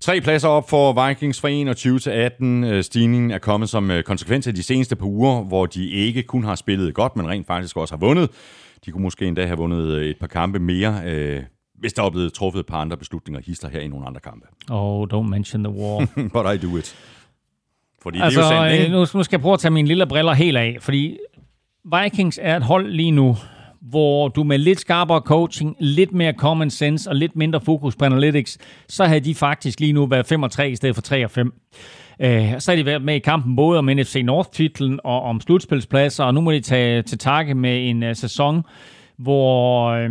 Tre 0.00 0.20
pladser 0.20 0.48
op 0.48 0.70
for 0.70 1.08
Vikings 1.08 1.40
fra 1.40 1.48
21 1.48 1.98
til 1.98 2.10
18. 2.10 2.82
Stigningen 2.82 3.30
er 3.30 3.38
kommet 3.38 3.68
som 3.68 3.90
øh, 3.90 4.02
konsekvens 4.02 4.46
af 4.46 4.54
de 4.54 4.62
seneste 4.62 4.96
par 4.96 5.06
uger, 5.06 5.44
hvor 5.44 5.66
de 5.66 5.88
ikke 5.88 6.22
kun 6.22 6.44
har 6.44 6.54
spillet 6.54 6.94
godt, 6.94 7.16
men 7.16 7.28
rent 7.28 7.46
faktisk 7.46 7.76
også 7.76 7.94
har 7.94 8.00
vundet. 8.00 8.30
De 8.86 8.90
kunne 8.90 9.02
måske 9.02 9.26
endda 9.26 9.46
have 9.46 9.56
vundet 9.56 9.84
øh, 9.84 10.06
et 10.06 10.16
par 10.20 10.26
kampe 10.26 10.58
mere, 10.58 11.00
øh, 11.06 11.42
hvis 11.82 11.92
der 11.92 12.02
var 12.02 12.10
blevet 12.10 12.32
truffet 12.32 12.60
et 12.60 12.66
par 12.66 12.80
andre 12.80 12.96
beslutninger 12.96 13.40
hister 13.46 13.68
her 13.68 13.80
i 13.80 13.88
nogle 13.88 14.06
andre 14.06 14.20
kampe. 14.20 14.46
Oh, 14.70 15.06
don't 15.12 15.28
mention 15.28 15.64
the 15.64 15.72
war. 15.72 15.98
But 16.34 16.54
I 16.54 16.66
do 16.66 16.76
it. 16.76 16.96
Fordi 18.02 18.18
altså, 18.20 18.40
det 18.40 18.46
er 18.46 18.54
jo 18.54 18.68
sandt, 18.68 18.82
ikke? 18.82 18.92
Nu, 18.92 18.98
nu 18.98 19.22
skal 19.22 19.36
jeg 19.36 19.40
prøve 19.40 19.52
at 19.52 19.60
tage 19.60 19.72
mine 19.72 19.88
lille 19.88 20.06
briller 20.06 20.32
helt 20.32 20.56
af, 20.56 20.76
fordi 20.80 21.16
Vikings 21.84 22.40
er 22.42 22.56
et 22.56 22.62
hold 22.62 22.90
lige 22.90 23.10
nu, 23.10 23.36
hvor 23.80 24.28
du 24.28 24.44
med 24.44 24.58
lidt 24.58 24.80
skarpere 24.80 25.20
coaching, 25.20 25.76
lidt 25.80 26.12
mere 26.12 26.32
common 26.32 26.70
sense 26.70 27.10
og 27.10 27.16
lidt 27.16 27.36
mindre 27.36 27.60
fokus 27.60 27.96
på 27.96 28.04
analytics, 28.04 28.58
så 28.88 29.04
havde 29.04 29.20
de 29.20 29.34
faktisk 29.34 29.80
lige 29.80 29.92
nu 29.92 30.06
været 30.06 30.26
5 30.26 30.42
og 30.42 30.50
3 30.50 30.70
i 30.70 30.76
stedet 30.76 30.94
for 30.94 31.02
3 31.02 31.24
og 31.24 31.30
5. 31.30 31.54
Øh, 32.20 32.54
så 32.60 32.70
har 32.70 32.76
de 32.76 32.86
været 32.86 33.02
med 33.02 33.14
i 33.14 33.18
kampen 33.18 33.56
både 33.56 33.78
om 33.78 33.84
NFC 33.84 34.22
North-titlen 34.24 35.00
og 35.04 35.22
om 35.22 35.40
slutspilspladser, 35.40 36.24
og 36.24 36.34
nu 36.34 36.40
må 36.40 36.52
de 36.52 36.60
tage 36.60 37.02
til 37.02 37.18
takke 37.18 37.54
med 37.54 37.88
en 37.88 38.02
uh, 38.02 38.08
sæson, 38.14 38.62
hvor... 39.16 39.88
Øh, 39.88 40.10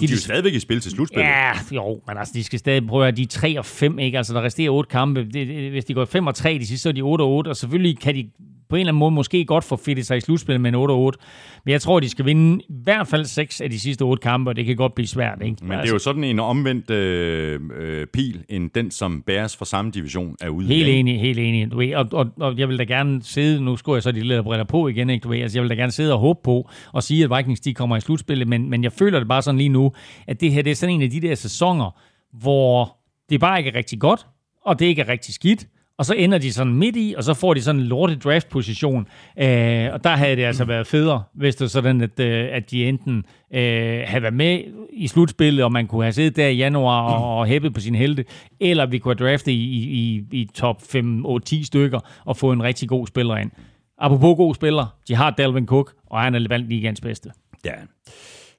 de, 0.00 0.06
de 0.06 0.12
er 0.12 0.16
jo 0.16 0.20
stadigvæk 0.20 0.54
i 0.54 0.60
spil 0.60 0.80
til 0.80 0.90
slutspillet. 0.90 1.26
Ja, 1.26 1.52
jo, 1.72 2.00
men 2.06 2.18
altså, 2.18 2.32
de 2.36 2.44
skal 2.44 2.58
stadig 2.58 2.86
prøve 2.86 3.08
at 3.08 3.16
de 3.16 3.22
er 3.22 3.26
3 3.26 3.58
og 3.58 3.64
5, 3.64 3.98
ikke? 3.98 4.18
Altså, 4.18 4.34
der 4.34 4.42
resterer 4.42 4.70
8 4.70 4.90
kampe. 4.90 5.20
Det, 5.20 5.32
det, 5.32 5.70
hvis 5.70 5.84
de 5.84 5.94
går 5.94 6.04
5 6.04 6.26
og 6.26 6.34
3 6.34 6.58
de 6.58 6.66
sidste, 6.66 6.82
så 6.82 6.88
er 6.88 6.92
de 6.92 7.02
8 7.02 7.22
og 7.22 7.28
8, 7.28 7.48
og 7.48 7.56
selvfølgelig 7.56 7.98
kan 7.98 8.14
de 8.14 8.30
på 8.68 8.76
en 8.76 8.80
eller 8.80 8.90
anden 8.90 8.98
måde 8.98 9.10
måske 9.10 9.44
godt 9.44 9.64
få 9.64 9.76
fedtet 9.76 10.06
sig 10.06 10.16
i 10.16 10.20
slutspillet 10.20 10.60
med 10.60 10.68
en 10.68 10.74
8 10.74 10.92
og 10.92 10.98
8. 10.98 11.18
Men 11.64 11.72
jeg 11.72 11.80
tror, 11.80 12.00
de 12.00 12.08
skal 12.08 12.24
vinde 12.24 12.62
i 12.68 12.74
hvert 12.82 13.08
fald 13.08 13.24
6 13.24 13.60
af 13.60 13.70
de 13.70 13.80
sidste 13.80 14.02
8 14.02 14.20
kampe, 14.20 14.50
og 14.50 14.56
det 14.56 14.66
kan 14.66 14.76
godt 14.76 14.94
blive 14.94 15.06
svært, 15.06 15.38
ikke? 15.44 15.56
Men 15.62 15.78
det 15.78 15.88
er 15.88 15.92
jo 15.92 15.98
sådan 15.98 16.24
en 16.24 16.40
omvendt 16.40 16.90
øh, 16.90 17.60
øh, 17.76 18.06
pil, 18.06 18.44
end 18.48 18.70
den, 18.70 18.90
som 18.90 19.22
bæres 19.22 19.56
fra 19.56 19.64
samme 19.64 19.90
division 19.90 20.36
er 20.40 20.48
ude. 20.48 20.66
Helt 20.66 20.88
enig, 20.88 21.20
helt 21.20 21.38
enig. 21.38 21.70
Du 21.70 21.78
ved, 21.78 21.94
og, 21.94 22.08
og, 22.12 22.26
og, 22.40 22.58
jeg 22.58 22.68
vil 22.68 22.78
da 22.78 22.84
gerne 22.84 23.22
sidde, 23.22 23.64
nu 23.64 23.76
skulle 23.76 23.96
jeg 23.96 24.02
så 24.02 24.12
de 24.12 24.20
lidt 24.20 24.44
briller 24.44 24.64
på 24.64 24.88
igen, 24.88 25.10
ikke? 25.10 25.24
Du 25.24 25.28
ved, 25.28 25.40
altså, 25.40 25.58
jeg 25.58 25.62
vil 25.62 25.70
da 25.70 25.74
gerne 25.74 25.92
sidde 25.92 26.12
og 26.12 26.18
håbe 26.18 26.40
på 26.44 26.70
og 26.92 27.02
sige, 27.02 27.24
at 27.24 27.30
Vikings 27.36 27.60
de 27.60 27.74
kommer 27.74 27.96
i 27.96 28.00
slutspillet, 28.00 28.48
men, 28.48 28.70
men 28.70 28.84
jeg 28.84 28.92
føler 28.92 29.18
det 29.18 29.28
bare 29.28 29.42
sådan 29.42 29.58
lige 29.58 29.68
nu, 29.68 29.92
at 30.26 30.40
det 30.40 30.52
her 30.52 30.62
det 30.62 30.70
er 30.70 30.74
sådan 30.74 30.94
en 30.94 31.02
af 31.02 31.10
de 31.10 31.20
der 31.20 31.34
sæsoner, 31.34 32.00
hvor 32.32 32.96
det 33.30 33.40
bare 33.40 33.58
ikke 33.58 33.70
er 33.70 33.74
rigtig 33.74 34.00
godt, 34.00 34.26
og 34.64 34.78
det 34.78 34.86
ikke 34.86 35.02
er 35.02 35.08
rigtig 35.08 35.34
skidt, 35.34 35.66
og 35.98 36.06
så 36.06 36.14
ender 36.14 36.38
de 36.38 36.52
sådan 36.52 36.74
midt 36.74 36.96
i, 36.96 37.14
og 37.16 37.24
så 37.24 37.34
får 37.34 37.54
de 37.54 37.62
sådan 37.62 37.80
en 37.80 37.86
lortet 37.86 38.24
draft-position. 38.24 39.06
Øh, 39.38 39.88
og 39.92 40.04
der 40.04 40.16
havde 40.16 40.36
det 40.36 40.42
altså 40.42 40.64
været 40.64 40.86
federe, 40.86 41.22
hvis 41.34 41.56
det 41.56 41.60
var 41.60 41.68
sådan, 41.68 42.00
at, 42.00 42.20
øh, 42.20 42.48
at 42.52 42.70
de 42.70 42.84
enten 42.84 43.24
øh, 43.54 44.02
havde 44.06 44.22
været 44.22 44.34
med 44.34 44.60
i 44.92 45.08
slutspillet, 45.08 45.64
og 45.64 45.72
man 45.72 45.86
kunne 45.86 46.04
have 46.04 46.12
siddet 46.12 46.36
der 46.36 46.46
i 46.46 46.56
januar 46.56 47.02
og, 47.02 47.38
og 47.38 47.46
hæppet 47.46 47.74
på 47.74 47.80
sin 47.80 47.94
helte, 47.94 48.24
eller 48.60 48.86
vi 48.86 48.98
kunne 48.98 49.14
have 49.18 49.28
draftet 49.28 49.52
i, 49.52 49.54
i, 49.54 50.24
i 50.32 50.48
top 50.54 50.82
5, 50.82 51.26
8, 51.26 51.46
10 51.46 51.64
stykker 51.64 52.00
og 52.24 52.36
få 52.36 52.52
en 52.52 52.62
rigtig 52.62 52.88
god 52.88 53.06
spiller 53.06 53.36
ind. 53.36 53.50
Apropos 53.98 54.36
god 54.36 54.54
spiller, 54.54 54.96
de 55.08 55.14
har 55.14 55.30
Dalvin 55.30 55.66
Cook, 55.66 55.92
og 56.06 56.20
han 56.20 56.34
er 56.34 56.48
valgt 56.48 56.68
ligands 56.68 57.00
bedste. 57.00 57.30
Ja. 57.64 57.72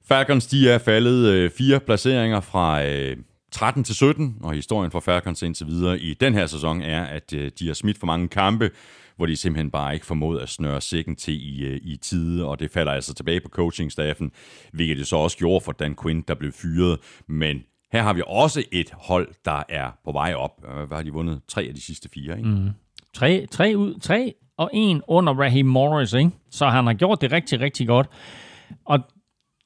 Falcons, 0.08 0.46
de 0.46 0.70
er 0.70 0.78
faldet 0.78 1.26
øh, 1.26 1.50
fire 1.58 1.80
placeringer 1.80 2.40
fra... 2.40 2.84
Øh 2.84 3.16
13 3.50 3.84
til 3.84 3.94
17, 3.94 4.36
og 4.40 4.52
historien 4.52 4.90
for 4.90 5.00
Falcons 5.00 5.42
indtil 5.42 5.66
videre 5.66 5.98
i 5.98 6.14
den 6.14 6.34
her 6.34 6.46
sæson 6.46 6.82
er, 6.82 7.04
at 7.04 7.32
øh, 7.32 7.50
de 7.58 7.66
har 7.66 7.74
smidt 7.74 7.98
for 7.98 8.06
mange 8.06 8.28
kampe, 8.28 8.70
hvor 9.16 9.26
de 9.26 9.36
simpelthen 9.36 9.70
bare 9.70 9.94
ikke 9.94 10.06
formåede 10.06 10.42
at 10.42 10.48
snøre 10.48 10.80
sækken 10.80 11.16
til 11.16 11.34
i, 11.34 11.64
øh, 11.64 11.80
i 11.82 11.96
tide, 11.96 12.44
og 12.44 12.60
det 12.60 12.70
falder 12.70 12.92
altså 12.92 13.14
tilbage 13.14 13.40
på 13.40 13.48
coachingstaffen, 13.48 14.32
hvilket 14.72 14.96
det 14.96 15.06
så 15.06 15.16
også 15.16 15.36
gjorde 15.36 15.64
for 15.64 15.72
Dan 15.72 15.96
Quinn, 16.02 16.24
der 16.28 16.34
blev 16.34 16.52
fyret. 16.52 16.98
Men 17.26 17.62
her 17.92 18.02
har 18.02 18.12
vi 18.12 18.22
også 18.26 18.64
et 18.72 18.90
hold, 18.92 19.28
der 19.44 19.62
er 19.68 19.90
på 20.04 20.12
vej 20.12 20.34
op. 20.34 20.64
Øh, 20.68 20.88
hvad 20.88 20.96
har 20.96 21.02
de 21.02 21.12
vundet? 21.12 21.40
Tre 21.48 21.62
af 21.62 21.74
de 21.74 21.80
sidste 21.80 22.08
fire, 22.14 22.38
ikke? 22.38 22.48
Mm. 22.48 22.70
Tre, 23.14 23.46
tre 23.50 23.72
ud, 23.76 24.00
tre 24.00 24.34
og 24.56 24.70
en 24.72 25.02
under 25.08 25.34
Raheem 25.34 25.66
Morris, 25.66 26.12
ikke? 26.12 26.30
Så 26.50 26.68
han 26.68 26.86
har 26.86 26.94
gjort 26.94 27.20
det 27.20 27.32
rigtig, 27.32 27.60
rigtig 27.60 27.86
godt. 27.86 28.08
Og 28.84 28.98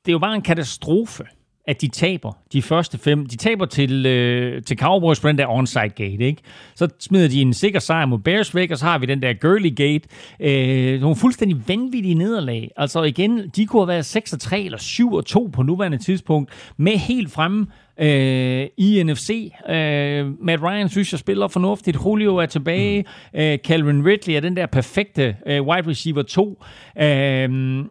det 0.04 0.08
er 0.08 0.12
jo 0.12 0.18
bare 0.18 0.34
en 0.34 0.42
katastrofe, 0.42 1.24
at 1.64 1.80
de 1.80 1.88
taber 1.88 2.32
de 2.52 2.62
første 2.62 2.98
fem. 2.98 3.26
De 3.26 3.36
taber 3.36 3.66
til, 3.66 4.06
øh, 4.06 4.62
til 4.62 4.78
Cowboys 4.78 5.20
på 5.20 5.28
den 5.28 5.38
der 5.38 5.46
onside 5.46 5.88
gate, 5.88 6.24
ikke? 6.24 6.42
Så 6.74 6.88
smider 7.00 7.28
de 7.28 7.40
en 7.40 7.54
sikker 7.54 7.80
sejr 7.80 8.06
mod 8.06 8.18
Bears 8.18 8.54
væk, 8.54 8.70
og 8.70 8.78
så 8.78 8.84
har 8.84 8.98
vi 8.98 9.06
den 9.06 9.22
der 9.22 9.32
Gurley 9.32 9.76
gate. 9.76 10.08
Øh, 10.40 11.00
nogle 11.00 11.16
fuldstændig 11.16 11.68
vanvittige 11.68 12.14
nederlag. 12.14 12.70
Altså 12.76 13.02
igen, 13.02 13.48
de 13.56 13.66
kunne 13.66 13.82
have 13.82 13.88
været 13.88 14.04
6 14.04 14.34
3 14.40 14.62
eller 14.62 14.78
7 14.78 15.22
2 15.22 15.50
på 15.52 15.62
nuværende 15.62 15.98
tidspunkt, 15.98 16.72
med 16.76 16.92
helt 16.92 17.30
fremme 17.30 17.66
øh, 18.00 18.66
i 18.76 19.02
NFC. 19.02 19.52
Øh, 19.68 20.44
Matt 20.44 20.62
Ryan 20.62 20.88
synes 20.88 21.12
jeg 21.12 21.18
spiller 21.18 21.48
fornuftigt. 21.48 21.96
Julio 22.04 22.36
er 22.36 22.46
tilbage. 22.46 23.04
Mm. 23.34 23.40
Øh, 23.40 23.58
Calvin 23.58 24.06
Ridley 24.06 24.34
er 24.34 24.40
den 24.40 24.56
der 24.56 24.66
perfekte 24.66 25.36
øh, 25.46 25.62
wide 25.62 25.88
receiver 25.88 26.22
2. 26.22 26.62
Øh, 26.98 27.84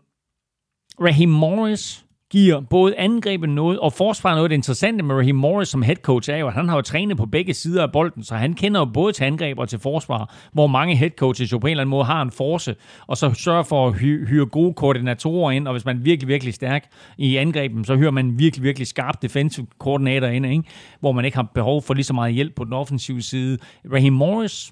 Raheem 1.00 1.30
Morris 1.30 2.06
giver 2.32 2.60
både 2.60 2.98
angrebet 2.98 3.50
noget 3.50 3.80
og 3.80 3.94
forsvaret 3.94 4.36
noget. 4.36 4.50
Det 4.50 4.56
interessante 4.56 5.04
med 5.04 5.16
Raheem 5.16 5.36
Morris 5.36 5.70
som 5.70 5.82
head 5.82 5.96
coach 5.96 6.30
er 6.30 6.38
jo, 6.38 6.48
at 6.48 6.54
han 6.54 6.70
har 6.70 6.76
jo 6.76 6.82
trænet 6.82 7.18
på 7.18 7.26
begge 7.26 7.54
sider 7.54 7.84
af 7.84 7.92
bolden, 7.92 8.24
så 8.24 8.36
han 8.36 8.54
kender 8.54 8.80
jo 8.80 8.86
både 8.86 9.14
til 9.14 9.24
angreb 9.24 9.60
og 9.60 9.70
til 9.70 9.80
forsvar, 9.80 10.36
hvor 10.54 10.68
mange 10.68 10.96
head 10.96 11.10
coaches 11.10 11.52
jo 11.52 11.58
på 11.58 11.68
en 11.68 11.72
eller 11.72 11.82
anden 11.82 11.92
måde 11.92 12.06
har 12.06 12.22
en 12.22 12.32
force, 12.32 12.76
og 13.08 13.18
så 13.18 13.34
sørger 13.34 13.64
for 13.64 13.88
at 13.88 13.94
hy- 13.94 14.28
hyre 14.28 14.46
gode 14.46 14.74
koordinatorer 14.74 15.52
ind, 15.52 15.68
og 15.68 15.74
hvis 15.74 15.86
man 15.86 15.98
er 15.98 16.02
virkelig, 16.02 16.28
virkelig 16.28 16.54
stærk 16.54 16.88
i 17.18 17.36
angrebet, 17.36 17.88
så 17.88 17.96
hører 17.96 18.12
man 18.12 18.40
virkelig, 18.40 18.64
virkelig 18.64 18.88
skarp 18.88 19.22
defensive 19.22 19.68
koordinator 19.80 20.28
ind, 20.28 20.46
ikke? 20.46 20.64
hvor 21.00 21.12
man 21.12 21.26
ikke 21.26 21.38
har 21.38 21.48
behov 21.54 21.82
for 21.82 21.94
lige 21.94 22.06
så 22.06 22.14
meget 22.14 22.34
hjælp 22.34 22.56
på 22.56 22.64
den 22.64 22.74
offensive 22.74 23.22
side. 23.22 23.58
Raheem 23.94 24.14
Morris 24.14 24.72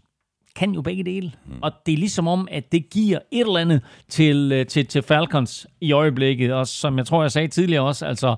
kan 0.60 0.72
jo 0.72 0.82
begge 0.82 1.04
dele. 1.04 1.32
Mm. 1.46 1.54
Og 1.62 1.72
det 1.86 1.94
er 1.94 1.98
ligesom 1.98 2.28
om, 2.28 2.48
at 2.52 2.72
det 2.72 2.90
giver 2.90 3.20
et 3.32 3.40
eller 3.40 3.58
andet 3.58 3.82
til, 4.10 4.52
øh, 4.52 4.66
til, 4.66 4.86
til 4.86 5.02
Falcons 5.02 5.68
i 5.82 5.92
øjeblikket. 5.92 6.54
Og 6.54 6.68
som 6.68 6.98
jeg 6.98 7.06
tror, 7.06 7.22
jeg 7.22 7.32
sagde 7.32 7.48
tidligere 7.48 7.84
også, 7.84 8.06
altså 8.06 8.36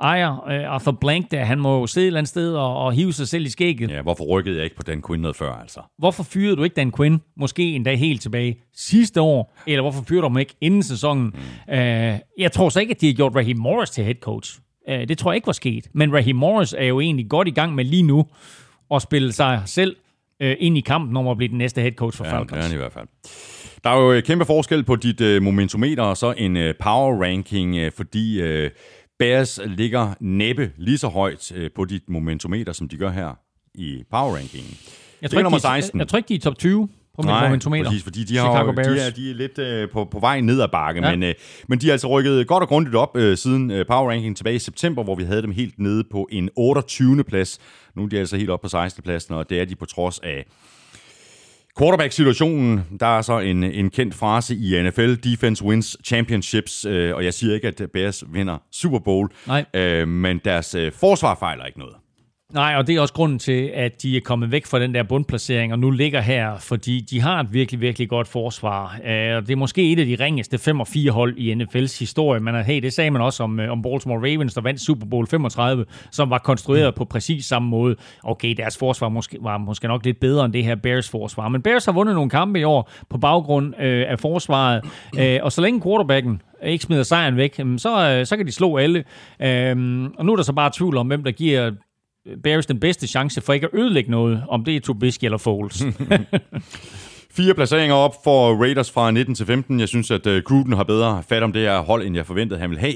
ejer 0.00 0.30
uh, 0.30 0.74
Arthur 0.74 0.92
Blank 0.92 1.30
der, 1.30 1.44
han 1.44 1.58
må 1.58 1.80
jo 1.80 1.86
sidde 1.86 2.04
et 2.04 2.06
eller 2.06 2.18
andet 2.18 2.28
sted 2.28 2.54
og, 2.54 2.76
og 2.76 2.92
hive 2.92 3.12
sig 3.12 3.28
selv 3.28 3.46
i 3.46 3.48
skægget. 3.48 3.90
Ja, 3.90 4.02
hvorfor 4.02 4.24
rykkede 4.24 4.56
jeg 4.56 4.64
ikke 4.64 4.76
på 4.76 4.82
Dan 4.82 5.02
Quinn 5.06 5.22
noget 5.22 5.36
før, 5.36 5.52
altså? 5.52 5.80
Hvorfor 5.98 6.22
fyrede 6.22 6.56
du 6.56 6.62
ikke 6.62 6.74
Dan 6.74 6.92
Quinn, 6.92 7.20
måske 7.36 7.74
en 7.74 7.84
dag 7.84 7.98
helt 7.98 8.22
tilbage 8.22 8.56
sidste 8.76 9.20
år, 9.20 9.56
eller 9.66 9.82
hvorfor 9.82 10.04
fyrede 10.08 10.22
du 10.22 10.28
ham 10.28 10.38
ikke 10.38 10.54
inden 10.60 10.82
sæsonen? 10.82 11.24
Mm. 11.24 11.72
Uh, 11.72 11.78
jeg 12.38 12.52
tror 12.52 12.68
så 12.68 12.80
ikke, 12.80 12.90
at 12.90 13.00
de 13.00 13.06
har 13.06 13.14
gjort 13.14 13.34
Raheem 13.36 13.58
Morris 13.58 13.90
til 13.90 14.04
head 14.04 14.16
coach. 14.20 14.58
Uh, 14.88 14.94
det 14.94 15.18
tror 15.18 15.32
jeg 15.32 15.36
ikke 15.36 15.46
var 15.46 15.52
sket. 15.52 15.88
Men 15.94 16.14
Raheem 16.14 16.36
Morris 16.36 16.74
er 16.78 16.84
jo 16.84 17.00
egentlig 17.00 17.28
godt 17.28 17.48
i 17.48 17.50
gang 17.50 17.74
med 17.74 17.84
lige 17.84 18.02
nu 18.02 18.26
at 18.94 19.02
spille 19.02 19.32
sig 19.32 19.62
selv 19.66 19.96
øh, 20.42 20.56
ind 20.58 20.78
i 20.78 20.80
kampen 20.80 21.16
om 21.16 21.28
at 21.28 21.36
blive 21.36 21.48
den 21.48 21.58
næste 21.58 21.80
head 21.80 21.92
coach 21.92 22.16
for 22.16 22.24
Ja, 22.24 22.32
Falcons. 22.38 22.64
det 22.64 22.70
er 22.70 22.74
i 22.74 22.76
hvert 22.78 22.92
fald. 22.92 23.06
Der 23.84 23.90
er 23.90 24.00
jo 24.00 24.12
øh, 24.12 24.22
kæmpe 24.22 24.44
forskel 24.44 24.84
på 24.84 24.96
dit 24.96 25.20
øh, 25.20 25.42
momentometer 25.42 26.02
og 26.02 26.16
så 26.16 26.34
en 26.36 26.56
øh, 26.56 26.74
power 26.80 27.22
ranking, 27.22 27.76
øh, 27.76 27.92
fordi 27.92 28.40
øh, 28.40 28.70
Bears 29.18 29.60
ligger 29.66 30.14
næppe 30.20 30.72
lige 30.76 30.98
så 30.98 31.08
højt 31.08 31.52
øh, 31.54 31.70
på 31.74 31.84
dit 31.84 32.02
momentometer, 32.08 32.72
som 32.72 32.88
de 32.88 32.96
gør 32.96 33.10
her 33.10 33.38
i 33.74 34.02
power 34.10 34.36
rankingen. 34.36 34.76
Jeg 35.22 35.34
er 35.34 35.42
nummer 35.42 35.58
de, 35.58 35.68
jeg, 35.68 35.82
16. 35.82 36.00
jeg 36.00 36.08
tror 36.08 36.16
ikke, 36.16 36.28
de 36.28 36.34
er 36.34 36.38
i 36.38 36.40
top 36.40 36.58
20 36.58 36.88
på 37.22 37.26
mit 37.26 37.42
momentometer. 37.42 37.84
præcis, 37.84 38.02
fordi 38.02 38.24
de, 38.24 38.36
har, 38.36 38.64
jo- 38.64 38.72
de, 38.72 39.00
er, 39.00 39.10
de 39.10 39.30
er 39.30 39.34
lidt 39.34 39.58
øh, 39.58 39.88
på, 39.90 40.04
på 40.04 40.18
vej 40.18 40.40
ned 40.40 40.60
ad 40.60 40.68
bakke, 40.72 41.00
Ja. 41.06 41.10
men, 41.10 41.22
øh, 41.22 41.34
men 41.68 41.78
de 41.78 41.88
er 41.88 41.92
altså 41.92 42.06
rykket 42.08 42.46
godt 42.46 42.62
og 42.62 42.68
grundigt 42.68 42.96
op 42.96 43.16
øh, 43.16 43.36
siden 43.36 43.70
øh, 43.70 43.86
Power 43.86 44.10
Ranking 44.10 44.36
tilbage 44.36 44.56
i 44.56 44.58
september, 44.58 45.02
hvor 45.04 45.14
vi 45.14 45.24
havde 45.24 45.42
dem 45.42 45.50
helt 45.50 45.78
nede 45.78 46.04
på 46.10 46.28
en 46.32 46.50
28. 46.56 47.24
plads. 47.24 47.58
Nu 47.96 48.02
er 48.04 48.08
de 48.08 48.18
altså 48.18 48.36
helt 48.36 48.50
op 48.50 48.60
på 48.60 48.68
16. 48.68 49.02
pladsen, 49.02 49.34
og 49.34 49.50
det 49.50 49.60
er 49.60 49.64
de 49.64 49.76
på 49.76 49.86
trods 49.86 50.18
af 50.18 50.44
Quarterback-situationen, 51.78 52.80
der 53.00 53.06
er 53.06 53.22
så 53.22 53.38
en, 53.38 53.62
en 53.64 53.90
kendt 53.90 54.14
frase 54.14 54.54
i 54.56 54.82
NFL, 54.82 55.14
defense 55.14 55.64
wins 55.64 55.96
championships, 56.04 56.84
øh, 56.84 57.14
og 57.14 57.24
jeg 57.24 57.34
siger 57.34 57.54
ikke, 57.54 57.68
at 57.68 57.82
Bears 57.92 58.24
vinder 58.32 58.58
Super 58.72 58.98
Bowl, 58.98 59.28
Nej. 59.46 59.64
øh, 59.74 60.08
men 60.08 60.40
deres 60.44 60.74
øh, 60.74 60.92
forsvar 60.92 61.34
fejler 61.40 61.64
ikke 61.64 61.78
noget. 61.78 61.94
Nej, 62.52 62.74
og 62.76 62.86
det 62.86 62.96
er 62.96 63.00
også 63.00 63.14
grunden 63.14 63.38
til, 63.38 63.70
at 63.74 64.02
de 64.02 64.16
er 64.16 64.20
kommet 64.24 64.50
væk 64.50 64.66
fra 64.66 64.80
den 64.80 64.94
der 64.94 65.02
bundplacering, 65.02 65.72
og 65.72 65.78
nu 65.78 65.90
ligger 65.90 66.20
her, 66.20 66.58
fordi 66.58 67.00
de 67.00 67.20
har 67.20 67.40
et 67.40 67.52
virkelig, 67.52 67.80
virkelig 67.80 68.08
godt 68.08 68.28
forsvar. 68.28 68.98
Øh, 69.04 69.36
og 69.36 69.42
det 69.42 69.50
er 69.50 69.56
måske 69.56 69.92
et 69.92 69.98
af 69.98 70.06
de 70.06 70.16
ringeste 70.24 70.58
5 70.58 70.80
og 70.80 70.86
4 70.86 71.10
hold 71.10 71.36
i 71.36 71.54
NFL's 71.54 71.98
historie, 71.98 72.40
men 72.40 72.54
hey, 72.64 72.82
det 72.82 72.92
sagde 72.92 73.10
man 73.10 73.22
også 73.22 73.42
om, 73.42 73.60
øh, 73.60 73.72
om 73.72 73.82
Baltimore 73.82 74.18
Ravens, 74.18 74.54
der 74.54 74.60
vandt 74.60 74.80
Super 74.80 75.06
Bowl 75.06 75.26
35, 75.26 75.84
som 76.10 76.30
var 76.30 76.38
konstrueret 76.38 76.94
på 76.94 77.04
præcis 77.04 77.44
samme 77.44 77.68
måde. 77.68 77.96
Okay, 78.24 78.54
deres 78.54 78.78
forsvar 78.78 79.08
måske, 79.08 79.38
var 79.40 79.58
måske 79.58 79.88
nok 79.88 80.04
lidt 80.04 80.20
bedre 80.20 80.44
end 80.44 80.52
det 80.52 80.64
her 80.64 80.74
Bears 80.74 81.10
forsvar, 81.10 81.48
men 81.48 81.62
Bears 81.62 81.84
har 81.84 81.92
vundet 81.92 82.14
nogle 82.14 82.30
kampe 82.30 82.60
i 82.60 82.64
år 82.64 82.90
på 83.10 83.18
baggrund 83.18 83.74
øh, 83.80 84.04
af 84.08 84.18
forsvaret, 84.18 84.84
øh, 85.18 85.38
og 85.42 85.52
så 85.52 85.60
længe 85.60 85.82
quarterbacken 85.82 86.42
ikke 86.62 86.84
smider 86.84 87.02
sejren 87.02 87.36
væk, 87.36 87.60
så, 87.76 88.10
øh, 88.10 88.26
så 88.26 88.36
kan 88.36 88.46
de 88.46 88.52
slå 88.52 88.76
alle. 88.76 89.04
Øhm, 89.42 90.06
og 90.06 90.26
nu 90.26 90.32
er 90.32 90.36
der 90.36 90.42
så 90.42 90.52
bare 90.52 90.70
tvivl 90.74 90.96
om, 90.96 91.06
hvem 91.06 91.24
der 91.24 91.30
giver 91.30 91.70
Bears 92.42 92.66
den 92.66 92.80
bedste 92.80 93.06
chance 93.06 93.40
for 93.40 93.52
ikke 93.52 93.66
at 93.66 93.78
ødelægge 93.80 94.10
noget, 94.10 94.44
om 94.48 94.64
det 94.64 94.76
er 94.76 94.80
Trubisky 94.80 95.24
eller 95.24 95.38
Foles. 95.38 95.82
Fire 97.36 97.54
placeringer 97.54 97.94
op 97.94 98.14
for 98.24 98.54
Raiders 98.62 98.90
fra 98.90 99.10
19 99.10 99.34
til 99.34 99.46
15. 99.46 99.80
Jeg 99.80 99.88
synes, 99.88 100.10
at 100.10 100.26
uh, 100.26 100.38
Gruden 100.38 100.72
har 100.72 100.84
bedre 100.84 101.22
fat 101.28 101.42
om 101.42 101.52
det 101.52 101.62
her 101.62 101.80
hold, 101.80 102.06
end 102.06 102.16
jeg 102.16 102.26
forventede, 102.26 102.60
han 102.60 102.70
ville 102.70 102.80
have. 102.80 102.94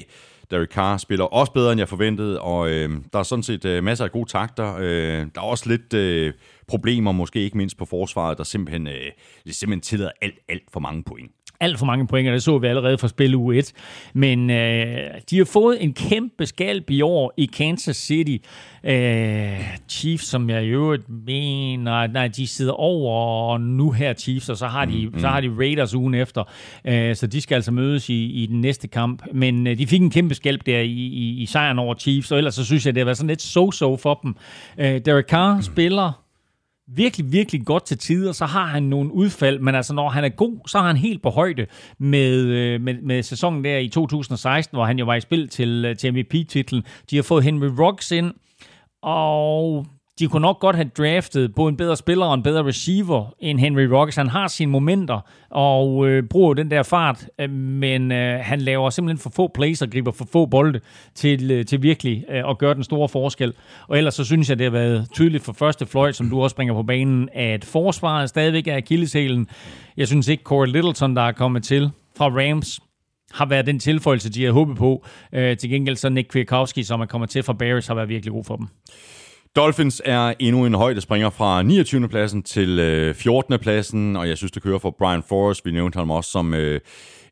Derek 0.50 0.70
Carr 0.70 0.96
spiller 0.96 1.24
også 1.24 1.52
bedre, 1.52 1.72
end 1.72 1.78
jeg 1.78 1.88
forventede, 1.88 2.40
og 2.40 2.70
øh, 2.70 2.90
der 3.12 3.18
er 3.18 3.22
sådan 3.22 3.42
set 3.42 3.64
øh, 3.64 3.84
masser 3.84 4.04
af 4.04 4.12
gode 4.12 4.30
takter. 4.30 4.76
Øh, 4.76 5.26
der 5.34 5.40
er 5.40 5.40
også 5.40 5.68
lidt 5.68 5.94
øh, 5.94 6.32
problemer, 6.68 7.12
måske 7.12 7.40
ikke 7.40 7.56
mindst 7.56 7.76
på 7.76 7.84
forsvaret, 7.84 8.38
der 8.38 8.44
simpelthen, 8.44 8.86
øh, 8.86 9.10
det 9.44 9.54
simpelthen 9.54 9.80
tillader 9.80 10.10
alt, 10.22 10.34
alt 10.48 10.62
for 10.72 10.80
mange 10.80 11.02
point. 11.02 11.30
Alt 11.62 11.78
for 11.78 11.86
mange 11.86 12.06
point, 12.06 12.28
og 12.28 12.34
det 12.34 12.42
så 12.42 12.58
vi 12.58 12.66
allerede 12.66 12.98
fra 12.98 13.08
spil 13.08 13.34
uge 13.34 13.56
1. 13.56 13.72
Men 14.14 14.50
øh, 14.50 14.96
de 15.30 15.38
har 15.38 15.44
fået 15.44 15.84
en 15.84 15.94
kæmpe 15.94 16.46
skalp 16.46 16.90
i 16.90 17.02
år 17.02 17.32
i 17.36 17.44
Kansas 17.44 17.96
City. 17.96 18.46
Øh, 18.84 19.60
Chiefs, 19.88 20.24
som 20.24 20.50
jeg 20.50 20.64
i 20.64 20.68
øvrigt 20.68 21.08
mener, 21.26 22.06
nej, 22.06 22.28
de 22.28 22.46
sidder 22.46 22.72
over 22.72 23.58
nu 23.58 23.90
her 23.90 24.14
Chiefs, 24.14 24.48
og 24.48 24.56
så 24.56 24.66
har 24.66 24.84
de, 24.84 25.06
mm, 25.06 25.12
mm. 25.12 25.20
Så 25.20 25.28
har 25.28 25.40
de 25.40 25.50
Raiders 25.58 25.94
ugen 25.94 26.14
efter. 26.14 26.44
Øh, 26.84 27.16
så 27.16 27.26
de 27.26 27.40
skal 27.40 27.54
altså 27.54 27.72
mødes 27.72 28.08
i, 28.08 28.24
i 28.24 28.46
den 28.46 28.60
næste 28.60 28.88
kamp. 28.88 29.22
Men 29.32 29.66
øh, 29.66 29.78
de 29.78 29.86
fik 29.86 30.00
en 30.00 30.10
kæmpe 30.10 30.34
skalp 30.34 30.66
der 30.66 30.80
i, 30.80 30.90
i, 30.90 31.42
i 31.42 31.46
sejren 31.46 31.78
over 31.78 31.94
Chiefs, 31.94 32.32
og 32.32 32.38
ellers 32.38 32.54
så 32.54 32.64
synes 32.64 32.86
jeg, 32.86 32.94
det 32.94 33.00
har 33.00 33.04
været 33.04 33.16
sådan 33.16 33.28
lidt 33.28 33.42
so-so 33.42 33.96
for 33.96 34.20
dem. 34.22 34.34
Øh, 34.78 35.00
Derek 35.04 35.26
Carr 35.26 35.56
mm. 35.56 35.62
spiller 35.62 36.21
virkelig, 36.96 37.32
virkelig 37.32 37.66
godt 37.66 37.84
til 37.84 37.98
tider, 37.98 38.32
så 38.32 38.46
har 38.46 38.66
han 38.66 38.82
nogle 38.82 39.14
udfald, 39.14 39.58
men 39.58 39.74
altså 39.74 39.94
når 39.94 40.08
han 40.08 40.24
er 40.24 40.28
god, 40.28 40.68
så 40.68 40.78
er 40.78 40.82
han 40.82 40.96
helt 40.96 41.22
på 41.22 41.30
højde 41.30 41.66
med, 41.98 42.36
øh, 42.38 42.80
med, 42.80 42.94
med 43.02 43.22
sæsonen 43.22 43.64
der 43.64 43.78
i 43.78 43.88
2016, 43.88 44.76
hvor 44.76 44.84
han 44.84 44.98
jo 44.98 45.04
var 45.04 45.14
i 45.14 45.20
spil 45.20 45.48
til, 45.48 45.84
øh, 45.84 45.96
til 45.96 46.12
MVP-titlen. 46.14 46.82
De 47.10 47.16
har 47.16 47.22
fået 47.22 47.44
Henry 47.44 47.68
Ruggs 47.78 48.10
ind, 48.10 48.34
og 49.02 49.86
de 50.18 50.28
kunne 50.28 50.42
nok 50.42 50.60
godt 50.60 50.76
have 50.76 50.90
draftet 50.98 51.54
både 51.54 51.68
en 51.68 51.76
bedre 51.76 51.96
spiller 51.96 52.26
og 52.26 52.34
en 52.34 52.42
bedre 52.42 52.64
receiver 52.64 53.34
end 53.40 53.60
Henry 53.60 53.82
Rocks. 53.82 54.16
Han 54.16 54.28
har 54.28 54.48
sine 54.48 54.70
momenter 54.70 55.20
og 55.50 56.08
øh, 56.08 56.22
bruger 56.22 56.54
den 56.54 56.70
der 56.70 56.82
fart, 56.82 57.28
øh, 57.40 57.50
men 57.50 58.12
øh, 58.12 58.40
han 58.42 58.60
laver 58.60 58.90
simpelthen 58.90 59.18
for 59.18 59.30
få 59.30 59.50
plays 59.54 59.82
og 59.82 59.90
griber 59.90 60.12
for 60.12 60.26
få 60.32 60.46
bolde 60.46 60.80
til, 61.14 61.50
øh, 61.50 61.66
til 61.66 61.82
virkelig 61.82 62.24
øh, 62.30 62.50
at 62.50 62.58
gøre 62.58 62.74
den 62.74 62.84
store 62.84 63.08
forskel. 63.08 63.54
Og 63.88 63.98
ellers 63.98 64.14
så 64.14 64.24
synes 64.24 64.48
jeg, 64.48 64.58
det 64.58 64.64
har 64.64 64.70
været 64.70 65.06
tydeligt 65.12 65.44
for 65.44 65.52
første 65.52 65.86
fløjt, 65.86 66.16
som 66.16 66.30
du 66.30 66.42
også 66.42 66.56
bringer 66.56 66.74
på 66.74 66.82
banen, 66.82 67.28
at 67.32 67.64
forsvaret 67.64 68.28
stadigvæk 68.28 68.66
er 68.66 68.76
akilleshælen. 68.76 69.46
Jeg 69.96 70.06
synes 70.06 70.28
ikke, 70.28 70.42
Corey 70.42 70.66
Littleton, 70.66 71.16
der 71.16 71.22
er 71.22 71.32
kommet 71.32 71.62
til 71.62 71.90
fra 72.16 72.28
Rams, 72.28 72.80
har 73.32 73.46
været 73.46 73.66
den 73.66 73.78
tilføjelse, 73.78 74.30
de 74.30 74.44
har 74.44 74.52
håbet 74.52 74.76
på. 74.76 75.04
Øh, 75.32 75.56
til 75.56 75.70
gengæld 75.70 75.96
så 75.96 76.08
Nick 76.08 76.28
Kwiatkowski, 76.28 76.82
som 76.82 77.00
er 77.00 77.06
kommet 77.06 77.30
til 77.30 77.42
fra 77.42 77.52
Bears, 77.52 77.86
har 77.86 77.94
været 77.94 78.08
virkelig 78.08 78.32
god 78.32 78.44
for 78.44 78.56
dem. 78.56 78.68
Dolphins 79.56 80.02
er 80.04 80.34
endnu 80.38 80.66
en 80.66 80.74
højdespringer 80.74 81.30
fra 81.30 81.62
29. 81.62 82.08
pladsen 82.08 82.42
til 82.42 82.78
øh, 82.78 83.14
14. 83.14 83.58
pladsen, 83.58 84.16
og 84.16 84.28
jeg 84.28 84.36
synes, 84.36 84.52
det 84.52 84.62
kører 84.62 84.78
for 84.78 84.90
Brian 84.98 85.22
Forrest. 85.28 85.64
Vi 85.64 85.70
nævnte 85.70 85.96
ham 85.96 86.10
også 86.10 86.30
som 86.30 86.54
øh, 86.54 86.80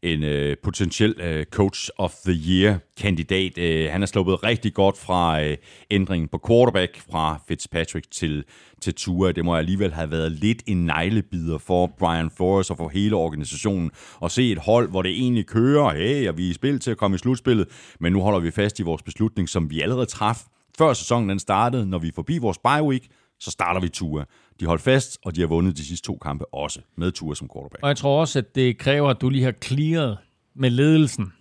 en 0.03 0.23
øh, 0.23 0.57
potentiel 0.63 1.15
øh, 1.21 1.45
Coach 1.45 1.91
of 1.99 2.15
the 2.27 2.35
Year-kandidat. 2.49 3.59
Øh, 3.59 3.91
han 3.91 4.03
er 4.03 4.07
sluppet 4.07 4.45
rigtig 4.45 4.75
godt 4.75 4.99
fra 4.99 5.43
øh, 5.43 5.57
ændringen 5.91 6.29
på 6.29 6.41
quarterback 6.49 7.03
fra 7.11 7.41
Fitzpatrick 7.49 8.11
til, 8.11 8.45
til 8.81 8.95
Tua. 8.95 9.33
Det 9.33 9.45
må 9.45 9.57
alligevel 9.57 9.93
have 9.93 10.11
været 10.11 10.33
lidt 10.33 10.63
en 10.67 10.87
neglebider 10.87 11.59
for 11.59 11.87
Brian 11.99 12.31
Forrest 12.37 12.71
og 12.71 12.77
for 12.77 12.89
hele 12.89 13.17
organisationen 13.17 13.91
at 14.25 14.31
se 14.31 14.53
et 14.53 14.59
hold, 14.59 14.91
hvor 14.91 15.03
det 15.03 15.11
egentlig 15.11 15.47
kører. 15.47 15.95
Hey, 15.95 16.29
og 16.29 16.39
vi 16.39 16.47
er 16.47 16.51
i 16.51 16.55
spil 16.55 16.81
til 16.81 16.91
at 16.91 16.97
komme 16.97 17.15
i 17.15 17.19
slutspillet, 17.19 17.69
men 18.01 18.13
nu 18.13 18.21
holder 18.21 18.41
vi 18.41 18.51
fast 18.51 18.81
i 18.81 18.83
vores 18.83 19.03
beslutning, 19.03 19.49
som 19.49 19.71
vi 19.71 19.81
allerede 19.81 20.07
traf 20.07 20.43
før 20.81 20.93
sæsonen 20.93 21.29
den 21.29 21.39
startede, 21.39 21.87
når 21.87 21.99
vi 21.99 22.09
er 22.09 22.13
forbi 22.15 22.39
vores 22.39 22.59
bye 22.59 22.83
week, 22.83 23.09
så 23.41 23.51
starter 23.51 23.81
vi 23.81 23.89
Tua. 23.89 24.25
De 24.61 24.67
holdt 24.67 24.83
fast, 24.83 25.19
og 25.25 25.37
de 25.37 25.41
har 25.41 25.49
vundet 25.49 25.77
de 25.77 25.85
sidste 25.85 26.07
to 26.07 26.19
kampe 26.23 26.55
også 26.55 26.81
med 26.97 27.13
Tua 27.13 27.35
som 27.35 27.49
quarterback. 27.55 27.83
Og 27.83 27.89
jeg 27.89 27.97
tror 27.97 28.21
også, 28.21 28.39
at 28.39 28.55
det 28.55 28.79
kræver, 28.79 29.11
at 29.11 29.21
du 29.21 29.29
lige 29.29 29.45
har 29.45 29.55
clearet 29.65 30.19
med 30.55 30.71
ledelsen. 30.71 31.33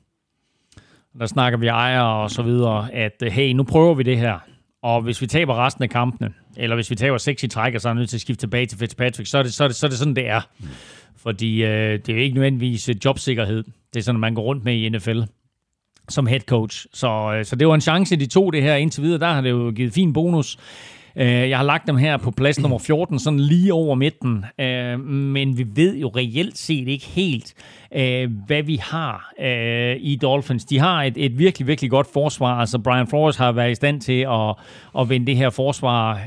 Der 1.20 1.26
snakker 1.26 1.60
vi 1.60 1.68
ejer 1.68 2.02
og 2.02 2.32
så 2.32 2.42
videre, 2.42 2.94
at 2.94 3.24
øh, 3.24 3.32
hey, 3.32 3.54
nu 3.54 3.64
prøver 3.64 3.94
vi 3.94 4.04
det 4.04 4.18
her. 4.18 4.40
Og 4.82 5.02
hvis 5.02 5.22
vi 5.22 5.28
taber 5.28 5.66
resten 5.66 5.84
af 5.84 5.90
kampene, 5.90 6.34
eller 6.58 6.76
hvis 6.76 6.90
vi 6.90 6.96
taber 6.96 7.18
seks 7.18 7.44
i 7.44 7.48
træk, 7.48 7.76
og 7.76 7.82
så 7.82 7.90
er 7.90 7.94
nødt 7.94 8.10
til 8.10 8.18
at 8.18 8.22
skifte 8.22 8.42
tilbage 8.42 8.66
til 8.66 8.78
Fitzpatrick, 8.78 9.30
så 9.30 9.38
er 9.38 9.44
det, 9.44 9.54
så 9.54 9.64
er 9.64 9.68
det, 9.68 9.76
så 9.76 9.86
er 9.86 9.90
det 9.90 9.98
sådan, 9.98 10.16
det 10.16 10.28
er. 10.28 10.42
Mm. 10.60 10.68
Fordi 11.16 11.64
øh, 11.64 11.92
det 11.92 12.10
er 12.10 12.14
jo 12.14 12.20
ikke 12.20 12.34
nødvendigvis 12.34 12.90
jobsikkerhed. 13.06 13.64
Det 13.94 14.00
er 14.00 14.04
sådan, 14.04 14.22
man 14.22 14.36
går 14.36 14.42
rundt 14.42 14.64
med 14.64 14.74
i 14.74 14.90
NFL 14.90 15.22
som 16.10 16.28
head 16.28 16.40
coach. 16.40 16.86
Så, 16.94 17.34
øh, 17.36 17.46
så 17.46 17.56
det 17.56 17.68
var 17.68 17.76
en 17.76 17.82
chance, 17.82 18.16
de 18.16 18.26
to 18.26 18.50
det 18.50 18.64
her 18.64 18.76
indtil 18.76 19.04
videre. 19.04 19.20
Der 19.20 19.34
har 19.34 19.42
det 19.42 19.50
jo 19.50 19.72
givet 19.76 19.94
fin 19.94 20.14
bonus. 20.14 20.58
Øh, 21.16 21.50
jeg 21.50 21.58
har 21.58 21.66
lagt 21.66 21.88
dem 21.88 21.98
her 21.98 22.18
på 22.18 22.32
plads 22.32 22.60
nummer 22.60 22.80
14, 22.80 23.20
sådan 23.20 23.40
lige 23.40 23.74
over 23.74 23.96
midten. 23.96 24.46
Øh, 24.60 25.00
men 25.06 25.58
vi 25.58 25.66
ved 25.76 25.96
jo 25.96 26.08
reelt 26.08 26.58
set 26.58 26.88
ikke 26.88 27.06
helt, 27.06 27.54
hvad 28.48 28.64
vi 28.64 28.76
har 28.76 29.34
i 30.00 30.20
Dolphins. 30.22 30.66
De 30.66 30.80
har 30.80 31.04
et, 31.04 31.14
et 31.18 31.40
virkelig, 31.40 31.68
virkelig 31.68 31.92
godt 31.92 32.08
forsvar. 32.14 32.60
Altså 32.60 32.80
Brian 32.80 33.08
Flores 33.08 33.36
har 33.36 33.52
været 33.52 33.72
i 33.72 33.76
stand 33.76 34.02
til 34.02 34.22
at, 34.30 34.56
at 35.00 35.10
vende 35.10 35.28
det 35.28 35.38
her 35.38 35.50
forsvar 35.50 36.20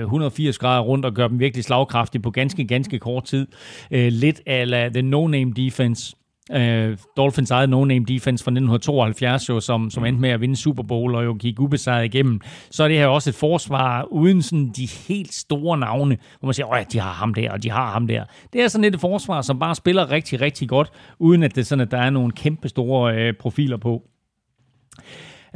180 0.00 0.58
grader 0.58 0.82
rundt 0.82 1.04
og 1.04 1.14
gøre 1.14 1.28
dem 1.28 1.40
virkelig 1.40 1.64
slagkraftige 1.64 2.22
på 2.22 2.30
ganske, 2.30 2.64
ganske 2.64 2.98
kort 2.98 3.24
tid. 3.24 3.46
Lidt 3.90 4.40
af 4.46 4.90
the 4.92 5.02
no-name 5.02 5.52
defense 5.56 6.16
Uh, 6.50 6.96
Dolphins 7.16 7.50
eget 7.50 7.70
no-name 7.70 8.04
defense 8.04 8.44
fra 8.44 8.50
1972, 8.50 9.48
jo, 9.48 9.60
som, 9.60 9.90
som 9.90 10.04
endte 10.04 10.20
med 10.20 10.30
at 10.30 10.40
vinde 10.40 10.56
Super 10.56 10.82
Bowl 10.82 11.14
og 11.14 11.24
jo 11.24 11.36
gik 11.40 11.60
ubesejret 11.60 12.04
igennem, 12.04 12.40
så 12.70 12.84
er 12.84 12.88
det 12.88 12.96
her 12.96 13.06
også 13.06 13.30
et 13.30 13.34
forsvar 13.34 14.02
uden 14.02 14.42
sådan 14.42 14.72
de 14.76 14.86
helt 15.08 15.34
store 15.34 15.78
navne, 15.78 16.18
hvor 16.38 16.46
man 16.46 16.54
siger, 16.54 16.66
at 16.66 16.92
de 16.92 17.00
har 17.00 17.12
ham 17.12 17.34
der, 17.34 17.52
og 17.52 17.62
de 17.62 17.70
har 17.70 17.92
ham 17.92 18.06
der. 18.06 18.24
Det 18.52 18.62
er 18.62 18.68
sådan 18.68 18.84
et 18.84 19.00
forsvar, 19.00 19.42
som 19.42 19.58
bare 19.58 19.74
spiller 19.74 20.10
rigtig, 20.10 20.40
rigtig 20.40 20.68
godt, 20.68 20.90
uden 21.18 21.42
at 21.42 21.54
det 21.54 21.66
sådan, 21.66 21.82
at 21.82 21.90
der 21.90 21.98
er 21.98 22.10
nogle 22.10 22.32
kæmpe 22.32 22.68
store 22.68 23.28
uh, 23.28 23.34
profiler 23.40 23.76
på. 23.76 24.02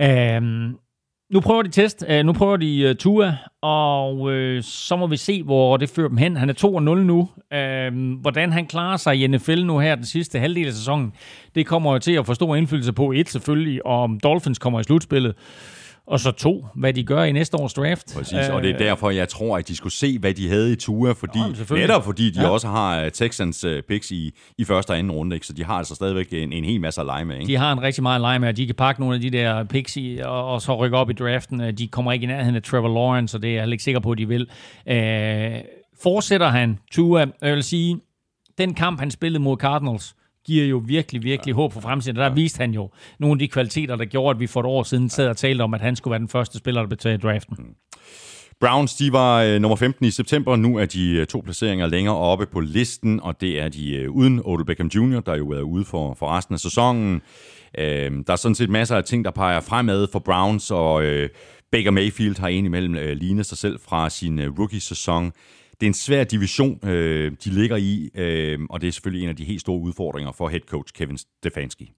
Uh, 0.02 0.06
nu 1.32 1.40
prøver 1.40 1.62
de 1.62 1.68
test, 1.68 2.04
øh, 2.08 2.24
nu 2.24 2.32
prøver 2.32 2.56
de 2.56 2.90
uh, 2.90 2.96
Tua, 2.96 3.36
og 3.62 4.32
øh, 4.32 4.62
så 4.62 4.96
må 4.96 5.06
vi 5.06 5.16
se, 5.16 5.42
hvor 5.42 5.76
det 5.76 5.88
fører 5.88 6.08
dem 6.08 6.16
hen. 6.16 6.36
Han 6.36 6.50
er 6.50 6.54
2-0 6.54 6.78
nu. 6.80 7.28
Øh, 7.52 8.18
hvordan 8.20 8.52
han 8.52 8.66
klarer 8.66 8.96
sig 8.96 9.16
i 9.16 9.26
NFL 9.26 9.62
nu 9.64 9.78
her 9.78 9.94
den 9.94 10.04
sidste 10.04 10.38
halvdel 10.38 10.66
af 10.66 10.72
sæsonen, 10.72 11.12
det 11.54 11.66
kommer 11.66 11.92
jo 11.92 11.98
til 11.98 12.12
at 12.12 12.26
få 12.26 12.34
stor 12.34 12.56
indflydelse 12.56 12.92
på 12.92 13.12
et 13.12 13.28
selvfølgelig, 13.28 13.86
om 13.86 14.20
Dolphins 14.20 14.58
kommer 14.58 14.80
i 14.80 14.84
slutspillet. 14.84 15.34
Og 16.06 16.20
så 16.20 16.30
to, 16.30 16.66
hvad 16.74 16.92
de 16.92 17.04
gør 17.04 17.22
i 17.22 17.32
næste 17.32 17.56
års 17.56 17.74
draft. 17.74 18.14
Præcis, 18.14 18.48
og 18.48 18.62
det 18.62 18.70
er 18.70 18.78
derfor, 18.78 19.10
jeg 19.10 19.28
tror, 19.28 19.58
at 19.58 19.68
de 19.68 19.76
skulle 19.76 19.92
se, 19.92 20.18
hvad 20.18 20.34
de 20.34 20.48
havde 20.48 20.72
i 20.72 20.76
Tua, 20.76 21.12
fordi, 21.12 21.38
Nå, 21.70 21.76
netop 21.76 22.04
fordi 22.04 22.30
de 22.30 22.40
ja. 22.40 22.48
også 22.48 22.68
har 22.68 23.08
Texans 23.08 23.66
picks 23.88 24.10
i, 24.10 24.34
i 24.58 24.64
første 24.64 24.90
og 24.90 24.98
anden 24.98 25.12
runde, 25.12 25.36
ikke? 25.36 25.46
så 25.46 25.52
de 25.52 25.64
har 25.64 25.74
altså 25.74 25.94
stadigvæk 25.94 26.32
en, 26.32 26.52
en 26.52 26.64
hel 26.64 26.80
masse 26.80 27.00
at 27.00 27.06
lege 27.06 27.24
med. 27.24 27.36
Ikke? 27.36 27.46
De 27.46 27.56
har 27.56 27.72
en 27.72 27.82
rigtig 27.82 28.02
meget 28.02 28.14
at 28.14 28.20
lege 28.20 28.38
med, 28.38 28.48
og 28.48 28.56
de 28.56 28.66
kan 28.66 28.74
pakke 28.74 29.00
nogle 29.00 29.14
af 29.14 29.20
de 29.20 29.30
der 29.30 29.64
picks 29.64 29.96
i, 29.96 30.18
og, 30.24 30.52
og 30.52 30.62
så 30.62 30.76
rykke 30.76 30.96
op 30.96 31.10
i 31.10 31.12
draften. 31.12 31.76
De 31.76 31.88
kommer 31.88 32.12
ikke 32.12 32.24
i 32.24 32.26
nærheden 32.26 32.56
af 32.56 32.62
Trevor 32.62 32.88
Lawrence, 32.88 33.36
og 33.36 33.42
det 33.42 33.50
er 33.50 33.62
jeg 33.62 33.72
ikke 33.72 33.84
sikker 33.84 34.00
på, 34.00 34.10
at 34.10 34.18
de 34.18 34.28
vil. 34.28 34.48
Øh, 34.88 35.60
fortsætter 36.02 36.48
han, 36.48 36.78
Tua, 36.92 37.26
jeg 37.42 37.54
vil 37.54 37.62
sige, 37.62 38.00
den 38.58 38.74
kamp, 38.74 39.00
han 39.00 39.10
spillede 39.10 39.42
mod 39.42 39.56
Cardinals, 39.56 40.14
giver 40.46 40.66
jo 40.66 40.82
virkelig, 40.86 41.22
virkelig 41.22 41.52
ja. 41.52 41.56
håb 41.56 41.72
for 41.72 41.80
fremtiden. 41.80 42.16
Der 42.16 42.24
ja. 42.24 42.32
viste 42.32 42.58
han 42.58 42.70
jo 42.70 42.90
nogle 43.18 43.34
af 43.34 43.38
de 43.38 43.48
kvaliteter, 43.48 43.96
der 43.96 44.04
gjorde, 44.04 44.36
at 44.36 44.40
vi 44.40 44.46
for 44.46 44.60
et 44.60 44.66
år 44.66 44.82
siden 44.82 45.10
sad 45.10 45.28
og 45.28 45.36
talte 45.36 45.62
om, 45.62 45.74
at 45.74 45.80
han 45.80 45.96
skulle 45.96 46.12
være 46.12 46.20
den 46.20 46.28
første 46.28 46.58
spiller, 46.58 46.80
der 46.80 46.88
betalte 46.88 47.28
draften. 47.28 47.56
Mm. 47.58 47.74
Browns, 48.60 48.94
de 48.94 49.12
var 49.12 49.42
øh, 49.42 49.60
nummer 49.60 49.76
15 49.76 50.06
i 50.06 50.10
september. 50.10 50.56
Nu 50.56 50.76
er 50.76 50.86
de 50.86 51.10
øh, 51.10 51.26
to 51.26 51.40
placeringer 51.40 51.86
længere 51.86 52.16
oppe 52.16 52.46
på 52.46 52.60
listen, 52.60 53.20
og 53.20 53.40
det 53.40 53.60
er 53.60 53.68
de 53.68 53.96
øh, 53.96 54.10
uden 54.10 54.40
Odell 54.44 54.64
Beckham 54.66 54.86
Jr., 54.86 55.20
der 55.20 55.36
jo 55.36 55.50
er 55.50 55.60
ude 55.60 55.84
for, 55.84 56.14
for 56.14 56.36
resten 56.36 56.54
af 56.54 56.60
sæsonen. 56.60 57.22
Øh, 57.78 58.12
der 58.26 58.32
er 58.32 58.36
sådan 58.36 58.54
set 58.54 58.70
masser 58.70 58.96
af 58.96 59.04
ting, 59.04 59.24
der 59.24 59.30
peger 59.30 59.60
fremad 59.60 60.06
for 60.12 60.18
Browns, 60.18 60.70
og 60.70 61.04
øh, 61.04 61.28
Baker 61.72 61.90
Mayfield 61.90 62.40
har 62.40 62.48
indimellem 62.48 62.94
øh, 62.96 63.16
lignet 63.16 63.46
sig 63.46 63.58
selv 63.58 63.78
fra 63.88 64.10
sin 64.10 64.38
øh, 64.38 64.58
rookie-sæson 64.58 65.32
det 65.80 65.86
er 65.86 65.90
en 65.90 65.94
svær 65.94 66.24
division, 66.24 66.88
øh, 66.88 67.32
de 67.44 67.50
ligger 67.50 67.76
i, 67.76 68.10
øh, 68.14 68.58
og 68.70 68.80
det 68.80 68.88
er 68.88 68.92
selvfølgelig 68.92 69.22
en 69.22 69.28
af 69.28 69.36
de 69.36 69.44
helt 69.44 69.60
store 69.60 69.80
udfordringer 69.80 70.32
for 70.32 70.48
head 70.48 70.60
coach 70.60 70.92
Kevin 70.94 71.18
Stefanski. 71.18 71.92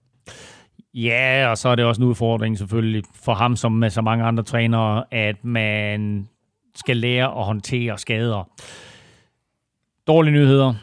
Ja, 0.93 1.47
og 1.49 1.57
så 1.57 1.69
er 1.69 1.75
det 1.75 1.85
også 1.85 2.01
en 2.01 2.07
udfordring 2.07 2.57
selvfølgelig 2.57 3.03
for 3.23 3.33
ham, 3.33 3.55
som 3.55 3.71
med 3.71 3.89
så 3.89 4.01
mange 4.01 4.23
andre 4.23 4.43
trænere, 4.43 5.03
at 5.11 5.45
man 5.45 6.27
skal 6.75 6.97
lære 6.97 7.39
at 7.39 7.45
håndtere 7.45 7.97
skader. 7.97 8.49
Dårlige 10.07 10.33
nyheder. 10.33 10.73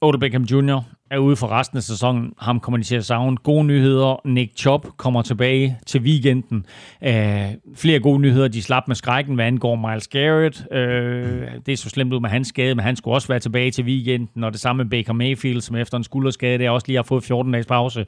Odell 0.00 0.20
Beckham 0.20 0.42
Jr 0.42 0.82
er 1.10 1.18
ude 1.18 1.36
for 1.36 1.48
resten 1.48 1.76
af 1.76 1.82
sæsonen. 1.82 2.32
Ham 2.38 2.60
kommer 2.60 2.78
de 2.78 2.84
til 2.84 2.96
at 2.96 3.04
savne. 3.04 3.36
Gode 3.36 3.64
nyheder. 3.64 4.20
Nick 4.24 4.58
Chop 4.58 4.86
kommer 4.96 5.22
tilbage 5.22 5.78
til 5.86 6.00
weekenden. 6.00 6.66
Øh, 7.04 7.44
flere 7.74 8.00
gode 8.00 8.18
nyheder. 8.18 8.48
De 8.48 8.62
slap 8.62 8.88
med 8.88 8.96
skrækken, 8.96 9.34
hvad 9.34 9.44
angår 9.44 9.76
Miles 9.76 10.08
Garrett. 10.08 10.66
Øh, 10.72 11.48
det 11.66 11.72
er 11.72 11.76
så 11.76 11.88
slemt 11.88 12.12
ud 12.12 12.20
med 12.20 12.30
hans 12.30 12.48
skade, 12.48 12.74
men 12.74 12.84
han 12.84 12.96
skulle 12.96 13.14
også 13.14 13.28
være 13.28 13.38
tilbage 13.38 13.70
til 13.70 13.84
weekenden. 13.84 14.44
Og 14.44 14.52
det 14.52 14.60
samme 14.60 14.84
med 14.84 14.90
Baker 14.90 15.12
Mayfield, 15.12 15.60
som 15.60 15.76
efter 15.76 15.96
en 15.96 16.04
skulderskade, 16.04 16.58
der 16.58 16.70
også 16.70 16.86
lige 16.86 16.96
har 16.96 17.02
fået 17.02 17.24
14 17.24 17.52
dages 17.52 17.66
pause. 17.66 18.06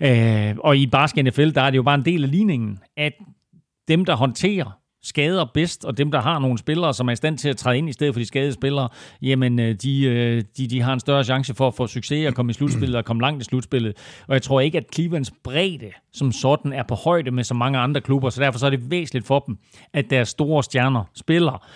Øh, 0.00 0.54
og 0.58 0.76
i 0.76 0.86
basket 0.86 1.24
NFL, 1.24 1.50
der 1.50 1.62
er 1.62 1.70
det 1.70 1.76
jo 1.76 1.82
bare 1.82 1.94
en 1.94 2.04
del 2.04 2.24
af 2.24 2.30
ligningen, 2.30 2.78
at 2.96 3.12
dem, 3.88 4.04
der 4.04 4.16
håndterer 4.16 4.79
skader 5.02 5.44
bedst, 5.54 5.84
og 5.84 5.98
dem, 5.98 6.10
der 6.10 6.20
har 6.20 6.38
nogle 6.38 6.58
spillere, 6.58 6.94
som 6.94 7.08
er 7.08 7.12
i 7.12 7.16
stand 7.16 7.38
til 7.38 7.48
at 7.48 7.56
træde 7.56 7.78
ind 7.78 7.88
i 7.88 7.92
stedet 7.92 8.14
for 8.14 8.18
de 8.18 8.26
skadede 8.26 8.52
spillere, 8.52 8.88
jamen 9.22 9.58
øh, 9.58 9.74
de, 9.74 10.04
øh, 10.04 10.44
de, 10.56 10.68
de 10.68 10.80
har 10.80 10.92
en 10.92 11.00
større 11.00 11.24
chance 11.24 11.54
for 11.54 11.68
at 11.68 11.74
få 11.74 11.86
succes 11.86 12.26
og 12.28 12.34
komme 12.34 12.50
i 12.50 12.52
slutspillet 12.52 12.96
og 12.96 13.04
komme 13.04 13.22
langt 13.22 13.42
i 13.42 13.44
slutspillet. 13.44 13.96
Og 14.26 14.34
jeg 14.34 14.42
tror 14.42 14.60
ikke, 14.60 14.78
at 14.78 14.84
Clevelands 14.94 15.32
bredde 15.44 15.90
som 16.12 16.32
sådan 16.32 16.72
er 16.72 16.82
på 16.82 16.94
højde 16.94 17.30
med 17.30 17.44
så 17.44 17.54
mange 17.54 17.78
andre 17.78 18.00
klubber, 18.00 18.30
så 18.30 18.40
derfor 18.40 18.58
så 18.58 18.66
er 18.66 18.70
det 18.70 18.90
væsentligt 18.90 19.26
for 19.26 19.38
dem, 19.38 19.58
at 19.92 20.10
deres 20.10 20.28
store 20.28 20.62
stjerner 20.62 21.04
spiller. 21.14 21.66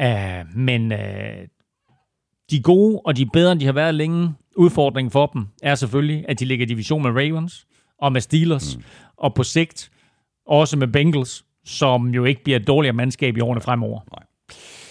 Uh, 0.00 0.58
men 0.58 0.92
uh, 0.92 0.98
de 2.50 2.56
er 2.56 2.62
gode, 2.62 3.00
og 3.04 3.16
de 3.16 3.22
er 3.22 3.26
bedre, 3.32 3.52
end 3.52 3.60
de 3.60 3.66
har 3.66 3.72
været 3.72 3.94
længe. 3.94 4.34
Udfordringen 4.56 5.10
for 5.10 5.26
dem 5.26 5.46
er 5.62 5.74
selvfølgelig, 5.74 6.24
at 6.28 6.40
de 6.40 6.44
ligger 6.44 6.66
i 6.66 6.68
division 6.68 7.02
med 7.02 7.10
Ravens 7.10 7.66
og 7.98 8.12
med 8.12 8.20
Steelers, 8.20 8.76
mm. 8.76 8.82
og 9.16 9.34
på 9.34 9.42
sigt 9.42 9.90
også 10.46 10.76
med 10.76 10.88
Bengals, 10.88 11.44
som 11.64 12.08
jo 12.08 12.24
ikke 12.24 12.44
bliver 12.44 12.58
et 12.58 12.66
dårligere 12.66 12.96
mandskab 12.96 13.36
i 13.36 13.40
årene 13.40 13.60
fremover. 13.60 14.00
Nej. 14.12 14.26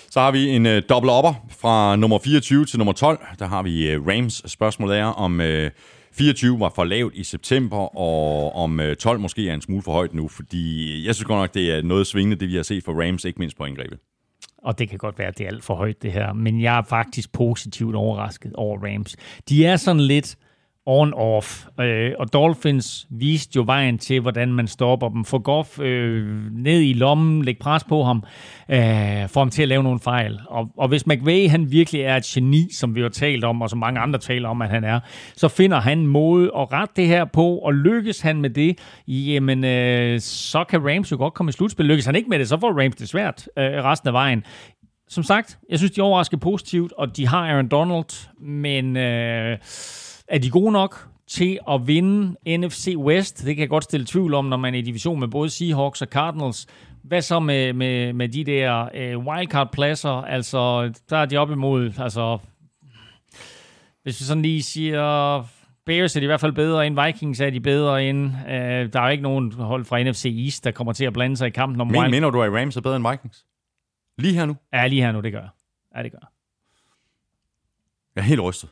Så 0.09 0.19
har 0.19 0.31
vi 0.31 0.49
en 0.49 0.65
uh, 0.65 0.71
double 0.89 1.11
upper 1.11 1.47
fra 1.49 1.95
nummer 1.95 2.19
24 2.19 2.65
til 2.65 2.77
nummer 2.79 2.93
12. 2.93 3.19
Der 3.39 3.45
har 3.45 3.63
vi 3.63 3.95
uh, 3.95 4.07
Rams 4.07 4.51
spørgsmål 4.51 4.91
er, 4.91 5.05
om 5.05 5.39
uh, 5.39 5.45
24 6.13 6.59
var 6.59 6.71
for 6.75 6.83
lavt 6.83 7.15
i 7.15 7.23
september, 7.23 7.97
og 7.97 8.55
om 8.55 8.79
uh, 8.79 8.93
12 8.93 9.19
måske 9.19 9.49
er 9.49 9.53
en 9.53 9.61
smule 9.61 9.81
for 9.81 9.91
højt 9.91 10.13
nu, 10.13 10.27
fordi 10.27 11.05
jeg 11.05 11.15
synes 11.15 11.25
godt 11.25 11.39
nok, 11.39 11.53
det 11.53 11.71
er 11.71 11.81
noget 11.81 12.07
svingende, 12.07 12.35
det 12.35 12.49
vi 12.49 12.55
har 12.55 12.63
set 12.63 12.83
for 12.83 13.05
Rams, 13.05 13.25
ikke 13.25 13.39
mindst 13.39 13.57
på 13.57 13.65
indgrebet. 13.65 13.99
Og 14.63 14.79
det 14.79 14.89
kan 14.89 14.97
godt 14.97 15.19
være, 15.19 15.27
at 15.27 15.37
det 15.37 15.43
er 15.43 15.47
alt 15.47 15.63
for 15.63 15.75
højt, 15.75 16.01
det 16.01 16.11
her. 16.11 16.33
Men 16.33 16.61
jeg 16.61 16.77
er 16.77 16.81
faktisk 16.81 17.31
positivt 17.31 17.95
overrasket 17.95 18.53
over 18.53 18.77
Rams. 18.77 19.15
De 19.49 19.65
er 19.65 19.75
sådan 19.75 20.01
lidt 20.01 20.37
on-off. 20.89 21.81
Øh, 21.81 22.11
og 22.19 22.33
Dolphins 22.33 23.07
viste 23.09 23.51
jo 23.55 23.63
vejen 23.65 23.97
til, 23.97 24.19
hvordan 24.21 24.53
man 24.53 24.67
stopper 24.67 25.09
dem. 25.09 25.25
Få 25.25 25.39
Goff 25.39 25.79
øh, 25.79 26.51
ned 26.51 26.81
i 26.81 26.93
lommen, 26.93 27.45
lægge 27.45 27.59
pres 27.59 27.83
på 27.83 28.03
ham, 28.03 28.23
øh, 28.69 29.29
få 29.29 29.39
ham 29.39 29.49
til 29.49 29.61
at 29.61 29.67
lave 29.67 29.83
nogle 29.83 29.99
fejl. 29.99 30.39
Og, 30.47 30.69
og 30.77 30.87
hvis 30.87 31.07
McVay 31.07 31.49
han 31.49 31.71
virkelig 31.71 32.01
er 32.01 32.17
et 32.17 32.23
geni, 32.23 32.73
som 32.73 32.95
vi 32.95 33.01
har 33.01 33.09
talt 33.09 33.43
om, 33.43 33.61
og 33.61 33.69
som 33.69 33.79
mange 33.79 33.99
andre 33.99 34.19
taler 34.19 34.49
om, 34.49 34.61
at 34.61 34.69
han 34.69 34.83
er, 34.83 34.99
så 35.35 35.47
finder 35.47 35.79
han 35.79 36.07
måde 36.07 36.51
at 36.57 36.71
rette 36.73 36.93
det 36.95 37.07
her 37.07 37.25
på, 37.25 37.57
og 37.57 37.73
lykkes 37.73 38.21
han 38.21 38.41
med 38.41 38.49
det, 38.49 38.79
jamen 39.07 39.63
øh, 39.63 40.19
så 40.19 40.63
kan 40.63 40.89
Rams 40.89 41.11
jo 41.11 41.17
godt 41.17 41.33
komme 41.33 41.49
i 41.49 41.53
slutspil. 41.53 41.85
Lykkes 41.85 42.05
han 42.05 42.15
ikke 42.15 42.29
med 42.29 42.39
det, 42.39 42.49
så 42.49 42.59
får 42.59 42.81
Rams 42.83 42.95
det 42.95 43.09
svært 43.09 43.49
øh, 43.57 43.63
resten 43.63 44.07
af 44.07 44.13
vejen 44.13 44.43
som 45.11 45.23
sagt, 45.23 45.59
jeg 45.69 45.77
synes, 45.77 45.91
de 45.91 46.01
overrasker 46.01 46.37
positivt, 46.37 46.93
og 46.97 47.17
de 47.17 47.27
har 47.27 47.47
Aaron 47.47 47.67
Donald, 47.67 48.29
men 48.41 48.97
øh, 48.97 49.57
er 50.29 50.39
de 50.39 50.49
gode 50.49 50.71
nok 50.71 51.07
til 51.27 51.59
at 51.69 51.87
vinde 51.87 52.35
NFC 52.57 52.93
West? 52.97 53.45
Det 53.45 53.55
kan 53.55 53.61
jeg 53.61 53.69
godt 53.69 53.83
stille 53.83 54.05
tvivl 54.05 54.33
om, 54.33 54.45
når 54.45 54.57
man 54.57 54.73
er 54.73 54.79
i 54.79 54.81
division 54.81 55.19
med 55.19 55.27
både 55.27 55.49
Seahawks 55.49 56.01
og 56.01 56.07
Cardinals. 56.07 56.67
Hvad 57.03 57.21
så 57.21 57.39
med, 57.39 57.73
med, 57.73 58.13
med 58.13 58.29
de 58.29 58.43
der 58.43 58.89
øh, 58.93 59.17
wildcard-pladser? 59.17 60.09
Altså, 60.09 60.93
der 61.09 61.17
er 61.17 61.25
de 61.25 61.37
op 61.37 61.51
imod, 61.51 61.93
altså... 61.99 62.37
Hvis 64.03 64.19
vi 64.19 64.25
sådan 64.25 64.41
lige 64.41 64.63
siger... 64.63 65.45
Bears 65.85 66.15
er 66.15 66.19
de 66.19 66.23
i 66.23 66.27
hvert 66.27 66.39
fald 66.39 66.51
bedre 66.51 66.87
end 66.87 67.05
Vikings, 67.05 67.39
er 67.39 67.49
de 67.49 67.59
bedre 67.59 68.05
end. 68.05 68.31
Øh, 68.47 68.93
der 68.93 68.99
er 68.99 69.03
jo 69.03 69.11
ikke 69.11 69.23
nogen 69.23 69.51
hold 69.51 69.85
fra 69.85 70.03
NFC 70.03 70.25
East, 70.45 70.63
der 70.63 70.71
kommer 70.71 70.93
til 70.93 71.05
at 71.05 71.13
blande 71.13 71.37
sig 71.37 71.47
i 71.47 71.49
kampen 71.49 71.81
om 71.81 71.87
Men, 71.87 72.01
wild... 72.01 72.11
Mener 72.11 72.29
du, 72.29 72.41
at 72.41 72.53
Rams 72.53 72.77
er 72.77 72.81
bedre 72.81 72.95
end 72.95 73.09
Vikings? 73.09 73.45
Lige 74.17 74.33
her 74.33 74.45
nu? 74.45 74.55
Ja, 74.73 74.87
lige 74.87 75.01
her 75.01 75.11
nu, 75.11 75.21
det 75.21 75.31
gør 75.31 75.39
jeg. 75.39 75.49
Ja, 75.95 76.03
det 76.03 76.11
gør 76.11 76.19
jeg. 76.21 76.27
Jeg 78.15 78.21
er 78.21 78.25
helt 78.25 78.41
rystet. 78.41 78.69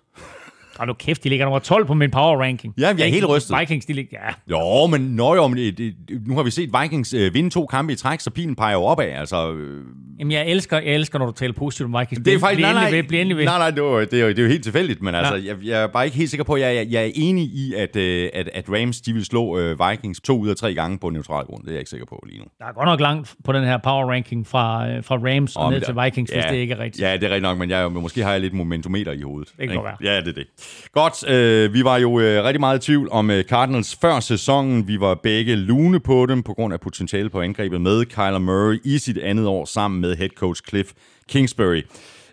Og 0.79 0.87
nu 0.87 0.93
kæft, 0.93 1.23
de 1.23 1.29
ligger 1.29 1.45
nummer 1.45 1.59
12 1.59 1.85
på 1.85 1.93
min 1.93 2.11
power 2.11 2.41
ranking. 2.41 2.73
Ja, 2.79 2.93
vi 2.93 3.01
er 3.01 3.05
helt 3.05 3.29
rystet. 3.29 3.59
Vikings, 3.59 3.85
de 3.85 3.93
ligger, 3.93 4.17
ja. 4.27 4.57
Jo, 4.57 4.87
men 4.87 5.19
jo, 5.19 5.47
men 5.47 5.57
det, 5.57 5.77
det, 5.77 5.95
nu 6.27 6.35
har 6.35 6.43
vi 6.43 6.51
set 6.51 6.69
Vikings 6.81 7.13
øh, 7.13 7.33
vinde 7.33 7.49
to 7.49 7.65
kampe 7.65 7.93
i 7.93 7.95
træk, 7.95 8.19
så 8.19 8.29
pilen 8.29 8.55
peger 8.55 8.73
jo 8.73 8.83
opad. 8.83 9.05
Altså, 9.05 9.53
øh. 9.53 9.85
Jamen, 10.19 10.31
jeg 10.31 10.47
elsker, 10.47 10.79
jeg 10.79 10.93
elsker, 10.93 11.19
når 11.19 11.25
du 11.25 11.31
taler 11.31 11.53
positivt 11.53 11.85
om 11.85 11.99
Vikings. 11.99 12.25
Det 12.25 12.33
er 12.33 12.39
faktisk, 12.39 12.61
nej, 12.61 12.73
nej, 12.73 12.91
ved, 12.91 13.03
bliv 13.03 13.37
ved. 13.37 13.45
Nej, 13.45 13.57
nej, 13.57 13.71
det, 13.71 13.83
var, 13.83 13.99
det, 13.99 14.13
er 14.13 14.23
jo, 14.23 14.29
det 14.29 14.39
er 14.39 14.43
jo 14.43 14.49
helt 14.49 14.63
tilfældigt, 14.63 15.01
men 15.01 15.15
altså, 15.15 15.35
ja. 15.35 15.47
jeg, 15.47 15.55
jeg, 15.63 15.83
er 15.83 15.87
bare 15.87 16.05
ikke 16.05 16.17
helt 16.17 16.29
sikker 16.29 16.43
på, 16.43 16.53
at 16.53 16.61
jeg, 16.61 16.75
jeg, 16.75 16.87
jeg 16.91 17.05
er 17.05 17.11
enig 17.15 17.43
i, 17.43 17.73
at, 17.73 17.95
øh, 17.95 18.29
at, 18.33 18.49
at 18.53 18.65
Rams, 18.69 19.01
de 19.01 19.13
vil 19.13 19.25
slå 19.25 19.57
øh, 19.57 19.79
Vikings 19.89 20.21
to 20.21 20.39
ud 20.39 20.49
af 20.49 20.55
tre 20.55 20.73
gange 20.73 20.99
på 20.99 21.09
neutral 21.09 21.45
grund. 21.45 21.63
Det 21.63 21.69
er 21.69 21.73
jeg 21.73 21.79
ikke 21.79 21.89
sikker 21.89 22.05
på 22.05 22.23
lige 22.27 22.39
nu. 22.39 22.45
Der 22.59 22.65
er 22.65 22.73
godt 22.73 22.85
nok 22.85 22.99
langt 22.99 23.35
på 23.43 23.51
den 23.51 23.63
her 23.63 23.77
power 23.77 24.11
ranking 24.11 24.47
fra, 24.47 24.89
øh, 24.89 25.03
fra 25.03 25.15
Rams 25.15 25.55
og 25.55 25.71
ned 25.71 25.79
der, 25.79 25.85
til 25.85 25.95
Vikings, 26.03 26.31
ja, 26.31 26.35
hvis 26.35 26.45
det 26.45 26.57
ikke 26.57 26.73
er 26.73 26.79
rigtigt. 26.79 27.01
Ja, 27.01 27.13
det 27.13 27.23
er 27.23 27.27
rigtigt 27.27 27.41
nok, 27.41 27.57
men 27.57 27.69
jeg, 27.69 27.91
måske 27.91 28.23
har 28.23 28.31
jeg 28.31 28.41
lidt 28.41 28.53
momentometer 28.53 29.11
i 29.11 29.21
hovedet. 29.21 29.49
Det 29.49 29.57
kan 29.57 29.71
ikke? 29.71 29.83
være. 29.83 29.97
Ja, 30.13 30.21
det 30.21 30.27
er 30.27 30.33
det. 30.33 30.47
Godt, 30.91 31.29
øh, 31.29 31.73
vi 31.73 31.83
var 31.83 31.97
jo 31.97 32.19
øh, 32.19 32.43
rigtig 32.43 32.59
meget 32.59 32.83
i 32.83 32.85
tvivl 32.85 33.09
om 33.11 33.31
øh, 33.31 33.43
Cardinals 33.43 33.97
før 34.01 34.19
sæsonen. 34.19 34.87
Vi 34.87 34.99
var 34.99 35.15
begge 35.15 35.55
lune 35.55 35.99
på 35.99 36.25
dem 36.25 36.43
på 36.43 36.53
grund 36.53 36.73
af 36.73 36.79
potentiale 36.79 37.29
på 37.29 37.41
angrebet 37.41 37.81
med 37.81 38.05
Kyler 38.05 38.39
Murray 38.39 38.79
i 38.83 38.97
sit 38.97 39.17
andet 39.17 39.47
år 39.47 39.65
sammen 39.65 40.01
med 40.01 40.15
head 40.15 40.29
coach 40.29 40.61
Cliff 40.69 40.91
Kingsbury. 41.29 41.81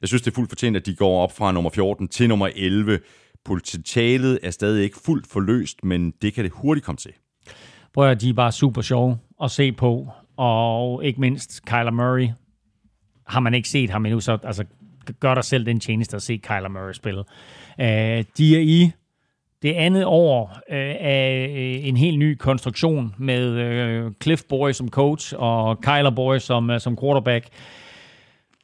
Jeg 0.00 0.08
synes, 0.08 0.22
det 0.22 0.30
er 0.30 0.34
fuldt 0.34 0.50
fortjent, 0.50 0.76
at 0.76 0.86
de 0.86 0.94
går 0.94 1.22
op 1.22 1.36
fra 1.36 1.52
nummer 1.52 1.70
14 1.70 2.08
til 2.08 2.28
nummer 2.28 2.48
11. 2.56 3.00
Potentialet 3.44 4.38
er 4.42 4.50
stadig 4.50 4.84
ikke 4.84 4.98
fuldt 5.04 5.26
forløst, 5.26 5.84
men 5.84 6.10
det 6.22 6.34
kan 6.34 6.44
det 6.44 6.52
hurtigt 6.54 6.86
komme 6.86 6.96
til. 6.96 7.12
Prøv 7.94 8.10
at 8.10 8.20
de 8.20 8.28
er 8.28 8.34
bare 8.34 8.52
super 8.52 8.82
sjove 8.82 9.18
at 9.42 9.50
se 9.50 9.72
på, 9.72 10.08
og 10.36 11.04
ikke 11.04 11.20
mindst 11.20 11.64
Kyler 11.64 11.90
Murray. 11.90 12.28
Har 13.26 13.40
man 13.40 13.54
ikke 13.54 13.68
set 13.68 13.90
ham 13.90 14.06
endnu, 14.06 14.20
så 14.20 14.38
altså, 14.42 14.64
gør 15.20 15.34
dig 15.34 15.44
selv 15.44 15.66
den 15.66 15.80
tjeneste 15.80 16.16
at 16.16 16.22
se 16.22 16.36
Kyler 16.36 16.68
Murray 16.68 16.92
spille. 16.92 17.24
Uh, 17.78 18.24
de 18.36 18.56
er 18.56 18.60
i 18.60 18.90
det 19.64 19.72
andet 19.72 20.04
år 20.04 20.58
øh, 20.70 20.94
af 21.00 21.48
øh, 21.50 21.88
en 21.88 21.96
helt 21.96 22.18
ny 22.18 22.34
konstruktion 22.34 23.14
med 23.18 23.48
øh, 23.50 24.12
Cliff 24.22 24.42
Boy 24.48 24.72
som 24.72 24.88
coach 24.88 25.34
og 25.36 25.80
Kyler 25.80 26.10
Boy 26.10 26.38
som, 26.38 26.70
øh, 26.70 26.80
som 26.80 26.98
quarterback. 26.98 27.46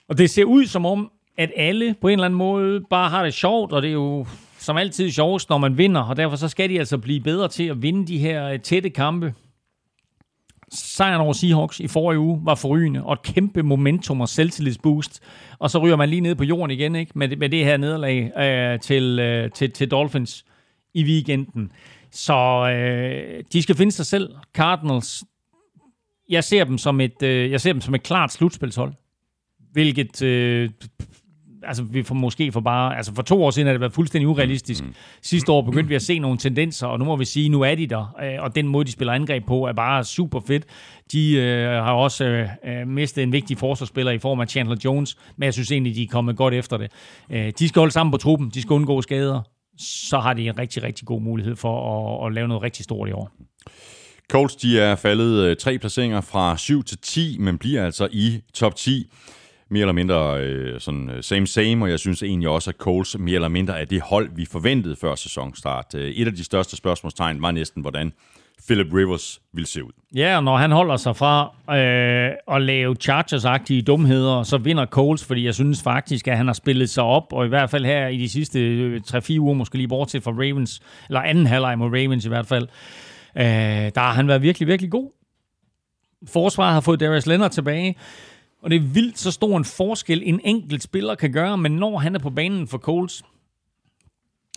Og 0.09 0.19
det 0.19 0.31
ser 0.31 0.45
ud 0.45 0.67
som 0.67 0.87
om, 0.87 1.11
at 1.39 1.53
alle 1.57 1.95
på 2.01 2.09
en 2.09 2.13
eller 2.13 2.25
anden 2.25 2.39
måde 2.39 2.81
bare 2.91 3.11
har 3.11 3.25
det 3.25 3.35
sjovt, 3.35 3.73
og 3.73 3.83
det 3.83 3.89
er 3.89 3.93
jo 3.93 4.27
som 4.59 4.77
altid 4.77 5.11
sjovest, 5.11 5.51
når 5.51 5.59
man 5.59 5.79
vinder, 5.79 6.03
og 6.03 6.17
derfor 6.17 6.37
så 6.37 6.49
skal 6.49 6.71
de 6.71 6.79
altså 6.79 6.99
blive 6.99 7.21
bedre 7.21 7.49
til 7.49 7.65
at 7.65 7.83
vinde 7.83 8.07
de 8.07 8.19
her 8.19 8.49
øh, 8.49 8.61
tætte 8.61 8.91
kampe. 8.91 9.35
Sejren 10.73 11.21
over 11.21 11.33
Seahawks 11.33 11.81
i 11.81 11.89
forrige 11.89 12.18
uge 12.18 12.41
var 12.45 12.55
forrygende, 12.55 13.05
og 13.05 13.12
et 13.12 13.23
kæmpe 13.23 13.62
momentum 13.62 14.21
og 14.21 14.29
selvtillidsboost. 14.29 15.21
Og 15.59 15.71
så 15.71 15.79
ryger 15.79 15.97
man 15.97 16.09
lige 16.09 16.21
ned 16.21 16.35
på 16.35 16.45
jorden 16.45 16.71
igen 16.71 16.97
ikke? 16.97 17.12
Med, 17.14 17.37
med 17.37 17.49
det 17.49 17.64
her 17.64 17.77
nederlag 17.77 18.39
øh, 18.39 18.81
til, 18.81 19.18
øh, 19.18 19.51
til, 19.51 19.73
til 19.73 19.91
Dolphins 19.91 20.45
i 20.95 21.05
weekenden. 21.05 21.73
Så 22.11 22.35
øh, 22.77 23.45
de 23.53 23.62
skal 23.62 23.77
finde 23.77 23.93
sig 23.93 24.07
selv. 24.07 24.35
Cardinals, 24.55 25.25
jeg 26.29 26.45
ser 26.45 26.64
dem 26.64 26.79
som 26.79 27.01
et, 27.01 27.23
øh, 27.23 27.51
jeg 27.51 27.61
ser 27.61 27.73
dem 27.73 27.81
som 27.81 27.95
et 27.95 28.03
klart 28.03 28.33
slutspilshold. 28.33 28.93
Hvilket 29.73 30.23
øh, 30.23 30.71
altså 31.63 31.83
vi 31.83 32.03
får 32.03 32.15
måske 32.15 32.53
for 32.53 32.61
bare, 32.61 32.97
altså 32.97 33.15
for 33.15 33.23
to 33.23 33.45
år 33.45 33.51
siden 33.51 33.67
har 33.67 33.73
det 33.73 33.81
været 33.81 33.93
fuldstændig 33.93 34.29
urealistisk. 34.29 34.85
Mm. 34.85 34.95
Sidste 35.23 35.53
år 35.53 35.63
begyndte 35.63 35.89
vi 35.89 35.95
at 35.95 36.03
se 36.03 36.19
nogle 36.19 36.39
tendenser, 36.39 36.87
og 36.87 36.99
nu 36.99 37.05
må 37.05 37.17
vi 37.17 37.25
sige, 37.25 37.49
nu 37.49 37.63
er 37.63 37.75
de 37.75 37.87
der, 37.87 38.15
øh, 38.23 38.43
og 38.43 38.55
den 38.55 38.69
måde, 38.69 38.85
de 38.85 38.93
spiller 38.93 39.13
angreb 39.13 39.47
på, 39.47 39.67
er 39.67 39.73
bare 39.73 40.05
super 40.05 40.41
fedt. 40.47 40.65
De 41.13 41.33
øh, 41.33 41.69
har 41.69 41.93
også 41.93 42.25
øh, 42.25 42.49
øh, 42.65 42.89
mistet 42.89 43.23
en 43.23 43.33
vigtig 43.33 43.59
forsvarsspiller 43.59 44.13
i 44.13 44.19
form 44.19 44.41
af 44.41 44.49
Chandler 44.49 44.77
Jones, 44.85 45.17
men 45.37 45.45
jeg 45.45 45.55
synes 45.55 45.73
egentlig, 45.73 45.95
de 45.95 46.03
er 46.03 46.09
kommet 46.11 46.37
godt 46.37 46.55
efter 46.55 46.77
det. 46.77 46.93
Øh, 47.31 47.53
de 47.59 47.69
skal 47.69 47.81
holde 47.81 47.93
sammen 47.93 48.11
på 48.11 48.19
truppen, 48.19 48.51
de 48.55 48.63
skal 48.63 48.75
undgå 48.75 49.03
skader, 49.03 49.41
så 49.79 50.19
har 50.19 50.35
de 50.35 50.49
en 50.49 50.59
rigtig, 50.59 50.83
rigtig 50.83 51.07
god 51.07 51.21
mulighed 51.21 51.57
for 51.57 52.23
at, 52.23 52.27
at 52.27 52.35
lave 52.35 52.49
noget 52.49 52.63
rigtig 52.63 52.85
stort 52.85 53.09
i 53.09 53.13
år. 53.13 53.31
Colts 54.31 54.57
de 54.57 54.81
er 54.81 54.97
faldet 54.97 55.59
tre 55.59 55.79
placeringer 55.79 56.21
fra 56.21 56.57
7 56.57 56.85
til 56.85 56.99
10, 56.99 57.37
men 57.39 57.59
bliver 57.59 57.85
altså 57.85 58.09
i 58.13 58.41
top 58.55 58.77
10 58.77 59.11
mere 59.71 59.81
eller 59.81 59.93
mindre 59.93 60.41
øh, 60.41 60.81
sådan 60.81 61.11
øh, 61.11 61.23
same 61.23 61.47
same, 61.47 61.85
og 61.85 61.91
jeg 61.91 61.99
synes 61.99 62.23
egentlig 62.23 62.49
også, 62.49 62.71
at 62.71 62.77
Coles 62.77 63.16
mere 63.18 63.35
eller 63.35 63.49
mindre 63.49 63.81
er 63.81 63.85
det 63.85 64.01
hold, 64.01 64.31
vi 64.37 64.45
forventede 64.45 64.97
før 64.97 65.14
sæsonstart. 65.14 65.95
Øh, 65.95 66.11
et 66.11 66.27
af 66.27 66.33
de 66.33 66.45
største 66.45 66.77
spørgsmålstegn 66.77 67.43
var 67.43 67.51
næsten, 67.51 67.83
hvordan 67.83 68.12
Philip 68.66 68.95
Rivers 68.95 69.41
vil 69.53 69.66
se 69.66 69.85
ud. 69.85 69.91
Ja, 70.14 70.37
og 70.37 70.45
når 70.45 70.57
han 70.57 70.71
holder 70.71 70.97
sig 70.97 71.16
fra 71.16 71.55
øh, 71.71 72.57
at 72.57 72.62
lave 72.62 72.97
Chargers-agtige 73.01 73.83
dumheder, 73.83 74.43
så 74.43 74.59
vinder 74.59 74.87
Coles, 74.87 75.25
fordi 75.25 75.45
jeg 75.45 75.55
synes 75.55 75.83
faktisk, 75.83 76.29
at 76.29 76.37
han 76.37 76.47
har 76.47 76.55
spillet 76.55 76.91
sig 76.91 77.05
op, 77.05 77.33
og 77.33 77.47
i 77.47 77.49
hvert 77.49 77.71
fald 77.71 77.85
her 77.85 78.09
i 78.09 78.16
de 78.16 78.29
sidste 78.29 78.61
øh, 78.61 79.01
3-4 79.07 79.39
uger, 79.39 79.55
måske 79.55 79.77
lige 79.77 79.89
bortset 79.89 80.23
fra 80.23 80.31
Ravens, 80.31 80.81
eller 81.09 81.21
anden 81.21 81.47
halvleg 81.47 81.79
mod 81.79 81.87
Ravens 81.87 82.25
i 82.25 82.29
hvert 82.29 82.47
fald, 82.47 82.68
øh, 83.37 83.45
der 83.95 84.01
har 84.01 84.12
han 84.12 84.29
været 84.29 84.43
virkelig, 84.43 84.68
virkelig 84.68 84.91
god. 84.91 85.11
Forsvaret 86.29 86.73
har 86.73 86.81
fået 86.81 87.01
Darius 87.01 87.27
Leonard 87.27 87.51
tilbage. 87.51 87.97
Og 88.63 88.71
det 88.71 88.77
er 88.77 88.81
vildt 88.81 89.19
så 89.19 89.31
stor 89.31 89.57
en 89.57 89.65
forskel, 89.65 90.23
en 90.25 90.41
enkelt 90.45 90.83
spiller 90.83 91.15
kan 91.15 91.33
gøre, 91.33 91.59
men 91.59 91.73
når 91.73 91.99
han 91.99 92.15
er 92.15 92.19
på 92.19 92.31
banen 92.31 92.69
for 92.69 92.79
Coles, 92.79 93.23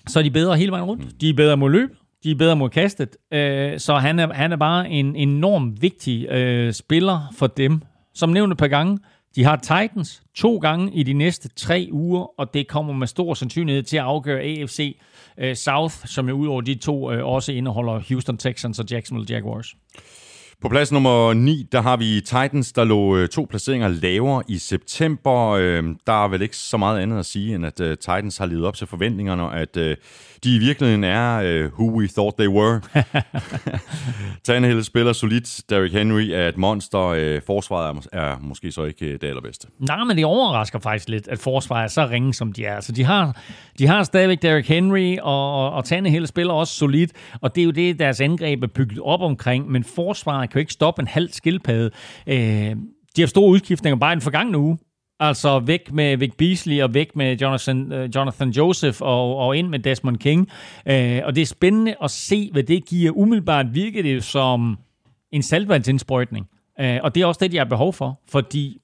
så 0.08 0.20
er 0.20 0.24
de 0.24 0.32
bedre 0.32 0.58
hele 0.58 0.72
vejen 0.72 0.86
rundt. 0.86 1.22
De 1.22 1.30
er 1.30 1.34
bedre 1.34 1.58
mod 1.58 1.70
løb, 1.72 1.89
de 2.24 2.32
er 2.32 2.36
bedre 2.36 2.56
mod 2.56 2.70
kastet. 2.70 3.18
Øh, 3.34 3.80
så 3.80 3.95
han 3.95 4.20
er, 4.20 4.34
han 4.34 4.51
er 4.51 4.56
bare 4.56 4.89
en 4.89 5.16
enorm 5.16 5.82
vigtig 5.82 6.30
øh, 6.30 6.74
spiller 6.74 7.34
for 7.36 7.47
dem. 7.47 7.82
Som 8.14 8.30
nævnt 8.30 8.51
et 8.51 8.58
par 8.58 8.68
gange, 8.68 8.99
de 9.36 9.43
har 9.43 9.56
Titans 9.56 10.24
to 10.36 10.58
gange 10.58 10.93
i 10.93 11.04
de 11.04 11.14
næste 11.14 11.49
tre 11.49 11.89
uger, 11.91 12.39
og 12.39 12.54
det 12.54 12.68
kommer 12.68 12.93
med 12.93 13.08
stor 13.08 13.34
sandsynlighed 13.34 13.84
til 13.84 13.97
at 13.97 14.04
afgøre 14.04 14.41
AFC 14.41 14.97
øh, 15.38 15.56
South, 15.56 15.95
som 16.06 16.30
jo 16.30 16.36
udover 16.36 16.62
de 16.62 16.76
to 16.76 17.04
også 17.04 17.51
indeholder 17.51 18.01
Houston 18.10 18.38
Texans 18.38 18.80
og 18.80 18.86
Jacksonville 18.91 19.36
Jaguars. 19.36 19.76
På 20.64 20.70
plads 20.70 20.91
nummer 20.91 21.34
9, 21.34 21.68
der 21.72 21.82
har 21.82 21.97
vi 21.97 22.22
Titans, 22.22 22.72
der 22.72 22.84
lå 22.84 23.18
øh, 23.18 23.30
to 23.30 23.47
placeringer 23.49 23.88
lavere 23.88 24.43
i 24.47 24.57
september. 24.57 25.49
Øh, 25.49 25.84
der 26.07 26.24
er 26.24 26.28
vel 26.28 26.41
ikke 26.41 26.57
så 26.57 26.78
meget 26.78 26.99
andet 26.99 27.20
at 27.20 27.26
sige, 27.26 27.55
end 27.55 27.66
at 27.66 27.80
øh, 27.80 27.97
Titans 27.97 28.38
har 28.38 28.45
levet 28.45 28.66
op 28.66 28.76
til 28.76 28.88
forventningerne, 28.88 29.43
og 29.43 29.59
at 29.59 29.76
de 30.43 30.55
i 30.55 30.57
virkeligheden 30.57 31.03
er 31.03 31.68
who 31.68 31.99
we 31.99 32.07
thought 32.07 32.38
they 32.38 32.47
were. 32.47 32.82
Tannehill 34.43 34.84
spiller 34.84 35.14
solidt. 35.14 35.61
Derrick 35.70 35.93
Henry 35.93 36.30
er 36.34 36.47
et 36.47 36.57
monster. 36.57 37.39
Forsvaret 37.47 38.07
er, 38.14 38.38
måske 38.41 38.72
så 38.72 38.84
ikke 38.84 39.18
det 39.18 39.24
allerbedste. 39.24 39.68
Nej, 39.80 40.03
men 40.03 40.18
det 40.18 40.26
overrasker 40.26 40.80
faktisk 40.80 41.09
lidt, 41.09 41.28
at 41.28 41.39
forsvaret 41.39 41.84
er 41.84 41.88
så 41.88 42.07
ringe, 42.07 42.34
som 42.34 42.53
de 42.53 42.66
er. 42.66 42.76
Altså, 42.76 42.91
de 42.91 43.03
har, 43.03 43.41
de 43.80 43.88
har 43.88 44.03
stadigvæk 44.03 44.41
Derrick 44.41 44.68
Henry, 44.68 45.18
og, 45.22 45.72
og 45.72 45.86
Tannehill 45.86 46.28
spiller 46.28 46.53
også 46.53 46.74
solidt, 46.74 47.11
og 47.41 47.55
det 47.55 47.61
er 47.61 47.66
jo 47.66 47.72
det, 47.72 47.99
deres 47.99 48.22
angreb 48.22 48.64
er 48.64 48.68
bygget 48.68 48.99
op 48.99 49.22
omkring, 49.22 49.72
men 49.72 49.84
forsvaret 49.84 50.53
kan 50.54 50.60
jo 50.60 50.62
ikke 50.62 50.74
stoppe 50.74 51.01
en 51.01 51.08
halv 51.08 51.30
skildpadde. 51.32 51.91
Øh, 52.28 52.76
de 53.16 53.22
har 53.22 53.26
store 53.26 53.49
udskiftninger 53.49 53.95
bare 53.95 54.14
i 54.14 54.16
den 54.16 54.22
forgangne 54.22 54.58
uge. 54.58 54.78
Altså 55.20 55.60
væk 55.60 55.91
med 55.91 56.18
Vic 56.18 56.34
Beasley 56.38 56.82
og 56.82 56.93
væk 56.93 57.16
med 57.16 57.38
Jonathan, 57.38 57.91
uh, 57.91 58.16
Jonathan 58.16 58.49
Joseph 58.49 59.01
og, 59.01 59.38
og 59.38 59.58
ind 59.58 59.68
med 59.68 59.80
Desmond 59.80 60.18
King. 60.18 60.41
Uh, 60.41 61.26
og 61.26 61.36
det 61.36 61.41
er 61.41 61.45
spændende 61.45 61.95
at 62.04 62.12
se, 62.12 62.49
hvad 62.51 62.64
det 62.64 62.86
giver. 62.86 63.12
Umiddelbart 63.12 63.66
virker 63.76 64.01
det 64.01 64.24
som 64.24 64.78
en 65.32 65.43
saltvandsindsprøjtning. 65.43 66.47
Uh, 66.80 66.97
og 67.04 67.16
det 67.16 67.22
er 67.22 67.26
også 67.26 67.39
det, 67.43 67.51
de 67.51 67.58
har 67.58 67.66
behov 67.66 67.93
for, 67.93 68.22
fordi 68.30 68.78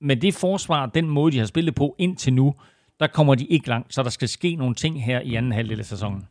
med 0.00 0.16
det 0.16 0.34
forsvar, 0.34 0.86
den 0.86 1.08
måde, 1.08 1.32
de 1.32 1.38
har 1.38 1.46
spillet 1.46 1.74
på 1.74 1.94
indtil 1.98 2.32
nu, 2.32 2.54
der 3.00 3.06
kommer 3.06 3.34
de 3.34 3.44
ikke 3.44 3.68
langt, 3.68 3.94
så 3.94 4.02
der 4.02 4.10
skal 4.10 4.28
ske 4.28 4.54
nogle 4.54 4.74
ting 4.74 5.04
her 5.04 5.20
i 5.20 5.34
anden 5.34 5.52
halvdel 5.52 5.78
af 5.78 5.84
sæsonen. 5.84 6.26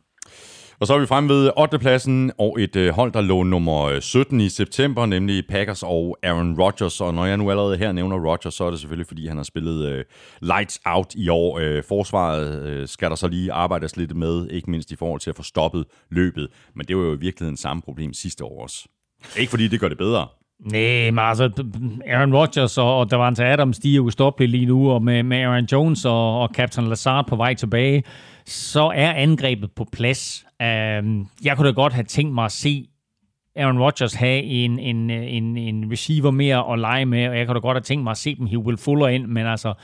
Og 0.80 0.86
så 0.86 0.94
er 0.94 0.98
vi 0.98 1.06
frem 1.06 1.28
ved 1.28 1.50
8. 1.56 1.78
pladsen 1.78 2.32
og 2.38 2.60
et 2.60 2.76
øh, 2.76 2.94
hold, 2.94 3.12
der 3.12 3.20
lå 3.20 3.42
nummer 3.42 3.82
øh, 3.84 4.00
17 4.00 4.40
i 4.40 4.48
september, 4.48 5.06
nemlig 5.06 5.46
Packers 5.48 5.82
og 5.82 6.18
Aaron 6.22 6.60
Rodgers. 6.60 7.00
Og 7.00 7.14
når 7.14 7.26
jeg 7.26 7.36
nu 7.36 7.50
allerede 7.50 7.76
her 7.76 7.92
nævner 7.92 8.16
Rodgers, 8.16 8.54
så 8.54 8.64
er 8.64 8.70
det 8.70 8.80
selvfølgelig, 8.80 9.06
fordi 9.06 9.26
han 9.26 9.36
har 9.36 9.44
spillet 9.44 9.92
uh, 9.92 10.00
lights 10.48 10.80
out 10.84 11.14
i 11.14 11.28
år. 11.28 11.60
Uh, 11.60 11.84
forsvaret 11.88 12.80
uh, 12.80 12.88
skal 12.88 13.10
der 13.10 13.16
så 13.16 13.28
lige 13.28 13.52
arbejdes 13.52 13.96
lidt 13.96 14.16
med, 14.16 14.48
ikke 14.50 14.70
mindst 14.70 14.90
i 14.90 14.96
forhold 14.96 15.20
til 15.20 15.30
at 15.30 15.36
få 15.36 15.42
stoppet 15.42 15.84
løbet. 16.10 16.48
Men 16.74 16.86
det 16.86 16.96
var 16.96 17.02
jo 17.02 17.14
i 17.14 17.18
virkeligheden 17.18 17.56
samme 17.56 17.82
problem 17.82 18.12
sidste 18.12 18.44
år 18.44 18.62
også. 18.62 18.88
Ikke 19.36 19.50
fordi 19.50 19.68
det 19.68 19.80
gør 19.80 19.88
det 19.88 19.98
bedre. 19.98 20.26
Nej, 20.60 21.10
men 21.10 21.18
altså, 21.18 21.64
Aaron 22.06 22.34
Rodgers 22.34 22.78
og, 22.78 22.98
og 22.98 23.10
Davante 23.10 23.44
Adams, 23.44 23.78
de 23.78 23.92
er 23.92 23.96
jo 23.96 24.32
lige 24.38 24.66
nu, 24.66 24.90
og 24.90 25.02
med, 25.02 25.22
med 25.22 25.38
Aaron 25.38 25.64
Jones 25.72 26.04
og, 26.04 26.40
og 26.40 26.48
Captain 26.54 26.88
Lazard 26.88 27.26
på 27.28 27.36
vej 27.36 27.54
tilbage, 27.54 28.02
så 28.46 28.92
er 28.94 29.12
angrebet 29.12 29.70
på 29.76 29.86
plads. 29.92 30.47
Uh, 30.60 31.26
jeg 31.44 31.56
kunne 31.56 31.68
da 31.68 31.72
godt 31.72 31.92
have 31.92 32.04
tænkt 32.04 32.34
mig 32.34 32.44
at 32.44 32.52
se 32.52 32.88
Aaron 33.56 33.78
Rodgers 33.78 34.14
have 34.14 34.42
en, 34.42 34.78
en, 34.78 35.10
en, 35.10 35.56
en 35.56 35.92
receiver 35.92 36.30
mere 36.30 36.72
at 36.72 36.78
lege 36.78 37.06
med, 37.06 37.28
og 37.28 37.38
jeg 37.38 37.46
kunne 37.46 37.54
da 37.54 37.60
godt 37.60 37.74
have 37.74 37.82
tænkt 37.82 38.04
mig 38.04 38.10
at 38.10 38.16
se 38.16 38.36
dem 38.36 38.46
hive 38.46 38.60
Will 38.60 38.78
Fuller 38.78 39.08
ind, 39.08 39.26
men 39.26 39.46
altså, 39.46 39.74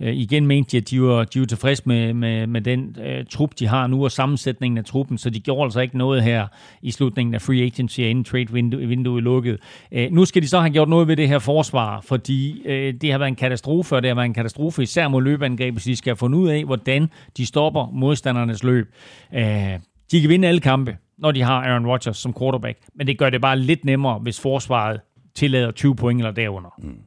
Øh, 0.00 0.16
igen 0.16 0.46
mente 0.46 0.72
de, 0.72 0.76
at 0.76 0.90
de 0.90 1.02
var, 1.02 1.24
de 1.24 1.40
var 1.40 1.46
tilfredse 1.46 1.82
med, 1.86 2.14
med, 2.14 2.46
med 2.46 2.60
den 2.60 2.96
øh, 3.04 3.24
trup, 3.30 3.50
de 3.58 3.66
har 3.66 3.86
nu, 3.86 4.04
og 4.04 4.10
sammensætningen 4.10 4.78
af 4.78 4.84
truppen, 4.84 5.18
så 5.18 5.30
de 5.30 5.40
gjorde 5.40 5.64
altså 5.64 5.80
ikke 5.80 5.98
noget 5.98 6.22
her 6.22 6.46
i 6.82 6.90
slutningen 6.90 7.34
af 7.34 7.42
free 7.42 7.62
agency, 7.62 8.00
inden 8.00 8.24
trade 8.24 8.52
window, 8.52 8.80
vinduet 8.80 9.22
lukket. 9.22 9.58
Øh, 9.92 10.12
nu 10.12 10.24
skal 10.24 10.42
de 10.42 10.48
så 10.48 10.60
have 10.60 10.70
gjort 10.70 10.88
noget 10.88 11.08
ved 11.08 11.16
det 11.16 11.28
her 11.28 11.38
forsvar, 11.38 12.00
fordi 12.00 12.62
øh, 12.66 12.94
det 13.00 13.12
har 13.12 13.18
været 13.18 13.28
en 13.28 13.36
katastrofe, 13.36 13.96
og 13.96 14.02
det 14.02 14.08
har 14.08 14.14
været 14.14 14.26
en 14.26 14.34
katastrofe 14.34 14.82
især 14.82 15.08
mod 15.08 15.22
løbeangreb, 15.22 15.78
så 15.78 15.90
de 15.90 15.96
skal 15.96 16.10
have 16.10 16.16
fundet 16.16 16.38
ud 16.38 16.48
af, 16.48 16.64
hvordan 16.64 17.10
de 17.36 17.46
stopper 17.46 17.90
modstandernes 17.92 18.62
løb. 18.62 18.94
Øh, 19.34 19.78
de 20.12 20.20
kan 20.20 20.30
vinde 20.30 20.48
alle 20.48 20.60
kampe, 20.60 20.96
når 21.18 21.32
de 21.32 21.42
har 21.42 21.62
Aaron 21.62 21.86
Rodgers 21.86 22.18
som 22.18 22.34
quarterback, 22.38 22.78
men 22.94 23.06
det 23.06 23.18
gør 23.18 23.30
det 23.30 23.40
bare 23.40 23.58
lidt 23.58 23.84
nemmere, 23.84 24.18
hvis 24.18 24.40
forsvaret 24.40 25.00
tillader 25.34 25.70
20 25.70 25.96
point 25.96 26.20
eller 26.20 26.32
derunder. 26.32 26.70
Mm. 26.78 26.98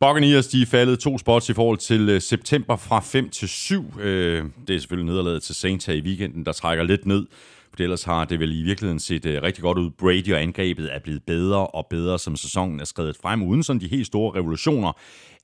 Buccaneers, 0.00 0.46
de 0.46 0.62
er 0.62 0.66
faldet 0.66 0.98
to 0.98 1.18
spots 1.18 1.48
i 1.48 1.52
forhold 1.52 1.78
til 1.78 2.14
uh, 2.14 2.20
september 2.20 2.76
fra 2.76 3.00
5 3.00 3.28
til 3.28 3.48
7. 3.48 3.84
Uh, 3.94 4.00
øh, 4.00 4.44
det 4.68 4.76
er 4.76 4.80
selvfølgelig 4.80 5.12
nederlaget 5.12 5.42
til 5.42 5.54
Saints 5.54 5.86
her 5.86 5.94
i 5.94 6.00
weekenden, 6.00 6.46
der 6.46 6.52
trækker 6.52 6.84
lidt 6.84 7.06
ned. 7.06 7.26
For 7.70 7.82
ellers 7.82 8.02
har 8.02 8.24
det 8.24 8.40
vel 8.40 8.60
i 8.60 8.62
virkeligheden 8.62 8.98
set 8.98 9.26
uh, 9.26 9.32
rigtig 9.42 9.62
godt 9.62 9.78
ud. 9.78 9.90
Brady 9.90 10.32
og 10.32 10.42
angrebet 10.42 10.94
er 10.94 10.98
blevet 10.98 11.22
bedre 11.26 11.66
og 11.66 11.86
bedre, 11.90 12.18
som 12.18 12.36
sæsonen 12.36 12.80
er 12.80 12.84
skrevet 12.84 13.16
frem, 13.22 13.42
uden 13.42 13.62
sådan 13.62 13.80
de 13.80 13.88
helt 13.88 14.06
store 14.06 14.38
revolutioner. 14.38 14.92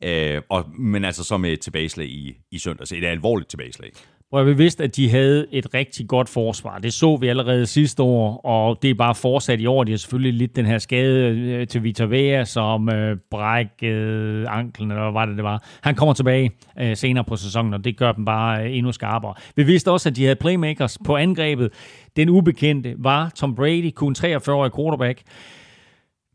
Uh, 0.04 0.42
og, 0.48 0.64
men 0.78 1.04
altså 1.04 1.24
så 1.24 1.36
med 1.36 1.52
et 1.52 1.60
tilbageslag 1.60 2.06
i, 2.06 2.36
i 2.50 2.58
søndags. 2.58 2.92
Et 2.92 3.04
alvorligt 3.04 3.50
tilbageslag 3.50 3.92
hvor 4.32 4.42
vi 4.42 4.52
vidste, 4.52 4.84
at 4.84 4.96
de 4.96 5.10
havde 5.10 5.46
et 5.50 5.74
rigtig 5.74 6.08
godt 6.08 6.28
forsvar. 6.28 6.78
Det 6.78 6.92
så 6.92 7.16
vi 7.16 7.28
allerede 7.28 7.66
sidste 7.66 8.02
år, 8.02 8.40
og 8.44 8.78
det 8.82 8.90
er 8.90 8.94
bare 8.94 9.14
fortsat 9.14 9.60
i 9.60 9.66
år. 9.66 9.84
De 9.84 9.92
har 9.92 9.96
selvfølgelig 9.96 10.32
lidt 10.32 10.56
den 10.56 10.66
her 10.66 10.78
skade 10.78 11.38
øh, 11.38 11.66
til 11.66 11.82
Vitor 11.82 12.06
Vea, 12.06 12.44
som 12.44 12.88
øh, 12.88 13.16
brækkede 13.30 14.48
anklen, 14.48 14.90
eller 14.90 15.02
hvad 15.02 15.12
var 15.12 15.26
det, 15.26 15.36
det 15.36 15.44
var. 15.44 15.64
Han 15.82 15.94
kommer 15.94 16.14
tilbage 16.14 16.50
øh, 16.80 16.96
senere 16.96 17.24
på 17.24 17.36
sæsonen, 17.36 17.74
og 17.74 17.84
det 17.84 17.96
gør 17.96 18.12
dem 18.12 18.24
bare 18.24 18.64
øh, 18.64 18.76
endnu 18.76 18.92
skarpere. 18.92 19.34
Vi 19.56 19.62
vidste 19.62 19.90
også, 19.90 20.08
at 20.08 20.16
de 20.16 20.22
havde 20.22 20.36
playmakers 20.36 20.98
på 21.04 21.16
angrebet. 21.16 21.72
Den 22.16 22.28
ubekendte 22.28 22.94
var 22.98 23.32
Tom 23.34 23.54
Brady, 23.54 23.90
kun 23.90 24.14
43-årig 24.18 24.72
quarterback 24.76 25.22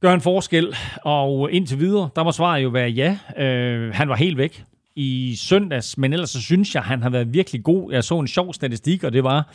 gør 0.01 0.13
en 0.13 0.21
forskel, 0.21 0.75
og 1.03 1.51
indtil 1.51 1.79
videre, 1.79 2.09
der 2.15 2.23
må 2.23 2.31
svaret 2.31 2.63
jo 2.63 2.69
være 2.69 2.89
ja. 2.89 3.17
Øh, 3.37 3.93
han 3.93 4.09
var 4.09 4.15
helt 4.15 4.37
væk 4.37 4.63
i 4.97 5.35
søndags, 5.35 5.97
men 5.97 6.13
ellers 6.13 6.29
så 6.29 6.41
synes 6.41 6.75
jeg, 6.75 6.83
han 6.83 7.01
har 7.01 7.09
været 7.09 7.33
virkelig 7.33 7.63
god. 7.63 7.91
Jeg 7.91 8.03
så 8.03 8.19
en 8.19 8.27
sjov 8.27 8.53
statistik, 8.53 9.03
og 9.03 9.13
det 9.13 9.23
var, 9.23 9.53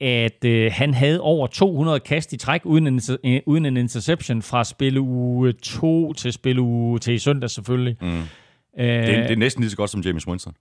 at 0.00 0.44
øh, 0.44 0.72
han 0.72 0.94
havde 0.94 1.20
over 1.20 1.46
200 1.46 2.00
kast 2.00 2.32
i 2.32 2.36
træk 2.36 2.60
uden 2.64 2.86
en, 2.86 3.00
øh, 3.24 3.40
uden 3.46 3.66
en 3.66 3.76
interception 3.76 4.42
fra 4.42 4.64
spille 4.64 5.00
uge 5.00 5.52
2 5.52 6.12
til 6.12 6.32
spille 6.32 6.60
uge 6.60 6.98
til 6.98 7.14
i 7.14 7.18
søndag 7.18 7.50
selvfølgelig. 7.50 7.96
Mm. 8.00 8.08
Øh, 8.08 8.22
det, 8.78 8.88
er, 8.88 9.22
det 9.22 9.30
er 9.30 9.36
næsten 9.36 9.62
lige 9.62 9.70
så 9.70 9.76
godt 9.76 9.90
som 9.90 10.00
James 10.00 10.28
Winston 10.28 10.54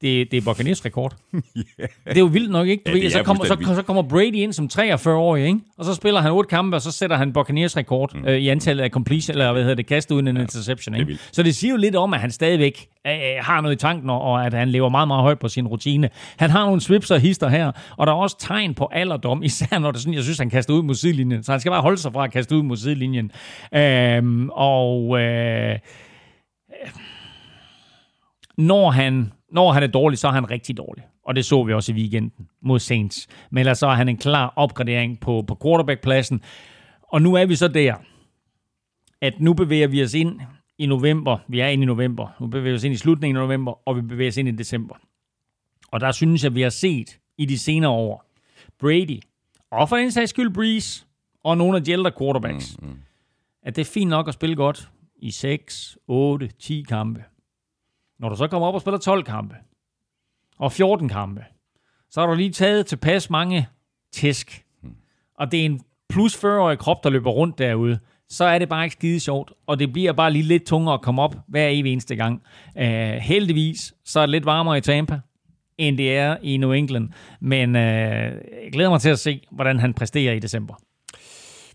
det, 0.00 0.30
det 0.30 0.36
er 0.36 0.40
Buccaneers 0.40 0.84
rekord. 0.84 1.16
yeah. 1.34 1.42
Det 2.06 2.16
er 2.16 2.20
jo 2.20 2.26
vildt 2.26 2.50
nok, 2.50 2.68
ikke? 2.68 2.98
ja, 2.98 3.10
så, 3.10 3.22
kommer, 3.22 3.44
så, 3.44 3.74
så 3.74 3.82
kommer 3.82 4.02
Brady 4.02 4.34
ind 4.34 4.52
som 4.52 4.68
43-årig, 4.72 5.46
ikke? 5.46 5.60
Og 5.78 5.84
så 5.84 5.94
spiller 5.94 6.20
han 6.20 6.30
otte 6.32 6.48
kampe, 6.48 6.76
og 6.76 6.82
så 6.82 6.92
sætter 6.92 7.16
han 7.16 7.32
Buccaneers 7.32 7.76
rekord 7.76 8.14
mm. 8.14 8.24
øh, 8.24 8.38
i 8.38 8.48
antallet 8.48 8.84
af 8.84 8.90
completion, 8.90 9.34
eller 9.34 9.52
hvad 9.52 9.62
hedder 9.62 9.74
det, 9.74 9.86
kast 9.86 10.10
uden 10.10 10.28
en 10.28 10.36
ja, 10.36 10.42
interception, 10.42 10.94
ikke? 10.94 11.12
Det 11.12 11.28
så 11.32 11.42
det 11.42 11.54
siger 11.54 11.70
jo 11.70 11.76
lidt 11.76 11.96
om, 11.96 12.14
at 12.14 12.20
han 12.20 12.30
stadigvæk 12.30 12.88
øh, 13.06 13.12
har 13.40 13.60
noget 13.60 13.74
i 13.74 13.78
tanken, 13.78 14.10
og 14.10 14.46
at 14.46 14.54
han 14.54 14.68
lever 14.68 14.88
meget, 14.88 15.08
meget 15.08 15.22
højt 15.22 15.38
på 15.38 15.48
sin 15.48 15.66
rutine. 15.66 16.08
Han 16.36 16.50
har 16.50 16.64
nogle 16.64 16.80
swips 16.80 17.10
og 17.10 17.20
hister 17.20 17.48
her, 17.48 17.72
og 17.96 18.06
der 18.06 18.12
er 18.12 18.16
også 18.16 18.36
tegn 18.38 18.74
på 18.74 18.88
alderdom, 18.92 19.42
især 19.50 19.78
når 19.78 19.90
det 19.90 20.00
sådan, 20.00 20.14
jeg 20.14 20.22
synes, 20.22 20.38
han 20.38 20.50
kaster 20.50 20.74
ud 20.74 20.82
mod 20.82 20.94
sidelinjen. 20.94 21.42
Så 21.42 21.52
han 21.52 21.60
skal 21.60 21.70
bare 21.70 21.82
holde 21.82 21.98
sig 21.98 22.12
fra 22.12 22.24
at 22.24 22.32
kaste 22.32 22.56
ud 22.56 22.62
mod 22.62 22.76
sidelinjen. 22.76 23.32
Øhm, 23.74 24.50
og... 24.52 25.20
Øh, 25.20 25.78
når 28.58 28.90
han 28.90 29.32
når 29.52 29.72
han 29.72 29.82
er 29.82 29.86
dårlig, 29.86 30.18
så 30.18 30.28
er 30.28 30.32
han 30.32 30.50
rigtig 30.50 30.76
dårlig. 30.76 31.04
Og 31.24 31.36
det 31.36 31.44
så 31.44 31.64
vi 31.64 31.72
også 31.72 31.92
i 31.92 31.94
weekenden 31.94 32.48
mod 32.62 32.78
Saints. 32.78 33.28
Men 33.50 33.58
ellers 33.58 33.78
så 33.78 33.86
er 33.86 33.94
han 33.94 34.08
en 34.08 34.16
klar 34.16 34.52
opgradering 34.56 35.20
på, 35.20 35.44
på 35.48 35.58
quarterback-pladsen. 35.62 36.42
Og 37.02 37.22
nu 37.22 37.34
er 37.34 37.46
vi 37.46 37.56
så 37.56 37.68
der, 37.68 37.94
at 39.20 39.40
nu 39.40 39.54
bevæger 39.54 39.88
vi 39.88 40.02
os 40.02 40.14
ind 40.14 40.40
i 40.78 40.86
november. 40.86 41.38
Vi 41.48 41.60
er 41.60 41.66
inde 41.66 41.82
i 41.82 41.86
november. 41.86 42.36
Nu 42.40 42.46
bevæger 42.46 42.72
vi 42.72 42.76
os 42.76 42.84
ind 42.84 42.94
i 42.94 42.96
slutningen 42.96 43.36
af 43.36 43.42
november, 43.42 43.88
og 43.88 43.96
vi 43.96 44.00
bevæger 44.00 44.30
os 44.30 44.36
ind 44.36 44.48
i 44.48 44.52
december. 44.52 44.94
Og 45.90 46.00
der 46.00 46.12
synes 46.12 46.42
jeg, 46.42 46.50
at 46.50 46.54
vi 46.54 46.62
har 46.62 46.70
set 46.70 47.18
i 47.38 47.44
de 47.44 47.58
senere 47.58 47.90
år, 47.90 48.24
Brady, 48.78 49.20
og 49.70 49.88
for 49.88 49.96
en 49.96 50.10
sags 50.10 50.30
skyld 50.30 50.50
Breeze, 50.50 51.06
og 51.44 51.56
nogle 51.56 51.76
af 51.76 51.84
de 51.84 51.92
ældre 51.92 52.12
quarterbacks, 52.18 52.76
mm, 52.82 52.88
mm. 52.88 52.98
at 53.62 53.76
det 53.76 53.82
er 53.82 53.90
fint 53.92 54.10
nok 54.10 54.28
at 54.28 54.34
spille 54.34 54.56
godt 54.56 54.90
i 55.16 55.30
6, 55.30 55.98
8, 56.06 56.50
10 56.58 56.84
kampe. 56.88 57.24
Når 58.20 58.28
du 58.28 58.36
så 58.36 58.46
kommer 58.46 58.68
op 58.68 58.74
og 58.74 58.80
spiller 58.80 58.98
12 58.98 59.24
kampe, 59.24 59.54
og 60.58 60.72
14 60.72 61.08
kampe, 61.08 61.44
så 62.10 62.20
har 62.20 62.26
du 62.26 62.34
lige 62.34 62.52
taget 62.52 62.86
tilpas 62.86 63.30
mange 63.30 63.68
tæsk. 64.12 64.64
Og 65.38 65.52
det 65.52 65.60
er 65.60 65.64
en 65.64 65.80
plus 66.08 66.36
40-årig 66.36 66.78
krop, 66.78 67.04
der 67.04 67.10
løber 67.10 67.30
rundt 67.30 67.58
derude. 67.58 67.98
Så 68.28 68.44
er 68.44 68.58
det 68.58 68.68
bare 68.68 68.84
ikke 68.84 68.94
skide 68.94 69.20
sjovt, 69.20 69.52
og 69.66 69.78
det 69.78 69.92
bliver 69.92 70.12
bare 70.12 70.32
lige 70.32 70.42
lidt 70.42 70.66
tungere 70.66 70.94
at 70.94 71.02
komme 71.02 71.22
op 71.22 71.36
hver 71.48 71.68
evig 71.68 71.92
eneste 71.92 72.16
gang. 72.16 72.42
Uh, 72.76 72.82
heldigvis, 73.22 73.94
så 74.04 74.20
er 74.20 74.26
det 74.26 74.30
lidt 74.30 74.46
varmere 74.46 74.78
i 74.78 74.80
Tampa, 74.80 75.20
end 75.78 75.98
det 75.98 76.16
er 76.16 76.36
i 76.42 76.56
New 76.56 76.72
England. 76.72 77.08
Men 77.40 77.70
uh, 77.70 77.82
jeg 77.82 78.70
glæder 78.72 78.90
mig 78.90 79.00
til 79.00 79.10
at 79.10 79.18
se, 79.18 79.46
hvordan 79.50 79.78
han 79.78 79.94
præsterer 79.94 80.32
i 80.34 80.38
december. 80.38 80.74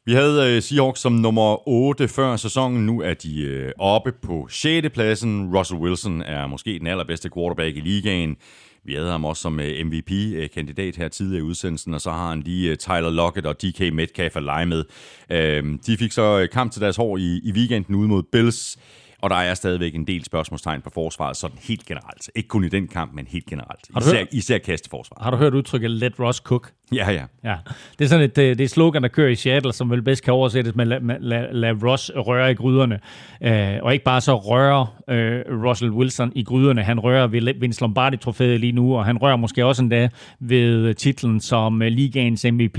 Vi 0.08 0.14
havde 0.14 0.56
øh, 0.56 0.62
Seahawks 0.62 1.00
som 1.00 1.12
nummer 1.12 1.68
8 1.68 2.08
før 2.08 2.36
sæsonen. 2.36 2.86
Nu 2.86 3.02
er 3.02 3.14
de 3.14 3.42
øh, 3.42 3.72
oppe 3.78 4.12
på 4.12 4.48
6. 4.50 4.90
pladsen. 4.94 5.58
Russell 5.58 5.82
Wilson 5.82 6.22
er 6.22 6.48
måske 6.48 6.80
den 6.80 6.88
allerbedste 6.88 7.30
quarterback 7.36 7.78
i 7.78 7.80
ligaen. 7.80 8.38
Vi 8.84 8.94
havde 8.94 9.12
ham 9.12 9.26
også 9.26 9.42
som 9.42 9.60
øh, 9.60 9.86
MVP-kandidat 9.86 10.88
øh, 10.88 11.02
her 11.02 11.08
tidligere 11.08 11.40
i 11.40 11.44
udsendelsen, 11.44 11.94
og 11.94 12.02
så 12.02 12.12
har 12.12 12.30
han 12.30 12.42
lige 12.42 12.72
øh, 12.72 12.78
Tyler 12.78 13.10
Lockett 13.10 13.48
og 13.48 13.62
DK 13.62 13.94
Metcalf 13.94 14.36
at 14.36 14.44
lege 14.44 14.66
med. 14.66 14.84
Øhm, 15.30 15.80
de 15.88 15.98
fik 15.98 16.12
så 16.12 16.48
kamp 16.52 16.72
til 16.72 16.82
deres 16.82 16.96
hår 16.96 17.18
i, 17.18 17.42
i 17.44 17.52
weekenden 17.52 17.96
ude 17.96 18.08
mod 18.08 18.24
Bills. 18.24 18.78
Og 19.26 19.32
der 19.32 19.36
er 19.36 19.54
stadigvæk 19.54 19.96
en 19.96 20.08
del 20.08 20.26
spørgsmålstegn 20.26 20.82
på 20.82 20.90
forsvaret, 20.90 21.38
sådan 21.38 21.58
helt 21.62 21.86
generelt. 21.86 22.30
Ikke 22.36 22.50
kun 22.50 22.64
i 22.64 22.70
den 22.70 22.88
kamp, 22.88 23.14
men 23.14 23.28
helt 23.28 23.46
generelt. 23.46 23.80
Har 23.94 24.00
du 24.00 24.06
især, 24.06 24.18
hørt, 24.18 24.28
især 24.32 24.58
kasteforsvaret. 24.58 25.24
Har 25.24 25.32
du 25.32 25.38
hørt 25.38 25.54
udtrykket 25.54 25.92
let 25.92 26.20
Ross 26.20 26.38
cook? 26.38 26.72
Ja, 26.94 27.12
ja. 27.12 27.24
ja. 27.44 27.56
Det 28.00 28.06
er 28.06 28.10
sådan 28.10 28.26
et, 28.26 28.36
det 28.36 28.62
er 28.62 28.68
slogan, 28.68 29.04
der 29.04 29.08
kører 29.08 29.30
i 29.30 29.36
Seattle, 29.36 29.74
som 29.74 29.92
vel 29.92 30.02
bedst 30.02 30.24
kan 30.24 30.34
oversættes 30.34 30.76
med 30.76 30.86
lad 30.86 31.00
la, 31.20 31.52
la 31.52 31.72
Ross 31.84 32.12
røre 32.16 32.52
i 32.52 32.54
gryderne. 32.54 33.00
Uh, 33.42 33.86
og 33.86 33.94
ikke 33.94 34.06
bare 34.06 34.22
så 34.22 34.36
røre 34.36 34.88
uh, 35.08 35.64
Russell 35.66 35.92
Wilson 35.92 36.32
i 36.36 36.44
gryderne. 36.44 36.84
Han 36.84 37.00
rører 37.00 37.28
ved 37.28 37.60
Vince 37.60 37.82
Lombardi-trofæet 37.82 38.60
lige 38.60 38.72
nu, 38.72 38.98
og 38.98 39.06
han 39.06 39.18
rører 39.18 39.36
måske 39.36 39.66
også 39.66 39.84
endda 39.84 40.10
ved 40.40 40.94
titlen 40.94 41.40
som 41.40 41.82
uh, 41.82 41.88
ligaens 41.88 42.46
MVP. 42.52 42.78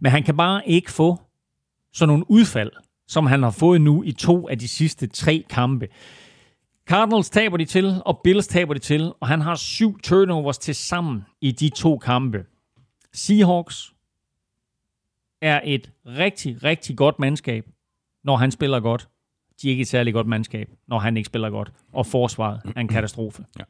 Men 0.00 0.12
han 0.12 0.22
kan 0.22 0.36
bare 0.36 0.62
ikke 0.66 0.92
få 0.92 1.20
sådan 1.92 2.08
nogle 2.08 2.30
udfald, 2.30 2.70
som 3.08 3.26
han 3.26 3.42
har 3.42 3.50
fået 3.50 3.80
nu 3.80 4.02
i 4.02 4.12
to 4.12 4.48
af 4.48 4.58
de 4.58 4.68
sidste 4.68 5.06
tre 5.06 5.44
kampe. 5.50 5.88
Cardinals 6.88 7.30
taber 7.30 7.56
de 7.56 7.64
til, 7.64 8.02
og 8.04 8.20
Bills 8.24 8.46
taber 8.46 8.74
de 8.74 8.80
til, 8.80 9.12
og 9.20 9.28
han 9.28 9.40
har 9.40 9.54
syv 9.54 9.98
turnovers 10.02 10.58
til 10.58 10.74
sammen 10.74 11.24
i 11.40 11.52
de 11.52 11.68
to 11.68 11.98
kampe. 11.98 12.44
Seahawks 13.12 13.94
er 15.42 15.60
et 15.64 15.90
rigtig, 16.06 16.64
rigtig 16.64 16.96
godt 16.96 17.18
mandskab, 17.18 17.66
når 18.24 18.36
han 18.36 18.50
spiller 18.50 18.80
godt. 18.80 19.08
De 19.62 19.68
er 19.68 19.70
ikke 19.70 19.80
et 19.80 19.88
særligt 19.88 20.14
godt 20.14 20.26
mandskab, 20.26 20.68
når 20.88 20.98
han 20.98 21.16
ikke 21.16 21.26
spiller 21.26 21.50
godt. 21.50 21.72
Og 21.92 22.06
forsvaret 22.06 22.60
er 22.76 22.80
en 22.80 22.88
katastrofe. 22.88 23.44
Ja. 23.58 23.64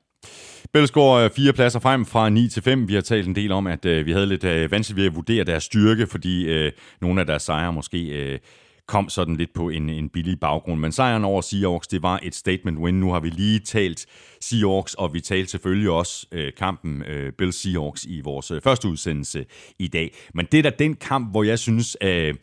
Bills 0.72 0.90
går 0.90 1.14
øh, 1.14 1.30
fire 1.30 1.52
pladser 1.52 1.80
frem 1.80 2.04
fra 2.04 2.28
9 2.28 2.48
til 2.48 2.62
5. 2.62 2.88
Vi 2.88 2.94
har 2.94 3.00
talt 3.00 3.28
en 3.28 3.34
del 3.34 3.52
om, 3.52 3.66
at 3.66 3.84
øh, 3.84 4.06
vi 4.06 4.12
havde 4.12 4.26
lidt 4.26 4.44
uh, 4.44 4.70
vanskeligt 4.70 4.96
ved 4.96 5.06
at 5.06 5.14
vurdere 5.14 5.44
deres 5.44 5.64
styrke, 5.64 6.06
fordi 6.06 6.44
øh, 6.44 6.72
nogle 7.00 7.20
af 7.20 7.26
deres 7.26 7.42
sejre 7.42 7.72
måske 7.72 8.06
øh, 8.06 8.38
kom 8.86 9.08
sådan 9.08 9.36
lidt 9.36 9.52
på 9.54 9.68
en, 9.68 9.90
en 9.90 10.08
billig 10.08 10.40
baggrund. 10.40 10.80
Men 10.80 10.92
sejren 10.92 11.24
over 11.24 11.40
Seahawks, 11.40 11.88
det 11.88 12.02
var 12.02 12.20
et 12.22 12.34
statement 12.34 12.78
win. 12.78 13.00
Nu 13.00 13.12
har 13.12 13.20
vi 13.20 13.30
lige 13.30 13.58
talt 13.58 14.06
Seahawks, 14.40 14.94
og 14.94 15.14
vi 15.14 15.20
talte 15.20 15.50
selvfølgelig 15.50 15.90
også 15.90 16.26
øh, 16.32 16.52
kampen 16.58 17.02
øh, 17.02 17.32
Bill 17.32 17.52
Seahawks 17.52 18.04
i 18.04 18.20
vores 18.20 18.50
øh, 18.50 18.62
første 18.62 18.88
udsendelse 18.88 19.46
i 19.78 19.88
dag. 19.88 20.14
Men 20.34 20.46
det 20.52 20.58
er 20.58 20.62
da 20.62 20.70
den 20.78 20.94
kamp, 20.94 21.30
hvor 21.30 21.42
jeg 21.42 21.58
synes, 21.58 21.96
øh, 22.02 22.34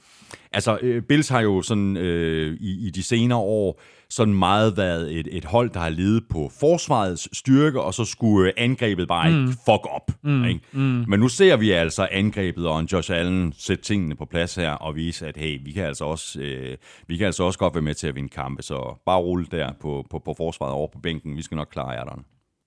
altså 0.51 0.77
øh, 0.81 1.01
Bills 1.01 1.30
har 1.30 1.41
jo 1.41 1.61
sådan 1.61 1.97
øh, 1.97 2.57
i, 2.60 2.88
i 2.88 2.89
de 2.89 3.03
senere 3.03 3.39
år 3.39 3.81
sådan 4.10 4.34
meget 4.34 4.77
været 4.77 5.19
et, 5.19 5.27
et 5.31 5.45
hold, 5.45 5.69
der 5.69 5.80
har 5.80 5.89
ledet 5.89 6.23
på 6.30 6.51
forsvarets 6.60 7.38
styrke, 7.38 7.81
og 7.81 7.93
så 7.93 8.05
skulle 8.05 8.47
øh, 8.47 8.53
angrebet 8.57 9.07
bare 9.07 9.27
ikke 9.27 9.39
mm. 9.39 9.47
fuck 9.47 9.88
op. 9.89 10.11
Mm. 10.23 10.45
Ikke? 10.45 10.60
Mm. 10.72 11.05
Men 11.07 11.19
nu 11.19 11.27
ser 11.27 11.57
vi 11.57 11.72
altså 11.72 12.07
angrebet 12.11 12.68
og 12.68 12.80
en 12.80 12.85
Josh 12.85 13.11
Allen 13.14 13.53
sætte 13.57 13.84
tingene 13.84 14.15
på 14.15 14.26
plads 14.26 14.55
her, 14.55 14.72
og 14.72 14.95
vise, 14.95 15.27
at 15.27 15.38
hey, 15.38 15.60
vi 15.65 15.72
kan 15.72 15.84
altså 15.85 16.05
også, 16.05 16.41
øh, 16.41 16.77
vi 17.07 17.18
kan 17.18 17.26
altså 17.26 17.43
også 17.43 17.60
godt 17.60 17.76
være 17.76 17.81
med 17.81 17.93
til 17.93 18.07
at 18.07 18.15
vinde 18.15 18.30
kampe, 18.30 18.64
så 18.64 19.01
bare 19.05 19.19
rulle 19.19 19.45
der 19.51 19.72
på, 19.81 20.05
på, 20.10 20.19
på 20.19 20.34
forsvaret 20.38 20.73
over 20.73 20.88
på 20.93 20.99
bænken. 20.99 21.38
Vi 21.38 21.41
skal 21.41 21.55
nok 21.55 21.69
klare 21.72 21.89
jer 21.89 22.03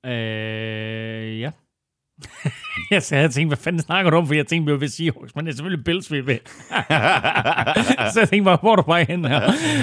Øh, 0.06 1.40
ja. 1.40 1.51
jeg 2.90 3.02
havde 3.10 3.28
tænkt, 3.28 3.51
hvad 3.51 3.56
fanden 3.56 3.82
snakker 3.82 4.10
du 4.10 4.16
om? 4.16 4.26
For 4.26 4.34
jeg 4.34 4.47
tænkte, 4.47 4.66
vi 4.66 4.72
var 4.72 4.78
ved 4.78 4.88
Seahawks, 4.88 5.34
men 5.36 5.47
det 5.47 5.52
er 5.52 5.56
selvfølgelig 5.56 5.84
Bills, 5.84 6.12
vi 6.12 6.26
ved. 6.26 6.38
så 8.12 8.20
jeg 8.20 8.28
tænkte, 8.28 8.43
hvor 8.43 8.72
er 8.72 8.76
du 8.76 8.82
bare 8.82 9.05
hen 9.05 9.24
her? 9.24 9.40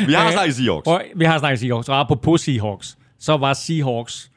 vi 0.08 0.14
har 0.14 0.32
snakket 0.32 0.56
Seahawks. 0.56 0.88
Og, 0.88 1.04
vi 1.16 1.26
har 1.26 1.40
snakket 1.40 1.60
Seahawks, 1.60 1.90
og 1.90 2.22
på 2.22 2.38
Seahawks, 2.38 2.98
så 3.20 3.38
var 3.38 3.54
Seahawks 3.54 4.32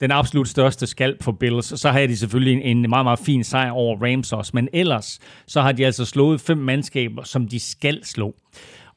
den 0.00 0.10
absolut 0.10 0.48
største 0.48 0.86
skalp 0.86 1.22
for 1.22 1.32
Bills. 1.32 1.80
Så 1.80 1.90
havde 1.90 2.08
de 2.08 2.16
selvfølgelig 2.16 2.62
en, 2.62 2.84
en 2.84 2.90
meget, 2.90 3.04
meget 3.04 3.18
fin 3.18 3.44
sejr 3.44 3.70
over 3.70 3.96
Rams 4.02 4.32
også, 4.32 4.50
men 4.54 4.68
ellers 4.72 5.18
så 5.46 5.60
har 5.60 5.72
de 5.72 5.86
altså 5.86 6.04
slået 6.04 6.40
fem 6.40 6.58
mandskaber, 6.58 7.22
som 7.22 7.48
de 7.48 7.60
skal 7.60 8.04
slå. 8.04 8.34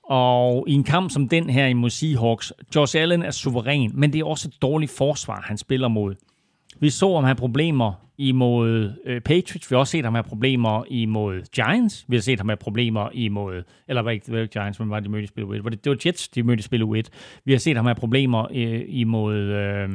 Og 0.03 0.65
i 0.67 0.73
en 0.73 0.83
kamp 0.83 1.11
som 1.11 1.29
den 1.29 1.49
her 1.49 1.67
imod 1.67 1.89
Seahawks, 1.89 2.53
Josh 2.75 2.97
Allen 2.97 3.23
er 3.23 3.31
suveræn, 3.31 3.91
men 3.93 4.13
det 4.13 4.21
er 4.21 4.25
også 4.25 4.47
et 4.47 4.61
dårligt 4.61 4.91
forsvar, 4.91 5.43
han 5.47 5.57
spiller 5.57 5.87
mod. 5.87 6.15
Vi 6.81 6.89
så 6.89 7.15
ham 7.15 7.23
have 7.23 7.35
problemer 7.35 7.93
imod 8.17 8.93
øh, 9.05 9.21
Patriots. 9.21 9.71
Vi 9.71 9.75
har 9.75 9.79
også 9.79 9.91
set 9.91 10.05
ham 10.05 10.13
have 10.13 10.23
problemer 10.23 10.83
imod 10.87 11.41
Giants. 11.41 12.05
Vi 12.07 12.15
har 12.15 12.21
set 12.21 12.39
ham 12.39 12.49
have 12.49 12.57
problemer 12.57 13.09
imod... 13.13 13.63
Eller 13.87 14.01
var 14.01 14.11
ikke, 14.11 14.31
var 14.31 14.39
ikke 14.39 14.59
Giants, 14.59 14.79
men 14.79 14.89
var 14.89 14.99
de 14.99 15.09
mødte 15.09 15.27
spille 15.27 15.63
Var 15.63 15.69
Det, 15.69 15.83
det 15.83 15.89
var 15.89 15.97
Jets, 16.05 16.29
de 16.29 16.43
mødte 16.43 16.63
spille 16.63 16.85
with. 16.85 17.09
Vi 17.45 17.51
har 17.51 17.59
set 17.59 17.75
ham 17.75 17.85
have 17.85 17.95
problemer 17.95 18.47
øh, 18.53 18.81
imod... 18.87 19.35
Øh, 19.35 19.89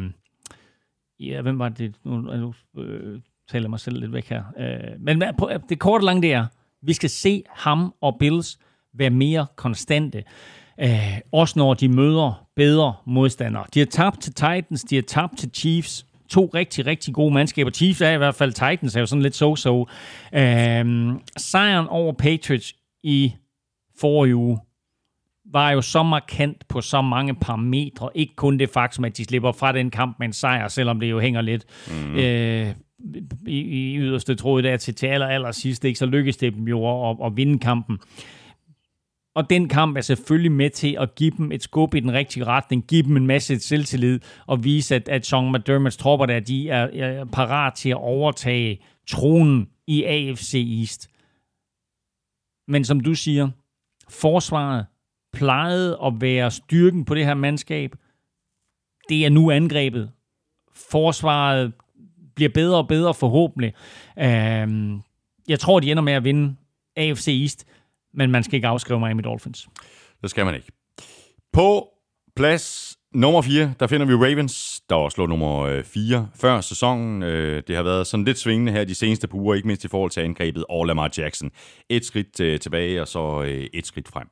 ja, 1.20 1.42
hvem 1.42 1.58
var 1.58 1.68
det? 1.68 1.94
Nu, 2.04 2.20
nu 2.20 2.54
øh, 2.78 3.20
taler 3.48 3.68
mig 3.68 3.80
selv 3.80 4.00
lidt 4.00 4.12
væk 4.12 4.28
her. 4.28 4.42
Øh, 4.58 5.00
men 5.00 5.22
det 5.68 5.78
korte 5.78 6.04
lange 6.04 6.22
det 6.22 6.32
er, 6.32 6.46
vi 6.82 6.92
skal 6.92 7.10
se 7.10 7.42
ham 7.50 7.94
og 8.00 8.16
Bills 8.18 8.58
være 8.94 9.10
mere 9.10 9.46
konstante. 9.56 10.24
Øh, 10.80 11.18
også 11.32 11.58
når 11.58 11.74
de 11.74 11.88
møder 11.88 12.46
bedre 12.56 12.94
modstandere. 13.06 13.64
De 13.74 13.78
har 13.78 13.86
tabt 13.86 14.20
til 14.20 14.32
Titans, 14.32 14.84
de 14.84 14.94
har 14.94 15.02
tabt 15.02 15.38
til 15.38 15.50
Chiefs 15.54 16.06
to 16.28 16.50
rigtig, 16.54 16.86
rigtig 16.86 17.14
gode 17.14 17.34
mandskaber. 17.34 17.70
Chiefs 17.70 18.00
er 18.00 18.10
i 18.10 18.16
hvert 18.16 18.34
fald, 18.34 18.52
Titans 18.52 18.96
er 18.96 19.00
jo 19.00 19.06
sådan 19.06 19.22
lidt 19.22 19.42
so-so. 19.42 19.84
Øhm, 20.38 21.20
sejren 21.36 21.86
over 21.86 22.12
Patriots 22.12 22.74
i 23.02 23.32
forrige 24.00 24.36
uge 24.36 24.58
var 25.52 25.70
jo 25.70 25.82
så 25.82 26.02
markant 26.02 26.68
på 26.68 26.80
så 26.80 27.02
mange 27.02 27.34
parametre. 27.34 28.10
Ikke 28.14 28.34
kun 28.36 28.58
det 28.58 28.70
faktum, 28.70 29.04
at 29.04 29.16
de 29.16 29.24
slipper 29.24 29.52
fra 29.52 29.72
den 29.72 29.90
kamp 29.90 30.16
med 30.18 30.26
en 30.26 30.32
sejr, 30.32 30.68
selvom 30.68 31.00
det 31.00 31.10
jo 31.10 31.20
hænger 31.20 31.40
lidt 31.40 31.64
mm. 31.90 32.14
øh, 32.14 32.74
i, 33.46 33.60
i 33.60 33.98
yderste 33.98 34.34
tråd 34.34 34.62
der 34.62 34.76
til, 34.76 34.94
til 34.94 35.06
aller, 35.06 35.26
aller 35.26 35.52
sidst. 35.52 35.84
Ikke? 35.84 35.98
Så 35.98 36.06
lykkes 36.06 36.36
det 36.36 36.54
dem 36.54 36.68
jo 36.68 37.10
at, 37.10 37.16
at 37.24 37.36
vinde 37.36 37.58
kampen. 37.58 37.98
Og 39.36 39.50
den 39.50 39.68
kamp 39.68 39.96
er 39.96 40.00
selvfølgelig 40.00 40.52
med 40.52 40.70
til 40.70 40.96
at 41.00 41.14
give 41.14 41.30
dem 41.30 41.52
et 41.52 41.62
skub 41.62 41.94
i 41.94 42.00
den 42.00 42.12
rigtige 42.12 42.44
retning, 42.44 42.86
give 42.86 43.02
dem 43.02 43.16
en 43.16 43.26
masse 43.26 43.60
selvtillid 43.60 44.20
og 44.46 44.64
vise, 44.64 44.94
at, 44.94 45.08
at 45.08 45.26
Sean 45.26 45.54
McDermott's 45.54 45.96
tropper 45.98 46.26
der, 46.26 46.40
de 46.40 46.68
er, 46.70 46.88
er 47.04 47.24
parat 47.24 47.74
til 47.74 47.90
at 47.90 47.96
overtage 47.96 48.80
tronen 49.08 49.68
i 49.86 50.04
AFC 50.04 50.54
East. 50.80 51.10
Men 52.68 52.84
som 52.84 53.00
du 53.00 53.14
siger, 53.14 53.48
forsvaret 54.08 54.86
plejede 55.32 55.98
at 56.04 56.12
være 56.20 56.50
styrken 56.50 57.04
på 57.04 57.14
det 57.14 57.24
her 57.24 57.34
mandskab. 57.34 57.94
Det 59.08 59.26
er 59.26 59.30
nu 59.30 59.50
angrebet. 59.50 60.10
Forsvaret 60.90 61.72
bliver 62.34 62.50
bedre 62.54 62.78
og 62.78 62.88
bedre 62.88 63.14
forhåbentlig. 63.14 63.74
Øhm, 64.18 65.00
jeg 65.48 65.60
tror, 65.60 65.80
de 65.80 65.90
ender 65.90 66.02
med 66.02 66.12
at 66.12 66.24
vinde 66.24 66.56
AFC 66.96 67.28
East, 67.42 67.66
men 68.16 68.30
man 68.30 68.44
skal 68.44 68.54
ikke 68.54 68.68
afskrive 68.68 69.00
Miami 69.00 69.22
Dolphins. 69.22 69.68
Det 70.22 70.30
skal 70.30 70.44
man 70.44 70.54
ikke. 70.54 70.72
På 71.52 71.88
plads 72.36 72.96
nummer 73.14 73.42
4, 73.42 73.74
der 73.80 73.86
finder 73.86 74.06
vi 74.06 74.14
Ravens, 74.14 74.82
der 74.88 74.94
også 74.94 75.20
lå 75.20 75.26
nummer 75.26 75.82
4 75.82 76.28
før 76.40 76.60
sæsonen. 76.60 77.22
Øh, 77.22 77.62
det 77.66 77.76
har 77.76 77.82
været 77.82 78.06
sådan 78.06 78.24
lidt 78.24 78.38
svingende 78.38 78.72
her 78.72 78.84
de 78.84 78.94
seneste 78.94 79.28
par 79.28 79.38
uger, 79.38 79.54
ikke 79.54 79.66
mindst 79.66 79.84
i 79.84 79.88
forhold 79.88 80.10
til 80.10 80.20
angrebet 80.20 80.64
og 80.68 80.84
Lamar 80.84 81.10
Jackson. 81.18 81.50
Et 81.88 82.04
skridt 82.04 82.40
øh, 82.40 82.60
tilbage, 82.60 83.02
og 83.02 83.08
så 83.08 83.42
øh, 83.42 83.66
et 83.74 83.86
skridt 83.86 84.08
frem. 84.08 84.26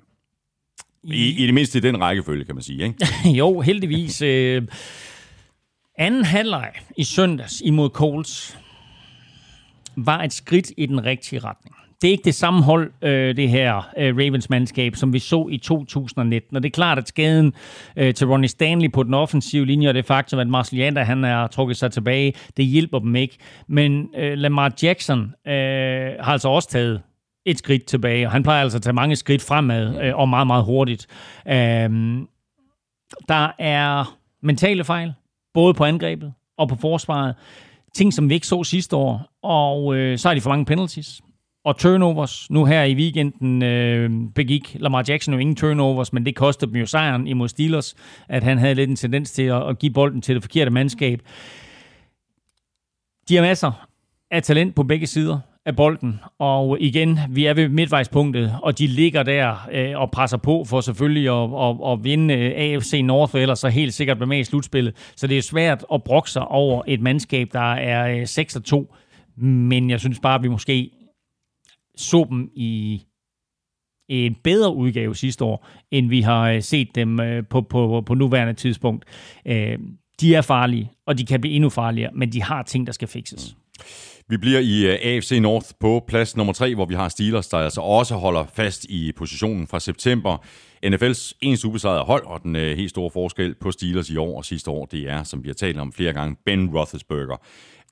I, 1.04 1.42
I 1.42 1.46
det 1.46 1.54
mindste 1.54 1.78
i 1.78 1.80
den 1.80 2.00
rækkefølge, 2.00 2.44
kan 2.44 2.54
man 2.54 2.62
sige. 2.62 2.84
Ikke? 2.84 3.06
jo, 3.38 3.60
heldigvis. 3.60 4.22
Øh, 4.22 4.62
anden 5.98 6.24
halvleg 6.24 6.72
i 6.96 7.04
søndags 7.04 7.62
imod 7.64 7.90
Colts 7.90 8.58
var 9.96 10.22
et 10.22 10.32
skridt 10.32 10.72
i 10.76 10.86
den 10.86 11.04
rigtige 11.04 11.38
retning. 11.38 11.76
Det 12.04 12.08
er 12.08 12.12
ikke 12.12 12.24
det 12.24 12.34
samme 12.34 12.62
hold, 12.62 12.92
øh, 13.02 13.36
det 13.36 13.48
her 13.48 13.90
øh, 13.98 14.16
Ravens-mandskab, 14.16 14.96
som 14.96 15.12
vi 15.12 15.18
så 15.18 15.48
i 15.50 15.58
2019. 15.58 16.56
Og 16.56 16.62
det 16.62 16.68
er 16.68 16.72
klart, 16.72 16.98
at 16.98 17.08
skaden 17.08 17.52
øh, 17.96 18.14
til 18.14 18.26
Ronnie 18.26 18.48
Stanley 18.48 18.92
på 18.92 19.02
den 19.02 19.14
offensive 19.14 19.66
linje, 19.66 19.88
og 19.88 19.94
det 19.94 20.04
faktum, 20.04 20.38
at 20.38 20.48
Marcel 20.48 20.78
Jander, 20.78 21.04
han 21.04 21.24
er 21.24 21.46
trukket 21.46 21.76
sig 21.76 21.92
tilbage, 21.92 22.34
det 22.56 22.64
hjælper 22.64 22.98
dem 22.98 23.16
ikke. 23.16 23.36
Men 23.68 24.08
øh, 24.16 24.38
Lamar 24.38 24.72
Jackson 24.82 25.34
øh, 25.46 25.52
har 26.20 26.32
altså 26.32 26.48
også 26.48 26.68
taget 26.68 27.02
et 27.46 27.58
skridt 27.58 27.84
tilbage, 27.84 28.26
og 28.26 28.32
han 28.32 28.42
plejer 28.42 28.62
altså 28.62 28.78
at 28.78 28.82
tage 28.82 28.94
mange 28.94 29.16
skridt 29.16 29.42
fremad, 29.42 30.04
øh, 30.04 30.16
og 30.16 30.28
meget, 30.28 30.46
meget 30.46 30.64
hurtigt. 30.64 31.06
Øh, 31.48 31.54
der 33.28 33.52
er 33.58 34.16
mentale 34.42 34.84
fejl, 34.84 35.12
både 35.54 35.74
på 35.74 35.84
angrebet 35.84 36.32
og 36.58 36.68
på 36.68 36.76
forsvaret. 36.76 37.34
Ting, 37.94 38.12
som 38.12 38.28
vi 38.28 38.34
ikke 38.34 38.46
så 38.46 38.64
sidste 38.64 38.96
år. 38.96 39.30
Og 39.42 39.96
øh, 39.96 40.18
så 40.18 40.28
er 40.28 40.34
de 40.34 40.40
for 40.40 40.50
mange 40.50 40.64
penalties 40.64 41.20
og 41.64 41.76
turnovers. 41.76 42.50
Nu 42.50 42.64
her 42.64 42.82
i 42.82 42.94
weekenden 42.94 43.62
øh, 43.62 44.10
begik 44.34 44.76
Lamar 44.80 45.04
Jackson 45.08 45.34
jo 45.34 45.40
ingen 45.40 45.56
turnovers, 45.56 46.12
men 46.12 46.26
det 46.26 46.36
kostede 46.36 46.70
dem 46.70 46.80
jo 46.80 46.86
sejren 46.86 47.26
imod 47.26 47.48
Steelers, 47.48 47.94
at 48.28 48.42
han 48.42 48.58
havde 48.58 48.74
lidt 48.74 48.90
en 48.90 48.96
tendens 48.96 49.32
til 49.32 49.42
at, 49.42 49.68
at 49.68 49.78
give 49.78 49.92
bolden 49.92 50.22
til 50.22 50.34
det 50.34 50.42
forkerte 50.42 50.70
mandskab. 50.70 51.20
De 53.28 53.34
har 53.36 53.42
masser 53.42 53.88
af 54.30 54.42
talent 54.42 54.74
på 54.74 54.82
begge 54.82 55.06
sider 55.06 55.38
af 55.66 55.76
bolden, 55.76 56.20
og 56.38 56.80
igen, 56.80 57.18
vi 57.30 57.46
er 57.46 57.54
ved 57.54 57.68
midtvejspunktet, 57.68 58.54
og 58.62 58.78
de 58.78 58.86
ligger 58.86 59.22
der 59.22 59.68
øh, 59.72 60.00
og 60.00 60.10
presser 60.10 60.36
på 60.36 60.64
for 60.64 60.80
selvfølgelig 60.80 61.28
at, 61.28 61.50
at, 61.68 61.92
at 61.92 62.04
vinde 62.04 62.34
øh, 62.34 62.52
AFC 62.56 63.00
North, 63.04 63.36
eller 63.36 63.54
så 63.54 63.68
helt 63.68 63.94
sikkert 63.94 64.20
være 64.20 64.26
med 64.26 64.38
i 64.38 64.44
slutspillet. 64.44 65.12
Så 65.16 65.26
det 65.26 65.38
er 65.38 65.42
svært 65.42 65.84
at 65.92 66.02
brokke 66.02 66.30
sig 66.30 66.48
over 66.48 66.82
et 66.86 67.00
mandskab, 67.00 67.48
der 67.52 67.72
er 67.72 68.20
øh, 68.20 68.26
6 68.26 68.58
2, 68.64 68.94
men 69.36 69.90
jeg 69.90 70.00
synes 70.00 70.20
bare, 70.20 70.34
at 70.34 70.42
vi 70.42 70.48
måske 70.48 70.90
så 71.96 72.26
dem 72.30 72.50
i 72.54 73.02
en 74.08 74.36
bedre 74.44 74.74
udgave 74.74 75.16
sidste 75.16 75.44
år, 75.44 75.68
end 75.90 76.08
vi 76.08 76.20
har 76.20 76.50
øh, 76.50 76.62
set 76.62 76.94
dem 76.94 77.20
øh, 77.20 77.44
på, 77.50 77.60
på, 77.60 78.02
på 78.06 78.14
nuværende 78.14 78.54
tidspunkt. 78.54 79.04
Øh, 79.46 79.78
de 80.20 80.34
er 80.34 80.42
farlige, 80.42 80.90
og 81.06 81.18
de 81.18 81.26
kan 81.26 81.40
blive 81.40 81.54
endnu 81.54 81.70
farligere, 81.70 82.10
men 82.14 82.32
de 82.32 82.42
har 82.42 82.62
ting, 82.62 82.86
der 82.86 82.92
skal 82.92 83.08
fikses. 83.08 83.54
Mm. 83.54 83.60
Vi 84.28 84.36
bliver 84.36 84.60
i 84.60 84.86
AFC 84.86 85.38
North 85.40 85.66
på 85.80 86.04
plads 86.08 86.36
nummer 86.36 86.52
3, 86.52 86.74
hvor 86.74 86.86
vi 86.86 86.94
har 86.94 87.08
Steelers, 87.08 87.48
der 87.48 87.58
altså 87.58 87.80
også 87.80 88.14
holder 88.14 88.44
fast 88.54 88.84
i 88.84 89.12
positionen 89.16 89.66
fra 89.66 89.80
september. 89.80 90.36
NFL's 90.86 91.32
eneste 91.40 91.68
ubesejrede 91.68 92.04
hold, 92.04 92.26
og 92.26 92.42
den 92.42 92.54
helt 92.54 92.90
store 92.90 93.10
forskel 93.10 93.54
på 93.54 93.70
Steelers 93.70 94.10
i 94.10 94.16
år 94.16 94.36
og 94.36 94.44
sidste 94.44 94.70
år, 94.70 94.86
det 94.86 95.10
er, 95.10 95.22
som 95.22 95.42
vi 95.42 95.48
har 95.48 95.54
talt 95.54 95.78
om 95.78 95.92
flere 95.92 96.12
gange, 96.12 96.36
Ben 96.46 96.70
Roethlisberger. 96.76 97.36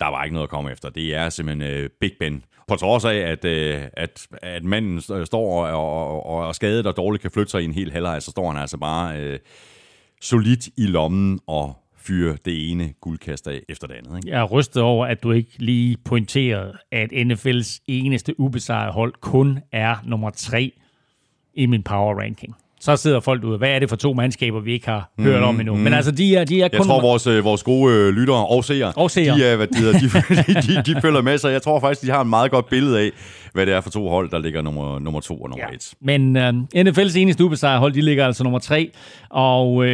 Der 0.01 0.07
var 0.07 0.24
ikke 0.24 0.35
noget 0.35 0.47
at 0.47 0.51
komme 0.51 0.73
efter. 0.73 0.91
Det 0.91 1.15
er 1.15 1.29
simpelthen 1.29 1.91
Big 2.01 2.12
Ben. 2.20 2.45
På 2.69 2.77
trods 2.77 3.05
af, 3.05 3.15
at, 3.15 3.45
uh, 3.45 3.89
at, 3.93 4.27
at 4.43 4.65
manden 4.65 5.01
står 5.01 5.67
og, 5.67 6.25
og, 6.25 6.47
og 6.47 6.55
skadet 6.55 6.87
og 6.87 6.97
dårligt 6.97 7.23
kan 7.23 7.31
flytte 7.31 7.51
sig 7.51 7.63
i 7.63 7.65
en 7.65 7.73
hel 7.73 7.93
halvleg, 7.93 8.23
så 8.23 8.31
står 8.31 8.51
han 8.51 8.61
altså 8.61 8.79
bare 8.79 9.19
øh, 9.19 9.39
solidt 10.21 10.67
i 10.77 10.87
lommen 10.87 11.41
og 11.47 11.77
fyre 11.97 12.37
det 12.45 12.71
ene 12.71 12.93
guldkast 13.01 13.49
af 13.49 13.61
efter 13.69 13.87
det 13.87 13.95
andet. 13.95 14.17
Ikke? 14.17 14.31
Jeg 14.31 14.41
er 14.41 14.45
rystet 14.45 14.83
over, 14.83 15.07
at 15.07 15.23
du 15.23 15.33
ikke 15.33 15.53
lige 15.59 15.97
pointerede, 16.05 16.79
at 16.93 17.13
NFL's 17.13 17.85
eneste 17.87 18.41
ubesejrede 18.41 18.93
hold 18.93 19.15
kun 19.21 19.59
er 19.73 19.97
nummer 20.05 20.31
tre 20.31 20.73
i 21.55 21.67
min 21.67 21.83
power 21.83 22.21
ranking 22.21 22.57
så 22.83 22.97
sidder 22.97 23.21
folk 23.21 23.45
ude, 23.45 23.59
hvad 23.59 23.69
er 23.69 23.79
det 23.79 23.89
for 23.89 23.97
to 23.97 24.13
mandskaber, 24.13 24.61
vi 24.61 24.73
ikke 24.73 24.87
har 24.87 25.13
mm, 25.19 25.25
hørt 25.25 25.43
om 25.43 25.61
endnu. 25.61 25.75
Mm. 25.75 25.81
Men 25.81 25.93
altså, 25.95 26.11
de 26.11 26.37
er, 26.37 26.45
de 26.45 26.63
er 26.63 26.69
kun... 26.69 26.79
Jeg 26.79 26.87
tror, 26.87 27.01
vores, 27.01 27.27
øh, 27.27 27.45
vores 27.45 27.63
gode 27.63 27.95
øh, 27.95 28.09
lyttere 28.09 28.47
og 28.47 28.65
seere, 28.65 28.93
og 28.97 29.11
seere. 29.11 29.39
De, 29.39 29.45
er, 29.45 29.57
hvad 29.57 29.67
de, 29.67 29.93
de, 29.93 30.83
de, 30.85 30.95
de, 30.95 31.01
følger 31.01 31.23
med, 31.23 31.39
så 31.39 31.49
jeg 31.49 31.63
tror 31.63 31.81
faktisk, 31.81 32.03
de 32.03 32.11
har 32.11 32.21
en 32.21 32.31
meget 32.31 32.51
godt 32.51 32.69
billede 32.69 33.01
af, 33.01 33.11
hvad 33.53 33.67
det 33.67 33.75
er 33.75 33.81
for 33.81 33.91
to 33.91 34.09
hold, 34.09 34.31
der 34.31 34.39
ligger 34.39 34.63
nummer, 34.63 34.99
nummer 34.99 35.21
to 35.21 35.37
og 35.37 35.51
nummer 35.51 35.67
ja. 35.71 35.75
et. 35.75 35.95
Men 36.01 36.37
uh, 36.37 36.43
NFL's 36.83 37.19
eneste 37.19 37.45
ubesejrede 37.45 37.79
hold, 37.79 37.93
de 37.93 38.01
ligger 38.01 38.27
altså 38.27 38.43
nummer 38.43 38.59
tre, 38.59 38.91
og 39.31 39.75
uh, 39.75 39.87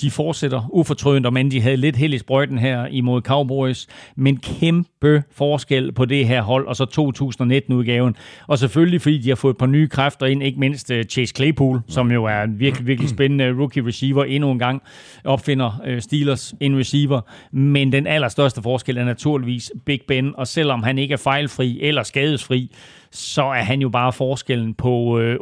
de 0.00 0.10
fortsætter 0.10 0.68
ufortrødent, 0.72 1.32
men 1.32 1.50
de 1.50 1.60
havde 1.60 1.76
lidt 1.76 1.96
held 1.96 2.14
i 2.14 2.18
sprøjten 2.18 2.58
her 2.58 2.86
imod 2.86 3.22
Cowboys, 3.22 3.86
men 4.16 4.36
kæmpe 4.36 5.22
forskel 5.32 5.92
på 5.92 6.04
det 6.04 6.26
her 6.26 6.42
hold, 6.42 6.66
og 6.66 6.76
så 6.76 6.84
2019-udgaven. 6.84 8.16
Og 8.46 8.58
selvfølgelig, 8.58 9.02
fordi 9.02 9.18
de 9.18 9.28
har 9.28 9.36
fået 9.36 9.54
et 9.54 9.58
par 9.58 9.66
nye 9.66 9.88
kræfter 9.88 10.26
ind, 10.26 10.42
ikke 10.42 10.60
mindst 10.60 10.90
uh, 10.90 11.02
Chase 11.02 11.32
Claypool, 11.36 11.80
ja. 11.88 11.92
som 11.92 12.12
jo 12.12 12.24
er 12.24 12.35
en 12.42 12.60
virkelig, 12.60 12.86
virkelig 12.86 13.10
spændende 13.10 13.52
rookie 13.52 13.86
receiver, 13.86 14.24
endnu 14.24 14.50
en 14.50 14.58
gang 14.58 14.82
opfinder 15.24 15.80
øh, 15.86 16.02
Steelers 16.02 16.54
en 16.60 16.78
receiver, 16.78 17.20
men 17.52 17.92
den 17.92 18.06
allerstørste 18.06 18.62
forskel 18.62 18.96
er 18.96 19.04
naturligvis 19.04 19.72
Big 19.84 20.00
Ben, 20.08 20.36
og 20.36 20.46
selvom 20.46 20.82
han 20.82 20.98
ikke 20.98 21.12
er 21.12 21.18
fejlfri 21.18 21.78
eller 21.82 22.02
skadesfri, 22.02 22.74
så 23.10 23.42
er 23.42 23.62
han 23.62 23.80
jo 23.80 23.88
bare 23.88 24.12
forskellen 24.12 24.74
på 24.74 25.18
øh, 25.18 25.34
8-0 25.34 25.40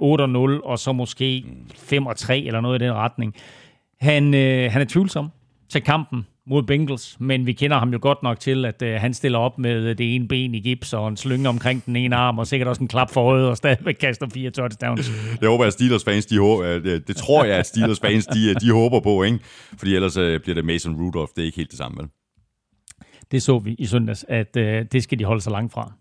og 0.65 0.79
så 0.79 0.93
måske 0.93 1.45
5-3 1.73 2.33
eller 2.33 2.61
noget 2.61 2.83
i 2.83 2.85
den 2.85 2.93
retning. 2.93 3.35
Han, 4.01 4.35
øh, 4.35 4.73
han 4.73 4.81
er 4.81 4.87
tvivlsom 4.89 5.31
til 5.69 5.83
kampen 5.83 6.27
mod 6.47 6.63
Bengals, 6.63 7.17
men 7.21 7.47
vi 7.47 7.53
kender 7.53 7.79
ham 7.79 7.93
jo 7.93 7.99
godt 8.03 8.23
nok 8.23 8.41
til, 8.41 8.65
at 8.65 8.83
øh, 8.83 9.01
han 9.01 9.15
stiller 9.15 9.39
op 9.39 9.59
med 9.59 9.95
det 9.95 10.15
ene 10.15 10.29
ben 10.29 10.55
i 10.55 10.61
gips 10.61 10.93
og 10.93 11.09
en 11.09 11.17
slynge 11.17 11.49
omkring 11.49 11.87
den 11.87 11.97
ene 11.97 12.17
arm, 12.17 12.39
og 12.39 12.47
sikkert 12.47 12.69
også 12.69 12.83
en 12.83 12.89
klap 12.89 13.11
for 13.11 13.23
øjet, 13.23 13.49
og 13.49 13.57
stadigvæk 13.57 13.95
kaster 13.95 14.27
fire 14.35 14.51
touchdowns. 14.51 15.11
Det 15.41 15.49
håber 15.49 15.65
jeg, 15.65 15.67
at 15.67 15.73
Steelers 15.73 16.05
fans, 16.05 16.27
de 16.27 16.39
håber, 16.39 16.65
det, 16.65 17.09
det 17.09 17.17
tror 17.17 17.45
jeg, 17.45 17.59
at 17.59 17.67
Steelers 17.67 18.01
fans, 18.01 18.27
de, 18.27 18.55
de 18.55 18.73
håber 18.73 19.01
på, 19.01 19.23
ikke? 19.23 19.39
Fordi 19.79 19.95
ellers 19.95 20.17
øh, 20.17 20.41
bliver 20.41 20.55
det 20.55 20.65
Mason 20.65 20.95
Rudolph, 20.95 21.31
det 21.37 21.43
er 21.43 21.47
ikke 21.47 21.57
helt 21.57 21.71
det 21.71 21.79
samme, 21.79 21.97
vel? 22.01 22.09
Det 23.31 23.43
så 23.43 23.59
vi 23.59 23.75
i 23.79 23.87
søndags, 23.87 24.25
at 24.29 24.57
øh, 24.57 24.85
det 24.93 25.03
skal 25.03 25.19
de 25.19 25.25
holde 25.25 25.41
sig 25.41 25.53
langt 25.53 25.73
fra. 25.73 25.93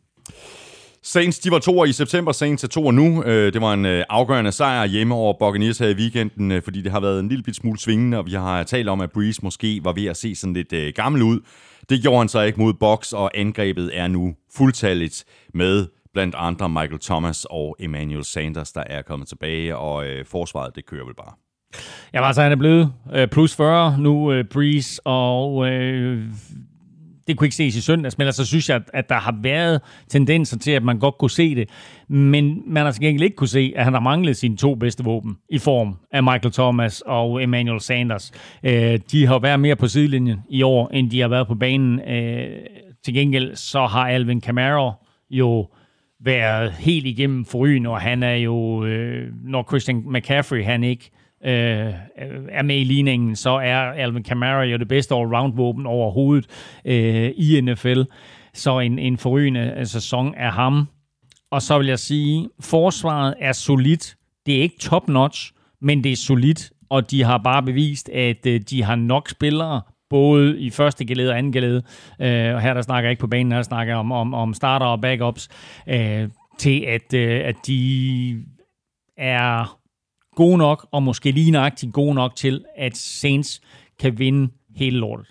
Saints, 1.06 1.40
de 1.40 1.52
var 1.52 1.60
to 1.60 1.84
i 1.86 1.92
september, 1.92 2.32
Saints 2.32 2.64
er 2.64 2.68
to 2.68 2.92
nu. 2.92 3.24
Øh, 3.24 3.54
det 3.54 3.62
var 3.62 3.74
en 3.74 3.86
øh, 3.86 4.04
afgørende 4.10 4.52
sejr 4.52 4.86
hjemme 4.86 5.16
over 5.16 5.34
Buccaneers 5.40 5.78
her 5.78 5.88
i 5.88 5.94
weekenden, 5.94 6.52
øh, 6.52 6.62
fordi 6.62 6.82
det 6.82 6.92
har 6.92 7.00
været 7.00 7.20
en 7.20 7.30
lille 7.30 7.44
bit 7.44 7.56
smule 7.56 7.80
svingende, 7.80 8.18
og 8.18 8.26
vi 8.26 8.32
har 8.32 8.64
talt 8.64 8.90
om, 8.90 9.02
at 9.02 9.12
Breeze 9.12 9.40
måske 9.44 9.82
var 9.84 9.94
ved 9.94 10.06
at 10.06 10.18
se 10.18 10.36
sådan 10.36 10.54
lidt 10.54 10.96
gammel 10.96 11.22
ud. 11.22 11.40
Det 11.90 12.02
gjorde 12.02 12.18
han 12.18 12.28
så 12.28 12.42
ikke 12.42 12.60
mod 12.60 12.74
Box, 12.74 13.14
og 13.14 13.32
angrebet 13.34 13.92
er 13.94 14.08
nu 14.08 14.36
fuldtalligt 14.56 15.24
med 15.54 15.88
blandt 16.14 16.36
andre 16.38 16.70
Michael 16.70 17.00
Thomas 17.00 17.46
og 17.50 17.76
Emmanuel 17.80 18.24
Sanders, 18.24 18.72
der 18.72 18.84
er 18.86 19.02
kommet 19.02 19.28
tilbage, 19.28 19.78
og 19.78 20.06
forsvaret, 20.26 20.76
det 20.76 20.86
kører 20.86 21.06
vel 21.06 21.16
bare. 21.16 21.34
Ja, 22.14 22.28
altså 22.28 22.42
han 22.42 22.52
er 22.52 22.56
blevet 22.56 22.94
plus 23.32 23.56
40 23.56 23.98
nu, 24.00 24.44
Breeze, 24.52 25.08
og 25.08 25.68
det 27.28 27.38
kunne 27.38 27.46
ikke 27.46 27.56
ses 27.56 27.76
i 27.76 27.82
søndags, 27.82 28.18
men 28.18 28.28
altså 28.28 28.46
synes 28.46 28.70
jeg, 28.70 28.82
at 28.94 29.10
der 29.10 29.16
har 29.16 29.36
været 29.42 29.82
tendenser 30.10 30.58
til, 30.58 30.72
at 30.72 30.84
man 30.84 31.00
godt 31.00 31.18
kunne 31.18 31.32
se 31.32 31.56
det. 31.56 31.70
Men 32.08 32.62
man 32.66 32.86
har 32.86 32.92
til 32.92 33.02
gengæld 33.02 33.24
ikke 33.24 33.36
kunne 33.36 33.48
se, 33.48 33.74
at 33.76 33.84
han 33.84 33.94
har 33.94 34.00
manglet 34.00 34.38
sine 34.38 34.58
to 34.58 34.76
bedste 34.76 35.04
våben 35.04 35.38
i 35.50 35.58
form 35.58 35.96
af 36.12 36.24
Michael 36.24 36.52
Thomas 36.52 37.02
og 37.02 37.44
Emmanuel 37.44 37.82
Sanders. 37.82 38.32
Øh, 38.64 39.00
de 39.12 39.26
har 39.26 39.40
været 39.40 39.60
mere 39.60 39.76
på 39.76 39.88
sidelinjen 39.88 40.40
i 40.50 40.62
år, 40.62 40.90
end 40.90 41.12
de 41.12 41.22
har 41.22 41.28
været 41.28 41.48
på 41.48 41.56
banen. 41.56 42.00
Øh, 42.00 42.48
til 43.06 43.14
gengæld 43.14 43.56
så 43.56 43.86
har 43.86 44.08
Alvin 44.10 44.42
Kamara 44.42 44.92
jo 45.30 45.68
været 46.20 46.72
helt 46.72 47.06
igennem 47.06 47.46
forrygende, 47.46 47.90
og 47.90 48.02
han 48.02 48.24
er 48.24 48.36
jo, 48.36 48.86
øh, 48.86 49.32
når 49.44 49.66
Christian 49.70 50.04
McCaffrey 50.06 50.64
han 50.64 50.84
ikke 50.84 51.12
øh, 51.14 51.23
Øh, 51.46 51.94
er 52.50 52.62
med 52.62 52.80
i 52.80 52.84
ligningen, 52.84 53.36
så 53.36 53.50
er 53.50 53.78
Alvin 53.78 54.24
Kamara 54.24 54.64
jo 54.64 54.78
det 54.78 54.88
bedste 54.88 55.16
all-round-våben 55.16 55.86
overhovedet 55.86 56.46
øh, 56.86 57.32
i 57.36 57.62
NFL. 57.62 58.02
Så 58.54 58.80
en, 58.80 59.00
en 59.00 59.18
forrygende 59.18 59.74
øh, 59.78 59.86
sæson 59.86 60.36
af 60.36 60.52
ham. 60.52 60.88
Og 61.52 61.62
så 61.62 61.78
vil 61.78 61.88
jeg 61.88 62.00
sige, 62.00 62.50
forsvaret 62.60 63.34
er 63.40 63.52
solidt. 63.52 64.16
Det 64.46 64.58
er 64.58 64.62
ikke 64.62 64.80
top-notch, 64.80 65.52
men 65.82 66.04
det 66.04 66.12
er 66.12 66.16
solidt, 66.16 66.72
og 66.90 67.12
de 67.12 67.24
har 67.24 67.38
bare 67.38 67.64
bevist, 67.64 68.10
at 68.10 68.46
øh, 68.48 68.62
de 68.70 68.84
har 68.84 68.96
nok 68.96 69.30
spillere 69.30 69.82
både 70.10 70.60
i 70.60 70.70
første 70.70 71.06
gelede 71.06 71.30
og 71.30 71.38
anden 71.38 71.52
gelede, 71.52 71.84
øh, 72.22 72.56
og 72.56 72.62
her 72.62 72.74
der 72.74 72.82
snakker 72.82 73.08
jeg 73.08 73.12
ikke 73.12 73.22
på 73.22 73.28
banen, 73.28 73.52
her 73.52 73.62
snakker 73.62 73.94
jeg 73.94 74.00
om, 74.00 74.12
om, 74.12 74.34
om 74.34 74.54
starter 74.54 74.86
og 74.86 75.02
backups, 75.02 75.50
øh, 75.88 76.30
til 76.58 76.86
at, 76.88 77.14
øh, 77.14 77.42
at 77.46 77.56
de 77.68 78.44
er 79.18 79.78
gode 80.36 80.58
nok, 80.58 80.88
og 80.92 81.04
måske 81.04 81.32
lige 81.32 81.52
nøjagtigt 81.52 81.94
gode 81.94 82.16
nok 82.16 82.36
til, 82.36 82.66
at 82.78 82.98
Saints 82.98 83.62
kan 84.00 84.20
vinde 84.20 84.52
hele 84.76 84.98
lortet. 84.98 85.28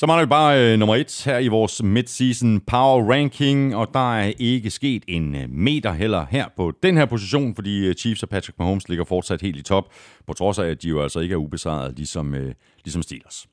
Så 0.00 0.06
mangler 0.06 0.24
vi 0.24 0.28
bare 0.28 0.72
øh, 0.72 0.78
nummer 0.78 0.96
et 0.96 1.22
her 1.26 1.38
i 1.38 1.48
vores 1.48 1.82
midseason 1.82 2.60
power 2.60 3.12
ranking, 3.12 3.76
og 3.76 3.88
der 3.94 4.14
er 4.14 4.32
ikke 4.38 4.70
sket 4.70 5.02
en 5.08 5.34
øh, 5.34 5.50
meter 5.50 5.92
heller 5.92 6.26
her 6.30 6.44
på 6.56 6.72
den 6.82 6.96
her 6.96 7.06
position, 7.06 7.54
fordi 7.54 7.86
øh, 7.86 7.94
Chiefs 7.94 8.22
og 8.22 8.28
Patrick 8.28 8.58
Mahomes 8.58 8.88
ligger 8.88 9.04
fortsat 9.04 9.42
helt 9.42 9.56
i 9.56 9.62
top, 9.62 9.84
på 10.26 10.32
trods 10.32 10.58
af, 10.58 10.66
at 10.66 10.82
de 10.82 10.88
jo 10.88 11.02
altså 11.02 11.20
ikke 11.20 11.32
er 11.32 11.36
ubesejret, 11.36 11.96
ligesom, 11.96 12.34
øh, 12.34 12.54
ligesom 12.84 13.02
Steelers. 13.02 13.46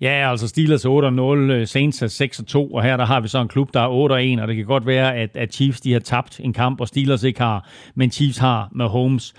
Ja, 0.00 0.30
altså 0.30 0.48
Steelers 0.48 0.84
er 0.84 1.62
8-0, 1.62 1.64
Saints 1.64 2.02
er 2.02 2.66
6-2, 2.70 2.74
og 2.74 2.82
her 2.82 2.96
der 2.96 3.04
har 3.04 3.20
vi 3.20 3.28
så 3.28 3.38
en 3.38 3.48
klub, 3.48 3.74
der 3.74 3.80
er 3.80 4.38
8-1, 4.38 4.42
og 4.42 4.48
det 4.48 4.56
kan 4.56 4.64
godt 4.64 4.86
være, 4.86 5.16
at, 5.16 5.30
at 5.36 5.54
Chiefs 5.54 5.80
de 5.80 5.92
har 5.92 6.00
tabt 6.00 6.40
en 6.40 6.52
kamp, 6.52 6.80
og 6.80 6.88
Steelers 6.88 7.22
ikke 7.22 7.40
har, 7.40 7.68
men 7.94 8.10
Chiefs 8.10 8.38
har 8.38 8.68
med 8.74 8.86
Holmes. 8.86 9.34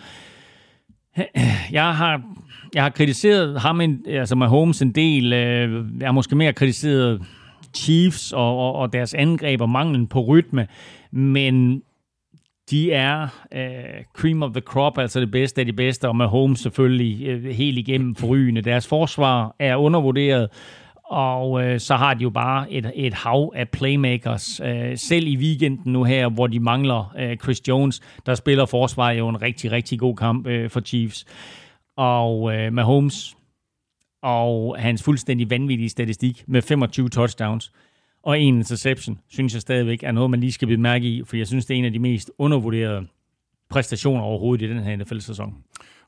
Jeg 1.71 1.95
har, 1.95 2.21
jeg 2.73 2.83
har 2.83 2.89
kritiseret 2.89 3.61
ham, 3.61 3.81
en, 3.81 4.05
altså 4.07 4.35
Mahomes 4.35 4.81
en 4.81 4.91
del. 4.91 5.33
Øh, 5.33 5.85
jeg 5.99 6.07
har 6.07 6.11
måske 6.11 6.35
mere 6.35 6.53
kritiseret 6.53 7.21
Chiefs 7.75 8.31
og, 8.31 8.57
og, 8.57 8.73
og 8.75 8.93
deres 8.93 9.13
angreb 9.13 9.61
og 9.61 9.69
manglen 9.69 10.07
på 10.07 10.21
rytme, 10.21 10.67
men 11.11 11.81
de 12.69 12.91
er 12.91 13.27
øh, 13.53 14.03
cream 14.17 14.43
of 14.43 14.51
the 14.51 14.61
crop, 14.61 14.97
altså 14.97 15.19
det 15.19 15.31
bedste 15.31 15.61
af 15.61 15.65
de 15.65 15.73
bedste, 15.73 16.07
og 16.07 16.15
med 16.15 16.25
Holmes 16.25 16.59
selvfølgelig 16.59 17.27
øh, 17.27 17.43
helt 17.45 17.77
igennem 17.77 18.15
forrygende. 18.15 18.61
Deres 18.61 18.87
forsvar 18.87 19.55
er 19.59 19.75
undervurderet, 19.75 20.49
og 21.09 21.63
øh, 21.63 21.79
så 21.79 21.95
har 21.95 22.13
de 22.13 22.23
jo 22.23 22.29
bare 22.29 22.71
et, 22.71 22.91
et 22.95 23.13
hav 23.13 23.51
af 23.55 23.69
playmakers. 23.69 24.61
Øh, 24.63 24.97
selv 24.97 25.27
i 25.27 25.37
weekenden 25.37 25.93
nu 25.93 26.03
her, 26.03 26.29
hvor 26.29 26.47
de 26.47 26.59
mangler 26.59 27.13
øh, 27.19 27.37
Chris 27.37 27.67
Jones, 27.67 28.01
der 28.25 28.35
spiller 28.35 28.65
forsvaret 28.65 29.17
jo 29.17 29.29
en 29.29 29.41
rigtig, 29.41 29.71
rigtig 29.71 29.99
god 29.99 30.15
kamp 30.15 30.47
øh, 30.47 30.69
for 30.69 30.79
Chiefs. 30.79 31.25
Og 31.97 32.55
øh, 32.55 32.73
Mahomes 32.73 33.37
og 34.21 34.75
hans 34.79 35.03
fuldstændig 35.03 35.49
vanvittige 35.49 35.89
statistik 35.89 36.43
med 36.47 36.61
25 36.61 37.09
touchdowns 37.09 37.71
og 38.23 38.39
en 38.39 38.55
interception, 38.55 39.19
synes 39.29 39.53
jeg 39.53 39.61
stadigvæk 39.61 40.03
er 40.03 40.11
noget, 40.11 40.29
man 40.29 40.39
lige 40.39 40.51
skal 40.51 40.67
bemærke 40.67 41.07
i, 41.07 41.23
for 41.23 41.37
jeg 41.37 41.47
synes, 41.47 41.65
det 41.65 41.73
er 41.73 41.77
en 41.77 41.85
af 41.85 41.93
de 41.93 41.99
mest 41.99 42.31
undervurderede 42.37 43.07
præstationer 43.69 44.23
overhovedet 44.23 44.65
i 44.65 44.69
den 44.69 44.83
her 44.83 44.95
NFL-sæson. 44.95 45.55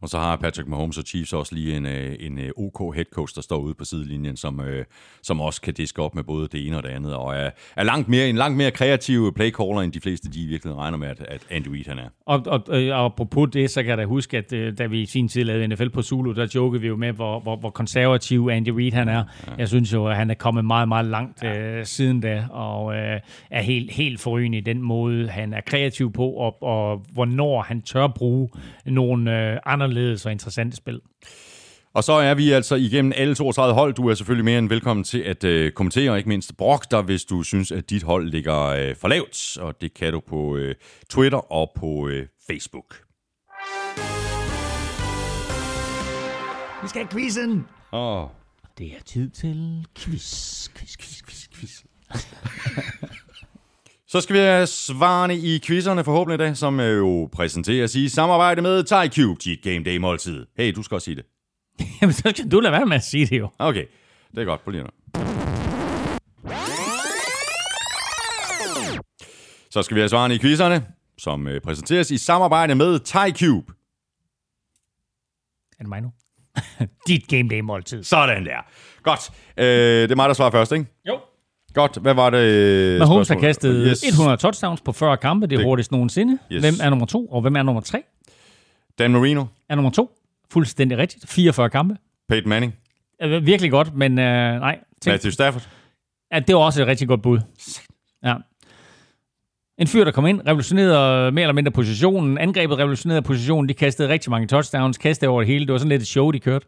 Og 0.02 0.10
så 0.10 0.18
har 0.18 0.36
Patrick 0.36 0.68
Mahomes 0.68 0.98
og 0.98 1.04
Chiefs 1.04 1.34
også 1.34 1.56
lige 1.56 1.78
en, 1.78 1.86
øh, 1.86 2.16
en 2.20 2.40
øh, 2.40 2.50
OK 2.58 2.96
head 2.96 3.06
coach, 3.14 3.36
der 3.36 3.42
står 3.42 3.58
ude 3.58 3.74
på 3.74 3.86
sidelinjen, 3.86 4.38
som, 4.38 4.60
øh, 4.60 4.86
som 5.24 5.42
også 5.42 5.62
kan 5.62 5.74
diske 5.74 6.02
op 6.02 6.16
med 6.16 6.24
både 6.24 6.48
det 6.48 6.68
ene 6.68 6.78
og 6.78 6.84
det 6.84 6.90
andet, 6.90 7.16
og 7.16 7.36
er, 7.36 7.50
er 7.76 7.84
langt 7.84 8.10
mere, 8.10 8.30
en 8.30 8.36
langt 8.36 8.58
mere 8.58 8.72
kreativ 8.72 9.34
playcaller, 9.34 9.82
end 9.82 9.92
de 9.92 10.02
fleste 10.02 10.30
de 10.30 10.46
virkelig 10.46 10.76
regner 10.76 10.98
med, 10.98 11.08
at, 11.08 11.20
at 11.28 11.42
Andy 11.50 11.68
Reid 11.68 11.86
han 11.88 12.00
er. 12.00 12.10
Og, 12.26 12.44
og, 12.48 12.64
og 12.68 13.06
apropos 13.06 13.50
det, 13.54 13.70
så 13.70 13.82
kan 13.82 13.90
jeg 13.90 13.98
da 13.98 14.06
huske, 14.06 14.38
at 14.38 14.78
da 14.78 14.86
vi 14.86 15.02
i 15.02 15.06
sin 15.06 15.28
tid 15.28 15.44
lavede 15.44 15.68
NFL 15.68 15.90
på 15.90 16.02
Zulu, 16.02 16.32
der 16.32 16.48
jokede 16.56 16.82
vi 16.82 16.88
jo 16.88 16.96
med, 16.96 17.12
hvor, 17.12 17.40
hvor, 17.40 17.56
hvor 17.56 17.70
konservativ 17.70 18.50
Andy 18.52 18.70
Reid 18.70 18.92
han 18.92 19.10
er. 19.10 19.24
Jeg 19.58 19.68
synes 19.68 19.94
jo, 19.94 20.08
at 20.08 20.16
han 20.16 20.30
er 20.30 20.34
kommet 20.34 20.66
meget, 20.66 20.88
meget 20.88 21.06
langt 21.06 21.44
øh, 21.44 21.86
siden 21.86 22.22
da, 22.22 22.46
og 22.50 22.96
øh, 22.96 23.20
er 23.50 23.62
helt, 23.62 23.92
helt 23.92 24.20
forrygende 24.20 24.58
i 24.58 24.62
den 24.62 24.82
måde, 24.82 25.28
han 25.30 25.54
er 25.54 25.62
kreativ 25.62 26.14
på, 26.14 26.30
og, 26.30 26.64
og 26.64 27.06
hvornår 27.14 27.62
han 27.62 27.82
tør 27.82 28.08
bruge 28.08 28.50
nogle 28.86 29.52
øh, 29.52 29.58
anderledes 29.66 29.89
og 29.98 30.32
interessante 30.32 30.78
spil. 30.78 31.02
Og 31.94 32.04
så 32.04 32.14
er 32.14 32.34
vi 32.34 32.52
altså 32.52 32.76
igennem 32.76 33.14
alle 33.16 33.36
32 33.36 33.74
hold. 33.74 33.94
Du 33.94 34.08
er 34.08 34.14
selvfølgelig 34.14 34.46
mere 34.46 34.60
end 34.60 34.70
velkommen 34.70 35.04
til 35.04 35.20
at 35.20 35.44
øh, 35.44 35.72
kommentere, 35.72 36.12
og 36.12 36.18
ikke 36.18 36.30
mindst 36.30 36.58
brok 36.58 36.92
dig, 36.92 37.02
hvis 37.02 37.24
du 37.24 37.44
synes, 37.44 37.72
at 37.72 37.90
dit 37.90 38.04
hold 38.04 38.30
ligger 38.30 38.60
øh, 38.66 38.96
for 38.96 39.08
lavt. 39.08 39.58
Og 39.58 39.82
det 39.82 39.94
kan 39.94 40.14
du 40.14 40.20
på 40.20 40.56
øh, 40.56 40.76
Twitter 41.10 41.52
og 41.52 41.72
på 41.76 42.08
øh, 42.08 42.28
Facebook. 42.48 42.96
Vi 46.82 46.88
skal 46.88 47.02
have 47.02 47.12
quizzen! 47.12 47.66
Åh, 47.94 48.24
oh, 48.24 48.30
Det 48.78 48.88
er 48.88 49.04
tid 49.06 49.30
til 49.30 49.86
quiz, 49.96 50.70
quiz, 50.70 50.98
quiz, 50.98 51.22
quiz, 51.24 51.48
quiz. 51.54 51.84
Så 54.12 54.22
skal 54.22 54.34
vi 54.34 54.40
have 54.40 54.68
svarene 54.68 55.38
i 55.38 55.60
quizzerne 55.60 56.04
forhåbentlig 56.04 56.44
i 56.44 56.48
dag, 56.48 56.58
som 56.58 56.80
øh, 56.80 56.98
jo 56.98 57.30
præsenteres 57.32 57.96
i 57.96 58.10
samarbejde 58.10 58.62
med 58.62 58.84
TyCube, 58.84 59.40
dit 59.44 59.62
Game 59.62 59.84
Day 59.84 59.98
måltid. 59.98 60.46
Hey, 60.58 60.72
du 60.76 60.84
skal 60.84 60.96
også 60.96 61.06
sige 61.06 61.16
det. 61.16 61.26
Jamen, 62.02 62.14
så 62.14 62.32
skal 62.36 62.52
du 62.52 62.60
lade 62.60 62.72
være 62.72 62.86
med 62.86 62.96
at 62.96 63.04
sige 63.04 63.26
det 63.26 63.40
jo. 63.40 63.50
Okay, 63.60 63.86
det 64.32 64.42
er 64.42 64.46
godt. 64.46 64.64
På 64.64 64.72
lige 64.72 64.84
nu. 64.84 64.90
Så 69.72 69.82
skal 69.82 69.96
vi 69.96 70.00
have 70.02 70.10
svarene 70.10 70.36
i 70.36 70.40
quizzerne, 70.40 70.86
som 71.18 71.48
øh, 71.48 71.62
præsenteres 71.62 72.12
i 72.12 72.18
samarbejde 72.18 72.76
med 72.76 73.00
TyCube. 73.00 73.74
Er 75.80 75.84
det 75.84 75.88
mig 75.90 76.02
nu? 76.02 76.12
Dit 77.08 77.28
game 77.28 77.50
day 77.50 77.60
måltid. 77.60 78.04
Sådan 78.04 78.46
der. 78.46 78.66
Godt. 79.04 79.32
Øh, 79.58 79.66
det 79.66 80.12
er 80.12 80.16
mig, 80.16 80.28
der 80.28 80.34
svarer 80.34 80.52
først, 80.52 80.72
ikke? 80.72 80.86
Jo. 81.08 81.20
Godt. 81.80 81.98
Hvad 82.02 82.14
var 82.14 82.30
det? 82.30 82.38
øh, 82.38 83.00
Mahomes 83.00 83.28
har 83.30 83.36
kastet 83.36 83.88
yes. 83.90 84.04
100 84.04 84.38
touchdowns 84.38 84.82
på 84.82 84.92
40 84.92 85.18
kampe. 85.18 85.48
Det 85.48 85.54
er 85.54 85.58
Det- 85.58 85.66
hurtigst 85.66 85.92
nogensinde. 85.92 86.38
Yes. 86.52 86.64
Hvem 86.64 86.74
er 86.84 86.90
nummer 86.90 87.06
to, 87.06 87.26
og 87.26 87.42
hvem 87.42 87.56
er 87.56 87.64
nummer 87.64 87.82
tre? 87.82 88.04
Dan 89.00 89.12
Marino. 89.12 89.46
Er 89.70 89.76
nummer 89.76 89.92
to 89.92 90.12
fuldstændig 90.52 90.98
rigtigt. 90.98 91.30
44 91.30 91.70
kampe. 91.70 91.96
Peyton 92.30 92.50
Manning. 92.50 92.76
Øh, 93.22 93.46
Virkelig 93.46 93.72
godt, 93.72 93.96
men 93.96 94.12
øh, 94.20 94.60
nej. 94.60 94.80
Tænk, 95.02 95.14
Matthew 95.14 95.32
Stafford. 95.32 95.68
at 96.32 96.48
det 96.48 96.56
var 96.56 96.62
også 96.62 96.82
et 96.82 96.88
rigtig 96.88 97.08
godt 97.08 97.22
bud. 97.22 97.40
Ja. 98.24 98.36
En 99.78 99.88
fyr, 99.88 100.04
der 100.04 100.12
kom 100.12 100.26
ind, 100.28 100.42
revolutionerede 100.48 101.32
mere 101.32 101.44
eller 101.44 101.54
mindre 101.54 101.72
positionen. 101.72 102.38
Angrebet 102.38 102.78
revolutionerede 102.78 103.22
positionen. 103.22 103.70
De 103.70 103.74
kastede 103.74 104.10
rigtig 104.10 104.32
mange 104.32 104.48
touchdowns, 104.48 104.98
kastede 104.98 105.30
over 105.30 105.42
det 105.42 105.48
hele. 105.48 105.66
Det 105.66 105.72
var 105.72 105.78
sådan 105.78 105.90
lidt 105.90 106.02
et 106.02 106.08
show, 106.08 106.32
de 106.32 106.40
kørte. 106.40 106.66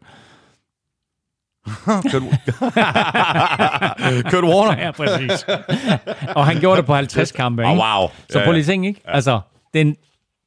Kurt, 2.10 2.22
Kurt 4.30 4.44
Warner. 4.44 4.82
Ja, 4.84 4.90
præcis. 4.90 5.46
og 6.36 6.46
han 6.46 6.60
gjorde 6.60 6.76
det 6.76 6.86
på 6.86 6.94
50 6.94 7.32
kampe, 7.32 7.62
ikke? 7.62 7.70
Oh, 7.72 7.78
wow. 8.00 8.08
Så 8.30 8.40
prøv 8.44 8.52
lige 8.52 8.64
tænke, 8.64 8.88
ikke? 8.88 9.00
Altså, 9.04 9.40
den, 9.74 9.96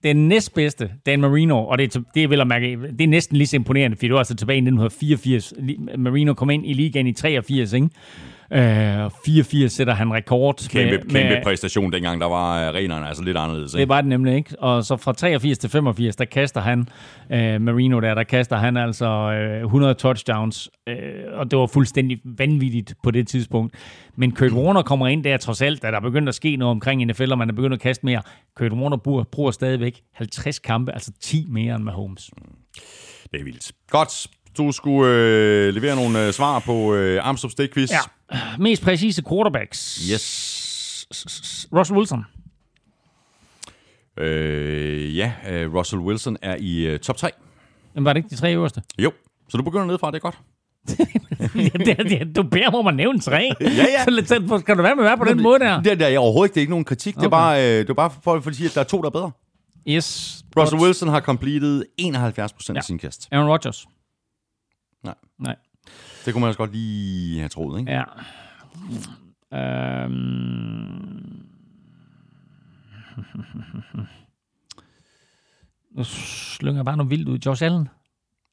den 0.04 0.28
næstbedste, 0.28 0.90
Dan 1.06 1.22
Marino, 1.22 1.66
og 1.68 1.78
det 1.78 1.96
er, 1.96 2.00
det 2.16 2.24
er 2.24 2.28
vel 2.28 2.42
at 2.42 2.48
mærke, 2.48 2.78
det 3.00 3.02
er 3.02 3.08
næsten 3.08 3.38
lige 3.38 3.48
så 3.48 3.56
imponerende, 3.56 3.98
fordi 3.98 4.06
det 4.08 4.14
var 4.14 4.20
altså 4.20 4.36
tilbage 4.36 4.58
i 4.58 4.60
1984. 4.60 5.54
Li- 5.58 5.98
Marino 5.98 6.34
kom 6.34 6.50
ind 6.50 6.66
i 6.66 6.74
ligaen 6.74 7.08
i 7.08 7.14
83, 7.14 7.74
ikke? 7.74 7.90
Øh, 8.54 9.12
84 9.26 9.72
sætter 9.74 9.94
han 9.94 10.14
rekord. 10.14 10.68
Kæmpe, 10.70 10.92
med, 10.92 11.00
kæmpe 11.00 11.36
med, 11.36 11.44
præstation, 11.44 11.92
dengang 11.92 12.22
der 12.22 12.28
var 12.28 12.68
arenaerne 12.68 13.08
altså 13.08 13.24
lidt 13.24 13.38
anderledes. 13.38 13.72
det 13.72 13.80
Ikke? 13.80 13.90
var 13.90 14.02
det 14.02 14.10
nemlig 14.10 14.36
ikke. 14.36 14.60
Og 14.60 14.84
så 14.86 14.98
fra 14.98 15.14
83 15.14 15.58
til 15.58 15.70
85, 15.70 16.16
der 16.16 16.26
kaster 16.26 16.62
han, 16.62 16.90
øh, 17.32 17.62
Marino 17.62 18.00
der, 18.00 18.14
der 18.14 18.24
kaster 18.24 18.56
han 18.58 18.78
altså 18.78 19.06
øh, 19.06 19.62
100 19.64 19.94
touchdowns. 19.94 20.70
Øh, 20.88 20.96
og 21.34 21.52
det 21.52 21.60
var 21.60 21.68
fuldstændig 21.68 22.20
vanvittigt 22.24 22.94
på 23.04 23.12
det 23.12 23.28
tidspunkt. 23.28 23.76
Men 24.16 24.32
Kurt 24.32 24.52
Warner 24.52 24.82
kommer 24.82 25.08
ind 25.08 25.24
der 25.24 25.38
trods 25.38 25.62
alt, 25.62 25.82
da 25.82 25.88
der 25.92 25.98
er 25.98 26.02
begyndt 26.02 26.30
at 26.30 26.36
ske 26.36 26.56
noget 26.56 26.72
omkring 26.72 27.06
NFL, 27.06 27.32
og 27.32 27.38
man 27.38 27.50
er 27.50 27.54
begyndt 27.54 27.74
at 27.74 27.80
kaste 27.80 28.06
mere. 28.06 28.22
Kurt 28.56 28.74
Warner 28.74 28.98
bruger, 28.98 29.24
bruger 29.24 29.52
stadigvæk 29.52 30.02
50 30.14 30.60
kampe, 30.60 30.92
altså 30.92 31.12
10 31.22 31.46
mere 31.50 31.76
end 31.76 31.84
Mahomes. 31.84 32.30
Det 33.32 33.40
er 33.40 33.44
vildt. 33.44 33.72
Godt. 33.90 34.28
Du 34.57 34.72
skulle 34.72 35.11
øh, 35.14 35.73
levere 35.73 35.95
nogle 35.95 36.27
øh, 36.27 36.34
svar 36.34 36.60
på 36.60 36.94
øh, 36.94 37.27
Armstrong 37.27 37.52
State 37.52 37.73
Quiz. 37.73 37.91
Ja. 37.91 37.99
Mest 38.60 38.84
præcise 38.84 39.23
quarterbacks. 39.30 40.02
Yes. 40.11 41.68
Russell 41.73 41.98
Wilson. 41.98 42.23
Øh, 44.18 45.18
ja, 45.18 45.32
øh, 45.49 45.73
Russell 45.73 45.99
Wilson 46.02 46.38
er 46.41 46.56
i 46.60 46.86
øh, 46.86 46.99
top 46.99 47.18
3. 47.18 47.30
Jamen, 47.95 48.06
var 48.06 48.14
det 48.14 48.18
ikke 48.18 48.30
de 48.30 48.36
tre 48.36 48.53
øverste? 48.53 48.82
Jo, 48.99 49.11
så 49.49 49.57
du 49.57 49.64
begynder 49.64 49.86
nedefra, 49.86 50.11
det 50.11 50.15
er 50.15 50.19
godt. 50.19 50.38
det, 51.86 51.98
det, 52.10 52.36
du 52.36 52.44
beder 52.44 52.72
mig 52.72 52.80
om 52.80 52.88
at 52.88 52.95
nævne 52.95 53.19
tre. 53.19 53.49
Ja, 53.61 53.65
ja. 53.68 54.03
Så, 54.03 54.23
så 54.49 54.57
skal 54.60 54.77
du 54.77 54.82
være 54.82 54.95
med 54.95 55.03
at 55.03 55.07
være 55.07 55.18
på 55.18 55.23
den 55.26 55.41
måde 55.44 55.60
der? 55.60 55.82
Det, 55.82 55.99
det 55.99 56.14
er 56.14 56.19
overhovedet 56.19 56.49
ikke, 56.49 56.53
det 56.53 56.60
er 56.60 56.61
ikke 56.61 56.69
nogen 56.72 56.86
kritik. 56.86 57.15
Det 57.15 57.22
er 57.22 57.26
Okay. 57.26 57.30
bare, 57.32 57.64
øh, 57.64 57.77
det 57.80 57.90
er 57.90 57.94
bare 57.94 58.11
for, 58.23 58.40
for 58.40 58.49
at 58.49 58.56
sige, 58.56 58.68
at 58.69 58.76
der 58.76 58.82
er 58.82 58.86
to, 58.86 59.02
der 59.02 59.06
er 59.06 59.10
bedre. 59.11 59.32
Yes. 59.88 60.38
Russell. 60.57 60.82
Wilson 60.82 61.10
har 61.10 61.22
completed 61.22 61.84
71 61.98 62.53
procent 62.53 62.76
Ja. 62.76 62.80
af 62.80 62.84
sin 62.84 62.98
kast. 62.99 63.27
Aaron 63.32 63.49
Rodgers. 63.49 63.86
Nej. 65.38 65.56
Det 66.26 66.34
kunne 66.34 66.41
man 66.41 66.48
også 66.48 66.57
godt 66.57 66.72
lige 66.72 67.40
have 67.40 67.49
troet, 67.49 67.80
ikke? 67.80 67.91
Ja. 67.91 68.03
Øhm. 70.03 71.45
Nu 75.95 76.03
slynger 76.03 76.78
jeg 76.80 76.86
bare 76.86 76.98
noget 76.98 77.10
vildt 77.10 77.30
ud. 77.30 77.38
Josh 77.38 77.64
Allen? 77.64 77.90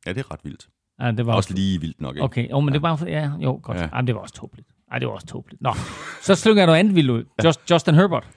Ja, 0.07 0.13
det 0.13 0.19
er 0.21 0.31
ret 0.33 0.41
vildt. 0.45 0.69
Ja, 1.01 1.11
det 1.11 1.27
var 1.27 1.35
Også 1.35 1.55
lige 1.55 1.81
vildt 1.81 2.01
nok, 2.01 2.15
ikke? 2.17 2.25
Okay, 2.25 2.49
oh, 2.53 2.65
men 2.65 2.75
det 2.75 2.83
var 2.83 2.97
bare 2.97 3.09
ja, 3.09 3.33
jo, 3.41 3.61
godt. 3.63 3.79
Ja. 3.79 3.83
Ja. 3.83 3.89
Ej, 3.89 4.01
det 4.01 4.15
var 4.15 4.21
også 4.21 4.35
tåbeligt. 4.35 4.69
Ej, 4.91 4.99
det 4.99 5.09
var 5.09 5.15
også 5.15 5.27
tåbeligt. 5.27 5.63
Nå, 5.63 5.75
så 6.23 6.35
slynger 6.35 6.61
jeg 6.61 6.67
noget 6.67 6.79
andet 6.79 6.95
vildt 6.95 7.11
ud. 7.11 7.25
Just, 7.45 7.71
Justin 7.71 7.95
Herbert. 7.95 8.29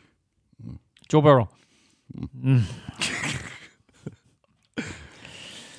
Joe 1.14 1.22
Burrow. 1.22 1.46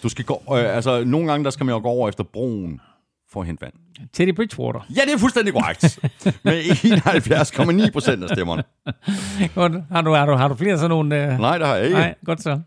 Du 0.07 0.11
skal 0.11 0.25
gå, 0.25 0.43
øh, 0.51 0.77
altså, 0.77 1.05
nogle 1.05 1.31
gange 1.31 1.45
der 1.45 1.51
skal 1.51 1.67
man 1.67 1.75
jo 1.75 1.81
gå 1.81 1.89
over 1.89 2.09
efter 2.09 2.25
broen, 2.25 2.81
for 3.33 3.41
at 3.41 3.47
hente 3.47 3.63
vand. 3.63 3.73
Teddy 4.13 4.35
Bridgewater. 4.35 4.81
Ja, 4.97 5.01
det 5.01 5.13
er 5.15 5.19
fuldstændig 5.19 5.53
korrekt. 5.55 5.99
Med 6.45 6.63
71,9 7.87 7.91
procent 7.91 8.23
af 8.23 8.29
stemmerne. 8.29 8.63
Godt. 9.55 9.73
Har 9.91 10.01
du, 10.01 10.13
har 10.13 10.27
du, 10.27 10.33
har 10.33 10.49
du 10.49 10.55
flere 10.55 10.77
sådan 10.77 10.91
nogle... 10.91 11.33
Øh... 11.33 11.39
Nej, 11.39 11.59
det 11.59 11.67
har 11.67 11.75
jeg 11.75 11.85
ikke. 11.85 11.97
Nej, 11.99 12.15
godt 12.25 12.43
så. 12.43 12.61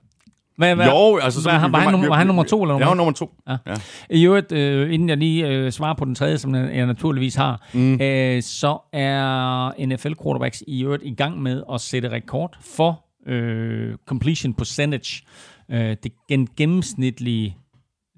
Hvad, 0.58 0.76
hvad, 0.76 0.86
Jo, 0.86 1.18
altså... 1.18 1.42
så 1.42 1.50
hvad, 1.50 1.70
var, 1.70 1.80
han, 1.80 1.92
nummer, 1.92 2.08
var 2.08 2.16
han 2.16 2.28
nummer 2.28 2.44
to 2.44 2.62
eller 2.62 2.76
Jeg 2.76 2.80
nummer 2.80 2.90
var 2.90 2.96
nummer 2.96 3.12
to. 3.12 3.32
Ja. 3.48 3.58
Ja. 3.68 3.76
I 4.10 4.26
øvrigt, 4.26 4.52
øh, 4.52 4.94
inden 4.94 5.10
jeg 5.10 5.18
lige 5.18 5.48
øh, 5.48 5.72
svarer 5.72 5.94
på 5.94 6.06
den 6.06 6.16
tredje, 6.16 6.38
som 6.38 6.56
jeg, 6.56 6.76
jeg 6.76 6.86
naturligvis 6.86 7.36
har, 7.36 7.68
mm. 7.74 8.02
øh, 8.02 8.42
så 8.42 8.78
er 8.94 9.86
NFL 9.86 10.14
quarterbacks 10.24 10.64
i 10.68 10.84
øvrigt 10.84 11.04
i 11.06 11.14
gang 11.14 11.42
med 11.42 11.64
at 11.74 11.82
sætte 11.82 12.12
rekord 12.12 12.58
for 12.62 13.06
øh, 13.28 13.96
completion 14.06 14.54
percentage. 14.54 15.24
Øh, 15.72 15.98
det 16.04 16.12
gen- 16.32 16.48
gennemsnitlige 16.58 17.58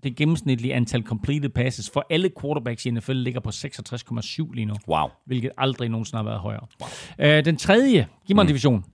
det 0.03 0.15
gennemsnitlige 0.15 0.73
antal 0.73 1.03
completed 1.03 1.49
passes 1.49 1.89
for 1.89 2.05
alle 2.09 2.31
quarterbacks 2.41 2.85
i 2.85 2.91
NFL 2.91 3.11
ligger 3.13 3.39
på 3.39 3.49
66,7 3.49 4.51
lige 4.53 4.65
nu, 4.65 4.73
Wow. 4.87 5.07
hvilket 5.25 5.51
aldrig 5.57 5.89
nogensinde 5.89 6.17
har 6.17 6.23
været 6.23 6.39
højere. 6.39 6.67
Wow. 6.81 6.89
Øh, 7.27 7.45
den 7.45 7.57
tredje, 7.57 8.07
giv 8.27 8.35
mig 8.35 8.41
en 8.41 8.47
division. 8.47 8.85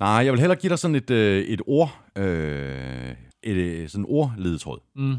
Nej, 0.00 0.08
jeg 0.10 0.32
vil 0.32 0.40
hellere 0.40 0.58
give 0.60 0.70
dig 0.70 0.78
sådan 0.78 0.94
et, 0.94 1.10
øh, 1.10 1.44
et 1.44 1.62
ord, 1.66 2.00
øh, 2.16 3.14
et 3.42 3.54
øh, 3.56 3.88
sådan 3.88 4.04
ordledetråd. 4.08 4.78
Mm. 4.96 5.16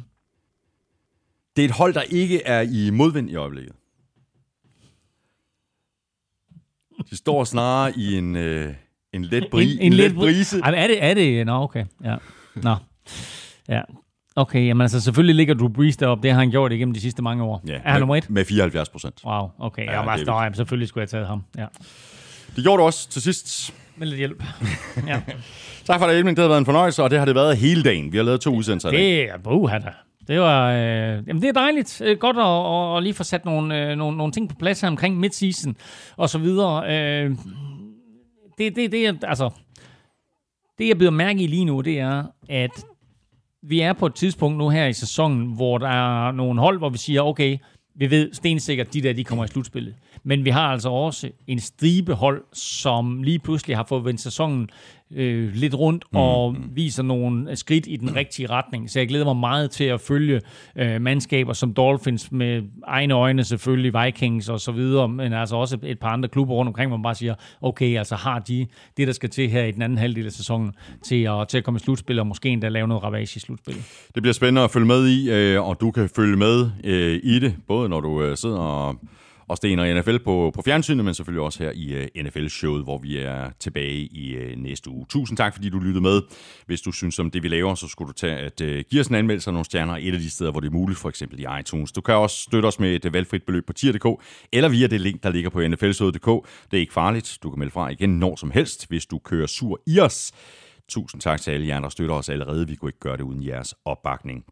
Det 1.55 1.61
er 1.65 1.69
et 1.69 1.75
hold, 1.75 1.93
der 1.93 2.01
ikke 2.01 2.41
er 2.43 2.61
i 2.61 2.89
modvind 2.89 3.29
i 3.29 3.35
øjeblikket. 3.35 3.75
De 7.09 7.15
står 7.17 7.43
snarere 7.43 7.97
i 7.97 8.15
en, 8.17 8.35
øh, 8.35 8.75
en 9.13 9.25
let, 9.25 9.47
bri, 9.51 9.63
en, 9.63 9.69
en, 9.79 9.79
en 9.79 9.93
let 9.93 10.15
brise. 10.15 10.59
Ej, 10.63 10.71
men 10.71 10.79
er 10.79 10.87
det, 10.87 11.03
er 11.03 11.13
det? 11.13 11.45
Nå, 11.45 11.53
okay. 11.63 11.85
Ja. 12.03 12.15
Nå. 12.55 12.75
Ja. 13.69 13.81
Okay, 14.35 14.67
jamen 14.67 14.81
altså 14.81 15.01
selvfølgelig 15.01 15.35
ligger 15.35 15.53
Drew 15.53 15.67
Brees 15.67 15.97
deroppe. 15.97 16.23
Det 16.23 16.31
har 16.31 16.39
han 16.39 16.49
gjort 16.51 16.71
igennem 16.71 16.93
de 16.93 17.01
sidste 17.01 17.21
mange 17.21 17.43
år. 17.43 17.61
Ja, 17.67 17.73
er 17.73 17.79
han 17.83 17.93
med, 17.93 17.99
nummer 17.99 18.15
et? 18.15 18.29
Med 18.29 18.45
74 18.45 18.89
procent. 18.89 19.21
Wow, 19.25 19.49
okay. 19.59 19.85
Ja, 19.85 19.91
Ja, 19.91 19.97
jamen, 19.97 20.03
det 20.05 20.09
er 20.09 20.11
altså, 20.11 20.31
nej, 20.31 20.53
selvfølgelig 20.53 20.87
skulle 20.87 21.01
jeg 21.01 21.07
have 21.11 21.19
taget 21.19 21.27
ham. 21.27 21.43
Ja. 21.57 21.65
Det 22.55 22.63
gjorde 22.63 22.79
du 22.79 22.85
også 22.85 23.09
til 23.09 23.21
sidst. 23.21 23.73
Med 23.97 24.07
lidt 24.07 24.17
hjælp. 24.17 24.43
ja. 25.07 25.21
Tak 25.85 25.99
for 25.99 26.07
det, 26.07 26.17
Elming. 26.17 26.37
Det 26.37 26.43
har 26.43 26.47
været 26.49 26.59
en 26.59 26.65
fornøjelse, 26.65 27.03
og 27.03 27.09
det 27.09 27.19
har 27.19 27.25
det 27.25 27.35
været 27.35 27.57
hele 27.57 27.83
dagen. 27.83 28.11
Vi 28.11 28.17
har 28.17 28.23
lavet 28.23 28.41
to 28.41 28.55
udsendelser 28.55 28.89
i 28.89 28.91
dag. 28.91 29.01
Det 29.01 29.29
er 29.29 29.37
buha 29.37 29.77
da. 29.77 29.91
Det 30.27 30.39
var, 30.39 30.71
øh, 30.71 30.77
jamen 31.27 31.41
det 31.41 31.49
er 31.49 31.53
dejligt. 31.53 32.01
Øh, 32.05 32.17
godt 32.17 32.37
at, 32.37 32.91
at, 32.93 32.97
at 32.97 33.03
lige 33.03 33.13
få 33.13 33.23
sat 33.23 33.45
nogle, 33.45 33.91
øh, 33.91 33.95
nogle, 33.97 34.17
nogle 34.17 34.33
ting 34.33 34.49
på 34.49 34.55
plads 34.59 34.81
her 34.81 34.87
omkring 34.87 35.17
midseason 35.19 35.75
og 36.17 36.29
så 36.29 36.37
videre. 36.37 36.83
Øh, 37.23 37.31
det, 38.59 38.75
det, 38.75 38.91
det, 38.91 39.03
jeg, 39.03 39.15
altså, 39.23 39.49
det 40.77 40.87
jeg 40.87 40.97
bliver 40.97 41.11
mærke 41.11 41.43
i 41.43 41.47
lige 41.47 41.65
nu, 41.65 41.81
det 41.81 41.99
er, 41.99 42.23
at 42.49 42.85
vi 43.61 43.79
er 43.79 43.93
på 43.93 44.05
et 44.05 44.15
tidspunkt 44.15 44.57
nu 44.57 44.69
her 44.69 44.85
i 44.85 44.93
sæsonen, 44.93 45.55
hvor 45.55 45.77
der 45.77 45.87
er 45.87 46.31
nogle 46.31 46.59
hold, 46.59 46.77
hvor 46.77 46.89
vi 46.89 46.97
siger, 46.97 47.21
okay, 47.21 47.57
vi 47.95 48.11
ved 48.11 48.33
stensikkert, 48.33 48.93
de 48.93 49.01
der, 49.01 49.13
de 49.13 49.23
kommer 49.23 49.45
i 49.45 49.47
slutspillet. 49.47 49.95
Men 50.23 50.45
vi 50.45 50.49
har 50.49 50.67
altså 50.71 50.89
også 50.89 51.29
en 51.47 51.59
stribe 51.59 52.13
hold, 52.13 52.43
som 52.53 53.23
lige 53.23 53.39
pludselig 53.39 53.77
har 53.77 53.83
fået 53.83 54.05
vendt 54.05 54.21
sæsonen 54.21 54.69
øh, 55.11 55.53
lidt 55.53 55.75
rundt 55.75 56.05
og 56.13 56.55
viser 56.75 57.03
nogle 57.03 57.55
skridt 57.55 57.87
i 57.87 57.95
den 57.95 58.15
rigtige 58.15 58.49
retning. 58.49 58.89
Så 58.89 58.99
jeg 58.99 59.07
glæder 59.07 59.25
mig 59.25 59.35
meget 59.35 59.71
til 59.71 59.83
at 59.83 60.01
følge 60.01 60.41
øh, 60.75 61.01
mandskaber 61.01 61.53
som 61.53 61.73
Dolphins 61.73 62.31
med 62.31 62.63
egne 62.87 63.13
øjne 63.13 63.43
selvfølgelig, 63.43 63.93
Vikings 64.05 64.49
og 64.49 64.59
så 64.59 64.71
videre, 64.71 65.09
men 65.09 65.33
altså 65.33 65.55
også 65.55 65.77
et, 65.83 65.99
par 65.99 66.09
andre 66.09 66.29
klubber 66.29 66.55
rundt 66.55 66.67
omkring, 66.67 66.89
hvor 66.89 66.97
man 66.97 67.03
bare 67.03 67.15
siger, 67.15 67.35
okay, 67.61 67.97
altså 67.97 68.15
har 68.15 68.39
de 68.39 68.67
det, 68.97 69.07
der 69.07 69.13
skal 69.13 69.29
til 69.29 69.49
her 69.49 69.63
i 69.63 69.71
den 69.71 69.81
anden 69.81 69.97
halvdel 69.97 70.25
af 70.25 70.31
sæsonen, 70.31 70.73
til 71.03 71.23
at, 71.23 71.47
til 71.47 71.57
at 71.57 71.63
komme 71.63 71.77
i 71.77 71.79
slutspil, 71.79 72.19
og 72.19 72.27
måske 72.27 72.49
endda 72.49 72.69
lave 72.69 72.87
noget 72.87 73.03
ravage 73.03 73.23
i 73.23 73.39
slutspillet. 73.39 73.83
Det 74.15 74.23
bliver 74.23 74.33
spændende 74.33 74.61
at 74.61 74.71
følge 74.71 74.87
med 74.87 75.07
i, 75.07 75.31
øh, 75.31 75.67
og 75.67 75.81
du 75.81 75.91
kan 75.91 76.09
følge 76.15 76.37
med 76.37 76.71
øh, 76.83 77.19
i 77.23 77.39
det, 77.39 77.55
både 77.67 77.89
når 77.89 78.01
du 78.01 78.21
øh, 78.21 78.37
sidder 78.37 78.57
og, 78.57 78.95
og 79.49 79.57
stener 79.57 79.83
i 79.83 79.99
NFL 79.99 80.17
på, 80.17 80.51
på 80.55 80.61
fjernsynet, 80.61 81.05
men 81.05 81.13
selvfølgelig 81.13 81.41
også 81.41 81.63
her 81.63 81.71
i 81.75 81.93
øh, 81.93 82.07
uh, 82.15 82.25
NFL-showet, 82.25 82.83
hvor 82.83 82.97
vi 82.97 83.17
er 83.17 83.49
tilbage 83.59 83.97
i 83.97 84.37
uh, 84.37 84.57
næste 84.57 84.89
uge. 84.89 85.05
Tusind 85.09 85.37
tak, 85.37 85.53
fordi 85.53 85.69
du 85.69 85.79
lyttede 85.79 86.01
med. 86.01 86.21
Hvis 86.65 86.81
du 86.81 86.91
synes 86.91 87.19
om 87.19 87.31
det, 87.31 87.43
vi 87.43 87.47
laver, 87.47 87.75
så 87.75 87.87
skulle 87.87 88.07
du 88.07 88.13
tage 88.13 88.37
at 88.37 88.61
uh, 88.61 88.67
give 88.89 88.99
os 88.99 89.07
en 89.07 89.15
anmeldelse 89.15 89.49
af 89.49 89.53
nogle 89.53 89.65
stjerner 89.65 89.97
et 89.99 90.13
af 90.13 90.19
de 90.19 90.29
steder, 90.29 90.51
hvor 90.51 90.59
det 90.59 90.67
er 90.67 90.71
muligt, 90.71 90.99
for 90.99 91.09
eksempel 91.09 91.39
i 91.39 91.45
iTunes. 91.59 91.91
Du 91.91 92.01
kan 92.01 92.15
også 92.15 92.37
støtte 92.37 92.67
os 92.67 92.79
med 92.79 92.95
et 92.95 93.05
øh, 93.05 93.13
valgfrit 93.13 93.43
beløb 93.43 93.65
på 93.67 93.73
tier.dk, 93.73 94.21
eller 94.51 94.69
via 94.69 94.87
det 94.87 95.01
link, 95.01 95.23
der 95.23 95.29
ligger 95.29 95.49
på 95.49 95.67
nflshowet.dk. 95.67 96.47
Det 96.71 96.77
er 96.77 96.81
ikke 96.81 96.93
farligt. 96.93 97.37
Du 97.43 97.49
kan 97.49 97.59
melde 97.59 97.71
fra 97.71 97.89
igen 97.89 98.19
når 98.19 98.35
som 98.35 98.51
helst, 98.51 98.87
hvis 98.89 99.05
du 99.05 99.17
kører 99.19 99.47
sur 99.47 99.81
i 99.87 99.99
os. 99.99 100.33
Tusind 100.89 101.21
tak 101.21 101.41
til 101.41 101.51
alle 101.51 101.67
jer, 101.67 101.79
der 101.79 101.89
støtter 101.89 102.15
os 102.15 102.29
allerede. 102.29 102.67
Vi 102.67 102.75
kunne 102.75 102.89
ikke 102.89 102.99
gøre 102.99 103.17
det 103.17 103.23
uden 103.23 103.45
jeres 103.45 103.75
opbakning. 103.85 104.43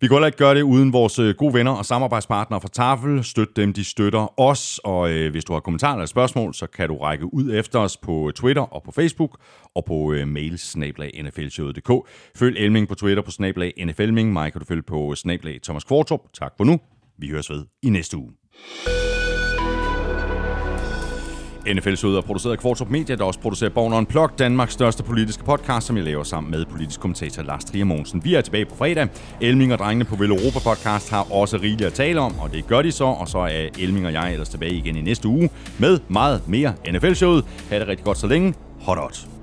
Vi 0.00 0.06
kunne 0.06 0.16
heller 0.16 0.26
ikke 0.26 0.38
gøre 0.38 0.54
det 0.54 0.62
uden 0.62 0.92
vores 0.92 1.18
øh, 1.18 1.34
gode 1.34 1.54
venner 1.54 1.72
og 1.72 1.86
samarbejdspartnere 1.86 2.60
fra 2.60 2.68
Tafel. 2.68 3.24
Støt 3.24 3.56
dem, 3.56 3.72
de 3.72 3.84
støtter 3.84 4.40
os. 4.40 4.80
Og 4.84 5.10
øh, 5.10 5.30
hvis 5.30 5.44
du 5.44 5.52
har 5.52 5.60
kommentarer 5.60 5.94
eller 5.94 6.06
spørgsmål, 6.06 6.54
så 6.54 6.66
kan 6.66 6.88
du 6.88 6.96
række 6.96 7.34
ud 7.34 7.54
efter 7.54 7.78
os 7.78 7.96
på 7.96 8.28
øh, 8.28 8.32
Twitter 8.32 8.62
og 8.62 8.82
på 8.82 8.92
Facebook 8.92 9.40
og 9.74 9.84
på 9.84 10.12
øh, 10.12 10.28
mail 10.28 10.58
snablag 10.58 11.22
nflshowet.dk. 11.24 12.08
Følg 12.36 12.58
Elming 12.58 12.88
på 12.88 12.94
Twitter 12.94 13.22
på 13.22 13.30
snablag 13.30 13.72
nflming. 13.86 14.32
Mig 14.32 14.52
kan 14.52 14.60
du 14.60 14.64
følge 14.64 14.82
på 14.82 15.10
øh, 15.10 15.16
snablag 15.16 15.60
Thomas 15.62 15.84
Kvartrup. 15.84 16.20
Tak 16.34 16.52
for 16.56 16.64
nu. 16.64 16.80
Vi 17.18 17.28
høres 17.28 17.50
ved 17.50 17.64
i 17.82 17.90
næste 17.90 18.16
uge. 18.16 18.32
NFL 21.74 21.94
Sød 21.94 22.16
er 22.16 22.20
produceret 22.20 22.52
af 22.52 22.58
Kvartrup 22.58 22.90
Media, 22.90 23.16
der 23.16 23.24
også 23.24 23.40
producerer 23.40 23.70
Born 23.70 23.92
Unplugged, 23.92 24.36
Danmarks 24.38 24.72
største 24.72 25.02
politiske 25.02 25.44
podcast, 25.44 25.86
som 25.86 25.96
jeg 25.96 26.04
laver 26.04 26.22
sammen 26.22 26.50
med 26.50 26.64
politisk 26.64 27.00
kommentator 27.00 27.42
Lars 27.42 27.64
Trier 27.64 27.84
Mogensen. 27.84 28.24
Vi 28.24 28.34
er 28.34 28.40
tilbage 28.40 28.64
på 28.64 28.74
fredag. 28.74 29.08
Elming 29.40 29.72
og 29.72 29.78
drengene 29.78 30.04
på 30.04 30.16
Vel 30.16 30.30
Europa 30.30 30.58
podcast 30.58 31.10
har 31.10 31.32
også 31.32 31.56
rigeligt 31.56 31.86
at 31.86 31.92
tale 31.92 32.20
om, 32.20 32.38
og 32.38 32.52
det 32.52 32.66
gør 32.66 32.82
de 32.82 32.92
så, 32.92 33.04
og 33.04 33.28
så 33.28 33.38
er 33.38 33.68
Elming 33.78 34.06
og 34.06 34.12
jeg 34.12 34.32
ellers 34.32 34.48
tilbage 34.48 34.72
igen 34.72 34.96
i 34.96 35.00
næste 35.00 35.28
uge 35.28 35.50
med 35.78 35.98
meget 36.08 36.48
mere 36.48 36.72
NFL-showet. 36.92 37.44
Ha' 37.70 37.78
det 37.78 37.88
rigtig 37.88 38.04
godt 38.04 38.18
så 38.18 38.26
længe. 38.26 38.54
Hot, 38.80 38.98
hot. 38.98 39.39